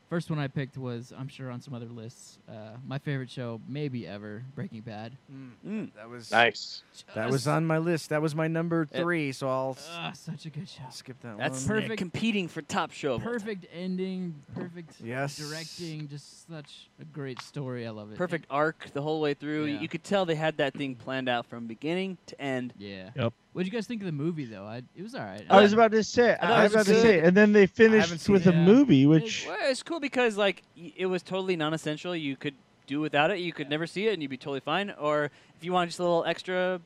first 0.10 0.30
one 0.30 0.40
I 0.40 0.48
picked 0.48 0.78
was 0.78 1.14
I'm 1.18 1.28
sure 1.28 1.50
on 1.52 1.62
some 1.62 1.74
other 1.74 1.88
lists. 1.88 2.38
Uh, 2.48 2.78
my 2.86 2.98
favorite 3.00 3.30
show, 3.30 3.60
maybe 3.68 4.08
ever, 4.08 4.44
Breaking 4.56 4.82
Bad. 4.82 5.18
Mm. 5.66 5.92
That 5.96 6.10
was 6.10 6.32
Nice. 6.32 6.84
that 7.16 7.30
was 7.30 7.48
on 7.48 7.66
my 7.66 7.78
list. 7.78 8.10
That 8.10 8.22
was 8.22 8.36
my 8.36 8.48
number 8.48 8.86
three. 8.86 9.32
So 9.32 9.48
I'll 9.50 9.72
s- 9.78 9.90
Ah, 9.92 10.12
such 10.14 10.46
a 10.46 10.50
good 10.50 10.70
show. 10.70 10.84
skip 10.92 11.20
that 11.22 11.30
one. 11.30 11.38
That's 11.38 11.68
one. 11.68 11.82
Perfect. 11.82 11.98
competing 11.98 12.48
for 12.48 12.62
top 12.62 12.92
show. 12.92 13.16
of 13.16 13.22
time. 13.24 13.32
Perfect 13.32 13.66
ending. 13.74 14.36
Perfect 14.54 15.02
Yes. 15.02 15.38
directing. 15.38 16.08
Just 16.08 16.48
such 16.48 16.90
a 17.00 17.06
great 17.06 17.42
story. 17.42 17.86
I 17.88 17.90
love 17.92 18.12
it. 18.12 18.18
Perfect 18.18 18.46
arc 18.50 18.90
the 18.94 19.02
whole 19.02 19.22
way 19.22 19.34
through. 19.34 19.66
Yeah. 19.66 19.80
You 19.82 19.88
could 19.88 20.04
tell 20.04 20.26
they 20.26 20.36
had 20.36 20.58
that 20.58 20.74
thing 20.74 20.96
planned 20.96 21.30
out 21.30 21.46
from 21.48 21.68
beginning 21.68 22.18
to 22.28 22.40
end. 22.42 22.74
Yeah. 22.78 23.10
Yep. 23.16 23.34
What 23.56 23.64
did 23.64 23.72
you 23.72 23.78
guys 23.78 23.88
think 23.88 24.02
of 24.02 24.06
the 24.06 24.12
movie 24.12 24.44
though? 24.44 24.66
I, 24.66 24.82
it 24.98 25.02
was 25.02 25.16
all 25.16 25.22
right. 25.24 25.46
I 25.50 25.62
was 25.62 25.72
about 25.72 25.92
to 25.94 26.04
say. 26.04 26.36
thought 26.42 26.52
I 26.52 26.60
it 26.60 26.64
was 26.64 26.74
was 26.76 26.88
about 26.90 26.94
to 26.94 27.02
say, 27.02 27.20
and 27.22 27.38
then 27.38 27.54
they 27.54 27.68
finished 27.68 28.28
with 28.28 28.46
it. 28.46 28.54
a 28.54 28.54
Yeah. 28.54 28.66
movie, 28.66 29.06
which 29.06 29.46
Well, 29.48 29.56
it's 29.62 29.82
cool 29.82 30.02
because 30.02 30.36
like 30.36 30.64
it 30.76 31.06
was 31.06 31.24
totally 31.24 31.56
non-essential. 31.56 32.14
You 32.18 32.36
could 32.36 32.56
do 32.86 33.00
without 33.00 33.32
it. 33.32 33.40
You 33.40 33.54
could 33.54 33.70
never 33.70 33.88
see 33.88 34.08
it, 34.08 34.14
and 34.14 34.22
you'd 34.22 34.28
be 34.28 34.36
totally 34.36 34.60
fine. 34.60 34.92
Or 35.00 35.32
if 35.58 35.64
you 35.64 35.72
want 35.72 35.88
just 35.90 36.00
a 36.00 36.04
little 36.04 36.26
extra, 36.26 36.82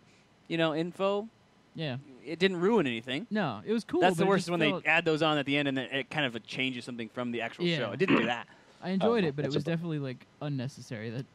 you 0.47 0.59
know, 0.59 0.75
info, 0.75 1.27
yeah. 1.73 1.97
it 2.23 2.37
didn't 2.37 2.57
ruin 2.57 2.85
anything. 2.85 3.25
No, 3.31 3.61
it 3.65 3.73
was 3.73 3.83
cool. 3.83 4.01
That's 4.01 4.17
the 4.17 4.27
worst 4.27 4.45
is 4.45 4.51
when 4.51 4.59
they 4.59 4.71
add 4.85 5.05
those 5.05 5.23
on 5.23 5.39
at 5.39 5.47
the 5.47 5.57
end, 5.57 5.67
and 5.69 5.75
then 5.75 5.85
it 5.91 6.11
kind 6.11 6.27
of 6.27 6.45
changes 6.45 6.85
something 6.85 7.09
from 7.09 7.31
the 7.31 7.41
actual 7.41 7.65
show. 7.65 7.71
Yeah. 7.71 7.91
It 7.93 7.97
didn't 7.97 8.17
do 8.17 8.25
that. 8.27 8.45
I 8.83 8.91
enjoyed 8.91 9.23
Oh, 9.23 9.27
it, 9.29 9.35
but 9.35 9.43
it 9.43 9.51
was 9.51 9.63
definitely 9.63 9.97
like 9.97 10.27
unnecessary. 10.39 11.09
That 11.09 11.25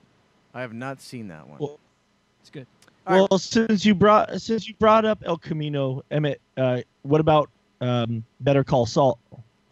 I 0.54 0.60
have 0.60 0.72
not 0.72 1.00
seen 1.00 1.26
that 1.26 1.48
one. 1.48 1.58
Well, 1.58 1.80
it's 2.40 2.50
good. 2.50 2.68
All 3.06 3.26
well, 3.30 3.38
since 3.38 3.84
you 3.84 3.94
brought 3.94 4.40
since 4.40 4.66
you 4.66 4.74
brought 4.78 5.04
up 5.04 5.22
El 5.26 5.36
Camino, 5.36 6.02
Emmett, 6.10 6.40
uh, 6.56 6.80
what 7.02 7.20
about 7.20 7.50
um, 7.80 8.24
Better 8.40 8.64
Call 8.64 8.86
Saul, 8.86 9.18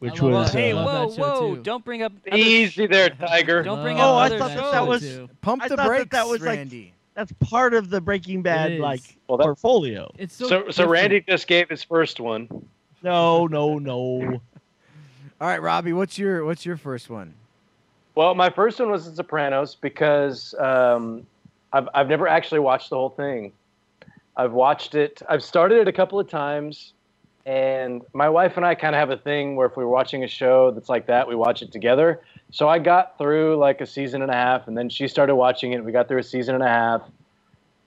which 0.00 0.20
love 0.20 0.32
was 0.32 0.52
that. 0.52 0.58
hey, 0.58 0.72
I 0.72 0.76
uh, 0.76 0.84
love 0.84 0.86
whoa, 0.86 1.08
that 1.08 1.16
show, 1.16 1.48
who! 1.48 1.56
too. 1.56 1.62
Don't 1.62 1.84
bring 1.84 2.02
up 2.02 2.12
other 2.26 2.36
Easy 2.36 2.86
there, 2.86 3.08
Tiger. 3.10 3.62
Don't 3.62 3.82
bring 3.82 3.96
Love 3.96 4.14
Oh, 4.14 4.18
I 4.18 4.26
up 4.26 4.32
other 4.32 4.38
thought 4.38 4.48
that 4.48 4.58
shows. 4.60 4.72
that 4.72 4.86
was- 4.86 5.00
too. 5.02 5.30
Pump 5.40 5.62
the 5.62 5.68
thought 5.70 5.76
that 5.78 5.86
brakes, 5.86 6.08
that 6.10 6.28
was, 6.28 6.40
like, 6.42 6.58
Randy. 6.58 6.92
that's 7.14 7.32
part 7.40 7.72
of 7.72 7.88
the 7.88 8.00
Breaking 8.02 8.42
Bad 8.42 8.78
like 8.78 9.00
Well, 9.28 9.38
that- 9.38 9.44
portfolio. 9.44 10.12
It's 10.18 10.34
so 10.34 10.46
So, 10.48 10.70
so. 10.70 10.88
Randy 10.88 11.20
just 11.22 11.46
gave 11.46 11.70
his 11.70 11.82
first 11.82 12.20
one. 12.20 12.48
No, 13.02 13.46
no, 13.46 13.78
no. 13.78 14.40
All 15.40 15.48
right, 15.48 15.60
Robbie, 15.62 15.92
what's 15.94 16.18
your 16.18 16.44
what's 16.44 16.66
your 16.66 16.76
first 16.76 17.08
one? 17.10 17.32
Well, 18.14 18.34
my 18.34 18.50
first 18.50 18.78
one 18.78 18.90
was 18.90 19.06
The 19.06 19.16
Sopranos 19.16 19.74
because 19.74 20.54
um, 20.58 21.26
I've 21.72 21.88
I've 21.94 22.08
never 22.08 22.28
actually 22.28 22.60
watched 22.60 22.90
the 22.90 22.96
whole 22.96 23.10
thing. 23.10 23.52
I've 24.36 24.52
watched 24.52 24.94
it. 24.94 25.22
I've 25.28 25.42
started 25.42 25.78
it 25.78 25.88
a 25.88 25.92
couple 25.92 26.18
of 26.18 26.28
times, 26.28 26.92
and 27.44 28.02
my 28.12 28.28
wife 28.28 28.56
and 28.56 28.64
I 28.64 28.74
kind 28.74 28.94
of 28.94 28.98
have 28.98 29.10
a 29.10 29.16
thing 29.16 29.56
where 29.56 29.66
if 29.66 29.76
we're 29.76 29.86
watching 29.86 30.24
a 30.24 30.28
show 30.28 30.70
that's 30.70 30.88
like 30.88 31.06
that, 31.06 31.28
we 31.28 31.34
watch 31.34 31.62
it 31.62 31.72
together. 31.72 32.20
So 32.50 32.68
I 32.68 32.78
got 32.78 33.18
through 33.18 33.56
like 33.56 33.80
a 33.80 33.86
season 33.86 34.22
and 34.22 34.30
a 34.30 34.34
half, 34.34 34.68
and 34.68 34.76
then 34.76 34.88
she 34.88 35.08
started 35.08 35.36
watching 35.36 35.72
it. 35.72 35.84
We 35.84 35.92
got 35.92 36.08
through 36.08 36.18
a 36.18 36.22
season 36.22 36.54
and 36.54 36.64
a 36.64 36.68
half, 36.68 37.02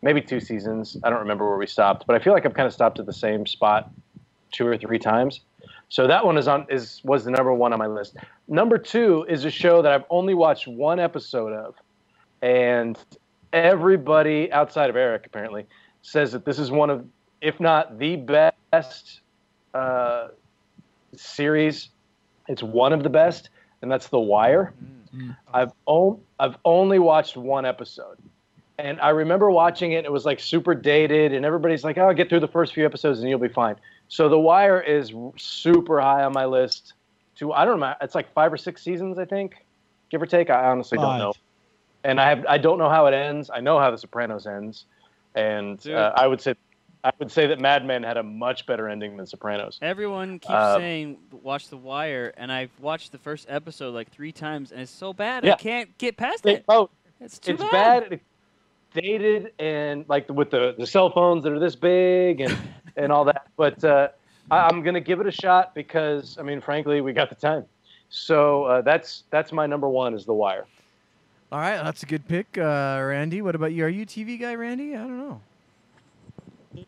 maybe 0.02 0.22
two 0.22 0.40
seasons. 0.40 0.98
I 1.04 1.10
don't 1.10 1.20
remember 1.20 1.48
where 1.48 1.58
we 1.58 1.68
stopped, 1.68 2.06
but 2.06 2.16
I 2.16 2.20
feel 2.20 2.34
like 2.34 2.46
I've 2.46 2.54
kind 2.54 2.68
of 2.68 2.74
stopped 2.74 3.00
at 3.00 3.06
the 3.06 3.14
same 3.14 3.46
spot 3.46 3.92
two 4.52 4.68
or 4.68 4.78
three 4.78 5.00
times. 5.00 5.42
So 5.90 6.08
that 6.08 6.26
one 6.26 6.38
is 6.38 6.48
on 6.48 6.66
is 6.70 7.02
was 7.04 7.26
the 7.26 7.32
number 7.32 7.54
one 7.54 7.74
on 7.74 7.80
my 7.80 7.88
list. 7.88 8.18
Number 8.48 8.78
two 8.78 9.26
is 9.30 9.46
a 9.46 9.52
show 9.52 9.82
that 9.82 9.92
I've 9.92 10.06
only 10.10 10.34
watched 10.34 10.68
one 10.68 11.00
episode 11.00 11.54
of, 11.54 11.76
and 12.42 12.98
everybody 13.56 14.52
outside 14.52 14.90
of 14.90 14.98
Eric 14.98 15.26
apparently 15.26 15.66
says 16.02 16.34
that 16.34 16.46
this 16.46 16.60
is 16.60 16.70
one 16.70 16.90
of, 16.90 17.06
if 17.42 17.60
not 17.60 17.98
the 17.98 18.18
best 18.18 19.22
uh, 19.74 20.28
series. 21.16 21.90
It's 22.48 22.62
one 22.62 22.94
of 22.94 23.02
the 23.02 23.10
best, 23.10 23.50
and 23.82 23.90
that's 23.90 24.10
The 24.10 24.20
Wire. 24.20 24.74
Mm. 25.16 25.36
I've 25.54 25.72
on, 25.86 26.20
I've 26.40 26.58
only 26.66 27.00
watched 27.00 27.38
one 27.38 27.66
episode, 27.66 28.18
and 28.78 29.00
I 29.00 29.10
remember 29.10 29.50
watching 29.50 29.94
it. 29.94 30.06
It 30.06 30.12
was 30.12 30.26
like 30.26 30.40
super 30.40 30.76
dated, 30.76 31.34
and 31.34 31.46
everybody's 31.46 31.84
like, 31.84 31.98
"Oh, 31.98 32.14
get 32.14 32.30
through 32.30 32.42
the 32.42 32.48
first 32.48 32.74
few 32.74 32.86
episodes, 32.86 33.20
and 33.20 33.30
you'll 33.30 33.40
be 33.40 33.48
fine." 33.48 33.78
So 34.10 34.30
The 34.30 34.38
Wire 34.38 34.82
is 34.82 35.14
super 35.38 36.00
high 36.02 36.24
on 36.24 36.34
my 36.34 36.46
list. 36.46 36.94
To 37.38 37.54
I 37.54 37.66
don't 37.66 37.80
know, 37.80 37.94
it's 38.02 38.16
like 38.16 38.32
five 38.34 38.52
or 38.52 38.58
six 38.58 38.84
seasons, 38.84 39.18
I 39.18 39.26
think, 39.26 39.66
give 40.12 40.22
or 40.22 40.26
take. 40.26 40.50
I 40.50 40.66
honestly 40.66 40.98
don't 40.98 41.18
know, 41.18 41.34
and 42.06 42.22
I 42.22 42.30
have 42.30 42.46
I 42.48 42.58
don't 42.58 42.78
know 42.78 42.90
how 42.90 43.08
it 43.08 43.14
ends. 43.14 43.50
I 43.54 43.60
know 43.60 43.80
how 43.80 43.92
The 43.92 43.98
Sopranos 43.98 44.46
ends, 44.48 44.86
and 45.34 45.86
uh, 45.88 46.14
I 46.16 46.28
would 46.28 46.40
say 46.40 46.56
I 47.04 47.12
would 47.20 47.32
say 47.32 47.48
that 47.48 47.60
Mad 47.60 47.86
Men 47.86 48.04
had 48.04 48.18
a 48.18 48.24
much 48.24 48.66
better 48.66 48.88
ending 48.88 49.18
than 49.18 49.26
Sopranos. 49.26 49.78
Everyone 49.82 50.40
keeps 50.40 50.54
Uh, 50.54 50.78
saying 50.78 51.18
watch 51.44 51.68
The 51.70 51.78
Wire, 51.78 52.34
and 52.38 52.52
I've 52.52 52.72
watched 52.80 53.12
the 53.12 53.18
first 53.18 53.46
episode 53.50 53.94
like 53.94 54.10
three 54.12 54.32
times, 54.32 54.72
and 54.72 54.80
it's 54.82 54.92
so 54.92 55.12
bad 55.14 55.46
I 55.46 55.56
can't 55.56 55.96
get 55.98 56.16
past 56.18 56.44
They 56.44 56.56
it. 56.56 56.66
both 56.66 56.90
It's 57.20 57.38
too 57.40 57.54
it's 57.54 57.62
bad. 57.64 58.04
bad. 58.04 58.14
it's 58.14 58.24
dated, 58.94 59.52
and 59.60 60.06
like 60.08 60.30
with 60.30 60.52
the, 60.52 60.74
the 60.78 60.88
cell 60.88 61.10
phones 61.12 61.44
that 61.44 61.52
are 61.52 61.60
this 61.60 61.76
big 61.76 62.42
and 62.42 62.56
and 62.98 63.12
all 63.12 63.26
that. 63.26 63.48
But 63.58 63.84
uh, 63.84 64.10
I, 64.52 64.60
I'm 64.68 64.82
gonna 64.84 65.02
give 65.02 65.20
it 65.20 65.28
a 65.28 65.32
shot 65.32 65.74
because 65.76 66.38
I 66.40 66.44
mean, 66.44 66.62
frankly, 66.62 67.02
we 67.02 67.14
got 67.14 67.30
the 67.30 67.36
time. 67.36 67.66
So 68.10 68.64
uh, 68.66 68.82
that's 68.82 69.24
that's 69.32 69.52
my 69.52 69.66
number 69.68 69.90
one 69.90 70.14
is 70.14 70.26
The 70.26 70.34
Wire. 70.34 70.66
All 71.52 71.60
right, 71.60 71.82
that's 71.84 72.04
a 72.04 72.06
good 72.06 72.28
pick, 72.28 72.58
uh, 72.58 73.00
Randy. 73.04 73.42
What 73.42 73.56
about 73.56 73.74
you? 73.74 73.86
Are 73.86 73.90
you 73.90 74.04
a 74.04 74.06
TV 74.06 74.38
guy, 74.38 74.56
Randy? 74.56 74.96
I 74.96 75.00
don't 75.00 75.18
know. 75.18 75.42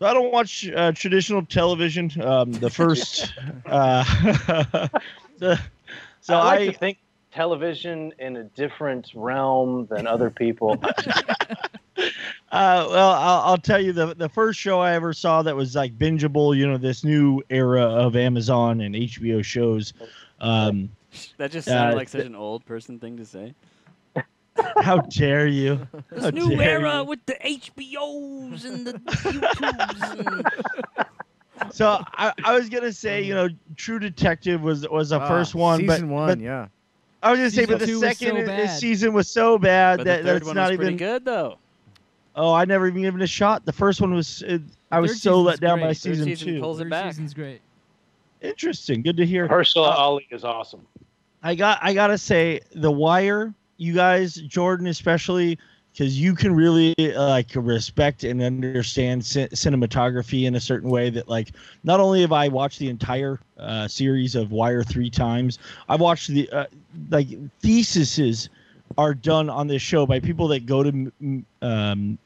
I 0.02 0.14
don't 0.14 0.32
watch 0.32 0.68
uh, 0.70 0.92
traditional 0.94 1.46
television. 1.46 2.12
Um, 2.22 2.58
the 2.60 2.70
first, 2.70 3.34
uh, 3.66 4.04
the 5.38 5.60
So 6.22 6.38
I 6.38 6.42
like 6.42 6.62
I, 6.62 6.66
to 6.66 6.74
think 6.74 7.00
television 7.32 8.14
in 8.20 8.38
a 8.38 8.44
different 8.44 9.10
realm 9.14 9.88
than 9.88 10.08
other 10.08 10.30
people. 10.30 10.82
Uh, 12.52 12.88
well, 12.90 13.12
I'll, 13.12 13.42
I'll 13.52 13.58
tell 13.58 13.82
you 13.82 13.92
the 13.92 14.14
the 14.16 14.30
first 14.30 14.60
show 14.60 14.80
I 14.80 14.94
ever 14.94 15.14
saw 15.14 15.42
that 15.44 15.56
was 15.56 15.76
like 15.76 15.98
bingeable. 15.98 16.56
You 16.56 16.68
know, 16.68 16.78
this 16.78 17.04
new 17.04 17.42
era 17.50 17.84
of 17.84 18.16
Amazon 18.16 18.82
and 18.82 18.96
HBO 18.96 19.44
shows. 19.44 19.94
Um, 20.40 20.90
That 21.38 21.52
just 21.52 21.70
sounded 21.70 21.94
Uh, 21.94 21.96
like 21.96 22.10
such 22.10 22.26
an 22.26 22.36
old 22.36 22.66
person 22.66 23.00
thing 23.00 23.18
to 23.18 23.26
say. 23.26 23.54
How 24.82 24.98
dare 25.02 25.48
you? 25.48 25.88
This 26.12 26.24
How 26.26 26.30
new 26.32 26.60
era 26.62 26.98
you. 27.00 27.04
with 27.06 27.26
the 27.26 27.34
HBOs 27.44 28.66
and 28.66 28.88
the 28.88 28.94
YouTubes. 28.94 30.64
And 31.60 31.74
So 31.74 32.04
I, 32.14 32.32
I 32.44 32.54
was 32.54 32.70
gonna 32.70 32.92
say, 32.94 33.22
you 33.24 33.34
know, 33.34 33.50
True 33.76 33.98
Detective 34.00 34.62
was 34.62 34.88
was 34.90 35.10
the 35.10 35.20
Ah, 35.20 35.28
first 35.28 35.56
one, 35.56 35.86
but, 35.88 36.04
one, 36.04 36.28
but 36.28 36.40
yeah. 36.40 36.68
I 37.24 37.32
was 37.32 37.40
gonna 37.40 37.50
say, 37.52 37.66
Season 37.66 37.78
but 37.80 37.86
the 37.86 38.00
second 38.00 38.46
so 38.46 38.54
i- 38.54 38.66
season 38.68 39.14
was 39.14 39.28
so 39.30 39.58
bad 39.58 39.98
but 39.98 40.04
that 40.06 40.18
the 40.24 40.30
third 40.30 40.42
that's 40.44 40.54
not 40.54 40.70
was 40.72 40.80
even. 40.80 40.98
good 40.98 41.26
though. 41.26 41.58
Oh, 42.36 42.54
I 42.54 42.66
never 42.66 42.88
even 42.88 43.02
given 43.02 43.20
it 43.20 43.24
a 43.24 43.28
shot. 43.28 43.66
The 43.66 43.74
first 43.74 44.00
one 44.02 44.14
was. 44.14 44.44
It, 44.46 44.62
I 44.92 45.00
was 45.00 45.14
Third 45.14 45.20
so 45.22 45.42
let 45.42 45.60
down 45.60 45.80
by 45.80 45.88
great. 45.88 45.98
Third 45.98 46.02
season, 46.12 46.26
season 46.26 46.48
two. 46.56 46.60
pulls 46.62 46.80
it 46.80 46.84
Third 46.84 46.90
back. 46.92 47.14
season's 47.14 47.34
great. 47.34 47.62
Interesting. 48.42 49.02
Good 49.02 49.18
to 49.18 49.26
hear. 49.26 49.48
Mahershala 49.48 49.88
Uh, 49.88 49.98
Ali 49.98 50.28
is 50.30 50.44
awesome. 50.44 50.86
I 51.42 51.56
got 51.56 51.80
I 51.82 51.96
gotta 51.96 52.20
say, 52.20 52.60
The 52.76 52.92
Wire, 52.92 53.52
you 53.78 53.94
guys, 53.94 54.36
Jordan 54.36 54.88
especially, 54.88 55.58
because 55.92 56.20
you 56.20 56.36
can 56.36 56.54
really 56.54 56.94
uh, 57.00 57.30
like 57.30 57.50
respect 57.56 58.24
and 58.24 58.42
understand 58.42 59.24
ci- 59.26 59.48
cinematography 59.48 60.46
in 60.46 60.56
a 60.56 60.60
certain 60.60 60.90
way 60.90 61.10
that 61.10 61.28
like 61.28 61.52
not 61.84 62.00
only 62.00 62.22
have 62.22 62.32
I 62.32 62.48
watched 62.48 62.80
the 62.80 62.90
entire 62.90 63.40
uh, 63.58 63.88
series 63.88 64.36
of 64.36 64.52
Wire 64.52 64.84
three 64.84 65.10
times, 65.10 65.58
I've 65.90 66.02
watched 66.02 66.28
the 66.30 66.50
uh, 66.52 66.66
like 67.10 67.28
theses 67.62 68.50
are 68.98 69.14
done 69.14 69.50
on 69.50 69.68
this 69.68 69.82
show 69.82 70.06
by 70.06 70.20
people 70.20 70.48
that 70.50 70.66
go 70.66 70.84
to 70.84 71.12
um, 71.62 72.18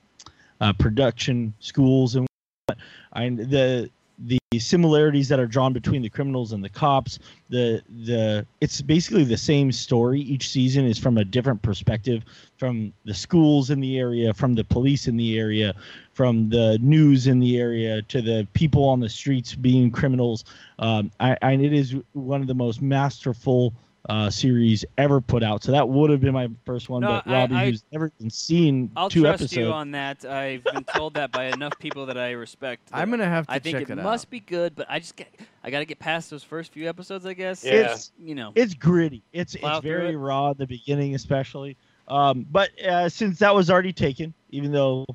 uh, 0.59 0.73
production 0.73 1.53
schools 1.59 2.15
and 2.15 2.27
whatnot. 2.67 2.85
and 3.13 3.39
the 3.39 3.89
the 4.25 4.39
similarities 4.59 5.29
that 5.29 5.39
are 5.39 5.47
drawn 5.47 5.73
between 5.73 6.01
the 6.01 6.09
criminals 6.09 6.51
and 6.51 6.63
the 6.63 6.69
cops 6.69 7.19
the 7.49 7.81
the 8.03 8.45
it's 8.59 8.81
basically 8.81 9.23
the 9.23 9.37
same 9.37 9.71
story 9.71 10.19
each 10.19 10.49
season 10.49 10.85
is 10.85 10.97
from 10.97 11.17
a 11.17 11.23
different 11.23 11.61
perspective 11.61 12.23
from 12.57 12.91
the 13.05 13.13
schools 13.13 13.69
in 13.69 13.79
the 13.79 13.97
area 13.97 14.33
from 14.33 14.53
the 14.53 14.63
police 14.63 15.07
in 15.07 15.15
the 15.15 15.39
area 15.39 15.73
from 16.13 16.49
the 16.49 16.77
news 16.81 17.27
in 17.27 17.39
the 17.39 17.57
area 17.57 18.01
to 18.03 18.21
the 18.21 18.47
people 18.53 18.83
on 18.87 18.99
the 18.99 19.09
streets 19.09 19.55
being 19.55 19.89
criminals. 19.89 20.45
Um, 20.79 21.11
I, 21.19 21.37
and 21.41 21.63
it 21.63 21.73
is 21.73 21.95
one 22.13 22.41
of 22.41 22.47
the 22.47 22.53
most 22.53 22.81
masterful 22.81 23.73
uh, 24.09 24.29
series 24.29 24.83
ever 24.97 25.21
put 25.21 25.43
out 25.43 25.63
so 25.63 25.71
that 25.71 25.87
would 25.87 26.09
have 26.09 26.19
been 26.19 26.33
my 26.33 26.49
first 26.65 26.89
one 26.89 27.01
No, 27.01 27.21
but 27.23 27.27
robbie 27.31 27.55
I- 27.55 27.65
who's 27.69 27.83
never 27.91 28.11
even 28.19 28.31
seen 28.31 28.89
I'll 28.95 29.09
two 29.09 29.21
trust 29.21 29.43
episodes 29.43 29.57
you 29.57 29.71
on 29.71 29.91
that. 29.91 30.25
I've 30.25 30.63
been 30.63 30.83
told 30.85 31.13
that 31.13 31.31
by 31.31 31.45
enough 31.45 31.77
people 31.77 32.07
that 32.07 32.17
I 32.17 32.31
respect. 32.31 32.87
that 32.87 32.97
I'm 32.97 33.11
gonna 33.11 33.25
have 33.25 33.45
to 33.45 33.53
I 33.53 33.59
think 33.59 33.77
check 33.77 33.89
it 33.89 33.99
it 33.99 34.01
must 34.03 34.29
be 34.31 34.39
good, 34.39 34.75
but 34.75 34.87
I 34.89 34.97
just 34.99 35.15
get, 35.15 35.27
I 35.63 35.69
got 35.69 35.79
to 35.79 35.85
get 35.85 35.99
past 35.99 36.31
those 36.31 36.43
first 36.43 36.71
few 36.73 36.89
episodes, 36.89 37.25
I 37.27 37.33
guess. 37.33 37.63
Yeah. 37.63 37.73
It's- 37.73 38.11
You 38.19 38.33
know. 38.33 38.51
it's 38.55 38.73
gritty. 38.73 39.21
It's 39.33 39.55
Plow 39.55 39.77
it's 39.77 39.83
very 39.83 40.13
it. 40.13 40.17
raw 40.17 40.49
at 40.49 40.57
the 40.57 40.65
beginning, 40.65 41.13
especially. 41.13 41.77
Um, 42.07 42.45
but 42.51 42.69
uh, 42.83 43.07
since 43.07 43.37
that 43.39 43.53
was 43.53 43.69
already 43.69 43.93
taken, 43.93 44.33
even 44.49 44.71
though 44.71 45.05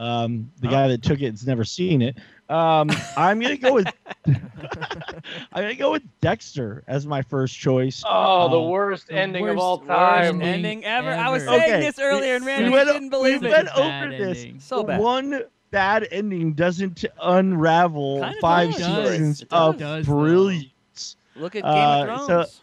um, 0.00 0.50
the 0.60 0.68
guy 0.68 0.88
that 0.88 1.02
took 1.02 1.20
it 1.22 1.30
has 1.30 1.46
never 1.46 1.64
seen 1.64 2.02
it, 2.02 2.16
um, 2.48 2.90
I'm 3.16 3.40
gonna 3.40 3.56
go 3.56 3.74
with 3.74 3.86
I'm 4.26 5.62
gonna 5.62 5.74
go 5.74 5.92
with 5.92 6.02
Dexter 6.20 6.82
as 6.86 7.06
my 7.06 7.22
first 7.22 7.58
choice. 7.58 8.02
Oh, 8.06 8.48
the 8.48 8.60
Um, 8.60 8.68
worst 8.70 9.08
the 9.08 9.14
ending 9.14 9.48
of 9.48 9.58
all 9.58 9.78
time. 9.78 10.40
ending 10.42 10.42
ending 10.48 10.84
ever. 10.84 11.10
I 11.10 11.30
was 11.30 11.44
saying 11.44 11.62
Okay. 11.62 11.80
this 11.80 11.98
earlier, 11.98 12.36
and 12.36 12.44
We 12.44 12.50
Randy 12.52 12.70
went- 12.70 12.88
didn't 12.88 13.10
believe 13.10 13.42
we 13.42 13.48
it. 13.48 13.50
went 13.50 13.68
over 13.76 14.08
this. 14.16 14.38
ending. 14.38 14.60
So 14.60 14.82
bad. 14.84 15.00
One 15.00 15.42
bad 15.70 16.08
ending 16.10 16.54
doesn't 16.54 17.04
unravel 17.22 18.20
Kinda 18.22 18.36
five 18.40 18.70
does. 18.76 18.78
seasons 19.10 19.42
It 19.42 19.48
of 19.52 19.76
does, 19.78 20.06
though. 20.06 20.12
brilliance. 20.14 21.16
Look 21.36 21.54
at 21.56 21.62
Game 21.62 21.72
Uh, 21.72 22.06
of 22.14 22.20
so- 22.20 22.26
Thrones. 22.26 22.60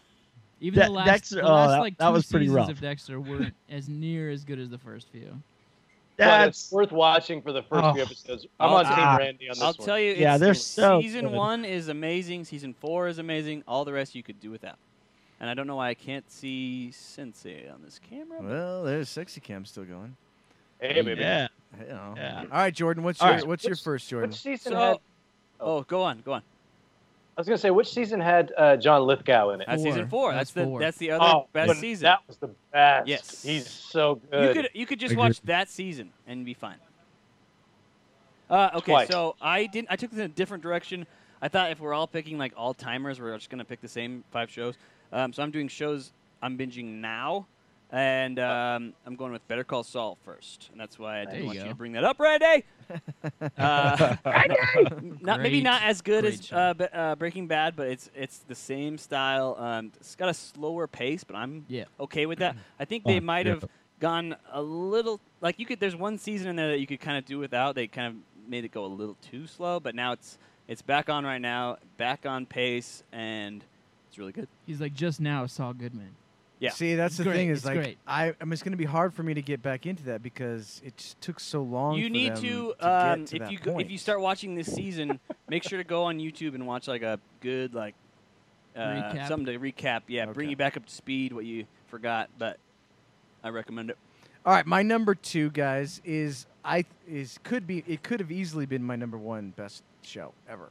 Even 0.60 0.80
De- 0.80 0.86
the 0.86 0.92
last, 0.92 1.06
Dexter- 1.06 1.34
the 1.36 1.42
oh, 1.42 1.68
that- 1.68 1.80
like 1.80 1.98
that 1.98 2.06
two 2.08 2.12
was 2.14 2.26
pretty 2.26 2.46
seasons 2.46 2.56
rough. 2.56 2.70
of 2.70 2.80
Dexter 2.80 3.20
weren't 3.20 3.54
as 3.70 3.88
near 3.90 4.30
as 4.30 4.42
good 4.42 4.58
as 4.58 4.70
the 4.70 4.78
first 4.78 5.08
few. 5.12 5.40
But 6.18 6.48
it's 6.48 6.62
That's 6.62 6.72
worth 6.72 6.92
watching 6.92 7.42
for 7.42 7.52
the 7.52 7.62
first 7.62 7.84
Oh. 7.84 7.92
few 7.92 8.02
episodes. 8.02 8.46
I'm 8.58 8.70
I'll- 8.70 8.76
on 8.78 8.84
Team 8.86 8.94
Ah. 8.98 9.16
Randy 9.18 9.48
on 9.48 9.54
this 9.54 9.58
one. 9.60 9.66
I'll 9.66 9.74
one. 9.74 9.86
tell 9.86 9.98
you, 9.98 10.12
Yeah, 10.14 10.34
it's, 10.34 10.40
they're 10.40 10.54
so 10.54 11.00
season 11.02 11.26
good. 11.26 11.34
one 11.34 11.64
is 11.64 11.88
amazing. 11.88 12.44
Season 12.44 12.72
four 12.74 13.08
is 13.08 13.18
amazing. 13.18 13.62
All 13.68 13.84
the 13.84 13.92
rest 13.92 14.14
you 14.14 14.22
could 14.22 14.40
do 14.40 14.50
without. 14.50 14.76
And 15.40 15.50
I 15.50 15.54
don't 15.54 15.66
know 15.66 15.76
why 15.76 15.88
I 15.90 15.94
can't 15.94 16.30
see 16.30 16.90
Sensei 16.92 17.68
on 17.68 17.82
this 17.84 18.00
camera. 18.08 18.40
Well, 18.40 18.84
there's 18.84 19.10
sexy 19.10 19.40
cam 19.42 19.66
still 19.66 19.84
going. 19.84 20.16
Hey, 20.80 21.02
baby. 21.02 21.20
yeah. 21.20 21.48
Yeah. 21.86 22.44
All 22.50 22.58
right, 22.58 22.72
Jordan. 22.74 23.02
What's 23.04 23.20
All 23.20 23.28
your 23.28 23.36
right. 23.38 23.46
what's 23.46 23.64
your 23.64 23.76
first, 23.76 24.08
Jordan? 24.08 24.30
Which 24.30 24.40
season 24.40 24.72
So- 24.72 24.78
had? 24.78 24.98
Oh, 25.60 25.82
go 25.82 26.02
on, 26.02 26.22
go 26.24 26.32
on. 26.32 26.42
I 27.36 27.40
was 27.40 27.46
gonna 27.46 27.58
say 27.58 27.70
which 27.70 27.92
season 27.92 28.18
had 28.18 28.52
uh, 28.56 28.76
John 28.78 29.02
Lithgow 29.02 29.50
in 29.50 29.60
it? 29.60 29.66
That's 29.68 29.82
season 29.82 30.08
Four. 30.08 30.30
four. 30.30 30.32
That's, 30.32 30.52
That's 30.52 30.66
the 30.70 30.78
that's 30.78 30.96
the 30.96 31.10
other 31.10 31.24
oh, 31.24 31.48
best 31.52 31.80
season. 31.80 32.04
That 32.04 32.20
was 32.26 32.38
the 32.38 32.48
best. 32.72 33.06
Yes. 33.06 33.42
he's 33.42 33.68
so 33.68 34.20
good. 34.30 34.40
you 34.40 34.54
good. 34.54 34.54
could 34.54 34.70
you 34.72 34.86
could 34.86 35.00
just 35.00 35.12
Agreed. 35.12 35.22
watch 35.22 35.40
that 35.42 35.68
season 35.68 36.12
and 36.26 36.46
be 36.46 36.54
fine. 36.54 36.78
Uh, 38.48 38.70
okay, 38.76 38.92
Twice. 38.92 39.08
so 39.08 39.36
I 39.40 39.66
didn't. 39.66 39.88
I 39.90 39.96
took 39.96 40.10
this 40.10 40.18
in 40.18 40.24
a 40.24 40.28
different 40.28 40.62
direction. 40.62 41.06
I 41.42 41.48
thought 41.48 41.70
if 41.70 41.80
we're 41.80 41.92
all 41.92 42.06
picking 42.06 42.38
like 42.38 42.54
all 42.56 42.72
timers, 42.72 43.20
we're 43.20 43.36
just 43.36 43.50
gonna 43.50 43.64
pick 43.66 43.82
the 43.82 43.88
same 43.88 44.24
five 44.30 44.50
shows. 44.50 44.76
Um, 45.12 45.32
so 45.32 45.42
I'm 45.42 45.50
doing 45.50 45.68
shows 45.68 46.12
I'm 46.40 46.56
binging 46.56 47.00
now, 47.00 47.46
and 47.92 48.38
um, 48.38 48.92
I'm 49.06 49.16
going 49.16 49.32
with 49.32 49.46
Better 49.48 49.64
Call 49.64 49.82
Saul 49.84 50.18
first, 50.24 50.68
and 50.72 50.80
that's 50.80 50.98
why 50.98 51.20
I 51.20 51.24
didn't 51.24 51.40
you 51.40 51.46
want 51.46 51.58
you 51.58 51.64
to 51.68 51.74
bring 51.74 51.92
that 51.92 52.04
up, 52.04 52.18
Randy. 52.20 52.64
Uh, 53.58 54.14
not 55.20 55.40
maybe 55.40 55.60
not 55.60 55.82
as 55.82 56.00
good 56.02 56.22
great 56.22 56.34
as 56.34 56.52
uh, 56.52 56.74
Be- 56.74 56.84
uh, 56.92 57.14
Breaking 57.16 57.46
Bad, 57.48 57.74
but 57.74 57.88
it's 57.88 58.10
it's 58.14 58.38
the 58.38 58.54
same 58.54 58.96
style. 58.98 59.56
Um, 59.58 59.92
it's 59.96 60.14
got 60.14 60.28
a 60.28 60.34
slower 60.34 60.86
pace, 60.86 61.24
but 61.24 61.34
I'm 61.36 61.64
Yeah. 61.68 61.84
okay 61.98 62.26
with 62.26 62.38
that. 62.38 62.56
I 62.80 62.84
think 62.84 63.04
they 63.04 63.18
Oh, 63.18 63.22
might 63.22 63.46
yeah. 63.46 63.54
have 63.54 63.64
gone 63.98 64.36
a 64.52 64.62
little 64.62 65.20
like 65.40 65.58
you 65.58 65.66
could. 65.66 65.80
There's 65.80 65.96
one 65.96 66.16
season 66.18 66.48
in 66.48 66.56
there 66.56 66.68
that 66.68 66.78
you 66.78 66.86
could 66.86 67.00
kind 67.00 67.18
of 67.18 67.24
do 67.24 67.38
without. 67.38 67.74
They 67.74 67.86
kind 67.88 68.06
of 68.08 68.48
made 68.50 68.64
it 68.64 68.70
go 68.70 68.84
a 68.84 68.86
little 68.86 69.16
too 69.20 69.46
slow, 69.48 69.80
but 69.80 69.94
now 69.94 70.12
it's 70.12 70.38
it's 70.68 70.82
back 70.82 71.08
on 71.08 71.24
right 71.24 71.40
now, 71.40 71.78
back 71.96 72.24
on 72.26 72.46
pace, 72.46 73.02
and 73.12 73.64
it's 74.08 74.18
really 74.18 74.32
good. 74.32 74.48
He's 74.66 74.80
like 74.80 74.94
just 74.94 75.20
now 75.20 75.46
Saul 75.46 75.72
Goodman. 75.74 76.14
Yeah. 76.58 76.70
See, 76.70 76.94
that's 76.94 77.18
the 77.18 77.24
Great, 77.24 77.34
thing 77.34 77.48
is 77.50 77.58
it's 77.58 77.66
like 77.66 77.76
great. 77.76 77.98
I, 78.06 78.34
I 78.40 78.44
mean, 78.44 78.52
it's 78.52 78.62
going 78.62 78.72
to 78.72 78.78
be 78.78 78.84
hard 78.86 79.12
for 79.12 79.22
me 79.22 79.34
to 79.34 79.42
get 79.42 79.62
back 79.62 79.84
into 79.84 80.04
that 80.04 80.22
because 80.22 80.80
it 80.84 80.96
just 80.96 81.20
took 81.20 81.38
so 81.38 81.62
long. 81.62 81.96
you 81.96 82.06
for 82.06 82.12
need 82.12 82.34
them 82.34 82.42
to, 82.42 82.74
get 82.80 82.88
um, 82.88 83.24
to 83.26 83.36
if 83.36 83.42
that 83.42 83.52
you 83.52 83.58
go, 83.58 83.78
if 83.78 83.90
you 83.90 83.98
start 83.98 84.20
watching 84.20 84.54
this 84.54 84.72
season, 84.72 85.20
make 85.48 85.62
sure 85.62 85.78
to 85.78 85.84
go 85.84 86.04
on 86.04 86.18
YouTube 86.18 86.54
and 86.54 86.66
watch 86.66 86.88
like 86.88 87.02
a 87.02 87.20
good 87.40 87.74
like 87.74 87.94
uh, 88.74 88.80
Recap? 88.80 89.28
something 89.28 89.52
to 89.52 89.58
recap. 89.58 90.02
Yeah, 90.06 90.26
bring 90.26 90.48
you 90.48 90.56
back 90.56 90.76
up 90.76 90.86
to 90.86 90.92
speed 90.94 91.32
what 91.32 91.44
you 91.44 91.66
forgot, 91.88 92.30
but 92.38 92.58
I 93.44 93.50
recommend 93.50 93.90
it. 93.90 93.98
All 94.44 94.52
right, 94.52 94.66
my 94.66 94.82
number 94.82 95.14
two, 95.14 95.50
guys, 95.50 96.00
is 96.04 96.46
I 96.64 96.84
is 97.08 97.38
could 97.42 97.66
be 97.66 97.84
it 97.86 98.02
could 98.02 98.20
have 98.20 98.30
easily 98.30 98.64
been 98.64 98.82
my 98.82 98.96
number 98.96 99.18
one 99.18 99.50
best 99.50 99.82
show 100.02 100.32
ever, 100.48 100.70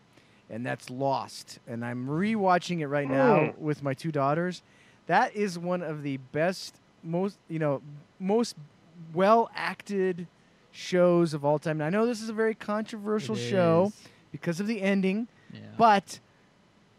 and 0.49 0.65
that's 0.65 0.89
Lost. 0.89 1.59
And 1.67 1.83
I'm 1.83 2.07
rewatching 2.07 2.79
it 2.79 2.87
right 2.87 3.09
now 3.09 3.53
with 3.57 3.83
my 3.83 3.93
two 3.93 4.11
daughters. 4.11 4.63
That 5.07 5.35
is 5.35 5.57
one 5.59 5.81
of 5.81 6.03
the 6.03 6.17
best, 6.17 6.75
most 7.03 7.37
you 7.47 7.59
know, 7.59 7.81
most 8.19 8.55
well 9.13 9.49
acted 9.55 10.27
shows 10.71 11.33
of 11.33 11.45
all 11.45 11.59
time. 11.59 11.79
And 11.81 11.83
I 11.83 11.89
know 11.89 12.05
this 12.05 12.21
is 12.21 12.29
a 12.29 12.33
very 12.33 12.55
controversial 12.55 13.35
It 13.35 13.39
show 13.49 13.91
is. 13.95 14.07
because 14.31 14.59
of 14.59 14.67
the 14.67 14.81
ending, 14.81 15.27
Yeah. 15.53 15.59
but 15.77 16.19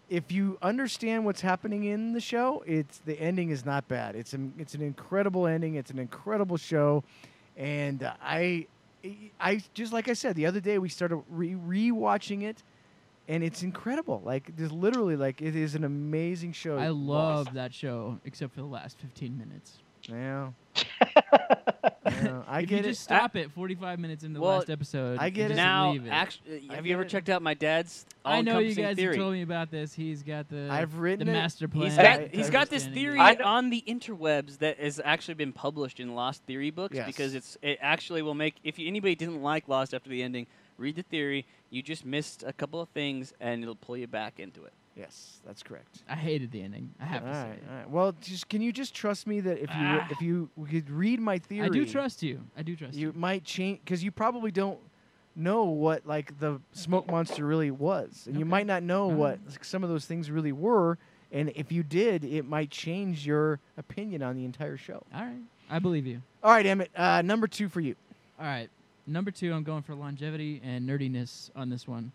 if 0.08 0.30
you 0.30 0.56
understand 0.62 1.24
what's 1.24 1.40
happening 1.40 1.84
in 1.84 2.12
the 2.12 2.20
show, 2.20 2.62
it's 2.66 2.98
the 2.98 3.20
ending 3.20 3.50
is 3.50 3.64
not 3.64 3.88
bad. 3.88 4.14
It's 4.14 4.32
an 4.34 4.52
it's 4.58 4.74
an 4.74 4.82
incredible 4.82 5.46
ending. 5.46 5.74
It's 5.74 5.90
an 5.90 5.98
incredible 5.98 6.56
show, 6.56 7.02
and 7.56 8.02
uh, 8.04 8.14
I 8.22 8.66
I 9.40 9.62
just 9.74 9.92
like 9.92 10.08
I 10.08 10.12
said 10.12 10.36
the 10.36 10.46
other 10.46 10.60
day 10.60 10.78
we 10.78 10.88
started 10.88 11.16
re 11.28 11.54
rewatching 11.54 12.42
it, 12.42 12.62
and 13.28 13.42
it's 13.44 13.62
incredible. 13.62 14.22
Like 14.24 14.56
there's 14.56 14.72
literally 14.72 15.16
like 15.16 15.40
it 15.42 15.54
is 15.56 15.74
an 15.74 15.84
amazing 15.84 16.52
show. 16.52 16.76
I 16.78 16.88
love 16.88 17.46
Lost. 17.46 17.54
that 17.54 17.74
show 17.74 18.18
except 18.24 18.54
for 18.54 18.60
the 18.60 18.66
last 18.66 18.98
15 18.98 19.36
minutes. 19.38 19.78
Yeah. 20.08 20.50
Yeah, 22.06 22.42
I 22.46 22.60
if 22.60 22.68
get 22.68 22.76
you 22.76 22.84
it. 22.84 22.92
just 22.92 23.02
stop 23.02 23.34
it 23.34 23.50
45 23.50 23.98
minutes 23.98 24.22
into 24.22 24.38
the 24.38 24.44
last 24.44 24.70
episode, 24.70 25.18
I 25.18 25.26
and 25.26 25.34
get 25.34 25.44
it. 25.46 25.48
just 25.54 25.56
now, 25.56 25.90
leave 25.92 26.06
it. 26.06 26.10
actually, 26.10 26.66
I 26.70 26.76
have 26.76 26.86
you 26.86 26.92
ever 26.94 27.02
it. 27.02 27.08
checked 27.08 27.28
out 27.28 27.42
my 27.42 27.52
dad's? 27.54 28.06
I 28.24 28.42
know 28.42 28.52
you 28.52 28.56
all-encompassing 28.76 28.84
guys 28.84 28.96
theory? 28.96 29.14
have 29.16 29.22
told 29.22 29.32
me 29.32 29.42
about 29.42 29.70
this. 29.72 29.92
He's 29.92 30.22
got 30.22 30.48
the 30.48 30.68
I've 30.70 30.98
written 30.98 31.26
the 31.26 31.32
master 31.32 31.66
plan. 31.66 31.86
He's 31.88 31.96
Yeah, 31.96 32.02
got 32.18 32.20
I- 32.20 32.28
he's 32.32 32.46
I 32.48 32.52
got 32.52 32.70
this 32.70 32.86
theory 32.86 33.18
it. 33.18 33.22
I 33.22 33.34
know- 33.34 33.44
on 33.46 33.70
the 33.70 33.82
interwebs 33.88 34.58
that 34.58 34.78
has 34.78 35.00
actually 35.04 35.34
been 35.34 35.52
published 35.52 35.98
in 35.98 36.14
Lost 36.14 36.44
theory 36.44 36.70
books 36.70 36.94
Yes. 36.94 37.06
because 37.06 37.34
it's 37.34 37.58
it 37.60 37.78
actually 37.82 38.22
will 38.22 38.34
make 38.34 38.54
if 38.62 38.78
you, 38.78 38.86
anybody 38.86 39.16
didn't 39.16 39.42
like 39.42 39.68
Lost 39.68 39.92
after 39.92 40.08
the 40.08 40.22
ending, 40.22 40.46
read 40.78 40.94
the 40.94 41.02
theory. 41.02 41.44
You 41.70 41.82
just 41.82 42.04
missed 42.04 42.42
a 42.46 42.52
couple 42.52 42.80
of 42.80 42.88
things 42.90 43.32
and 43.40 43.62
it'll 43.62 43.74
pull 43.74 43.96
you 43.96 44.06
back 44.06 44.38
into 44.38 44.64
it. 44.64 44.72
Yes, 44.96 45.40
that's 45.46 45.62
correct. 45.62 46.02
I 46.08 46.14
hated 46.14 46.50
the 46.52 46.62
ending. 46.62 46.94
I 46.98 47.04
have 47.04 47.22
All 47.22 47.28
to 47.28 47.34
say. 47.34 47.48
right, 47.50 47.62
all 47.70 47.76
right. 47.76 47.90
Well, 47.90 48.12
just 48.20 48.48
can 48.48 48.62
you 48.62 48.72
just 48.72 48.94
trust 48.94 49.26
me 49.26 49.40
that 49.40 49.58
if 49.58 49.68
you 49.68 49.76
Ah. 49.76 50.08
if 50.10 50.22
you 50.22 50.48
could 50.70 50.88
read 50.88 51.20
my 51.20 51.38
theory, 51.38 51.66
I 51.66 51.68
do 51.68 51.84
trust 51.84 52.22
you. 52.22 52.40
I 52.56 52.62
do 52.62 52.74
trust 52.76 52.94
you 52.96 53.08
you. 53.08 53.12
might 53.14 53.44
change 53.44 53.80
because 53.84 54.02
you 54.02 54.10
probably 54.10 54.50
don't 54.50 54.78
know 55.34 55.64
what 55.64 56.06
like 56.06 56.38
the 56.40 56.60
smoke 56.72 57.06
monster 57.10 57.44
really 57.44 57.70
was, 57.70 58.24
and 58.26 58.38
you 58.38 58.46
might 58.46 58.66
not 58.66 58.82
know 58.82 59.02
All 59.10 59.10
what 59.12 59.38
like, 59.46 59.64
some 59.64 59.84
of 59.84 59.90
those 59.90 60.06
things 60.06 60.30
really 60.30 60.52
were. 60.52 60.96
And 61.30 61.50
if 61.56 61.70
you 61.72 61.82
did, 61.82 62.24
it 62.24 62.46
might 62.46 62.70
change 62.70 63.26
your 63.26 63.58
opinion 63.76 64.22
on 64.22 64.34
the 64.36 64.44
entire 64.46 64.76
show. 64.78 65.02
All 65.14 65.20
right. 65.24 65.36
I 65.68 65.78
believe 65.80 66.06
you. 66.06 66.22
All 66.42 66.52
right, 66.52 66.64
Emmett. 66.64 66.90
Uh, 66.96 67.20
number 67.20 67.48
two 67.48 67.68
for 67.68 67.80
you. 67.80 67.96
All 68.38 68.46
right. 68.46 68.70
Number 69.06 69.30
two, 69.30 69.52
I'm 69.52 69.62
going 69.62 69.82
for 69.82 69.94
longevity 69.94 70.60
and 70.64 70.88
nerdiness 70.88 71.50
on 71.54 71.68
this 71.70 71.86
one. 71.86 72.12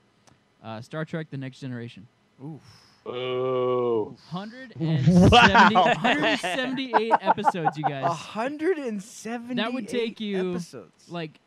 Uh, 0.63 0.81
Star 0.81 1.05
Trek: 1.05 1.27
The 1.31 1.37
Next 1.37 1.59
Generation. 1.59 2.07
Oof. 2.43 2.61
Ooh. 3.07 4.15
170, 4.29 5.75
178 5.75 7.11
episodes, 7.21 7.77
you 7.77 7.83
guys. 7.83 8.03
A 8.03 8.09
hundred 8.13 8.77
and 8.77 9.01
seventy. 9.01 9.55
That 9.55 9.73
would 9.73 9.87
take 9.87 10.19
you, 10.19 10.51
episodes. 10.51 11.09
Like 11.09 11.39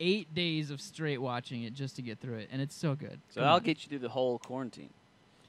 eight 0.00 0.34
days 0.34 0.70
of 0.70 0.80
straight 0.80 1.18
watching 1.18 1.62
it 1.64 1.74
just 1.74 1.94
to 1.96 2.02
get 2.02 2.18
through 2.18 2.38
it, 2.38 2.48
and 2.50 2.60
it's 2.60 2.74
so 2.74 2.94
good. 2.94 3.20
So 3.30 3.40
Come 3.40 3.48
I'll 3.48 3.56
on. 3.56 3.62
get 3.62 3.82
you 3.84 3.88
through 3.88 3.98
the 4.00 4.08
whole 4.08 4.38
quarantine. 4.38 4.90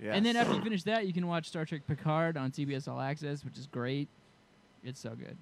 And 0.04 0.26
then 0.26 0.36
after 0.36 0.56
you 0.56 0.62
finish 0.64 0.82
that, 0.84 1.06
you 1.06 1.14
can 1.14 1.28
watch 1.28 1.48
Star 1.48 1.64
Trek 1.64 1.84
Picard 1.88 2.36
on 2.36 2.50
CBS 2.52 2.88
All 2.88 3.00
Access, 3.00 3.46
which 3.46 3.56
is 3.58 3.68
great. 3.68 4.08
It's 4.84 5.00
so 5.00 5.12
good. 5.12 5.38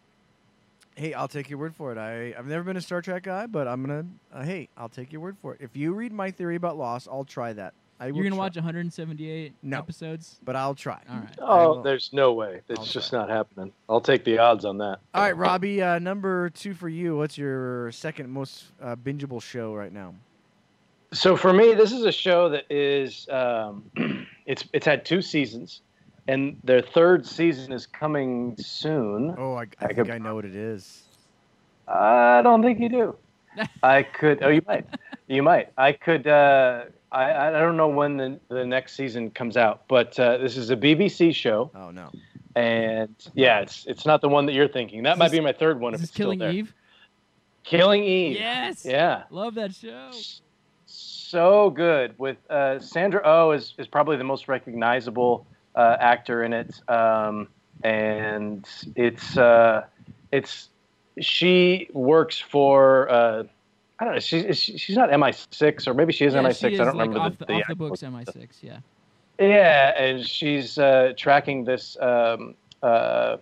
Hey, 1.00 1.14
I'll 1.14 1.30
take 1.30 1.50
your 1.50 1.60
word 1.60 1.74
for 1.74 1.94
it. 1.94 1.98
I, 1.98 2.38
I've 2.38 2.46
never 2.46 2.62
been 2.62 2.76
a 2.76 2.82
Star 2.82 3.02
Trek 3.02 3.24
guy, 3.24 3.46
but 3.46 3.70
I'm 3.70 3.82
gonna. 3.86 4.06
Uh, 4.34 4.44
hey, 4.44 4.68
I'll 4.76 4.90
take 4.90 5.14
your 5.14 5.22
word 5.22 5.38
for 5.42 5.54
it. 5.54 5.62
If 5.62 5.78
you 5.78 5.94
read 5.94 6.12
my 6.12 6.30
theory 6.30 6.58
about 6.58 6.78
Lost, 6.78 7.08
I'll 7.10 7.24
try 7.24 7.54
that. 7.54 7.74
I 8.02 8.08
You're 8.08 8.16
gonna 8.16 8.32
try, 8.32 8.38
watch 8.38 8.56
178 8.58 9.54
No. 9.64 9.78
episodes. 9.78 10.42
but 10.44 10.58
I'll 10.58 10.76
try. 10.76 11.00
All 11.10 11.16
right. 11.20 11.30
I 11.40 11.44
Oh, 11.64 11.70
will. 11.76 11.84
there's 11.84 12.10
no 12.12 12.34
way. 12.34 12.60
It's 12.68 12.80
I'll 12.80 12.86
just 12.86 13.12
try. 13.12 13.20
not 13.20 13.30
happening. 13.30 13.72
I'll 13.88 14.02
take 14.02 14.26
the 14.26 14.40
odds 14.40 14.66
on 14.66 14.78
that. 14.80 15.00
All 15.14 15.24
right, 15.24 15.38
Robbie. 15.38 15.82
Uh, 15.82 16.00
number 16.00 16.50
two 16.50 16.74
for 16.74 16.90
you. 16.90 17.16
What's 17.16 17.38
your 17.38 17.94
second 17.94 18.30
most 18.30 18.66
uh, 18.82 18.98
bingeable 18.98 19.42
show 19.42 19.74
right 19.74 19.94
now? 19.94 20.16
So 21.14 21.38
for 21.38 21.54
me, 21.54 21.76
this 21.76 21.94
is 21.94 22.04
a 22.04 22.12
show 22.12 22.50
that 22.50 22.66
is 22.70 23.26
um, 23.32 23.90
it's 24.46 24.66
it's 24.74 24.86
had 24.86 25.06
two 25.06 25.22
seasons, 25.22 25.80
and 26.30 26.60
their 26.64 26.82
third 26.82 27.26
season 27.26 27.72
is 27.74 27.86
coming 27.86 28.56
soon. 28.58 29.36
Oh, 29.38 29.54
I, 29.54 29.62
I 29.62 29.66
I 29.82 29.88
think 29.88 29.96
could- 30.08 30.12
I 30.12 30.18
know 30.18 30.36
what 30.36 30.46
it 30.46 30.56
is. 30.56 31.04
I 31.88 32.42
don't 32.44 32.62
think 32.62 32.80
you 32.80 32.90
do. 32.90 33.16
I 33.84 34.04
could. 34.04 34.44
Oh, 34.44 34.50
you 34.50 34.62
might. 34.68 34.86
You 35.28 35.42
might. 35.44 35.70
I 35.78 35.92
could. 35.94 36.28
Uh, 36.28 36.84
I 37.12 37.48
I 37.48 37.52
don't 37.52 37.78
know 37.78 37.88
when 37.88 38.18
the 38.18 38.40
the 38.50 38.64
next 38.66 38.96
season 38.96 39.32
comes 39.32 39.58
out, 39.58 39.84
but 39.88 40.18
uh, 40.20 40.38
this 40.38 40.56
is 40.56 40.70
a 40.70 40.76
BBC 40.78 41.34
show, 41.34 41.72
Oh 41.74 41.90
no. 41.90 42.12
and 42.56 43.16
yeah, 43.34 43.62
it's 43.62 43.86
it's 43.88 44.06
not 44.06 44.22
the 44.22 44.30
one 44.30 44.46
that 44.46 44.54
you're 44.54 44.68
thinking. 44.68 45.02
That 45.04 45.14
Is 45.14 45.20
might 45.20 45.30
this- 45.32 45.40
be 45.40 45.44
my 45.44 45.54
third 45.54 45.80
one 45.80 45.94
Is 45.96 46.00
if 46.00 46.02
this 46.02 46.10
it's 46.10 46.14
still 46.16 46.26
Killing 46.28 46.40
there. 46.40 46.52
Eve? 46.52 46.74
Killing 47.64 48.04
Eve. 48.04 48.38
Yes. 48.38 48.86
Yeah. 48.86 49.24
Love 49.32 49.56
that 49.56 49.74
show. 49.74 50.12
so 50.86 51.70
good 51.72 52.14
with 52.20 52.38
uh, 52.50 52.80
Sandra 52.80 53.22
Oh 53.26 53.52
is, 53.52 53.74
is 53.78 53.88
probably 53.88 54.18
the 54.18 54.24
most 54.24 54.48
recognizable 54.48 55.46
uh, 55.80 55.96
actor 56.02 56.44
in 56.44 56.52
it, 56.52 56.82
um, 56.90 57.48
and 57.84 58.68
it's 58.96 59.38
uh, 59.38 59.86
it's 60.32 60.70
she 61.22 61.90
works 61.94 62.38
for 62.38 63.10
uh, 63.10 63.44
I 64.00 64.06
don't 64.06 64.14
know 64.14 64.20
she's 64.20 64.60
she's 64.60 64.98
not 64.98 65.10
MI6 65.10 65.88
or 65.88 65.94
maybe 65.94 66.12
she 66.12 66.26
is 66.26 66.34
yeah, 66.34 66.42
MI6 66.42 66.60
she 66.60 66.80
I 66.80 66.84
don't 66.84 66.98
like, 66.98 67.10
remember 67.10 67.20
off 67.20 67.38
the, 67.38 67.46
the, 67.46 67.54
off 67.54 67.68
the 67.70 67.76
books 67.76 68.02
MI6. 68.02 68.48
Yeah. 68.62 68.80
yeah, 69.40 70.02
and 70.02 70.26
she's 70.26 70.78
uh, 70.78 71.14
tracking 71.16 71.64
this 71.64 71.98
um, 72.02 72.56
uh, 72.84 73.38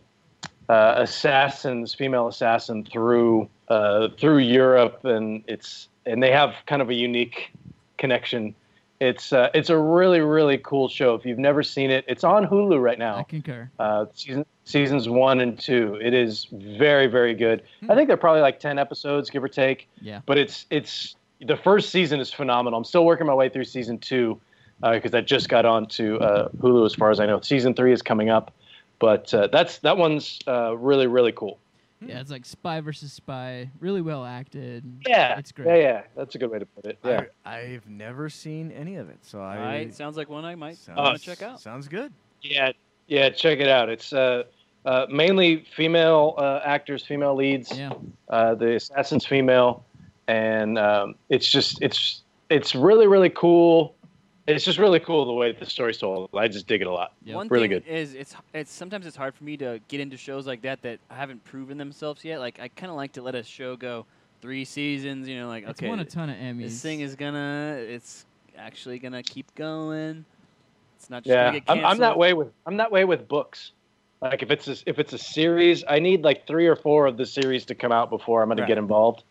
uh, 0.69 0.93
assassin, 0.97 1.81
this 1.81 1.95
female 1.95 2.27
assassin, 2.27 2.83
through 2.83 3.49
uh, 3.69 4.09
through 4.19 4.37
Europe, 4.37 5.03
and 5.05 5.43
it's 5.47 5.87
and 6.05 6.21
they 6.21 6.31
have 6.31 6.53
kind 6.67 6.83
of 6.83 6.89
a 6.91 6.93
unique 6.93 7.51
connection. 7.97 8.53
It's 8.99 9.31
uh, 9.31 9.49
it's 9.53 9.69
a 9.69 9.77
really 9.77 10.21
really 10.21 10.57
cool 10.57 10.87
show. 10.87 11.13
If 11.13 11.25
you've 11.25 11.37
never 11.37 11.61
seen 11.61 11.91
it, 11.91 12.03
it's 12.07 12.23
on 12.23 12.47
Hulu 12.47 12.81
right 12.81 12.97
I 12.99 12.99
now. 12.99 13.23
concur. 13.23 13.69
Uh, 13.77 14.05
season 14.13 14.45
seasons 14.65 15.07
one 15.07 15.39
and 15.39 15.59
two. 15.59 15.99
It 16.01 16.13
is 16.13 16.47
very 16.51 17.07
very 17.07 17.35
good. 17.35 17.61
I 17.89 17.95
think 17.95 18.07
they're 18.07 18.17
probably 18.17 18.41
like 18.41 18.59
ten 18.59 18.79
episodes, 18.79 19.29
give 19.29 19.43
or 19.43 19.49
take 19.49 19.87
Yeah. 20.01 20.21
but 20.25 20.37
it's 20.37 20.65
it's 20.71 21.15
the 21.39 21.57
first 21.57 21.91
season 21.91 22.19
is 22.19 22.33
phenomenal. 22.33 22.77
I'm 22.77 22.83
still 22.85 23.05
working 23.05 23.27
my 23.27 23.35
way 23.35 23.49
through 23.49 23.65
season 23.65 23.99
two 23.99 24.39
because 24.81 25.13
I 25.13 25.21
just 25.21 25.49
got 25.49 25.65
on 25.65 25.85
to 25.89 26.19
uh, 26.19 26.49
Hulu 26.59 26.85
as 26.85 26.95
far 26.95 27.11
as 27.11 27.19
I 27.19 27.25
know. 27.27 27.39
Season 27.41 27.73
three 27.75 27.93
is 27.93 28.01
coming 28.01 28.29
up, 28.29 28.51
but 28.99 29.31
uh, 29.33 29.47
that's 29.51 29.77
that 29.79 29.97
one's 29.97 30.39
uh, 30.47 30.75
really 30.75 31.05
really 31.07 31.31
cool. 31.31 31.59
Yeah, 31.99 32.19
it's 32.19 32.29
like 32.29 32.45
spy 32.45 32.79
versus 32.81 33.11
spy. 33.11 33.69
Really 33.79 34.01
well 34.01 34.23
acted. 34.23 34.83
Yeah, 35.07 35.37
It's 35.39 35.51
great. 35.51 35.81
yeah, 35.81 36.03
that's 36.15 36.35
a 36.35 36.37
good 36.37 36.51
way 36.51 36.59
to 36.59 36.65
put 36.65 36.85
it. 36.85 36.99
Yeah. 37.03 37.23
I, 37.43 37.59
I've 37.59 37.89
never 37.89 38.29
seen 38.29 38.71
any 38.71 38.97
of 38.97 39.09
it, 39.09 39.17
so 39.23 39.39
I. 39.41 39.57
All 39.57 39.63
right, 39.63 39.93
sounds 39.93 40.15
like 40.15 40.29
one 40.29 40.45
I 40.45 40.53
might 40.55 40.77
sounds, 40.77 40.97
want 40.97 41.17
to 41.19 41.23
check 41.25 41.41
out. 41.41 41.59
Sounds 41.59 41.87
good. 41.87 42.13
Yeah, 42.43 42.71
yeah, 43.07 43.29
check 43.29 43.59
it 43.59 43.67
out. 43.67 43.89
It's 43.89 44.13
uh, 44.13 44.43
uh, 44.85 45.07
mainly 45.09 45.65
female 45.75 46.35
uh, 46.37 46.59
actors, 46.63 47.03
female 47.03 47.35
leads. 47.35 47.75
Yeah. 47.75 47.93
Uh, 48.29 48.53
the 48.53 48.75
assassin's 48.75 49.25
female, 49.25 49.83
and 50.27 50.77
um, 50.77 51.15
it's 51.29 51.49
just 51.49 51.81
it's 51.81 52.21
it's 52.49 52.75
really 52.75 53.07
really 53.07 53.31
cool. 53.31 53.95
It's 54.47 54.63
just 54.63 54.79
really 54.79 55.01
cool 55.01 55.25
the 55.25 55.33
way 55.33 55.51
the 55.51 55.65
story's 55.65 55.97
told. 55.97 56.29
I 56.33 56.47
just 56.47 56.67
dig 56.67 56.81
it 56.81 56.87
a 56.87 56.91
lot. 56.91 57.11
Yep. 57.25 57.35
One 57.35 57.47
Really 57.49 57.67
thing 57.67 57.81
good. 57.81 57.87
is 57.87 58.13
it's 58.13 58.33
it's 58.53 58.71
sometimes 58.71 59.05
it's 59.05 59.17
hard 59.17 59.35
for 59.35 59.43
me 59.43 59.57
to 59.57 59.81
get 59.89 59.99
into 59.99 60.15
shows 60.15 60.47
like 60.47 60.61
that 60.61 60.81
that 60.83 60.99
haven't 61.09 61.43
proven 61.43 61.77
themselves 61.77 62.23
yet. 62.23 62.39
Like 62.39 62.57
I 62.61 62.69
kind 62.69 62.89
of 62.89 62.95
like 62.95 63.11
to 63.13 63.21
let 63.21 63.35
a 63.35 63.43
show 63.43 63.75
go 63.75 64.05
three 64.41 64.63
seasons. 64.63 65.27
You 65.27 65.37
know, 65.39 65.47
like 65.49 65.67
It's 65.67 65.79
okay, 65.81 65.89
won 65.89 65.99
a 65.99 66.05
ton 66.05 66.29
of 66.29 66.37
Emmys. 66.37 66.63
this 66.63 66.81
thing 66.81 67.01
is 67.01 67.15
gonna 67.15 67.75
it's 67.77 68.25
actually 68.57 68.99
gonna 68.99 69.21
keep 69.21 69.53
going. 69.55 70.23
It's 70.95 71.09
not 71.09 71.23
just 71.23 71.29
Yeah, 71.35 71.47
gonna 71.47 71.59
get 71.59 71.69
I'm. 71.69 71.85
I'm 71.85 71.97
that 71.97 72.17
way 72.17 72.33
with 72.33 72.47
I'm 72.65 72.77
that 72.77 72.91
way 72.91 73.03
with 73.03 73.27
books. 73.27 73.73
Like 74.21 74.41
if 74.43 74.49
it's 74.49 74.67
a, 74.69 74.77
if 74.85 74.97
it's 74.97 75.11
a 75.11 75.17
series, 75.17 75.83
I 75.89 75.99
need 75.99 76.23
like 76.23 76.47
three 76.47 76.67
or 76.67 76.75
four 76.77 77.05
of 77.05 77.17
the 77.17 77.25
series 77.25 77.65
to 77.65 77.75
come 77.75 77.91
out 77.91 78.09
before 78.09 78.41
I'm 78.41 78.47
going 78.47 78.59
Right. 78.59 78.63
to 78.63 78.67
get 78.67 78.77
involved 78.79 79.23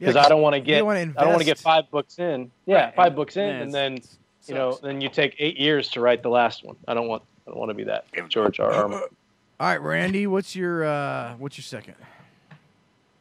Yeah, 0.00 0.08
because 0.08 0.26
I 0.26 0.28
don't 0.28 0.42
want 0.42 0.54
to 0.54 0.60
get 0.60 0.74
I 0.84 1.04
don't 1.04 1.28
want 1.28 1.38
to 1.38 1.44
get 1.44 1.56
five 1.58 1.88
books 1.92 2.18
in. 2.18 2.50
Yeah, 2.66 2.86
Right, 2.86 2.96
five 2.96 3.14
books 3.14 3.36
in, 3.36 3.46
yeah, 3.48 3.60
and 3.62 3.72
then 3.72 3.92
it's- 3.94 4.18
you 4.46 4.54
know 4.54 4.78
then 4.82 5.00
you 5.00 5.08
take 5.08 5.36
eight 5.38 5.58
years 5.58 5.88
to 5.90 6.00
write 6.00 6.22
the 6.22 6.28
last 6.28 6.64
one. 6.64 6.76
I 6.88 6.94
don't 6.94 7.08
want 7.08 7.22
I 7.46 7.50
don't 7.50 7.58
want 7.58 7.70
to 7.70 7.74
be 7.74 7.84
that 7.84 8.06
George 8.28 8.60
R. 8.60 8.72
R. 8.72 8.92
All 9.60 9.68
right, 9.68 9.80
Randy. 9.80 10.26
What's 10.26 10.56
your 10.56 10.84
uh, 10.84 11.34
what's 11.38 11.56
your 11.56 11.62
second? 11.62 11.94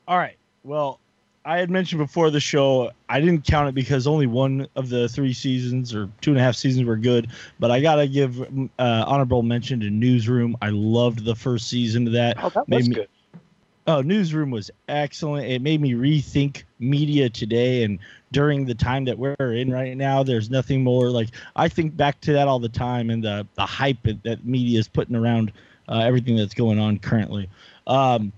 All 0.07 0.17
right. 0.17 0.35
Well, 0.63 0.99
I 1.45 1.57
had 1.57 1.69
mentioned 1.69 1.99
before 1.99 2.29
the 2.29 2.39
show, 2.39 2.91
I 3.09 3.19
didn't 3.19 3.45
count 3.45 3.69
it 3.69 3.75
because 3.75 4.07
only 4.07 4.27
one 4.27 4.67
of 4.75 4.89
the 4.89 5.09
three 5.09 5.33
seasons 5.33 5.93
or 5.93 6.09
two 6.21 6.31
and 6.31 6.39
a 6.39 6.43
half 6.43 6.55
seasons 6.55 6.85
were 6.85 6.95
good. 6.97 7.29
But 7.59 7.69
I 7.71 7.81
got 7.81 7.95
to 7.95 8.07
give 8.07 8.41
uh, 8.41 9.03
honorable 9.07 9.43
mention 9.43 9.79
to 9.81 9.89
Newsroom. 9.89 10.57
I 10.61 10.69
loved 10.69 11.25
the 11.25 11.35
first 11.35 11.67
season 11.69 12.07
of 12.07 12.13
that. 12.13 12.37
Oh, 12.41 12.49
that 12.49 12.67
Made 12.67 12.77
was 12.77 12.89
me- 12.89 12.95
good. 12.95 13.09
Oh, 13.85 14.01
Newsroom 14.01 14.49
was 14.49 14.71
excellent. 14.87 15.47
It 15.47 15.61
made 15.61 15.81
me 15.81 15.91
rethink 15.93 16.63
media 16.79 17.29
today 17.29 17.83
and 17.83 17.99
during 18.31 18.65
the 18.65 18.73
time 18.73 19.03
that 19.05 19.17
we're 19.17 19.35
in 19.39 19.71
right 19.71 19.97
now. 19.97 20.23
There's 20.23 20.49
nothing 20.49 20.83
more 20.83 21.09
like 21.09 21.29
I 21.55 21.67
think 21.67 21.95
back 21.97 22.21
to 22.21 22.33
that 22.33 22.47
all 22.47 22.59
the 22.59 22.69
time 22.69 23.09
and 23.09 23.23
the 23.23 23.45
the 23.55 23.65
hype 23.65 23.97
that- 24.23 24.45
media 24.45 24.79
is 24.79 24.87
putting 24.87 25.15
around 25.15 25.51
uh, 25.89 25.99
everything 25.99 26.37
that's 26.37 26.53
going 26.53 26.79
on 26.79 26.97
currently. 26.99 27.49
Um, 27.87 28.31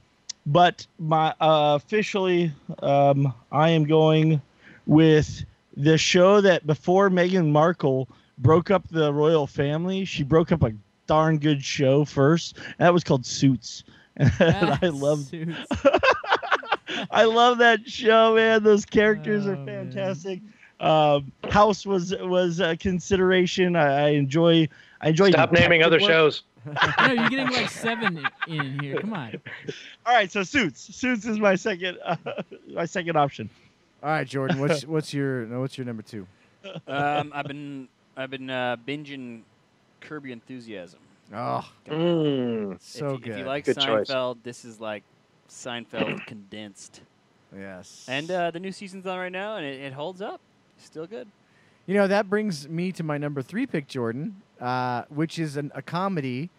but 0.48 0.86
my 1.00 1.30
uh, 1.40 1.76
officially, 1.76 2.52
um, 2.82 3.34
I 3.52 3.70
am 3.70 3.86
going 3.86 4.42
with 4.88 5.46
the 5.78 5.98
show 5.98 6.42
that 6.42 6.66
before 6.66 7.10
Meghan 7.10 7.52
Markle 7.52 8.08
broke 8.40 8.72
up 8.72 8.88
the 8.90 9.14
royal 9.14 9.48
family, 9.48 10.06
she 10.06 10.24
broke 10.24 10.52
up 10.52 10.64
a 10.64 10.74
darn 11.08 11.38
good 11.38 11.64
show 11.64 12.04
first, 12.06 12.58
that 12.80 12.94
was 12.94 13.04
called 13.04 13.26
Suits. 13.26 13.84
And 14.18 14.80
I 14.82 14.88
love 14.88 15.30
I 17.12 17.24
love 17.26 17.58
that 17.60 17.88
show, 17.90 18.36
man. 18.36 18.64
Those 18.64 18.86
characters 18.86 19.46
are 19.48 19.56
Oh, 19.56 19.60
man. 19.66 19.92
fantastic. 19.92 20.42
Um, 20.80 21.32
House 21.50 21.86
was 21.86 22.14
was 22.20 22.60
a 22.60 22.76
consideration. 22.78 23.76
I, 23.76 24.08
I 24.08 24.10
enjoy. 24.10 24.68
I 25.02 25.10
enjoy. 25.10 25.32
Stop 25.32 25.52
naming 25.52 25.84
other 25.84 26.00
work. 26.00 26.10
shows. 26.10 26.44
no, 27.00 27.12
you're 27.14 27.30
getting 27.30 27.50
like 27.52 27.70
seven 27.70 28.26
in 28.48 28.80
here. 28.80 29.00
Come 29.00 29.14
on. 29.14 29.40
All 30.06 30.14
right, 30.16 30.32
so 30.32 30.42
Suits. 30.44 30.96
Suits 30.96 31.26
is 31.26 31.38
my 31.40 31.56
second. 31.56 31.98
Uh, 32.04 32.16
my 32.74 32.86
second 32.86 33.16
option. 33.16 33.50
All 34.02 34.10
right, 34.10 34.28
Jordan. 34.28 34.60
What's 34.60 34.86
what's 34.86 35.14
your 35.14 35.46
no, 35.46 35.60
what's 35.62 35.78
your 35.78 35.86
number 35.86 36.02
two? 36.04 36.26
um, 36.88 37.32
I've 37.34 37.46
been 37.48 37.88
I've 38.18 38.30
been 38.32 38.50
uh, 38.50 38.78
binging 38.88 39.42
Curb 40.02 40.26
Your 40.26 40.34
Enthusiasm. 40.34 41.00
Oh, 41.34 41.68
Mm. 41.88 42.78
so 42.80 43.06
if, 43.08 43.12
you- 43.14 43.18
good. 43.20 43.32
If 43.34 43.38
you 43.40 43.46
like 43.46 43.66
Good 43.66 43.78
choice. 43.80 44.10
Seinfeld, 44.10 44.38
this 44.44 44.64
is 44.66 44.80
like 44.80 45.04
Seinfeld 45.50 46.26
condensed. 46.28 47.02
yes. 47.56 48.06
And 48.08 48.30
uh, 48.30 48.52
the 48.52 48.60
new 48.60 48.72
season's 48.72 49.06
on 49.08 49.18
right 49.18 49.32
now, 49.32 49.58
and 49.58 49.66
it, 49.66 49.82
it 49.82 49.94
holds 49.94 50.22
up. 50.22 50.40
Still 50.78 51.08
good. 51.08 51.28
you 51.88 51.96
know 51.96 52.08
that 52.08 52.30
brings 52.30 52.68
me 52.68 52.92
to 52.92 53.04
my 53.04 53.18
number 53.18 53.42
three 53.42 53.66
pick, 53.66 53.88
Jordan. 53.88 54.42
uh, 54.60 55.04
which 55.10 55.40
is 55.40 55.58
an, 55.58 55.72
a 55.76 55.82
comedy, 55.82 56.50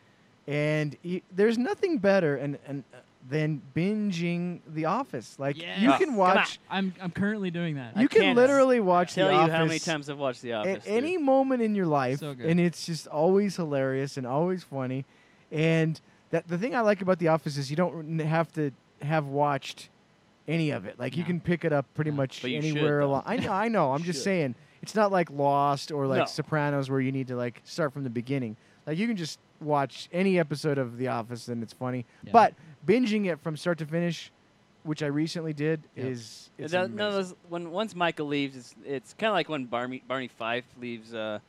and 0.47 0.97
y- 1.05 1.23
there's 1.35 1.59
nothing 1.59 1.99
better 1.99 2.37
and, 2.37 2.59
and 2.67 2.83
than 3.29 3.61
binging 3.75 4.61
The 4.69 4.85
Office. 4.85 5.37
Like 5.39 5.57
you 5.57 5.93
can 5.95 6.15
watch, 6.15 6.59
I'm 6.71 6.95
I'm 7.01 7.11
currently 7.11 7.51
doing 7.51 7.75
that. 7.77 7.97
you 7.97 8.09
can 8.09 8.23
can't 8.23 8.37
literally 8.37 8.81
watch 8.81 9.15
Tell 9.15 9.29
The 9.29 9.35
you 9.35 9.39
Office 9.41 9.55
how 9.55 9.65
many 9.65 9.79
times 9.79 10.09
I've 10.11 10.19
watched 10.19 10.43
The 10.43 10.53
Office. 10.55 10.77
at 10.77 10.85
dude. 10.85 10.93
any 10.93 11.17
moment 11.19 11.63
in 11.63 11.75
your 11.75 11.87
life, 11.87 12.21
So 12.21 12.35
good. 12.35 12.47
and 12.47 12.61
it's 12.61 12.87
just 12.87 13.07
always 13.09 13.57
hilarious 13.57 14.17
and 14.17 14.27
always 14.27 14.63
funny. 14.65 15.05
And 15.51 16.01
that 16.31 16.49
the 16.49 16.59
thing 16.59 16.75
I 16.75 16.81
like 16.81 17.03
about 17.03 17.19
The 17.19 17.29
Office 17.29 17.57
is 17.57 17.71
you 17.71 17.77
don't 17.77 18.21
n- 18.21 18.27
have 18.27 18.53
to 18.55 18.71
have 19.03 19.27
watched 19.27 19.89
any 20.49 20.71
of 20.71 20.87
it. 20.87 20.99
Like 20.99 21.17
you 21.17 21.23
No. 21.23 21.27
can 21.29 21.41
pick 21.41 21.65
it 21.65 21.73
up 21.73 21.87
pretty 21.95 22.11
No. 22.11 22.19
much 22.19 22.43
But 22.43 22.51
you 22.51 22.63
should, 22.63 22.77
anywhere 22.77 23.01
though. 23.01 23.07
along. 23.09 23.23
I 23.27 23.37
know, 23.37 23.53
I 23.53 23.69
know. 23.69 23.93
I'm 23.93 24.03
just 24.03 24.19
should. 24.21 24.25
saying 24.25 24.55
it's 24.83 24.95
not 24.95 25.11
like 25.11 25.31
Lost 25.31 25.91
or 25.91 26.07
like 26.07 26.19
No. 26.21 26.25
Sopranos 26.27 26.89
where 26.91 27.01
you 27.01 27.11
need 27.13 27.27
to 27.29 27.37
like 27.37 27.61
start 27.65 27.93
from 27.93 28.05
the 28.05 28.11
beginning. 28.11 28.57
Like 28.87 28.99
you 28.99 29.07
can 29.09 29.17
just 29.17 29.39
watch 29.61 30.09
any 30.13 30.39
episode 30.39 30.79
of 30.79 30.99
The 30.99 31.09
Office 31.09 31.49
and 31.49 31.63
it's 31.63 31.73
funny. 31.73 32.05
Yeah. 32.23 32.31
But 32.33 32.55
binging 32.87 33.27
it 33.27 33.41
from 33.41 33.57
start 33.57 33.79
to 33.79 33.87
finish, 33.87 34.31
which 34.85 35.03
I 35.03 35.07
recently 35.07 35.53
did, 35.53 35.83
Yep. 35.97 36.07
is 36.07 36.51
it's 36.59 36.73
That- 36.73 36.91
no, 36.91 37.13
those- 37.13 37.35
when 37.49 37.71
once 37.71 37.95
Michael 37.95 38.27
leaves, 38.27 38.57
it's, 38.57 38.75
it's 38.85 39.13
kind 39.15 39.29
of 39.29 39.35
like 39.35 39.49
when 39.49 39.65
Barney 39.67 40.03
Barney 40.07 40.29
Fife 40.29 40.65
leaves 40.81 41.13
uh, 41.13 41.41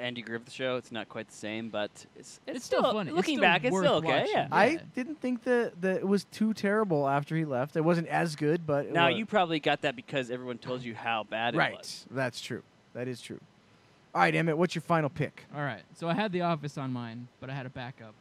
Andy 0.00 0.22
Griffith 0.22 0.52
show. 0.52 0.76
It's 0.76 0.92
not 0.92 1.08
quite 1.08 1.26
the 1.28 1.34
same, 1.34 1.68
but 1.68 1.90
it's 2.14 2.38
it's, 2.46 2.56
It's 2.58 2.64
still 2.64 2.82
funny. 2.82 3.10
It's 3.10 3.16
Looking 3.16 3.38
still 3.38 3.42
back, 3.42 3.64
it's 3.64 3.72
worth 3.72 3.84
still 3.84 3.96
okay. 3.96 4.20
watching. 4.20 4.32
Yeah. 4.32 4.48
I 4.52 4.76
didn't 4.94 5.20
think 5.20 5.42
that 5.44 5.80
that 5.80 5.96
it 5.96 6.06
was 6.06 6.24
too 6.24 6.54
terrible 6.54 7.08
after 7.08 7.34
he 7.36 7.44
left. 7.44 7.74
It 7.76 7.80
wasn't 7.84 8.06
as 8.08 8.36
good, 8.36 8.64
but 8.66 8.90
Now 8.92 9.08
was. 9.08 9.18
you 9.18 9.26
probably 9.26 9.58
got 9.58 9.80
that 9.82 9.96
because 9.96 10.30
everyone 10.30 10.58
told 10.58 10.82
you 10.82 10.94
how 10.94 11.24
bad 11.24 11.54
it 11.54 11.58
right. 11.58 11.76
was. 11.76 12.06
Right. 12.08 12.16
That's 12.16 12.40
true. 12.40 12.62
That 12.94 13.08
is 13.08 13.20
true. 13.20 13.40
All 14.14 14.20
right, 14.20 14.34
Emmett, 14.34 14.58
what's 14.58 14.74
your 14.74 14.82
final 14.82 15.08
pick? 15.08 15.46
All 15.56 15.62
right. 15.62 15.80
So 15.94 16.06
I 16.06 16.12
had 16.12 16.32
The 16.32 16.42
Office 16.42 16.76
on 16.76 16.92
mine, 16.92 17.28
but 17.40 17.48
I 17.48 17.54
had 17.54 17.64
a 17.64 17.70
backup. 17.70 18.14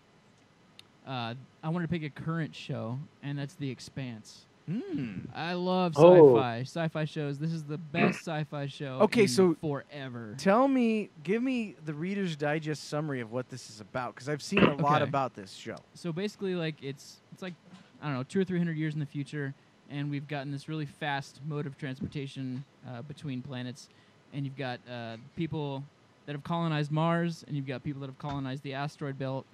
Uh, 1.06 1.34
I 1.64 1.70
wanted 1.70 1.88
to 1.88 1.92
pick 2.00 2.04
a 2.04 2.10
current 2.10 2.54
show, 2.56 3.00
and 3.24 3.38
that's 3.38 3.56
The 3.56 3.70
Expanse. 3.70 4.46
Hmm. 4.68 5.22
I 5.34 5.54
love 5.54 5.94
Oh. 5.98 6.36
sci-fi. 6.38 6.60
Sci-fi 6.62 7.06
shows. 7.06 7.40
This 7.40 7.52
is 7.52 7.64
the 7.64 7.80
best 7.80 8.20
sci-fi 8.26 8.68
show. 8.68 9.00
Okay, 9.02 9.24
in 9.24 9.28
so- 9.28 9.56
forever. 9.60 10.36
Tell 10.38 10.68
me, 10.68 11.10
give 11.24 11.42
me 11.42 11.76
the 11.86 11.94
Reader's 11.94 12.36
Digest 12.36 12.88
summary 12.88 13.20
of 13.22 13.32
what 13.32 13.50
this 13.50 13.70
is 13.70 13.82
about, 13.82 14.14
because 14.14 14.30
I've 14.30 14.42
seen 14.44 14.64
a 14.64 14.76
lot 14.76 15.02
about 15.02 15.34
this 15.34 15.52
show. 15.54 15.76
so 15.96 16.14
basically, 16.14 16.54
like 16.56 16.76
it's 16.84 17.18
it's 17.34 17.42
like 17.42 17.56
I 18.02 18.06
don't 18.06 18.16
know, 18.16 18.24
two 18.24 18.40
or 18.40 18.44
three 18.44 18.60
hundred 18.60 18.78
years 18.78 18.94
in 18.94 19.00
the 19.00 19.06
future, 19.06 19.54
and 19.90 20.10
we've 20.12 20.28
gotten 20.28 20.52
this 20.52 20.70
really 20.70 20.86
fast 20.86 21.40
mode 21.48 21.66
of 21.66 21.78
transportation 21.78 22.64
uh, 22.88 23.02
between 23.02 23.42
planets, 23.42 23.90
and 24.32 24.46
you've 24.46 24.58
got 24.58 24.80
uh, 24.90 25.18
people 25.36 25.84
that 26.28 26.34
have 26.34 26.44
colonized 26.44 26.92
Mars, 26.92 27.44
and 27.48 27.58
you've 27.58 27.68
got 27.68 27.84
people 27.84 28.00
that 28.02 28.08
have 28.08 28.20
colonized 28.20 28.62
the 28.64 28.74
asteroid 28.76 29.18
belt, 29.18 29.46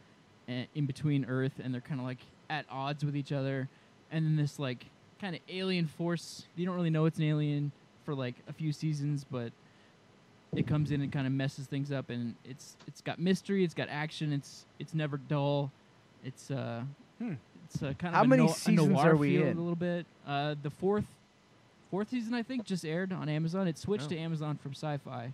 in 0.47 0.85
between 0.85 1.25
Earth, 1.25 1.59
and 1.63 1.73
they're 1.73 1.81
kind 1.81 1.99
of 1.99 2.05
like 2.05 2.19
at 2.49 2.65
odds 2.71 3.03
with 3.03 3.15
each 3.15 3.31
other, 3.31 3.67
and 4.11 4.25
then 4.25 4.35
this 4.35 4.59
like 4.59 4.85
kind 5.19 5.35
of 5.35 5.41
alien 5.49 5.87
force. 5.87 6.43
You 6.55 6.65
don't 6.65 6.75
really 6.75 6.89
know 6.89 7.05
it's 7.05 7.17
an 7.17 7.25
alien 7.25 7.71
for 8.05 8.15
like 8.15 8.35
a 8.47 8.53
few 8.53 8.71
seasons, 8.71 9.25
but 9.29 9.51
it 10.55 10.65
comes 10.65 10.91
in 10.91 11.01
and 11.01 11.11
kind 11.11 11.27
of 11.27 11.33
messes 11.33 11.67
things 11.67 11.91
up, 11.91 12.09
and 12.09 12.35
it's 12.45 12.75
it's 12.87 13.01
got 13.01 13.19
mystery, 13.19 13.63
it's 13.63 13.73
got 13.73 13.89
action, 13.89 14.31
it's 14.31 14.65
it's 14.79 14.93
never 14.93 15.17
dull. 15.17 15.71
It's 16.23 16.49
uh, 16.51 16.83
Hmm. 17.19 17.33
it's 17.65 17.81
uh, 17.83 17.93
kind 17.97 18.13
How 18.15 18.21
of 18.21 18.27
a, 18.27 18.29
many 18.29 18.43
no- 18.43 18.51
seasons 18.51 18.97
are 18.99 19.15
we 19.15 19.37
in? 19.41 19.57
A 19.57 19.59
little 19.61 19.75
bit. 19.75 20.05
Uh, 20.25 20.55
the 20.61 20.69
fourth 20.69 21.05
fourth 21.91 22.09
season 22.09 22.33
I 22.33 22.43
think 22.43 22.63
just 22.65 22.85
aired 22.85 23.11
on 23.11 23.27
Amazon. 23.29 23.67
It 23.67 23.77
switched 23.77 24.05
Oh. 24.05 24.09
to 24.09 24.17
Amazon 24.17 24.57
from 24.61 24.71
Sci-Fi. 24.73 25.33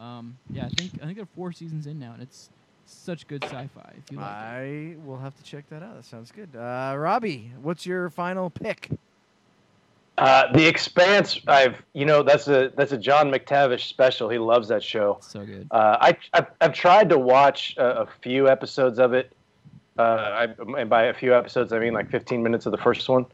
Um, 0.00 0.36
yeah, 0.50 0.66
I 0.66 0.68
think 0.70 0.92
I 1.02 1.04
think 1.04 1.16
there 1.16 1.24
are 1.24 1.34
four 1.34 1.52
seasons 1.52 1.86
in 1.86 1.98
now, 1.98 2.12
and 2.14 2.22
it's 2.22 2.48
such 2.86 3.26
good 3.26 3.44
sci-fi. 3.44 3.92
If 3.98 4.12
you 4.12 4.18
like 4.18 4.26
it. 4.26 4.30
I 4.30 4.96
will 5.04 5.18
have 5.18 5.36
to 5.36 5.42
check 5.42 5.68
that 5.70 5.82
out. 5.82 5.96
That 5.96 6.04
sounds 6.04 6.32
good. 6.32 6.54
Uh, 6.56 6.94
Robbie, 6.96 7.52
what's 7.62 7.86
your 7.86 8.10
final 8.10 8.50
pick? 8.50 8.90
Uh, 10.18 10.50
the 10.52 10.66
Expanse. 10.66 11.40
I've 11.46 11.82
you 11.92 12.06
know 12.06 12.22
that's 12.22 12.48
a 12.48 12.72
that's 12.74 12.92
a 12.92 12.96
John 12.96 13.30
McTavish 13.30 13.86
special. 13.88 14.30
He 14.30 14.38
loves 14.38 14.68
that 14.68 14.82
show. 14.82 15.18
So 15.20 15.44
good. 15.44 15.68
Uh, 15.70 15.98
I 16.00 16.16
I've, 16.32 16.46
I've 16.60 16.72
tried 16.72 17.10
to 17.10 17.18
watch 17.18 17.76
a, 17.76 18.02
a 18.02 18.06
few 18.22 18.48
episodes 18.48 18.98
of 18.98 19.12
it. 19.12 19.32
Uh, 19.98 20.46
I, 20.58 20.78
and 20.78 20.88
by 20.88 21.04
a 21.04 21.14
few 21.14 21.34
episodes, 21.34 21.72
I 21.72 21.78
mean 21.78 21.92
like 21.92 22.10
15 22.10 22.42
minutes 22.42 22.66
of 22.66 22.72
the 22.72 22.78
first 22.78 23.08
one, 23.08 23.26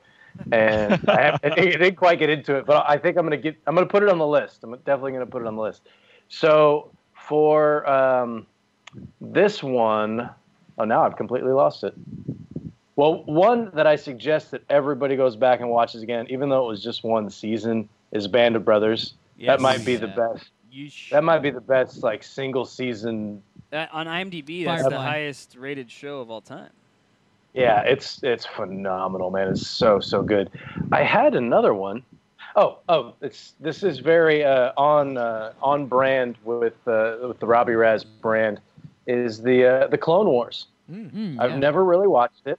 and 0.51 0.95
I, 1.09 1.23
have, 1.23 1.43
didn't 1.43 1.59
I 1.59 1.71
didn't 1.71 1.97
quite 1.97 2.19
get 2.19 2.31
into 2.31 2.57
it. 2.57 2.67
But 2.67 2.85
I 2.89 2.99
think 2.99 3.17
I'm 3.17 3.25
gonna 3.25 3.37
get. 3.37 3.57
I'm 3.67 3.75
gonna 3.75 3.87
put 3.87 4.03
it 4.03 4.09
on 4.09 4.19
the 4.19 4.27
list. 4.27 4.65
I'm 4.65 4.73
definitely 4.79 5.13
gonna 5.13 5.27
put 5.27 5.43
it 5.43 5.47
on 5.47 5.55
the 5.55 5.63
list. 5.63 5.83
So 6.29 6.91
for 7.15 7.89
um, 7.89 8.47
this 9.21 9.63
one, 9.63 10.31
oh 10.79 10.85
now 10.85 11.03
I've 11.03 11.17
completely 11.17 11.53
lost 11.53 11.85
it. 11.85 11.95
Well, 12.97 13.25
one 13.25 13.71
that 13.75 13.87
I 13.87 13.97
suggest 13.97 14.51
that 14.51 14.63
everybody 14.69 15.17
goes 15.17 15.35
back 15.35 15.61
and 15.61 15.71
watches 15.71 16.03
again, 16.03 16.27
even 16.29 16.51
though 16.51 16.65
it 16.65 16.69
was 16.69 16.83
just 16.83 17.03
one 17.05 17.31
season, 17.31 17.89
is 18.13 18.29
Band 18.29 18.55
of 18.55 18.65
Brothers. 18.65 19.15
Yes. 19.39 19.49
That 19.49 19.61
might 19.61 19.85
be 19.85 19.97
the 19.97 20.09
best. 20.09 20.51
You 20.71 20.91
That 21.11 21.25
might 21.25 21.41
be 21.41 21.51
the 21.51 21.61
best 21.61 22.03
like 22.03 22.23
single 22.23 22.65
season 22.65 23.43
uh, 23.73 23.87
on 23.91 24.07
IMDb, 24.07 24.65
that's 24.65 24.87
the 24.87 24.99
highest 24.99 25.57
rated 25.57 25.91
show 25.91 26.21
of 26.21 26.31
all 26.31 26.43
time. 26.43 26.71
Yeah, 27.55 27.81
it's 27.81 28.23
it's 28.23 28.47
phenomenal, 28.47 29.31
man. 29.31 29.49
It's 29.49 29.67
so 29.67 30.01
so 30.01 30.23
good. 30.23 30.51
I 30.91 31.03
had 31.03 31.35
another 31.35 31.75
one. 31.75 32.03
Oh, 32.55 32.79
oh, 32.89 33.15
it's 33.23 33.55
this 33.61 33.83
is 33.83 33.99
very 33.99 34.45
uh, 34.45 34.73
on 34.77 35.17
uh, 35.17 35.53
on 35.63 35.87
brand 35.87 36.37
with 36.45 36.77
uh, 36.87 37.17
with 37.23 37.39
the 37.41 37.47
Robbie 37.47 37.75
Raz 37.75 38.05
brand. 38.05 38.61
Is 39.07 39.43
the 39.43 39.67
uh, 39.67 39.87
the 39.89 39.99
Clone 39.99 40.27
Wars? 40.27 40.67
Mm, 40.91 41.41
I've 41.41 41.53
yeah. 41.53 41.57
never 41.59 41.85
really 41.85 42.07
watched 42.07 42.47
it, 42.47 42.59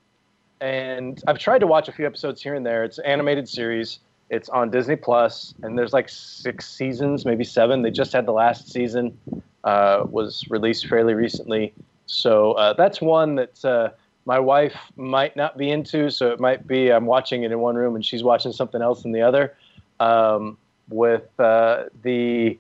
and 0.62 1.22
I've 1.28 1.40
tried 1.40 1.60
to 1.60 1.68
watch 1.68 1.88
a 1.88 1.92
few 1.92 2.06
episodes 2.06 2.42
here 2.42 2.56
and 2.56 2.66
there. 2.66 2.84
It's 2.84 2.98
an 2.98 3.06
animated 3.06 3.48
series. 3.48 4.00
It's 4.30 4.50
on 4.50 4.72
Disney 4.72 4.96
Plus, 4.96 5.54
and 5.62 5.78
there's 5.78 5.94
like 5.94 6.10
six 6.10 6.68
seasons, 6.70 7.26
maybe 7.26 7.44
seven. 7.44 7.82
They 7.82 7.92
just 7.92 8.12
had 8.14 8.26
the 8.26 8.32
last 8.34 8.72
season 8.72 9.18
uh, 9.64 10.06
was 10.10 10.46
released 10.50 10.88
fairly 10.88 11.14
recently, 11.14 11.74
so 12.06 12.54
uh, 12.54 12.74
that's 12.74 13.02
one 13.02 13.36
that 13.36 13.64
uh, 13.64 13.90
my 14.26 14.40
wife 14.40 14.76
might 14.96 15.36
not 15.36 15.58
be 15.58 15.70
into. 15.70 16.10
So 16.10 16.32
it 16.32 16.40
might 16.40 16.68
be 16.68 16.92
I'm 16.92 17.06
watching 17.06 17.44
it 17.44 17.52
in 17.52 17.60
one 17.60 17.76
room 17.76 17.96
and 17.96 18.06
she's 18.06 18.24
watching 18.24 18.52
something 18.52 18.82
else 18.82 19.06
in 19.06 19.12
the 19.12 19.22
other. 19.22 19.56
Um, 20.00 20.58
with 20.90 21.28
uh, 21.40 21.86
the, 22.02 22.58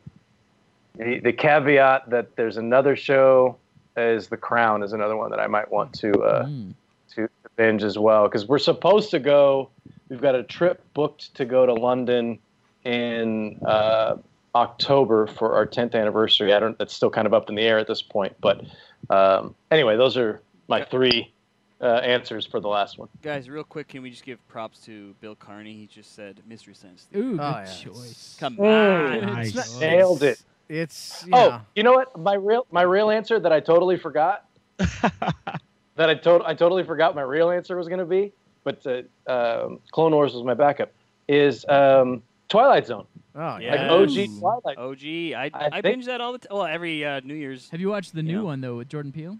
the 0.95 1.19
the 1.19 1.33
caveat 1.33 2.09
that 2.09 2.35
there's 2.35 2.57
another 2.57 2.95
show 2.95 3.57
is 3.97 4.27
The 4.27 4.37
Crown 4.37 4.83
is 4.83 4.93
another 4.93 5.15
one 5.15 5.29
that 5.31 5.39
I 5.39 5.47
might 5.47 5.71
want 5.71 5.93
to 5.95 6.11
uh, 6.21 6.45
Mm. 6.45 6.73
to 7.15 7.27
binge 7.55 7.83
as 7.83 7.97
well 7.97 8.23
because 8.27 8.47
we're 8.47 8.59
supposed 8.59 9.11
to 9.11 9.19
go. 9.19 9.69
We've 10.09 10.21
got 10.21 10.35
a 10.35 10.43
trip 10.43 10.83
booked 10.93 11.33
to 11.35 11.45
go 11.45 11.65
to 11.65 11.73
London 11.73 12.39
in 12.83 13.59
uh, 13.65 14.15
October 14.55 15.27
for 15.27 15.53
our 15.55 15.65
10th 15.65 15.95
anniversary. 15.95 16.53
I 16.53 16.59
don't. 16.59 16.75
It's 16.79 16.93
still 16.93 17.09
kind 17.09 17.27
of 17.27 17.33
up 17.33 17.49
in 17.49 17.55
the 17.55 17.61
air 17.63 17.77
at 17.79 17.87
this 17.87 18.01
point, 18.01 18.35
but 18.41 18.61
um, 19.09 19.55
anyway, 19.71 19.95
those 19.97 20.17
are 20.17 20.41
my 20.67 20.83
three 20.85 21.33
uh, 21.81 21.85
answers 21.85 22.45
for 22.45 22.59
the 22.59 22.67
last 22.67 22.97
one. 22.97 23.09
Guys, 23.21 23.49
real 23.49 23.63
quick, 23.63 23.89
can 23.89 24.01
we 24.01 24.09
just 24.09 24.23
give 24.23 24.45
props 24.47 24.79
to 24.81 25.13
Bill 25.21 25.35
Carney? 25.35 25.73
He 25.73 25.85
just 25.87 26.15
said 26.15 26.41
Mystery 26.47 26.73
Science 26.75 27.03
Theater. 27.11 27.25
Ooh, 27.27 27.31
good 27.37 27.41
Oh, 27.41 27.61
yeah. 27.65 27.65
choice. 27.65 28.37
Come 28.39 28.59
on. 28.59 29.21
Nice. 29.21 29.79
Nailed 29.79 30.23
it. 30.23 30.41
It's 30.73 31.23
Oh, 31.31 31.47
yeah. 31.47 31.59
you 31.75 31.83
know 31.83 31.93
what? 31.93 32.17
My 32.17 32.33
real 32.33 32.65
my 32.71 32.81
real 32.81 33.09
answer 33.11 33.39
that 33.39 33.51
I 33.53 33.59
totally 33.59 33.97
forgot. 33.97 34.45
that 34.77 36.09
I 36.09 36.15
to- 36.15 36.43
I 36.45 36.53
totally 36.53 36.83
forgot 36.83 37.15
my 37.15 37.21
real 37.21 37.49
answer 37.51 37.77
was 37.77 37.87
going 37.87 37.99
to 37.99 38.05
be, 38.05 38.33
but 38.63 38.85
uh, 38.87 39.31
um, 39.31 39.79
Clone 39.91 40.11
Wars 40.13 40.33
was 40.33 40.43
my 40.43 40.53
backup. 40.53 40.91
Is 41.27 41.65
um, 41.69 42.21
Twilight 42.49 42.85
Zone 42.87 43.05
Oh 43.35 43.57
Yeah. 43.57 43.91
like 43.91 44.09
OG 44.09 44.39
Twilight? 44.39 44.77
OG. 44.77 45.03
I, 45.05 45.51
I 45.53 45.65
I, 45.67 45.69
think- 45.69 45.83
binge 45.83 46.05
that 46.07 46.21
all 46.21 46.31
the 46.33 46.39
time. 46.39 46.55
Well, 46.57 46.65
every 46.65 47.05
uh, 47.05 47.21
New 47.23 47.35
Year's. 47.35 47.69
Have 47.69 47.79
you 47.79 47.89
watched 47.89 48.13
the 48.15 48.23
new 48.23 48.39
Yeah. 48.39 48.43
one 48.43 48.61
though 48.61 48.77
with 48.77 48.89
Jordan 48.89 49.11
Peele? 49.11 49.37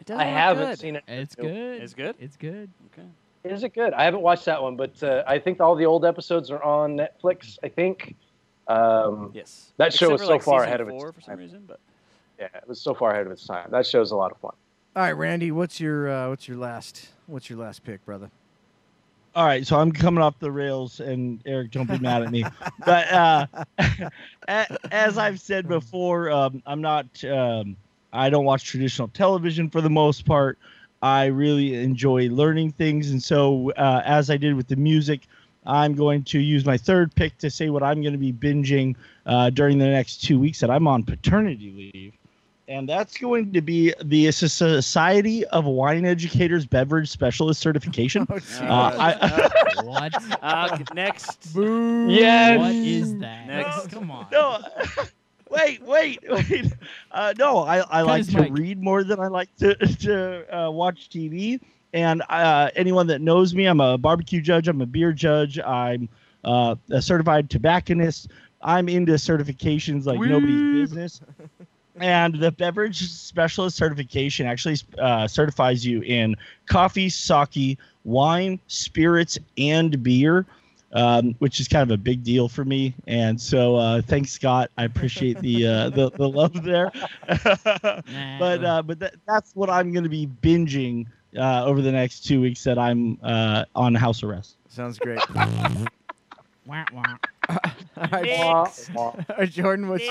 It 0.00 0.06
doesn't 0.06 0.20
I 0.20 0.24
haven't 0.24 0.68
good. 0.70 0.78
seen 0.78 0.96
it. 0.96 1.04
It's 1.06 1.36
Nope. 1.38 1.46
good. 1.48 1.82
It's 1.82 1.94
good? 1.94 2.16
It's 2.20 2.36
good. 2.36 2.70
Okay. 2.92 3.06
Is 3.44 3.62
it 3.64 3.74
good? 3.74 3.92
I 3.92 4.04
haven't 4.04 4.22
watched 4.22 4.44
that 4.46 4.62
one, 4.62 4.76
but 4.76 5.00
uh, 5.02 5.22
I 5.26 5.38
think 5.38 5.60
all 5.60 5.74
the 5.74 5.86
old 5.86 6.04
episodes 6.04 6.50
are 6.50 6.62
on 6.62 6.96
Netflix. 6.96 7.58
I 7.64 7.68
think. 7.68 8.14
Um, 8.72 9.30
Yes. 9.34 9.72
That 9.76 9.92
show 9.92 10.06
Except 10.06 10.12
was 10.12 10.20
for, 10.20 10.26
so 10.26 10.32
like, 10.32 10.42
far 10.42 10.60
season 10.60 10.68
ahead 10.68 10.80
of 10.80 10.88
four 10.88 11.08
its 11.08 11.14
for 11.16 11.20
some 11.22 11.36
reason, 11.36 11.64
but 11.66 11.80
Yeah, 12.38 12.48
it 12.54 12.66
was 12.66 12.80
so 12.80 12.94
far 12.94 13.12
ahead 13.12 13.26
of 13.26 13.32
its 13.32 13.46
time. 13.46 13.68
That 13.70 13.86
show's 13.86 14.10
a 14.10 14.16
lot 14.16 14.32
of 14.32 14.38
fun. 14.38 14.52
All 14.94 15.02
right, 15.02 15.12
Randy, 15.12 15.50
what's 15.52 15.80
your 15.80 16.08
uh, 16.08 16.28
what's 16.28 16.48
your 16.48 16.58
last 16.58 17.08
what's 17.26 17.48
your 17.48 17.58
last 17.58 17.82
pick, 17.84 18.04
brother? 18.04 18.30
All 19.34 19.46
right, 19.46 19.66
so 19.66 19.78
I'm 19.78 19.92
coming 19.92 20.22
off 20.22 20.38
the 20.38 20.52
rails, 20.52 21.00
and 21.00 21.40
Eric, 21.46 21.70
don't 21.70 21.88
be 21.88 21.98
mad 21.98 22.22
at 22.22 22.30
me. 22.30 22.44
But 22.84 23.10
uh, 23.12 23.46
as 24.90 25.16
I've 25.16 25.40
said 25.40 25.68
before, 25.68 26.30
um, 26.30 26.62
I'm 26.66 26.82
not. 26.82 27.06
Um, 27.24 27.76
I 28.12 28.28
don't 28.28 28.44
watch 28.44 28.64
traditional 28.64 29.08
television 29.08 29.70
for 29.70 29.80
the 29.80 29.88
most 29.88 30.26
part. 30.26 30.58
I 31.00 31.26
really 31.26 31.74
enjoy 31.82 32.28
learning 32.28 32.72
things, 32.72 33.10
and 33.10 33.22
so 33.22 33.70
uh, 33.72 34.02
as 34.04 34.28
I 34.28 34.36
did 34.36 34.54
with 34.54 34.68
the 34.68 34.76
music, 34.76 35.22
I'm 35.66 35.94
going 35.94 36.24
to 36.24 36.38
use 36.40 36.64
my 36.64 36.76
third 36.76 37.14
pick 37.14 37.38
to 37.38 37.50
say 37.50 37.70
what 37.70 37.82
I'm 37.82 38.00
going 38.02 38.12
to 38.12 38.18
be 38.18 38.32
binging 38.32 38.96
uh, 39.26 39.50
during 39.50 39.78
the 39.78 39.86
next 39.86 40.22
two 40.24 40.38
weeks 40.38 40.60
that 40.60 40.70
I'm 40.70 40.88
on 40.88 41.02
paternity 41.04 41.92
leave. 41.94 42.12
and 42.68 42.88
that's 42.88 43.16
going 43.18 43.52
to 43.52 43.60
be 43.60 43.92
the 44.02 44.30
Society 44.32 45.44
of 45.46 45.64
Wine 45.66 46.04
Educators 46.04 46.64
Beverage 46.66 47.08
Specialist 47.10 47.60
Certification. 47.60 48.26
Oh, 48.30 48.34
Uh, 48.36 48.90
geez. 48.90 49.50
I, 49.78 49.82
what? 49.84 50.12
Uh, 50.42 50.78
next. 50.94 51.54
Boo. 51.54 52.08
Yes. 52.10 52.58
What 52.58 52.74
is 52.74 53.18
that? 53.18 53.46
Next. 53.46 53.88
Come 53.90 54.10
on. 54.10 54.26
no, 54.32 54.58
wait, 55.50 55.82
wait, 55.82 56.18
wait. 56.28 56.72
Uh, 57.12 57.34
no, 57.38 57.58
I, 57.58 57.78
I 57.80 58.02
like 58.02 58.26
to 58.28 58.40
mic. 58.40 58.52
read 58.52 58.82
more 58.82 59.04
than 59.04 59.20
I 59.20 59.28
like 59.28 59.54
to 59.58 59.74
to 59.76 60.56
uh, 60.66 60.70
watch 60.70 61.08
TV. 61.10 61.60
And 61.92 62.22
uh, 62.28 62.70
anyone 62.74 63.06
that 63.08 63.20
knows 63.20 63.54
me, 63.54 63.66
I'm 63.66 63.80
a 63.80 63.98
barbecue 63.98 64.40
judge. 64.40 64.68
I'm 64.68 64.80
a 64.80 64.86
beer 64.86 65.12
judge. 65.12 65.58
I'm 65.58 66.08
uh, 66.44 66.76
a 66.90 67.02
certified 67.02 67.50
tobacconist. 67.50 68.28
I'm 68.62 68.88
into 68.88 69.12
certifications 69.12 70.06
like 70.06 70.20
nobody's 70.20 70.90
business. 70.90 71.20
And 71.96 72.34
the 72.34 72.50
beverage 72.50 73.06
specialist 73.10 73.76
certification 73.76 74.46
actually 74.46 74.78
uh, 74.98 75.28
certifies 75.28 75.84
you 75.84 76.00
in 76.02 76.36
coffee, 76.66 77.10
sake, 77.10 77.78
wine, 78.04 78.58
spirits, 78.66 79.38
and 79.58 80.02
beer, 80.02 80.46
um, 80.94 81.34
which 81.38 81.60
is 81.60 81.68
kind 81.68 81.82
of 81.82 81.90
a 81.90 81.98
big 81.98 82.24
deal 82.24 82.48
for 82.48 82.64
me. 82.64 82.94
And 83.06 83.38
so, 83.38 83.76
uh, 83.76 84.00
thanks, 84.00 84.30
Scott. 84.30 84.70
I 84.78 84.84
appreciate 84.84 85.38
the 85.40 85.66
uh, 85.66 85.90
the, 85.90 86.10
the 86.12 86.28
love 86.28 86.62
there. 86.62 86.90
Nah. 87.28 88.38
but 88.38 88.64
uh, 88.64 88.82
but 88.82 88.98
that, 89.00 89.14
that's 89.26 89.54
what 89.54 89.68
I'm 89.68 89.92
going 89.92 90.04
to 90.04 90.10
be 90.10 90.28
binging 90.42 91.06
uh, 91.36 91.64
over 91.64 91.80
the 91.80 91.92
next 91.92 92.20
two 92.26 92.40
weeks 92.40 92.62
that 92.64 92.78
I'm 92.78 93.18
uh, 93.22 93.64
on 93.74 93.94
house 93.94 94.22
arrest. 94.22 94.56
Sounds 94.68 94.98
great. 94.98 95.20
Wah, 96.64 96.84
wah. 96.92 97.02
All 97.48 97.58
right. 98.12 98.28
All 98.96 99.16
right, 99.36 99.50
Jordan, 99.50 99.88
what's 99.88 100.04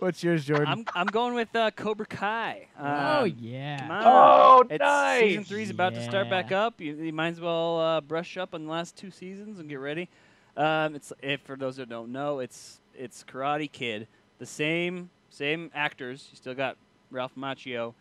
what's 0.00 0.24
yours, 0.24 0.44
Jordan? 0.44 0.66
I'm 0.66 0.84
I'm 0.92 1.06
going 1.06 1.34
with 1.34 1.54
uh, 1.54 1.70
Cobra 1.70 2.04
Kai. 2.04 2.66
oh 2.78 3.22
Um, 3.22 3.34
yeah. 3.38 4.02
Oh, 4.04 4.64
It's 4.68 4.80
nice. 4.80 5.20
Season 5.22 5.44
three's 5.44 5.70
about 5.70 5.94
to 5.94 6.02
start 6.02 6.28
back 6.28 6.50
up. 6.50 6.80
You, 6.80 6.94
you 6.96 7.12
might 7.12 7.28
as 7.28 7.40
well 7.40 7.78
uh, 7.78 8.00
brush 8.00 8.36
up 8.36 8.54
on 8.54 8.64
the 8.64 8.70
last 8.72 8.96
two 8.96 9.12
seasons 9.12 9.60
and 9.60 9.68
get 9.68 9.76
ready. 9.78 10.08
Um, 10.56 10.96
it's 10.96 11.12
if 11.22 11.42
for 11.42 11.56
those 11.56 11.76
that 11.76 11.88
don't 11.88 12.10
know, 12.10 12.40
it's 12.40 12.80
it's 12.92 13.22
Karate 13.22 13.70
Kid, 13.70 14.08
the 14.40 14.46
same 14.46 15.10
same 15.30 15.70
actors. 15.74 16.26
You 16.32 16.36
still 16.36 16.54
got 16.54 16.76
Ralph 17.12 17.36
Macchio, 17.36 17.94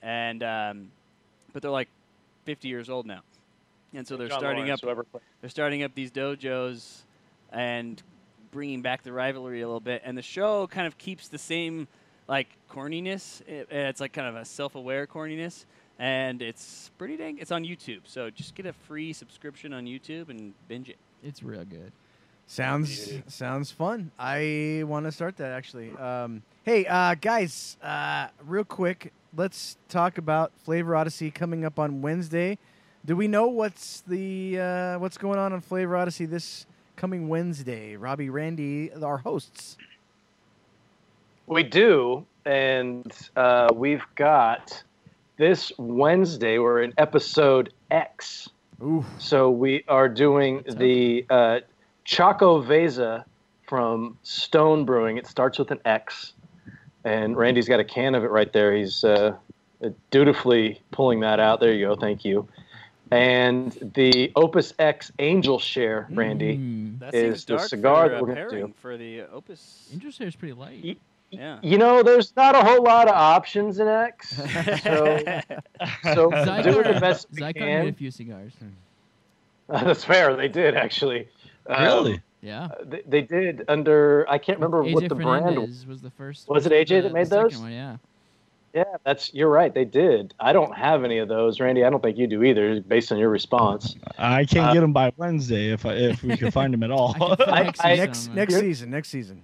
and 0.00 0.42
um, 0.42 0.90
but 1.54 1.62
they're 1.62 1.70
like 1.70 1.88
50 2.44 2.68
years 2.68 2.90
old 2.90 3.06
now, 3.06 3.22
and 3.94 4.06
so 4.06 4.18
they're 4.18 4.28
John 4.28 4.40
starting 4.40 4.66
Lawrence, 4.66 4.84
up 4.84 5.22
they're 5.40 5.48
starting 5.48 5.82
up 5.82 5.94
these 5.94 6.10
dojos 6.10 7.04
and 7.50 8.02
bringing 8.50 8.82
back 8.82 9.02
the 9.02 9.12
rivalry 9.12 9.62
a 9.62 9.66
little 9.66 9.80
bit. 9.80 10.02
And 10.04 10.18
the 10.18 10.22
show 10.22 10.66
kind 10.66 10.86
of 10.86 10.98
keeps 10.98 11.28
the 11.28 11.38
same 11.38 11.88
like 12.28 12.48
corniness. 12.70 13.40
It, 13.48 13.68
it's 13.70 14.00
like 14.00 14.12
kind 14.12 14.28
of 14.28 14.36
a 14.36 14.44
self-aware 14.44 15.06
corniness, 15.06 15.64
and 15.98 16.42
it's 16.42 16.90
pretty 16.98 17.16
dang. 17.16 17.38
It's 17.38 17.52
on 17.52 17.64
YouTube, 17.64 18.00
so 18.04 18.28
just 18.28 18.54
get 18.54 18.66
a 18.66 18.74
free 18.74 19.14
subscription 19.14 19.72
on 19.72 19.86
YouTube 19.86 20.28
and 20.28 20.52
binge 20.68 20.90
it. 20.90 20.98
It's 21.22 21.42
real 21.42 21.64
good. 21.64 21.92
Sounds 22.46 23.10
sounds 23.28 23.70
fun. 23.70 24.10
I 24.18 24.82
want 24.86 25.06
to 25.06 25.12
start 25.12 25.38
that 25.38 25.52
actually. 25.52 25.92
Um, 25.96 26.42
hey, 26.62 26.84
uh, 26.86 27.14
guys, 27.14 27.78
uh, 27.82 28.28
real 28.44 28.64
quick, 28.64 29.12
let's 29.36 29.76
talk 29.88 30.18
about 30.18 30.52
Flavor 30.64 30.96
Odyssey 30.96 31.30
coming 31.30 31.64
up 31.64 31.78
on 31.78 32.02
Wednesday. 32.02 32.58
Do 33.04 33.16
we 33.16 33.28
know 33.28 33.46
what's 33.46 34.02
the 34.02 34.58
uh, 34.58 34.98
what's 34.98 35.18
going 35.18 35.38
on 35.38 35.52
on 35.52 35.60
Flavor 35.60 35.96
Odyssey 35.96 36.26
this 36.26 36.66
coming 36.96 37.28
Wednesday? 37.28 37.96
Robbie, 37.96 38.30
Randy, 38.30 38.92
our 38.92 39.18
hosts. 39.18 39.76
We 41.46 41.62
do, 41.62 42.24
and 42.46 43.12
uh, 43.36 43.68
we've 43.74 44.04
got 44.14 44.82
this 45.36 45.72
Wednesday. 45.78 46.58
We're 46.58 46.82
in 46.82 46.94
episode 46.96 47.72
X. 47.90 48.48
Ooh, 48.82 49.04
So 49.18 49.50
we 49.50 49.84
are 49.88 50.08
doing 50.08 50.64
the 50.66 51.26
uh, 51.28 51.60
Xocoveza 52.06 53.24
from 53.68 54.18
Stone 54.22 54.84
Brewing. 54.84 55.18
It 55.18 55.26
starts 55.26 55.58
with 55.58 55.70
an 55.70 55.80
X, 55.84 56.32
and 57.04 57.36
Randy's 57.36 57.68
got 57.68 57.80
a 57.80 57.84
can 57.84 58.14
of 58.14 58.24
it 58.24 58.30
right 58.30 58.52
there. 58.52 58.74
He's 58.74 59.04
uh, 59.04 59.36
dutifully 60.10 60.80
pulling 60.90 61.20
that 61.20 61.40
out. 61.40 61.60
There 61.60 61.72
you 61.72 61.86
go. 61.86 61.96
Thank 61.96 62.24
you. 62.24 62.48
And 63.10 63.72
the 63.94 64.32
Opus 64.34 64.72
X 64.78 65.12
Angel 65.18 65.58
Share, 65.58 66.08
Randy. 66.10 66.56
Mm. 66.56 66.98
That 66.98 67.14
Is 67.14 67.44
the 67.44 67.58
cigar 67.58 68.08
that 68.08 68.20
we're 68.20 68.28
gonna 68.28 68.40
pairing 68.48 68.66
do. 68.68 68.74
for 68.80 68.96
the 68.96 69.22
Opus. 69.32 69.88
Angel 69.92 70.10
Share 70.10 70.26
is 70.26 70.34
pretty 70.36 70.54
light. 70.54 70.82
Ye- 70.82 70.98
Yeah. 71.30 71.58
You 71.62 71.78
know, 71.78 72.02
there's 72.02 72.34
not 72.36 72.54
a 72.54 72.62
whole 72.62 72.82
lot 72.82 73.06
of 73.08 73.14
options 73.14 73.78
in 73.78 73.86
X, 73.88 74.36
so 74.36 74.42
so 74.42 76.30
Xikar, 76.30 76.62
doing 76.64 76.94
the 76.94 77.00
best 77.00 77.26
we 77.32 77.40
Xikar 77.40 77.60
made 77.84 77.88
a 77.88 77.96
few 77.96 78.10
cigars. 78.10 78.52
That's 79.68 80.04
fair. 80.04 80.34
They 80.36 80.48
did 80.48 80.74
actually. 80.76 81.28
Um, 81.68 81.82
Really? 81.82 82.20
Yeah. 82.42 82.68
they, 82.84 83.02
they 83.06 83.22
did 83.22 83.64
under 83.68 84.26
I 84.28 84.36
can't 84.38 84.58
remember 84.58 84.82
AJ 84.84 84.94
what 84.94 85.08
the 85.08 85.14
brand 85.14 85.58
was. 85.58 85.86
Was 85.86 86.02
the 86.02 86.10
first. 86.10 86.48
Was 86.48 86.66
it 86.66 86.68
the- 86.70 86.74
AJ 86.76 87.02
that 87.04 87.12
made 87.12 87.28
second 87.28 87.44
those? 87.50 87.58
One, 87.58 87.72
yeah. 87.72 87.96
Yeah, 88.74 88.82
that's 89.04 89.32
you're 89.32 89.48
right. 89.50 89.72
They 89.72 89.84
did. 89.84 90.34
I 90.40 90.52
don't 90.52 90.74
have 90.76 91.04
any 91.04 91.18
of 91.18 91.28
those, 91.28 91.60
Randy. 91.60 91.84
I 91.84 91.90
don't 91.90 92.02
think 92.02 92.18
you 92.18 92.26
do 92.26 92.42
either, 92.42 92.80
based 92.80 93.12
on 93.12 93.18
your 93.18 93.28
response. 93.28 93.94
I 94.18 94.44
can't 94.44 94.66
Uh, 94.66 94.72
get 94.74 94.80
them 94.80 94.92
by 94.92 95.12
Wednesday 95.16 95.70
if 95.70 95.86
I, 95.86 95.92
if 95.94 96.24
we 96.24 96.36
can 96.36 96.50
find 96.50 96.74
them 96.74 96.82
at 96.82 96.90
all. 96.90 97.14
I 97.20 97.60
I- 97.60 97.64
fix 97.66 97.80
I- 97.84 97.94
next 97.94 98.28
uh, 98.30 98.34
next 98.34 98.54
season, 98.58 98.90
next 98.90 99.08
season. 99.10 99.42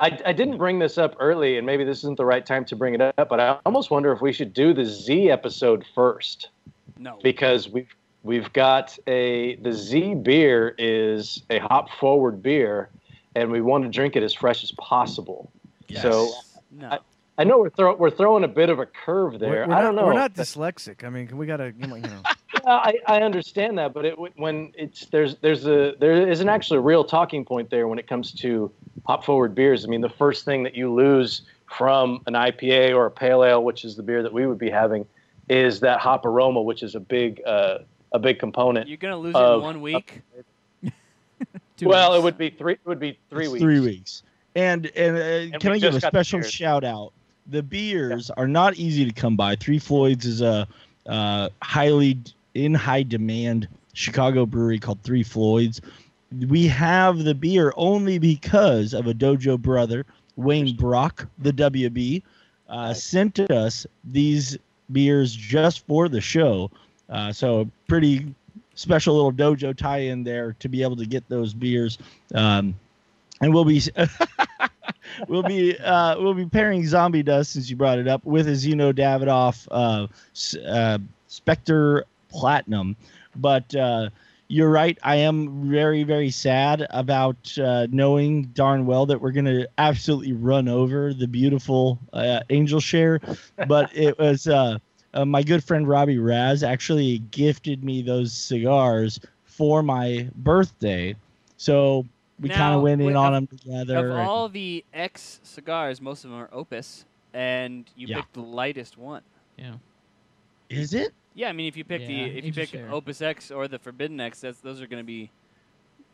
I, 0.00 0.18
I 0.24 0.32
didn't 0.32 0.58
bring 0.58 0.78
this 0.78 0.96
up 0.96 1.16
early, 1.20 1.58
and 1.58 1.66
maybe 1.66 1.82
this 1.84 1.98
isn't 1.98 2.16
the 2.16 2.24
right 2.24 2.46
time 2.46 2.64
to 2.66 2.76
bring 2.76 2.94
it 2.94 3.00
up, 3.02 3.28
but 3.28 3.38
I 3.40 3.58
almost 3.66 3.90
wonder 3.90 4.12
if 4.12 4.20
we 4.22 4.32
should 4.32 4.54
do 4.54 4.72
the 4.72 4.84
Z 4.84 5.28
episode 5.30 5.84
first 5.94 6.50
No. 6.98 7.18
because 7.22 7.68
we've 7.68 7.92
we've 8.22 8.52
got 8.52 8.98
a 9.06 9.56
the 9.56 9.72
Z 9.72 10.14
beer 10.16 10.74
is 10.78 11.42
a 11.50 11.58
hop 11.58 11.90
forward 11.90 12.42
beer, 12.42 12.90
and 13.34 13.50
we 13.50 13.60
want 13.60 13.84
to 13.84 13.90
drink 13.90 14.16
it 14.16 14.22
as 14.22 14.34
fresh 14.34 14.62
as 14.62 14.72
possible. 14.72 15.50
So 16.02 16.30
No. 16.70 16.88
I- 16.90 16.98
I 17.40 17.44
know 17.44 17.60
we're 17.60 17.70
throw, 17.70 17.94
we're 17.94 18.10
throwing 18.10 18.42
a 18.42 18.48
bit 18.48 18.68
of 18.68 18.80
a 18.80 18.86
curve 18.86 19.38
there. 19.38 19.48
We're, 19.48 19.68
we're 19.68 19.74
I 19.74 19.80
don't 19.80 19.94
not, 19.94 20.00
know. 20.02 20.06
We're 20.08 20.14
not 20.14 20.34
dyslexic. 20.34 21.04
I 21.04 21.08
mean, 21.08 21.36
we 21.36 21.46
gotta, 21.46 21.72
you 21.78 21.86
know. 21.86 21.96
Yeah, 22.64 22.74
I, 22.74 22.94
I 23.06 23.20
understand 23.22 23.78
that, 23.78 23.92
but 23.94 24.04
it, 24.04 24.16
when 24.36 24.72
it's 24.74 25.06
there's 25.06 25.36
there's 25.36 25.66
a 25.66 25.94
there 26.00 26.28
is 26.28 26.40
an 26.40 26.48
actually 26.48 26.78
a 26.78 26.80
real 26.80 27.04
talking 27.04 27.44
point 27.44 27.70
there 27.70 27.86
when 27.86 27.98
it 27.98 28.06
comes 28.08 28.32
to 28.32 28.72
hop 29.06 29.24
forward 29.24 29.54
beers. 29.54 29.84
I 29.84 29.88
mean, 29.88 30.00
the 30.00 30.08
first 30.08 30.44
thing 30.44 30.62
that 30.64 30.74
you 30.74 30.92
lose 30.92 31.42
from 31.66 32.22
an 32.26 32.32
IPA 32.32 32.96
or 32.96 33.06
a 33.06 33.10
pale 33.10 33.44
ale, 33.44 33.62
which 33.62 33.84
is 33.84 33.96
the 33.96 34.02
beer 34.02 34.22
that 34.22 34.32
we 34.32 34.46
would 34.46 34.58
be 34.58 34.70
having, 34.70 35.06
is 35.48 35.80
that 35.80 36.00
hop 36.00 36.24
aroma, 36.26 36.60
which 36.60 36.82
is 36.82 36.94
a 36.94 37.00
big 37.00 37.40
uh, 37.46 37.78
a 38.12 38.18
big 38.18 38.38
component. 38.38 38.88
You're 38.88 38.96
gonna 38.96 39.16
lose 39.16 39.34
it 39.34 39.38
in 39.38 39.60
one 39.60 39.80
week. 39.80 40.22
two 41.76 41.88
well, 41.88 42.14
it 42.14 42.22
would 42.22 42.38
be 42.38 42.50
three. 42.50 42.74
It 42.74 42.80
would 42.84 43.00
be 43.00 43.18
three 43.30 43.44
It's 43.44 43.52
weeks. 43.52 43.62
Three 43.62 43.80
weeks. 43.80 44.22
And 44.54 44.86
and, 44.96 45.54
uh, 45.54 45.58
can 45.58 45.72
I 45.72 45.78
give 45.78 45.94
a 45.94 45.98
just 45.98 46.02
got 46.02 46.12
the 46.12 46.24
special 46.24 46.42
shout 46.42 46.84
out? 46.84 47.12
The 47.46 47.62
beers 47.62 48.30
are 48.30 48.48
not 48.48 48.76
easy 48.76 49.04
to 49.04 49.12
come 49.12 49.36
by. 49.36 49.56
Three 49.56 49.78
Floyds 49.78 50.26
is 50.26 50.42
a 50.42 50.66
uh, 51.06 51.48
highly 51.62 52.18
in 52.54 52.74
high 52.74 53.02
demand 53.02 53.68
Chicago 53.94 54.46
brewery 54.46 54.78
called 54.78 55.00
Three 55.02 55.22
Floyds. 55.22 55.80
We 56.48 56.66
have 56.66 57.24
the 57.24 57.34
beer 57.34 57.72
only 57.76 58.18
because 58.18 58.92
of 58.92 59.06
a 59.06 59.14
dojo 59.14 59.58
brother, 59.58 60.04
Wayne 60.36 60.76
Brock, 60.76 61.26
the 61.38 61.52
WB, 61.52 62.22
uh, 62.68 62.92
sent 62.92 63.40
us 63.50 63.86
these 64.04 64.58
beers 64.92 65.34
just 65.34 65.86
for 65.86 66.08
the 66.08 66.20
show. 66.20 66.70
Uh, 67.08 67.32
so 67.32 67.68
pretty 67.88 68.34
special 68.74 69.14
little 69.14 69.32
dojo 69.32 69.76
tie 69.76 69.98
in 69.98 70.22
there 70.22 70.54
to 70.60 70.68
be 70.68 70.82
able 70.82 70.96
to 70.96 71.06
get 71.06 71.28
those 71.28 71.52
beers. 71.52 71.98
Um, 72.34 72.74
and 73.40 73.52
we'll 73.52 73.64
be 73.64 73.80
we'll 75.28 75.42
be 75.42 75.78
uh, 75.78 76.18
we'll 76.20 76.34
be 76.34 76.46
pairing 76.46 76.86
Zombie 76.86 77.22
Dust 77.22 77.52
since 77.52 77.70
you 77.70 77.76
brought 77.76 77.98
it 77.98 78.08
up 78.08 78.24
with 78.24 78.48
a 78.48 78.52
Zino 78.52 78.92
Davidoff 78.92 79.66
uh, 79.70 80.06
uh, 80.68 80.98
Scepter 81.26 82.04
Platinum. 82.28 82.96
But 83.36 83.74
uh, 83.74 84.10
you're 84.48 84.70
right. 84.70 84.98
I 85.02 85.16
am 85.16 85.70
very 85.70 86.02
very 86.02 86.30
sad 86.30 86.86
about 86.90 87.56
uh, 87.58 87.86
knowing 87.90 88.44
darn 88.54 88.86
well 88.86 89.06
that 89.06 89.20
we're 89.20 89.32
gonna 89.32 89.66
absolutely 89.76 90.32
run 90.32 90.68
over 90.68 91.14
the 91.14 91.28
beautiful 91.28 91.98
uh, 92.12 92.40
Angel 92.50 92.80
Share. 92.80 93.20
But 93.66 93.96
it 93.96 94.18
was 94.18 94.48
uh, 95.14 95.24
my 95.24 95.42
good 95.42 95.62
friend 95.64 95.88
Robbie 95.88 96.18
Raz 96.18 96.62
actually 96.62 97.18
gifted 97.30 97.82
me 97.84 98.02
those 98.02 98.32
cigars 98.32 99.20
for 99.44 99.82
my 99.82 100.28
birthday. 100.36 101.14
So 101.56 102.06
we 102.40 102.48
kind 102.48 102.74
of 102.74 102.82
went 102.82 103.00
in 103.02 103.16
on 103.16 103.32
them 103.32 103.46
together. 103.46 103.98
Of 103.98 104.04
and- 104.16 104.28
all 104.28 104.48
the 104.48 104.84
X 104.94 105.40
cigars, 105.42 106.00
most 106.00 106.24
of 106.24 106.30
them 106.30 106.38
are 106.38 106.48
Opus, 106.52 107.04
and 107.34 107.90
you 107.96 108.06
Yeah. 108.06 108.16
picked 108.16 108.34
the 108.34 108.42
lightest 108.42 108.96
one. 108.96 109.22
Yeah. 109.56 109.74
Is 110.68 110.94
it? 110.94 111.12
Yeah, 111.34 111.48
I 111.48 111.52
mean, 111.52 111.66
if 111.66 111.76
you 111.76 111.84
pick 111.84 112.02
Yeah, 112.02 112.06
the 112.08 112.20
if 112.38 112.44
you 112.44 112.52
pick 112.52 112.68
Share. 112.70 112.92
Opus 112.92 113.22
X 113.22 113.50
or 113.50 113.68
the 113.68 113.78
Forbidden 113.78 114.20
X, 114.20 114.40
that's 114.40 114.60
those 114.60 114.80
are 114.80 114.86
going 114.86 115.02
to 115.02 115.06
be 115.06 115.30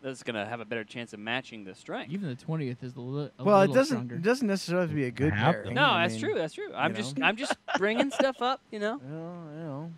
that's 0.05 0.22
gonna 0.22 0.47
have 0.47 0.60
a 0.60 0.64
better 0.64 0.85
chance 0.85 1.12
of 1.12 1.18
matching 1.18 1.64
the 1.64 1.74
strength. 1.74 2.12
Even 2.12 2.28
the 2.28 2.36
twentieth 2.36 2.85
is 2.85 2.94
a, 2.94 3.01
li- 3.01 3.31
a 3.39 3.44
well, 3.44 3.56
it 3.59 3.60
little 3.62 3.74
doesn't 3.74 3.97
stronger. 3.97 4.14
it 4.16 4.22
doesn't 4.22 4.47
necessarily 4.47 4.82
have 4.85 4.90
to 4.90 4.94
be 4.94 5.05
a 5.06 5.10
good 5.10 5.32
Have 5.32 5.52
pairing. 5.55 5.66
them. 5.68 5.74
no, 5.74 5.85
I 5.85 6.02
that's 6.02 6.14
mean, 6.14 6.22
true. 6.22 6.35
That's 6.35 6.55
true. 6.55 6.72
I'm 6.74 6.93
you 6.93 6.97
just 6.98 7.18
know. 7.18 7.26
I'm 7.26 7.36
just 7.36 7.56
bringing 7.78 8.10
stuff 8.12 8.40
up. 8.43 8.60
You 8.70 8.78
know. 8.78 9.01
Well, 9.10 9.36
you 9.56 9.62
know. 9.64 9.93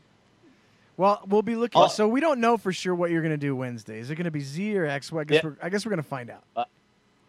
Well, 0.99 1.21
we'll 1.29 1.43
be 1.43 1.57
looking. 1.57 1.83
Oh. 1.83 1.89
so 1.89 2.09
we 2.09 2.21
don't 2.21 2.41
know 2.41 2.57
for 2.57 2.73
sure 2.73 2.95
what 2.95 3.11
you're 3.11 3.21
going 3.21 3.33
to 3.33 3.37
do 3.37 3.55
Wednesday. 3.55 3.99
Is 3.99 4.09
it 4.11 4.15
going 4.15 4.25
to 4.25 4.31
be 4.31 4.41
Z 4.41 4.79
or 4.79 4.87
X? 4.87 5.13
Well, 5.13 5.21
I 5.21 5.25
guess 5.25 5.43
Yeah. 5.45 5.51
we're 5.51 5.57
I 5.63 5.69
guess 5.69 5.85
we're 5.85 5.91
going 5.91 6.03
to 6.03 6.09
find 6.09 6.31
out. 6.31 6.43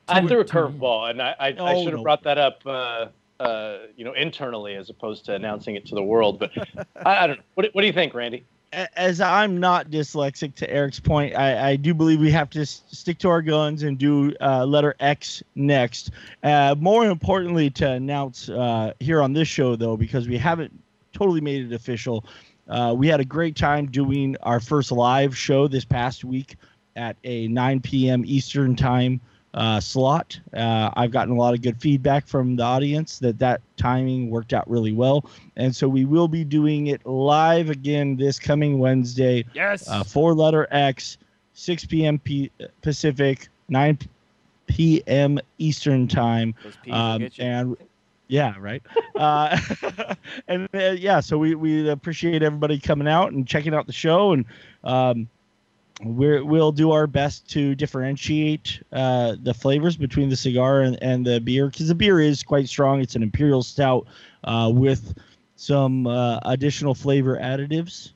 I 0.07 0.25
threw 0.25 0.37
a 0.37 0.39
and- 0.39 0.47
two 0.49 0.57
and- 0.59 0.79
curveball, 0.79 1.09
and 1.09 1.21
I, 1.21 1.35
I, 1.37 1.47
I 1.49 1.55
Oh, 1.59 1.83
should 1.83 1.91
have 1.91 1.97
no. 1.99 2.03
brought 2.03 2.23
that 2.23 2.37
up, 2.37 2.61
uh, 2.65 3.07
uh, 3.41 3.79
you 3.97 4.05
know, 4.05 4.13
internally 4.13 4.75
as 4.75 4.89
opposed 4.89 5.25
to 5.25 5.33
announcing 5.35 5.75
it 5.75 5.85
to 5.87 5.95
the 5.95 6.01
world. 6.03 6.39
But 6.39 6.51
I, 7.05 7.23
I 7.23 7.27
don't 7.27 7.37
know. 7.39 7.43
What, 7.55 7.63
do- 7.63 7.69
what 7.73 7.81
do 7.81 7.87
you 7.87 7.93
think, 7.93 8.13
Randy? 8.13 8.45
As 8.71 9.21
I'm 9.21 9.59
not 9.59 9.89
dyslexic, 9.89 10.55
to 10.55 10.69
Eric's 10.69 10.99
point, 10.99 11.35
I, 11.35 11.69
I 11.71 11.75
do 11.75 11.93
believe 11.93 12.19
we 12.19 12.31
have 12.31 12.49
to 12.51 12.61
s- 12.61 12.83
stick 12.91 13.17
to 13.19 13.29
our 13.29 13.41
guns 13.41 13.83
and 13.83 13.97
do 13.97 14.33
uh, 14.41 14.65
letter 14.65 14.95
X 14.99 15.41
next. 15.55 16.11
Uh, 16.43 16.75
more 16.77 17.05
importantly, 17.05 17.69
to 17.71 17.89
announce 17.89 18.49
uh, 18.49 18.93
here 18.99 19.21
on 19.21 19.33
this 19.33 19.47
show, 19.47 19.75
though, 19.75 19.95
because 19.97 20.27
we 20.27 20.37
haven't 20.37 20.73
totally 21.13 21.41
made 21.41 21.71
it 21.71 21.73
official, 21.73 22.25
uh, 22.67 22.93
we 22.95 23.07
had 23.07 23.19
a 23.19 23.25
great 23.25 23.55
time 23.55 23.87
doing 23.87 24.35
our 24.43 24.59
first 24.59 24.91
live 24.91 25.35
show 25.35 25.67
this 25.67 25.85
past 25.85 26.25
week 26.25 26.57
at 26.95 27.15
a 27.23 27.47
9 27.47 27.79
p.m. 27.81 28.23
Eastern 28.25 28.75
time 28.75 29.21
uh, 29.53 29.79
slot. 29.79 30.39
Uh, 30.55 30.91
I've 30.95 31.11
gotten 31.11 31.33
a 31.33 31.37
lot 31.37 31.53
of 31.53 31.61
good 31.61 31.79
feedback 31.81 32.27
from 32.27 32.55
the 32.55 32.63
audience 32.63 33.19
that 33.19 33.39
that 33.39 33.61
timing 33.77 34.29
worked 34.29 34.53
out 34.53 34.69
really 34.69 34.91
well. 34.91 35.25
And 35.55 35.75
so 35.75 35.87
we 35.87 36.05
will 36.05 36.27
be 36.27 36.43
doing 36.43 36.87
it 36.87 37.05
live 37.05 37.69
again 37.69 38.15
this 38.17 38.37
coming 38.39 38.77
Wednesday, 38.79 39.45
Yes. 39.53 39.87
uh, 39.87 40.03
four 40.03 40.33
letter 40.35 40.67
X, 40.71 41.17
6 41.53 41.85
p.m. 41.85 42.19
P- 42.19 42.51
Pacific, 42.81 43.47
9 43.69 43.97
p.m. 44.67 45.39
Eastern 45.57 46.07
time. 46.07 46.53
Those 46.63 46.75
peas 46.83 46.93
will 46.93 46.99
Um, 46.99 47.29
and 47.39 47.77
yeah, 48.27 48.53
right. 48.59 48.83
uh, 49.15 49.57
and 50.47 50.67
uh, 50.75 50.91
yeah, 50.91 51.19
so 51.19 51.37
we, 51.37 51.55
we 51.55 51.89
appreciate 51.89 52.43
everybody 52.43 52.77
coming 52.77 53.07
out 53.07 53.31
and 53.31 53.47
checking 53.47 53.73
out 53.73 53.87
the 53.87 53.93
show. 53.93 54.33
And 54.33 54.45
um, 54.83 55.27
we're, 56.03 56.43
we'll 56.43 56.71
do 56.71 56.91
our 56.91 57.07
best 57.07 57.49
to 57.51 57.75
differentiate 57.75 58.81
uh, 58.91 59.35
the 59.41 59.53
flavors 59.53 59.97
between 59.97 60.29
the 60.29 60.35
cigar 60.35 60.81
and, 60.81 61.01
and 61.01 61.25
the 61.25 61.39
beer 61.39 61.67
because 61.67 61.87
the 61.87 61.95
beer 61.95 62.19
is 62.19 62.43
quite 62.43 62.69
strong. 62.69 63.01
It's 63.01 63.15
an 63.15 63.23
imperial 63.23 63.63
stout 63.63 64.07
uh, 64.43 64.71
with 64.73 65.17
some 65.55 66.05
uh, 66.05 66.39
additional 66.43 66.93
flavor 66.93 67.37
additives. 67.37 68.11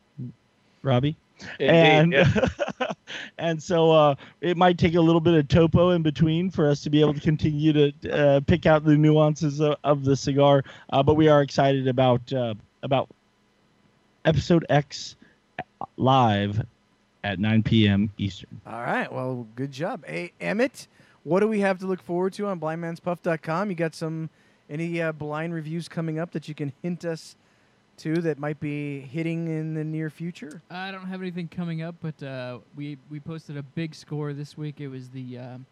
Robbie? 0.83 1.15
and 1.59 2.13
yeah. 2.13 2.47
and 3.37 3.61
so 3.61 3.91
uh, 3.91 4.15
it 4.41 4.57
might 4.57 4.77
take 4.77 4.95
a 4.95 5.01
little 5.01 5.21
bit 5.21 5.33
of 5.33 5.47
topo 5.47 5.91
in 5.91 6.01
between 6.01 6.49
for 6.49 6.69
us 6.69 6.81
to 6.81 6.89
be 6.89 7.01
able 7.01 7.13
to 7.13 7.19
continue 7.19 7.73
to 7.73 8.11
uh, 8.11 8.39
pick 8.41 8.65
out 8.65 8.83
the 8.83 8.95
nuances 8.95 9.59
of, 9.59 9.75
of 9.83 10.03
the 10.03 10.15
cigar. 10.15 10.63
Uh, 10.91 11.01
but 11.03 11.15
we 11.15 11.27
are 11.27 11.41
excited 11.41 11.87
about 11.87 12.31
uh, 12.33 12.53
about 12.83 13.09
episode 14.25 14.65
X 14.69 15.15
live 15.97 16.63
at 17.23 17.39
9 17.39 17.63
p.m. 17.63 18.11
Eastern. 18.17 18.61
All 18.65 18.81
right. 18.81 19.11
Well, 19.11 19.47
good 19.55 19.71
job. 19.71 20.05
Hey, 20.05 20.31
Emmett, 20.39 20.87
what 21.23 21.39
do 21.41 21.47
we 21.47 21.59
have 21.59 21.79
to 21.79 21.85
look 21.87 22.01
forward 22.01 22.33
to 22.33 22.47
on 22.47 22.59
blindmanspuff.com? 22.59 23.69
You 23.69 23.75
got 23.75 23.93
some 23.95 24.29
any 24.69 25.01
uh, 25.01 25.11
blind 25.11 25.53
reviews 25.53 25.87
coming 25.87 26.17
up 26.19 26.31
that 26.31 26.47
you 26.47 26.55
can 26.55 26.71
hint 26.81 27.05
us 27.05 27.35
to 27.97 28.15
that 28.21 28.39
might 28.39 28.59
be 28.59 29.01
hitting 29.01 29.47
in 29.47 29.73
the 29.73 29.83
near 29.83 30.09
future? 30.09 30.61
I 30.71 30.91
don't 30.91 31.05
have 31.07 31.21
anything 31.21 31.47
coming 31.47 31.81
up, 31.81 31.95
but 32.01 32.21
uh, 32.23 32.59
we 32.75 32.97
we 33.09 33.19
posted 33.19 33.57
a 33.57 33.63
big 33.63 33.93
score 33.93 34.33
this 34.33 34.57
week. 34.57 34.79
It 34.81 34.87
was 34.87 35.09
the 35.09 35.37
um, 35.37 35.65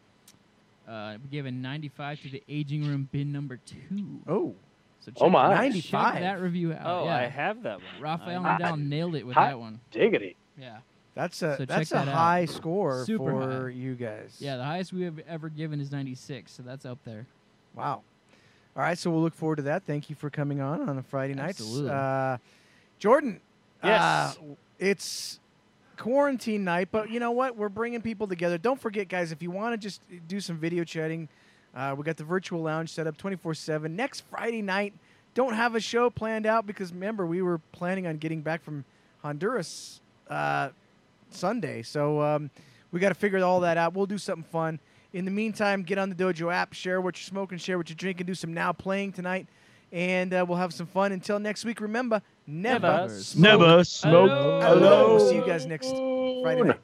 uh, 0.88 1.16
we 1.24 1.30
gave 1.30 1.46
a 1.46 1.52
95 1.52 2.22
to 2.24 2.30
the 2.30 2.44
aging 2.50 2.84
room 2.88 3.08
bin 3.12 3.32
number 3.32 3.58
two. 3.66 4.20
Oh, 4.28 4.54
So 5.00 5.12
check, 5.12 5.22
Oh 5.22 5.30
my. 5.30 5.48
check 5.50 5.60
95. 5.74 6.20
that 6.22 6.42
review 6.42 6.74
out. 6.74 6.82
oh, 6.86 7.06
yeah. 7.06 7.16
I 7.16 7.22
have 7.28 7.64
that 7.64 7.78
one. 7.78 8.02
Rafael 8.02 8.46
I- 8.46 8.58
Nodal 8.58 8.78
nailed 8.78 9.16
it 9.16 9.26
with 9.26 9.36
Hi- 9.36 9.50
that 9.50 9.60
one. 9.60 9.80
Diggity. 9.92 10.36
Yeah, 10.60 10.80
that's 11.16 11.42
a 11.42 11.54
So 11.54 11.58
check 11.58 11.68
that's 11.68 11.92
a 11.92 11.96
that 11.96 12.08
out. 12.08 12.14
high 12.14 12.46
score 12.46 13.06
Super 13.06 13.32
for 13.32 13.64
high. 13.64 13.70
you 13.70 13.96
guys. 13.96 14.38
yeah. 14.40 14.58
The 14.58 14.64
highest 14.64 14.94
we 14.94 15.02
have 15.04 15.20
ever 15.28 15.50
given 15.50 15.80
is 15.82 15.92
96, 15.92 16.52
so 16.52 16.64
that's 16.64 16.86
up 16.86 17.00
there. 17.06 17.26
Wow. 17.76 18.02
All 18.76 18.84
right, 18.84 18.98
so 18.98 19.10
we'll 19.12 19.22
look 19.22 19.34
forward 19.34 19.58
to 19.58 19.62
that. 19.64 19.84
Thank 19.86 20.10
you 20.10 20.16
for 20.16 20.30
coming 20.30 20.62
on 20.62 20.88
on 20.88 20.98
a 20.98 21.04
Friday 21.04 21.34
night. 21.34 21.50
Absolutely. 21.50 21.92
Uh, 21.92 22.38
Jordan, 23.00 23.42
Yes. 23.84 24.02
uh, 24.38 24.42
it's 24.78 25.40
quarantine 25.98 26.64
night, 26.64 26.90
but 26.92 27.10
you 27.10 27.20
know 27.20 27.32
what? 27.32 27.58
We're 27.58 27.68
bringing 27.70 28.02
people 28.02 28.28
together. 28.28 28.58
Don't 28.58 28.80
forget, 28.80 29.08
guys, 29.10 29.32
if 29.32 29.42
you 29.42 29.52
want 29.52 29.74
to 29.74 29.78
just 29.78 30.02
do 30.28 30.40
some 30.40 30.58
video 30.58 30.84
chatting, 30.84 31.28
uh, 31.76 31.94
we 31.98 32.04
got 32.04 32.18
the 32.18 32.24
virtual 32.24 32.62
lounge 32.62 32.90
set 32.92 33.06
up 33.08 33.18
24 33.18 33.54
7. 33.54 33.96
Next 33.96 34.22
Friday 34.30 34.62
night, 34.62 34.94
don't 35.34 35.54
have 35.54 35.76
a 35.76 35.80
show 35.80 36.10
planned 36.10 36.46
out 36.46 36.66
because 36.66 36.94
remember, 36.94 37.26
we 37.26 37.42
were 37.42 37.60
planning 37.74 38.08
on 38.08 38.18
getting 38.18 38.42
back 38.42 38.64
from 38.64 38.86
Honduras 39.24 40.00
uh, 40.30 40.70
Sunday. 41.32 41.82
So 41.82 42.22
um, 42.22 42.50
we 42.92 43.00
got 43.00 43.10
to 43.10 43.16
figure 43.16 43.44
all 43.44 43.60
that 43.62 43.78
out. 43.78 43.94
We'll 43.94 44.06
do 44.06 44.18
something 44.18 44.44
fun. 44.52 44.80
In 45.14 45.26
the 45.26 45.32
meantime, 45.32 45.82
get 45.84 45.98
on 45.98 46.10
the 46.10 46.16
Dojo 46.16 46.54
app, 46.54 46.74
share 46.74 47.02
what 47.02 47.18
you're 47.18 47.26
smoking, 47.28 47.58
share 47.58 47.78
what 47.78 47.90
you're 47.90 47.96
drinking, 47.96 48.28
do 48.28 48.36
some 48.36 48.54
now 48.54 48.72
playing 48.72 49.12
tonight, 49.14 49.48
and 49.92 50.32
uh, 50.34 50.46
we'll 50.48 50.58
have 50.60 50.72
some 50.74 50.86
fun. 50.86 51.12
Until 51.12 51.40
next 51.40 51.66
week, 51.66 51.82
remember, 51.82 52.22
never, 52.46 52.88
Never 52.88 53.10
smoke 53.10 53.42
Never 53.60 53.84
smoke 53.84 54.30
Hello. 54.30 54.60
alone. 54.60 54.78
alone. 54.84 55.10
We'll 55.16 55.30
see 55.30 55.36
you 55.36 55.46
guys 55.46 55.66
next 55.66 55.90
Friday 55.90 56.62
night. 56.62 56.80